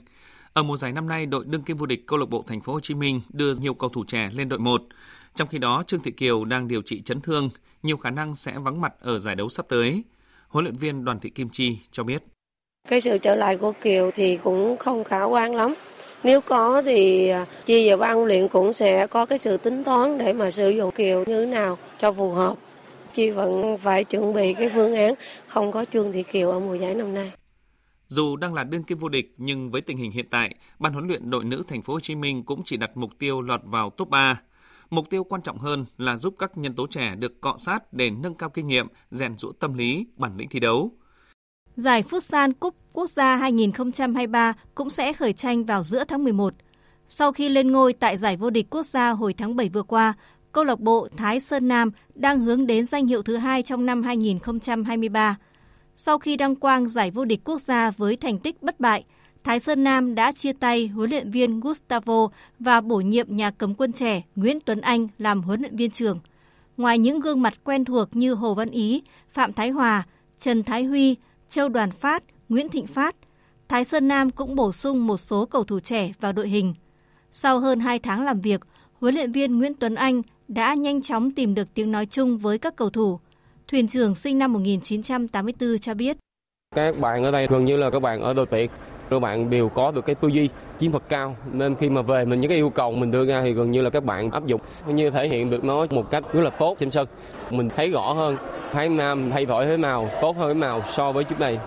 Ở 0.52 0.62
mùa 0.62 0.76
giải 0.76 0.92
năm 0.92 1.08
nay, 1.08 1.26
đội 1.26 1.44
đương 1.46 1.62
kim 1.62 1.76
vô 1.76 1.86
địch 1.86 2.06
câu 2.06 2.18
lạc 2.18 2.28
bộ 2.30 2.44
Thành 2.46 2.60
phố 2.60 2.72
Hồ 2.72 2.80
Chí 2.80 2.94
Minh 2.94 3.20
đưa 3.32 3.52
nhiều 3.60 3.74
cầu 3.74 3.90
thủ 3.90 4.04
trẻ 4.04 4.30
lên 4.34 4.48
đội 4.48 4.58
1. 4.58 4.82
Trong 5.34 5.48
khi 5.48 5.58
đó, 5.58 5.82
Trương 5.86 6.02
Thị 6.02 6.10
Kiều 6.10 6.44
đang 6.44 6.68
điều 6.68 6.82
trị 6.82 7.00
chấn 7.00 7.20
thương, 7.20 7.50
nhiều 7.82 7.96
khả 7.96 8.10
năng 8.10 8.34
sẽ 8.34 8.52
vắng 8.58 8.80
mặt 8.80 8.92
ở 9.00 9.18
giải 9.18 9.34
đấu 9.34 9.48
sắp 9.48 9.66
tới. 9.68 10.04
Huấn 10.48 10.64
luyện 10.64 10.76
viên 10.76 11.04
Đoàn 11.04 11.20
Thị 11.20 11.30
Kim 11.30 11.48
Chi 11.48 11.78
cho 11.90 12.02
biết. 12.02 12.22
Cái 12.88 13.00
sự 13.00 13.18
trở 13.18 13.34
lại 13.34 13.56
của 13.56 13.72
Kiều 13.72 14.10
thì 14.14 14.36
cũng 14.36 14.76
không 14.76 15.04
khả 15.04 15.24
quan 15.24 15.54
lắm. 15.54 15.74
Nếu 16.24 16.40
có 16.40 16.82
thì 16.82 17.28
à, 17.28 17.46
chi 17.66 17.90
và 17.90 17.96
ban 17.96 18.24
luyện 18.24 18.48
cũng 18.48 18.72
sẽ 18.72 19.06
có 19.06 19.26
cái 19.26 19.38
sự 19.38 19.56
tính 19.56 19.84
toán 19.84 20.18
để 20.18 20.32
mà 20.32 20.50
sử 20.50 20.70
dụng 20.70 20.90
Kiều 20.90 21.18
như 21.18 21.40
thế 21.40 21.46
nào 21.46 21.78
cho 21.98 22.12
phù 22.12 22.32
hợp. 22.32 22.54
Chi 23.14 23.30
vẫn 23.30 23.78
phải 23.78 24.04
chuẩn 24.04 24.34
bị 24.34 24.54
cái 24.54 24.70
phương 24.74 24.96
án 24.96 25.14
không 25.46 25.72
có 25.72 25.84
Trương 25.84 26.12
Thị 26.12 26.22
Kiều 26.22 26.50
ở 26.50 26.60
mùa 26.60 26.74
giải 26.74 26.94
năm 26.94 27.14
nay. 27.14 27.32
Dù 28.10 28.36
đang 28.36 28.54
là 28.54 28.64
đương 28.64 28.82
kim 28.82 28.98
vô 28.98 29.08
địch 29.08 29.34
nhưng 29.36 29.70
với 29.70 29.80
tình 29.80 29.96
hình 29.96 30.10
hiện 30.10 30.26
tại, 30.30 30.54
ban 30.78 30.92
huấn 30.92 31.06
luyện 31.06 31.30
đội 31.30 31.44
nữ 31.44 31.62
Thành 31.68 31.82
phố 31.82 31.92
Hồ 31.92 32.00
Chí 32.00 32.14
Minh 32.14 32.44
cũng 32.44 32.62
chỉ 32.64 32.76
đặt 32.76 32.90
mục 32.94 33.10
tiêu 33.18 33.42
lọt 33.42 33.60
vào 33.64 33.90
top 33.90 34.08
3. 34.08 34.40
Mục 34.90 35.10
tiêu 35.10 35.24
quan 35.24 35.42
trọng 35.42 35.58
hơn 35.58 35.84
là 35.98 36.16
giúp 36.16 36.34
các 36.38 36.58
nhân 36.58 36.74
tố 36.74 36.86
trẻ 36.86 37.14
được 37.14 37.40
cọ 37.40 37.54
sát 37.58 37.92
để 37.92 38.10
nâng 38.10 38.34
cao 38.34 38.50
kinh 38.50 38.66
nghiệm, 38.66 38.86
rèn 39.10 39.36
rũa 39.36 39.52
tâm 39.52 39.74
lý, 39.74 40.06
bản 40.16 40.36
lĩnh 40.36 40.48
thi 40.48 40.60
đấu. 40.60 40.92
Giải 41.76 42.02
Futsal 42.02 42.52
Cup 42.60 42.74
Quốc 42.92 43.08
gia 43.08 43.36
2023 43.36 44.52
cũng 44.74 44.90
sẽ 44.90 45.12
khởi 45.12 45.32
tranh 45.32 45.64
vào 45.64 45.82
giữa 45.82 46.04
tháng 46.04 46.24
11. 46.24 46.54
Sau 47.06 47.32
khi 47.32 47.48
lên 47.48 47.72
ngôi 47.72 47.92
tại 47.92 48.16
giải 48.16 48.36
vô 48.36 48.50
địch 48.50 48.66
quốc 48.70 48.86
gia 48.86 49.10
hồi 49.10 49.34
tháng 49.34 49.56
7 49.56 49.68
vừa 49.68 49.82
qua, 49.82 50.14
câu 50.52 50.64
lạc 50.64 50.80
bộ 50.80 51.08
Thái 51.16 51.40
Sơn 51.40 51.68
Nam 51.68 51.90
đang 52.14 52.40
hướng 52.40 52.66
đến 52.66 52.86
danh 52.86 53.06
hiệu 53.06 53.22
thứ 53.22 53.36
hai 53.36 53.62
trong 53.62 53.86
năm 53.86 54.02
2023. 54.02 55.36
Sau 55.96 56.18
khi 56.18 56.36
đăng 56.36 56.56
quang 56.56 56.88
giải 56.88 57.10
vô 57.10 57.24
địch 57.24 57.40
quốc 57.44 57.60
gia 57.60 57.90
với 57.90 58.16
thành 58.16 58.38
tích 58.38 58.62
bất 58.62 58.80
bại, 58.80 59.04
Thái 59.44 59.60
Sơn 59.60 59.84
Nam 59.84 60.14
đã 60.14 60.32
chia 60.32 60.52
tay 60.52 60.88
huấn 60.88 61.10
luyện 61.10 61.30
viên 61.30 61.60
Gustavo 61.60 62.28
và 62.58 62.80
bổ 62.80 62.96
nhiệm 62.96 63.36
nhà 63.36 63.50
cấm 63.50 63.74
quân 63.74 63.92
trẻ 63.92 64.22
Nguyễn 64.36 64.58
Tuấn 64.60 64.80
Anh 64.80 65.08
làm 65.18 65.42
huấn 65.42 65.60
luyện 65.60 65.76
viên 65.76 65.90
trưởng. 65.90 66.20
Ngoài 66.76 66.98
những 66.98 67.20
gương 67.20 67.42
mặt 67.42 67.54
quen 67.64 67.84
thuộc 67.84 68.16
như 68.16 68.34
Hồ 68.34 68.54
Văn 68.54 68.70
Ý, 68.70 69.02
Phạm 69.32 69.52
Thái 69.52 69.70
Hòa, 69.70 70.06
Trần 70.38 70.62
Thái 70.62 70.84
Huy, 70.84 71.16
Châu 71.48 71.68
Đoàn 71.68 71.90
Phát, 71.90 72.22
Nguyễn 72.48 72.68
Thịnh 72.68 72.86
Phát, 72.86 73.16
Thái 73.68 73.84
Sơn 73.84 74.08
Nam 74.08 74.30
cũng 74.30 74.54
bổ 74.54 74.72
sung 74.72 75.06
một 75.06 75.16
số 75.16 75.46
cầu 75.46 75.64
thủ 75.64 75.80
trẻ 75.80 76.12
vào 76.20 76.32
đội 76.32 76.48
hình. 76.48 76.74
Sau 77.32 77.60
hơn 77.60 77.80
2 77.80 77.98
tháng 77.98 78.24
làm 78.24 78.40
việc, 78.40 78.60
huấn 79.00 79.14
luyện 79.14 79.32
viên 79.32 79.58
Nguyễn 79.58 79.74
Tuấn 79.74 79.94
Anh 79.94 80.22
đã 80.48 80.74
nhanh 80.74 81.02
chóng 81.02 81.30
tìm 81.30 81.54
được 81.54 81.74
tiếng 81.74 81.92
nói 81.92 82.06
chung 82.06 82.38
với 82.38 82.58
các 82.58 82.76
cầu 82.76 82.90
thủ. 82.90 83.20
Thuyền 83.70 83.88
trưởng 83.88 84.14
sinh 84.14 84.38
năm 84.38 84.52
1984 84.52 85.78
cho 85.78 85.94
biết. 85.94 86.16
Các 86.74 86.98
bạn 86.98 87.24
ở 87.24 87.30
đây 87.30 87.46
gần 87.46 87.64
như 87.64 87.76
là 87.76 87.90
các 87.90 88.02
bạn 88.02 88.20
ở 88.20 88.34
đội 88.34 88.46
tuyển, 88.46 88.70
các 89.10 89.20
bạn 89.20 89.50
đều 89.50 89.68
có 89.68 89.90
được 89.90 90.04
cái 90.06 90.14
tư 90.14 90.28
duy 90.28 90.48
chiến 90.78 90.90
thuật 90.90 91.02
cao 91.08 91.36
nên 91.52 91.74
khi 91.74 91.88
mà 91.88 92.02
về 92.02 92.24
mình 92.24 92.38
những 92.38 92.48
cái 92.48 92.58
yêu 92.58 92.70
cầu 92.70 92.92
mình 92.92 93.10
đưa 93.10 93.26
ra 93.26 93.42
thì 93.42 93.52
gần 93.52 93.70
như 93.70 93.82
là 93.82 93.90
các 93.90 94.04
bạn 94.04 94.30
áp 94.30 94.46
dụng 94.46 94.60
như 94.86 95.10
thể 95.10 95.28
hiện 95.28 95.50
được 95.50 95.64
nó 95.64 95.86
một 95.90 96.10
cách 96.10 96.24
rất 96.32 96.40
là 96.40 96.50
tốt 96.50 96.76
trên 96.78 96.90
sân 96.90 97.08
mình 97.50 97.68
thấy 97.76 97.90
rõ 97.90 98.12
hơn 98.12 98.36
Thái 98.72 98.88
Nam 98.88 99.30
thay 99.30 99.46
đổi 99.46 99.66
thế 99.66 99.76
nào 99.76 100.10
tốt 100.22 100.36
hơn 100.36 100.54
thế 100.54 100.60
nào 100.60 100.82
so 100.88 101.12
với 101.12 101.24
trước 101.24 101.38
đây 101.38 101.58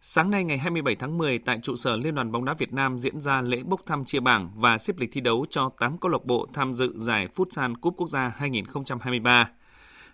Sáng 0.00 0.30
nay 0.30 0.44
ngày 0.44 0.58
27 0.58 0.96
tháng 0.96 1.18
10 1.18 1.38
tại 1.38 1.58
trụ 1.62 1.76
sở 1.76 1.96
Liên 1.96 2.14
đoàn 2.14 2.32
bóng 2.32 2.44
đá 2.44 2.54
Việt 2.54 2.72
Nam 2.72 2.98
diễn 2.98 3.20
ra 3.20 3.42
lễ 3.42 3.62
bốc 3.64 3.80
thăm 3.86 4.04
chia 4.04 4.20
bảng 4.20 4.50
và 4.54 4.78
xếp 4.78 4.94
lịch 4.98 5.12
thi 5.12 5.20
đấu 5.20 5.44
cho 5.50 5.70
8 5.78 5.98
câu 5.98 6.10
lạc 6.10 6.24
bộ 6.24 6.46
tham 6.52 6.72
dự 6.72 6.92
giải 6.96 7.28
Futsal 7.36 7.74
Cúp 7.80 7.94
Quốc 7.96 8.08
gia 8.08 8.28
2023. 8.28 9.48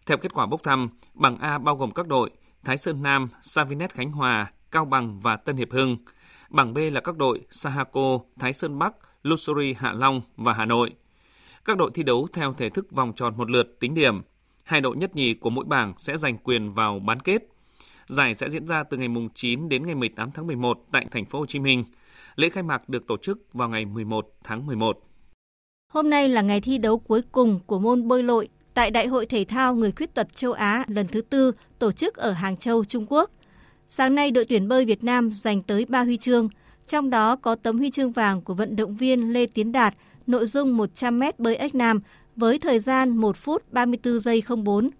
Theo 0.06 0.18
kết 0.18 0.34
quả 0.34 0.46
bốc 0.46 0.62
thăm, 0.62 0.88
bảng 1.14 1.38
A 1.38 1.58
bao 1.58 1.76
gồm 1.76 1.90
các 1.90 2.06
đội 2.06 2.30
Thái 2.64 2.76
Sơn 2.76 3.02
Nam, 3.02 3.28
Savinet 3.42 3.94
Khánh 3.94 4.12
Hòa, 4.12 4.52
Cao 4.70 4.84
Bằng 4.84 5.18
và 5.18 5.36
Tân 5.36 5.56
Hiệp 5.56 5.72
Hưng. 5.72 5.96
Bảng 6.50 6.74
B 6.74 6.78
là 6.92 7.00
các 7.00 7.16
đội 7.16 7.40
Sahako, 7.50 8.18
Thái 8.38 8.52
Sơn 8.52 8.78
Bắc, 8.78 8.94
Lusuri 9.22 9.74
Hạ 9.78 9.92
Long 9.92 10.20
và 10.36 10.52
Hà 10.52 10.64
Nội. 10.64 10.94
Các 11.64 11.76
đội 11.76 11.90
thi 11.94 12.02
đấu 12.02 12.28
theo 12.32 12.52
thể 12.52 12.68
thức 12.68 12.92
vòng 12.92 13.12
tròn 13.16 13.36
một 13.36 13.50
lượt 13.50 13.76
tính 13.80 13.94
điểm. 13.94 14.22
Hai 14.64 14.80
đội 14.80 14.96
nhất 14.96 15.16
nhì 15.16 15.34
của 15.34 15.50
mỗi 15.50 15.64
bảng 15.64 15.94
sẽ 15.98 16.16
giành 16.16 16.38
quyền 16.38 16.72
vào 16.72 16.98
bán 16.98 17.20
kết. 17.20 17.42
Giải 18.06 18.34
sẽ 18.34 18.50
diễn 18.50 18.66
ra 18.66 18.84
từ 18.84 18.96
ngày 18.96 19.08
9 19.34 19.68
đến 19.68 19.86
ngày 19.86 19.94
18 19.94 20.30
tháng 20.30 20.46
11 20.46 20.78
tại 20.92 21.06
thành 21.10 21.24
phố 21.24 21.38
Hồ 21.38 21.46
Chí 21.46 21.58
Minh. 21.58 21.84
Lễ 22.36 22.48
khai 22.48 22.62
mạc 22.62 22.88
được 22.88 23.06
tổ 23.06 23.16
chức 23.16 23.38
vào 23.52 23.68
ngày 23.68 23.84
11 23.84 24.26
tháng 24.44 24.66
11. 24.66 24.98
Hôm 25.92 26.10
nay 26.10 26.28
là 26.28 26.42
ngày 26.42 26.60
thi 26.60 26.78
đấu 26.78 26.98
cuối 26.98 27.22
cùng 27.32 27.60
của 27.66 27.78
môn 27.78 28.08
bơi 28.08 28.22
lội 28.22 28.48
tại 28.74 28.90
Đại 28.90 29.06
hội 29.06 29.26
Thể 29.26 29.44
thao 29.44 29.74
Người 29.74 29.92
Khuyết 29.92 30.14
tật 30.14 30.36
châu 30.36 30.52
Á 30.52 30.84
lần 30.88 31.08
thứ 31.08 31.20
tư 31.20 31.52
tổ 31.78 31.92
chức 31.92 32.16
ở 32.16 32.32
Hàng 32.32 32.56
Châu, 32.56 32.84
Trung 32.84 33.06
Quốc. 33.08 33.30
Sáng 33.86 34.14
nay, 34.14 34.30
đội 34.30 34.44
tuyển 34.44 34.68
bơi 34.68 34.84
Việt 34.84 35.04
Nam 35.04 35.30
giành 35.32 35.62
tới 35.62 35.86
3 35.88 36.02
huy 36.04 36.16
chương, 36.16 36.48
trong 36.86 37.10
đó 37.10 37.36
có 37.36 37.54
tấm 37.54 37.78
huy 37.78 37.90
chương 37.90 38.12
vàng 38.12 38.42
của 38.42 38.54
vận 38.54 38.76
động 38.76 38.96
viên 38.96 39.32
Lê 39.32 39.46
Tiến 39.46 39.72
Đạt, 39.72 39.94
nội 40.26 40.46
dung 40.46 40.78
100m 40.78 41.32
bơi 41.38 41.56
ếch 41.56 41.74
nam 41.74 42.00
với 42.36 42.58
thời 42.58 42.78
gian 42.78 43.16
1 43.16 43.36
phút 43.36 43.72
34 43.72 44.20
giây 44.20 44.42
04. 44.64 44.90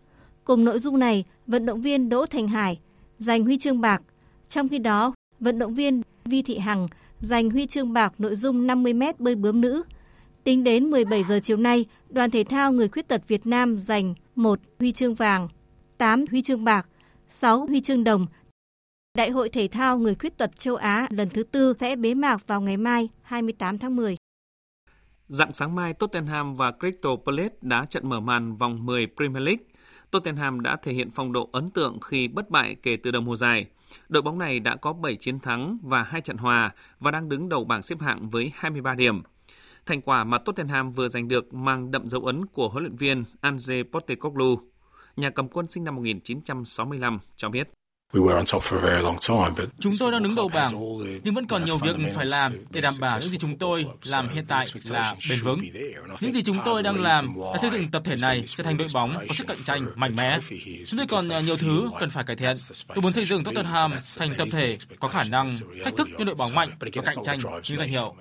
Cùng 0.45 0.65
nội 0.65 0.79
dung 0.79 0.99
này, 0.99 1.25
vận 1.47 1.67
động 1.67 1.81
viên 1.81 2.09
Đỗ 2.09 2.27
Thành 2.27 2.49
Hải 2.49 2.79
giành 3.19 3.45
huy 3.45 3.59
chương 3.59 3.81
bạc. 3.81 4.03
Trong 4.49 4.69
khi 4.69 4.79
đó, 4.79 5.15
vận 5.41 5.59
động 5.59 5.75
viên 5.75 6.03
Vi 6.25 6.43
Thị 6.43 6.59
Hằng 6.59 6.89
giành 7.21 7.51
huy 7.51 7.67
chương 7.67 7.93
bạc 7.93 8.13
nội 8.19 8.35
dung 8.35 8.67
50m 8.67 9.13
bơi 9.19 9.35
bướm 9.35 9.61
nữ. 9.61 9.83
Tính 10.45 10.65
đến 10.65 10.91
17 10.91 11.25
giờ 11.25 11.41
chiều 11.43 11.57
nay, 11.57 11.87
đoàn 12.09 12.31
thể 12.31 12.45
thao 12.45 12.73
người 12.73 12.89
khuyết 12.89 13.09
tật 13.09 13.29
Việt 13.29 13.47
Nam 13.47 13.79
giành 13.79 14.15
1 14.37 14.61
huy 14.79 14.93
chương 14.93 15.15
vàng, 15.15 15.49
8 15.99 16.25
huy 16.31 16.43
chương 16.43 16.65
bạc, 16.65 16.87
6 17.31 17.67
huy 17.67 17.81
chương 17.81 18.05
đồng. 18.05 18.27
Đại 19.15 19.31
hội 19.31 19.49
thể 19.49 19.69
thao 19.69 19.99
người 19.99 20.15
khuyết 20.15 20.39
tật 20.39 20.59
châu 20.59 20.77
Á 20.77 21.07
lần 21.11 21.31
thứ 21.31 21.43
tư 21.43 21.75
sẽ 21.79 21.97
bế 21.97 22.15
mạc 22.15 22.47
vào 22.47 22.61
ngày 22.61 22.77
mai 22.77 23.09
28 23.23 23.79
tháng 23.79 23.97
10. 23.97 24.17
Dạng 25.29 25.53
sáng 25.53 25.75
mai, 25.75 25.95
Tottenham 25.95 26.55
và 26.55 26.73
Crystal 26.81 27.13
Palace 27.27 27.55
đã 27.61 27.85
trận 27.85 28.09
mở 28.09 28.21
màn 28.21 28.57
vòng 28.57 28.87
10 28.87 29.07
Premier 29.17 29.43
League. 29.43 29.65
Tottenham 30.11 30.61
đã 30.61 30.77
thể 30.77 30.93
hiện 30.93 31.11
phong 31.11 31.33
độ 31.33 31.49
ấn 31.53 31.71
tượng 31.71 32.01
khi 32.01 32.29
bất 32.29 32.51
bại 32.51 32.77
kể 32.83 32.97
từ 32.97 33.11
đầu 33.11 33.23
mùa 33.23 33.37
giải. 33.37 33.67
Đội 34.09 34.23
bóng 34.23 34.39
này 34.39 34.61
đã 34.61 34.77
có 34.77 34.93
7 34.93 35.17
chiến 35.17 35.41
thắng 35.41 35.79
và 35.83 36.03
2 36.03 36.21
trận 36.21 36.37
hòa 36.37 36.75
và 37.01 37.11
đang 37.11 37.29
đứng 37.29 37.49
đầu 37.49 37.65
bảng 37.65 37.83
xếp 37.83 38.01
hạng 38.01 38.31
với 38.31 38.53
23 38.55 38.95
điểm. 38.95 39.23
Thành 39.87 40.03
quả 40.03 40.25
mà 40.25 40.39
Tottenham 40.39 40.93
vừa 40.93 41.09
giành 41.09 41.29
được 41.29 41.55
mang 41.55 41.91
đậm 41.91 42.07
dấu 42.07 42.25
ấn 42.25 42.47
của 42.47 42.69
huấn 42.69 42.85
luyện 42.85 42.97
viên 42.97 43.25
Ange 43.41 43.83
Postecoglou. 43.93 44.61
Nhà 45.17 45.31
cầm 45.31 45.49
quân 45.49 45.69
sinh 45.69 45.85
năm 45.85 45.97
1965 45.97 47.19
cho 47.37 47.49
biết. 47.49 47.69
Chúng 49.79 49.93
tôi 49.99 50.13
đang 50.13 50.23
đứng 50.23 50.35
đầu 50.35 50.49
bảng, 50.49 50.73
nhưng 51.25 51.35
vẫn 51.35 51.47
còn 51.47 51.65
nhiều 51.65 51.77
việc 51.77 51.97
phải 52.15 52.27
làm 52.27 52.53
để 52.71 52.81
đảm 52.81 52.95
bảo 53.01 53.21
những 53.21 53.31
gì 53.31 53.39
chúng 53.39 53.59
tôi 53.59 53.87
làm 54.05 54.29
hiện 54.29 54.45
tại 54.49 54.67
là 54.89 55.17
bền 55.31 55.39
vững. 55.43 55.61
Những 56.21 56.33
gì 56.33 56.43
chúng 56.43 56.59
tôi 56.65 56.83
đang 56.83 57.03
làm 57.03 57.35
là 57.53 57.59
xây 57.61 57.71
dựng 57.71 57.91
tập 57.91 58.03
thể 58.05 58.15
này 58.21 58.45
trở 58.47 58.65
thành 58.65 58.77
đội 58.77 58.89
bóng 58.95 59.15
có 59.29 59.35
sức 59.35 59.47
cạnh 59.47 59.65
tranh 59.65 59.87
mạnh 59.95 60.17
mẽ. 60.17 60.39
Chúng 60.87 60.99
tôi 60.99 61.07
còn 61.07 61.29
nhiều 61.47 61.57
thứ 61.57 61.91
cần 62.01 62.11
phải 62.11 62.25
cải 62.25 62.37
thiện. 62.37 62.57
Tôi 62.89 63.03
muốn 63.03 63.13
xây 63.13 63.25
dựng 63.25 63.45
Tottenham 63.45 63.93
thành 64.19 64.31
tập 64.39 64.49
thể 64.53 64.79
có 65.01 65.09
khả 65.09 65.25
năng 65.25 65.51
thách 65.85 65.97
thức 65.97 66.09
những 66.19 66.27
đội 66.27 66.37
bóng 66.39 66.55
mạnh 66.55 66.71
và 66.81 67.03
cạnh 67.05 67.25
tranh 67.25 67.39
những 67.69 67.79
danh 67.79 67.89
hiệu. 67.89 68.15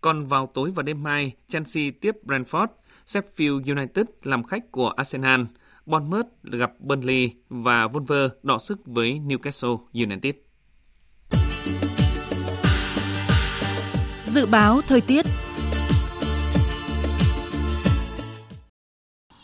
Còn 0.00 0.26
vào 0.26 0.50
tối 0.54 0.70
và 0.74 0.82
đêm 0.82 1.02
mai, 1.02 1.32
Chelsea 1.48 1.84
tiếp 2.00 2.16
Brentford, 2.24 2.66
Sheffield 3.06 3.76
United 3.76 4.06
làm 4.22 4.44
khách 4.44 4.72
của 4.72 4.88
Arsenal, 4.88 5.40
Bournemouth 5.86 6.26
gặp 6.42 6.72
Burnley 6.80 7.30
và 7.48 7.86
Wolver 7.86 8.28
đọ 8.42 8.58
sức 8.58 8.78
với 8.86 9.12
Newcastle 9.12 9.78
United. 9.92 10.34
Dự 14.24 14.46
báo 14.46 14.80
thời 14.88 15.00
tiết. 15.00 15.26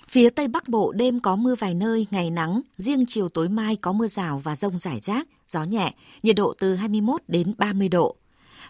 Phía 0.09 0.31
Tây 0.31 0.49
Bắc 0.49 0.69
Bộ 0.69 0.93
đêm 0.93 1.21
có 1.21 1.37
mưa 1.37 1.55
vài 1.55 1.75
nơi, 1.75 2.07
ngày 2.11 2.31
nắng, 2.31 2.61
riêng 2.77 3.05
chiều 3.09 3.29
tối 3.29 3.49
mai 3.49 3.77
có 3.77 3.93
mưa 3.93 4.07
rào 4.07 4.39
và 4.39 4.57
rông 4.57 4.79
rải 4.79 5.01
rác, 5.01 5.29
gió 5.49 5.65
nhẹ, 5.65 5.95
nhiệt 6.23 6.37
độ 6.37 6.55
từ 6.59 6.75
21 6.75 7.23
đến 7.29 7.55
30 7.59 7.89
độ. 7.89 8.17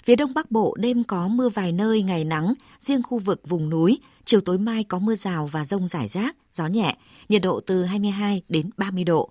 Phía 0.05 0.17
Đông 0.17 0.35
Bắc 0.35 0.51
Bộ 0.51 0.77
đêm 0.79 1.05
có 1.05 1.29
mưa 1.29 1.49
vài 1.49 1.73
nơi, 1.73 2.03
ngày 2.03 2.25
nắng, 2.25 2.55
riêng 2.81 3.03
khu 3.03 3.19
vực 3.19 3.49
vùng 3.49 3.71
núi, 3.71 3.99
chiều 4.25 4.41
tối 4.41 4.59
mai 4.59 4.85
có 4.85 4.99
mưa 4.99 5.15
rào 5.15 5.47
và 5.47 5.65
rông 5.65 5.89
rải 5.89 6.09
rác, 6.09 6.37
gió 6.53 6.67
nhẹ, 6.67 6.97
nhiệt 7.29 7.43
độ 7.43 7.61
từ 7.67 7.85
22 7.85 8.43
đến 8.49 8.71
30 8.77 9.05
độ. 9.05 9.31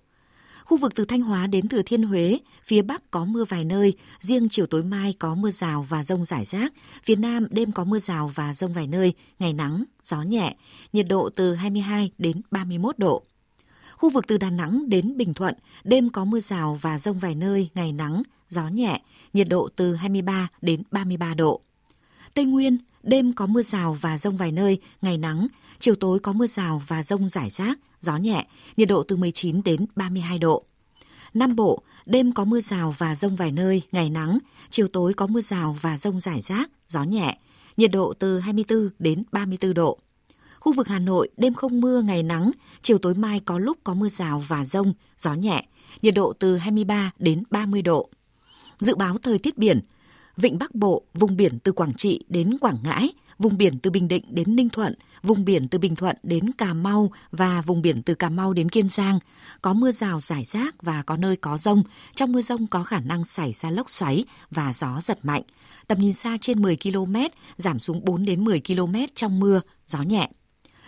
Khu 0.65 0.77
vực 0.77 0.95
từ 0.95 1.05
Thanh 1.05 1.21
Hóa 1.21 1.47
đến 1.47 1.67
Thừa 1.67 1.81
Thiên 1.85 2.03
Huế, 2.03 2.39
phía 2.63 2.81
Bắc 2.81 3.11
có 3.11 3.25
mưa 3.25 3.43
vài 3.43 3.65
nơi, 3.65 3.93
riêng 4.19 4.49
chiều 4.49 4.65
tối 4.65 4.83
mai 4.83 5.13
có 5.19 5.35
mưa 5.35 5.51
rào 5.51 5.85
và 5.89 6.03
rông 6.03 6.25
rải 6.25 6.45
rác, 6.45 6.73
phía 7.03 7.15
Nam 7.15 7.47
đêm 7.49 7.71
có 7.71 7.83
mưa 7.83 7.99
rào 7.99 8.31
và 8.35 8.53
rông 8.53 8.73
vài 8.73 8.87
nơi, 8.87 9.13
ngày 9.39 9.53
nắng, 9.53 9.83
gió 10.03 10.21
nhẹ, 10.21 10.55
nhiệt 10.93 11.05
độ 11.09 11.29
từ 11.35 11.55
22 11.55 12.11
đến 12.17 12.41
31 12.51 12.99
độ. 12.99 13.23
Khu 13.97 14.09
vực 14.09 14.27
từ 14.27 14.37
Đà 14.37 14.49
Nẵng 14.49 14.89
đến 14.89 15.17
Bình 15.17 15.33
Thuận, 15.33 15.55
đêm 15.83 16.09
có 16.09 16.25
mưa 16.25 16.39
rào 16.39 16.79
và 16.81 16.99
rông 16.99 17.19
vài 17.19 17.35
nơi, 17.35 17.69
ngày 17.75 17.91
nắng, 17.91 18.23
gió 18.49 18.67
nhẹ, 18.67 19.01
nhiệt 19.33 19.49
độ 19.49 19.69
từ 19.75 19.95
23 19.95 20.47
đến 20.61 20.83
33 20.91 21.33
độ. 21.33 21.61
Tây 22.33 22.45
Nguyên, 22.45 22.77
đêm 23.03 23.33
có 23.33 23.45
mưa 23.45 23.61
rào 23.61 23.93
và 23.93 24.17
rông 24.17 24.37
vài 24.37 24.51
nơi, 24.51 24.81
ngày 25.01 25.17
nắng, 25.17 25.47
chiều 25.79 25.95
tối 25.95 26.19
có 26.19 26.33
mưa 26.33 26.47
rào 26.47 26.81
và 26.87 27.03
rông 27.03 27.29
rải 27.29 27.49
rác, 27.49 27.79
gió 28.01 28.17
nhẹ, 28.17 28.47
nhiệt 28.77 28.87
độ 28.87 29.03
từ 29.03 29.15
19 29.15 29.63
đến 29.63 29.85
32 29.95 30.39
độ. 30.39 30.63
Nam 31.33 31.55
Bộ, 31.55 31.81
đêm 32.05 32.31
có 32.31 32.45
mưa 32.45 32.59
rào 32.59 32.95
và 32.97 33.15
rông 33.15 33.35
vài 33.35 33.51
nơi, 33.51 33.81
ngày 33.91 34.09
nắng, 34.09 34.37
chiều 34.69 34.87
tối 34.87 35.13
có 35.13 35.27
mưa 35.27 35.41
rào 35.41 35.77
và 35.81 35.97
rông 35.97 36.19
rải 36.19 36.41
rác, 36.41 36.69
gió 36.87 37.03
nhẹ, 37.03 37.37
nhiệt 37.77 37.91
độ 37.91 38.13
từ 38.19 38.39
24 38.39 38.89
đến 38.99 39.23
34 39.31 39.73
độ. 39.73 39.99
Khu 40.67 40.73
vực 40.73 40.87
Hà 40.87 40.99
Nội, 40.99 41.29
đêm 41.37 41.53
không 41.53 41.81
mưa, 41.81 42.01
ngày 42.01 42.23
nắng, 42.23 42.51
chiều 42.81 42.97
tối 42.97 43.13
mai 43.13 43.39
có 43.39 43.57
lúc 43.57 43.77
có 43.83 43.93
mưa 43.93 44.09
rào 44.09 44.43
và 44.47 44.65
rông, 44.65 44.93
gió 45.17 45.33
nhẹ, 45.33 45.65
nhiệt 46.01 46.13
độ 46.13 46.33
từ 46.39 46.57
23 46.57 47.11
đến 47.19 47.43
30 47.49 47.81
độ. 47.81 48.09
Dự 48.79 48.95
báo 48.95 49.17
thời 49.17 49.39
tiết 49.39 49.57
biển, 49.57 49.79
Vịnh 50.37 50.57
Bắc 50.57 50.75
Bộ, 50.75 51.03
vùng 51.13 51.37
biển 51.37 51.59
từ 51.59 51.71
Quảng 51.71 51.93
Trị 51.93 52.23
đến 52.29 52.57
Quảng 52.57 52.77
Ngãi, 52.83 53.09
vùng 53.39 53.57
biển 53.57 53.79
từ 53.79 53.91
Bình 53.91 54.07
Định 54.07 54.23
đến 54.29 54.55
Ninh 54.55 54.69
Thuận, 54.69 54.93
vùng 55.23 55.45
biển 55.45 55.67
từ 55.67 55.79
Bình 55.79 55.95
Thuận 55.95 56.15
đến 56.23 56.51
Cà 56.51 56.73
Mau 56.73 57.11
và 57.31 57.61
vùng 57.61 57.81
biển 57.81 58.03
từ 58.03 58.15
Cà 58.15 58.29
Mau 58.29 58.53
đến 58.53 58.69
Kiên 58.69 58.89
Giang. 58.89 59.19
Có 59.61 59.73
mưa 59.73 59.91
rào 59.91 60.19
rải 60.19 60.43
rác 60.43 60.81
và 60.81 61.01
có 61.01 61.17
nơi 61.17 61.35
có 61.35 61.57
rông. 61.57 61.83
Trong 62.15 62.31
mưa 62.31 62.41
rông 62.41 62.67
có 62.67 62.83
khả 62.83 62.99
năng 62.99 63.25
xảy 63.25 63.53
ra 63.53 63.69
lốc 63.69 63.91
xoáy 63.91 64.25
và 64.51 64.73
gió 64.73 65.01
giật 65.01 65.19
mạnh. 65.23 65.43
Tầm 65.87 65.99
nhìn 65.99 66.13
xa 66.13 66.37
trên 66.41 66.61
10 66.61 66.77
km, 66.83 67.15
giảm 67.57 67.79
xuống 67.79 68.05
4 68.05 68.25
đến 68.25 68.43
10 68.43 68.61
km 68.67 68.95
trong 69.15 69.39
mưa, 69.39 69.61
gió 69.87 70.01
nhẹ 70.01 70.29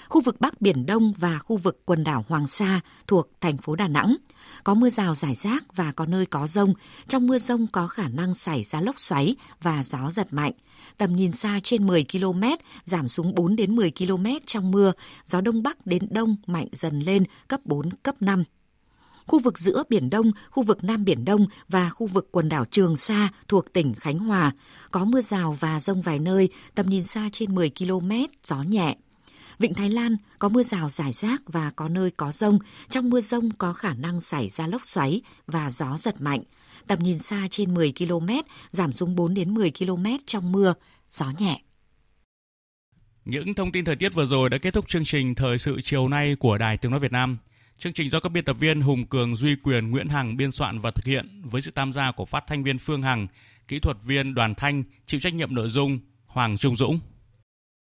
khu 0.10 0.22
vực 0.22 0.42
Bắc 0.42 0.62
Biển 0.62 0.86
Đông 0.86 1.14
và 1.18 1.40
khu 1.40 1.58
vực 1.58 1.86
quần 1.86 2.04
đảo 2.04 2.26
Hoàng 2.28 2.48
Sa 2.48 2.80
thuộc 3.08 3.30
thành 3.42 3.58
phố 3.58 3.76
Đà 3.76 3.88
Nẵng. 3.88 4.16
Có 4.64 4.74
mưa 4.74 4.90
rào 4.90 5.16
rải 5.16 5.36
rác 5.36 5.76
và 5.76 5.92
có 5.92 6.06
nơi 6.06 6.26
có 6.26 6.48
rông. 6.48 6.74
Trong 7.08 7.28
mưa 7.28 7.40
rông 7.40 7.68
có 7.68 7.88
khả 7.88 8.08
năng 8.08 8.34
xảy 8.34 8.64
ra 8.64 8.82
lốc 8.82 9.00
xoáy 9.00 9.36
và 9.62 9.84
gió 9.84 10.12
giật 10.12 10.28
mạnh. 10.32 10.52
Tầm 10.98 11.16
nhìn 11.16 11.32
xa 11.32 11.60
trên 11.64 11.88
10 11.88 12.06
km, 12.12 12.44
giảm 12.86 13.10
xuống 13.10 13.36
4 13.36 13.56
đến 13.56 13.76
10 13.76 13.92
km 13.92 14.26
trong 14.46 14.72
mưa. 14.72 14.92
Gió 15.26 15.42
Đông 15.42 15.64
Bắc 15.64 15.86
đến 15.86 16.08
Đông 16.12 16.36
mạnh 16.48 16.68
dần 16.72 17.00
lên 17.00 17.24
cấp 17.48 17.60
4, 17.66 17.90
cấp 18.04 18.16
5 18.20 18.44
khu 19.28 19.40
vực 19.40 19.60
giữa 19.60 19.84
Biển 19.90 20.10
Đông, 20.10 20.32
khu 20.50 20.64
vực 20.64 20.84
Nam 20.84 21.06
Biển 21.06 21.26
Đông 21.26 21.48
và 21.68 21.90
khu 21.90 22.08
vực 22.08 22.28
quần 22.32 22.50
đảo 22.50 22.66
Trường 22.66 22.98
Sa 22.98 23.30
thuộc 23.48 23.74
tỉnh 23.74 23.94
Khánh 23.94 24.20
Hòa. 24.20 24.52
Có 24.92 25.06
mưa 25.06 25.22
rào 25.22 25.58
và 25.60 25.80
rông 25.80 26.02
vài 26.02 26.20
nơi, 26.20 26.50
tầm 26.76 26.90
nhìn 26.90 27.04
xa 27.04 27.30
trên 27.32 27.56
10 27.56 27.72
km, 27.80 28.12
gió 28.44 28.64
nhẹ. 28.64 28.96
Vịnh 29.60 29.74
Thái 29.74 29.90
Lan 29.90 30.16
có 30.40 30.50
mưa 30.50 30.64
rào 30.64 30.90
rải 30.90 31.14
rác 31.14 31.42
và 31.46 31.72
có 31.76 31.90
nơi 31.90 32.12
có 32.12 32.32
rông. 32.32 32.60
Trong 32.90 33.10
mưa 33.10 33.22
rông 33.22 33.50
có 33.58 33.74
khả 33.74 33.94
năng 33.94 34.22
xảy 34.22 34.50
ra 34.50 34.68
lốc 34.68 34.86
xoáy 34.86 35.22
và 35.48 35.70
gió 35.70 35.98
giật 35.98 36.22
mạnh. 36.22 36.42
Tầm 36.88 37.00
nhìn 37.00 37.20
xa 37.20 37.48
trên 37.50 37.74
10 37.74 37.94
km, 37.98 38.30
giảm 38.72 38.94
xuống 38.94 39.16
4 39.16 39.34
đến 39.34 39.54
10 39.54 39.72
km 39.72 40.06
trong 40.26 40.52
mưa, 40.52 40.74
gió 41.12 41.32
nhẹ. 41.40 41.62
Những 43.26 43.54
thông 43.54 43.72
tin 43.72 43.86
thời 43.86 43.96
tiết 43.96 44.14
vừa 44.14 44.26
rồi 44.26 44.50
đã 44.50 44.58
kết 44.58 44.74
thúc 44.74 44.88
chương 44.88 45.06
trình 45.06 45.36
Thời 45.36 45.58
sự 45.58 45.82
chiều 45.82 46.08
nay 46.08 46.36
của 46.36 46.58
Đài 46.58 46.78
Tiếng 46.78 46.92
Nói 46.92 47.00
Việt 47.00 47.12
Nam. 47.12 47.38
Chương 47.78 47.94
trình 47.94 48.10
do 48.10 48.20
các 48.20 48.30
biên 48.30 48.46
tập 48.46 48.56
viên 48.60 48.82
Hùng 48.82 49.06
Cường, 49.06 49.36
Duy 49.36 49.56
Quyền, 49.64 49.92
Nguyễn 49.92 50.08
Hằng 50.08 50.38
biên 50.38 50.52
soạn 50.52 50.80
và 50.80 50.92
thực 50.92 51.06
hiện 51.06 51.42
với 51.44 51.62
sự 51.62 51.72
tham 51.76 51.94
gia 51.94 52.12
của 52.12 52.26
phát 52.26 52.44
thanh 52.48 52.64
viên 52.64 52.78
Phương 52.78 53.02
Hằng, 53.02 53.28
kỹ 53.68 53.80
thuật 53.80 53.98
viên 54.04 54.34
Đoàn 54.34 54.56
Thanh, 54.56 54.84
chịu 55.06 55.20
trách 55.20 55.34
nhiệm 55.34 55.56
nội 55.56 55.70
dung 55.70 56.00
Hoàng 56.26 56.58
Trung 56.58 56.76
Dũng. 56.76 57.00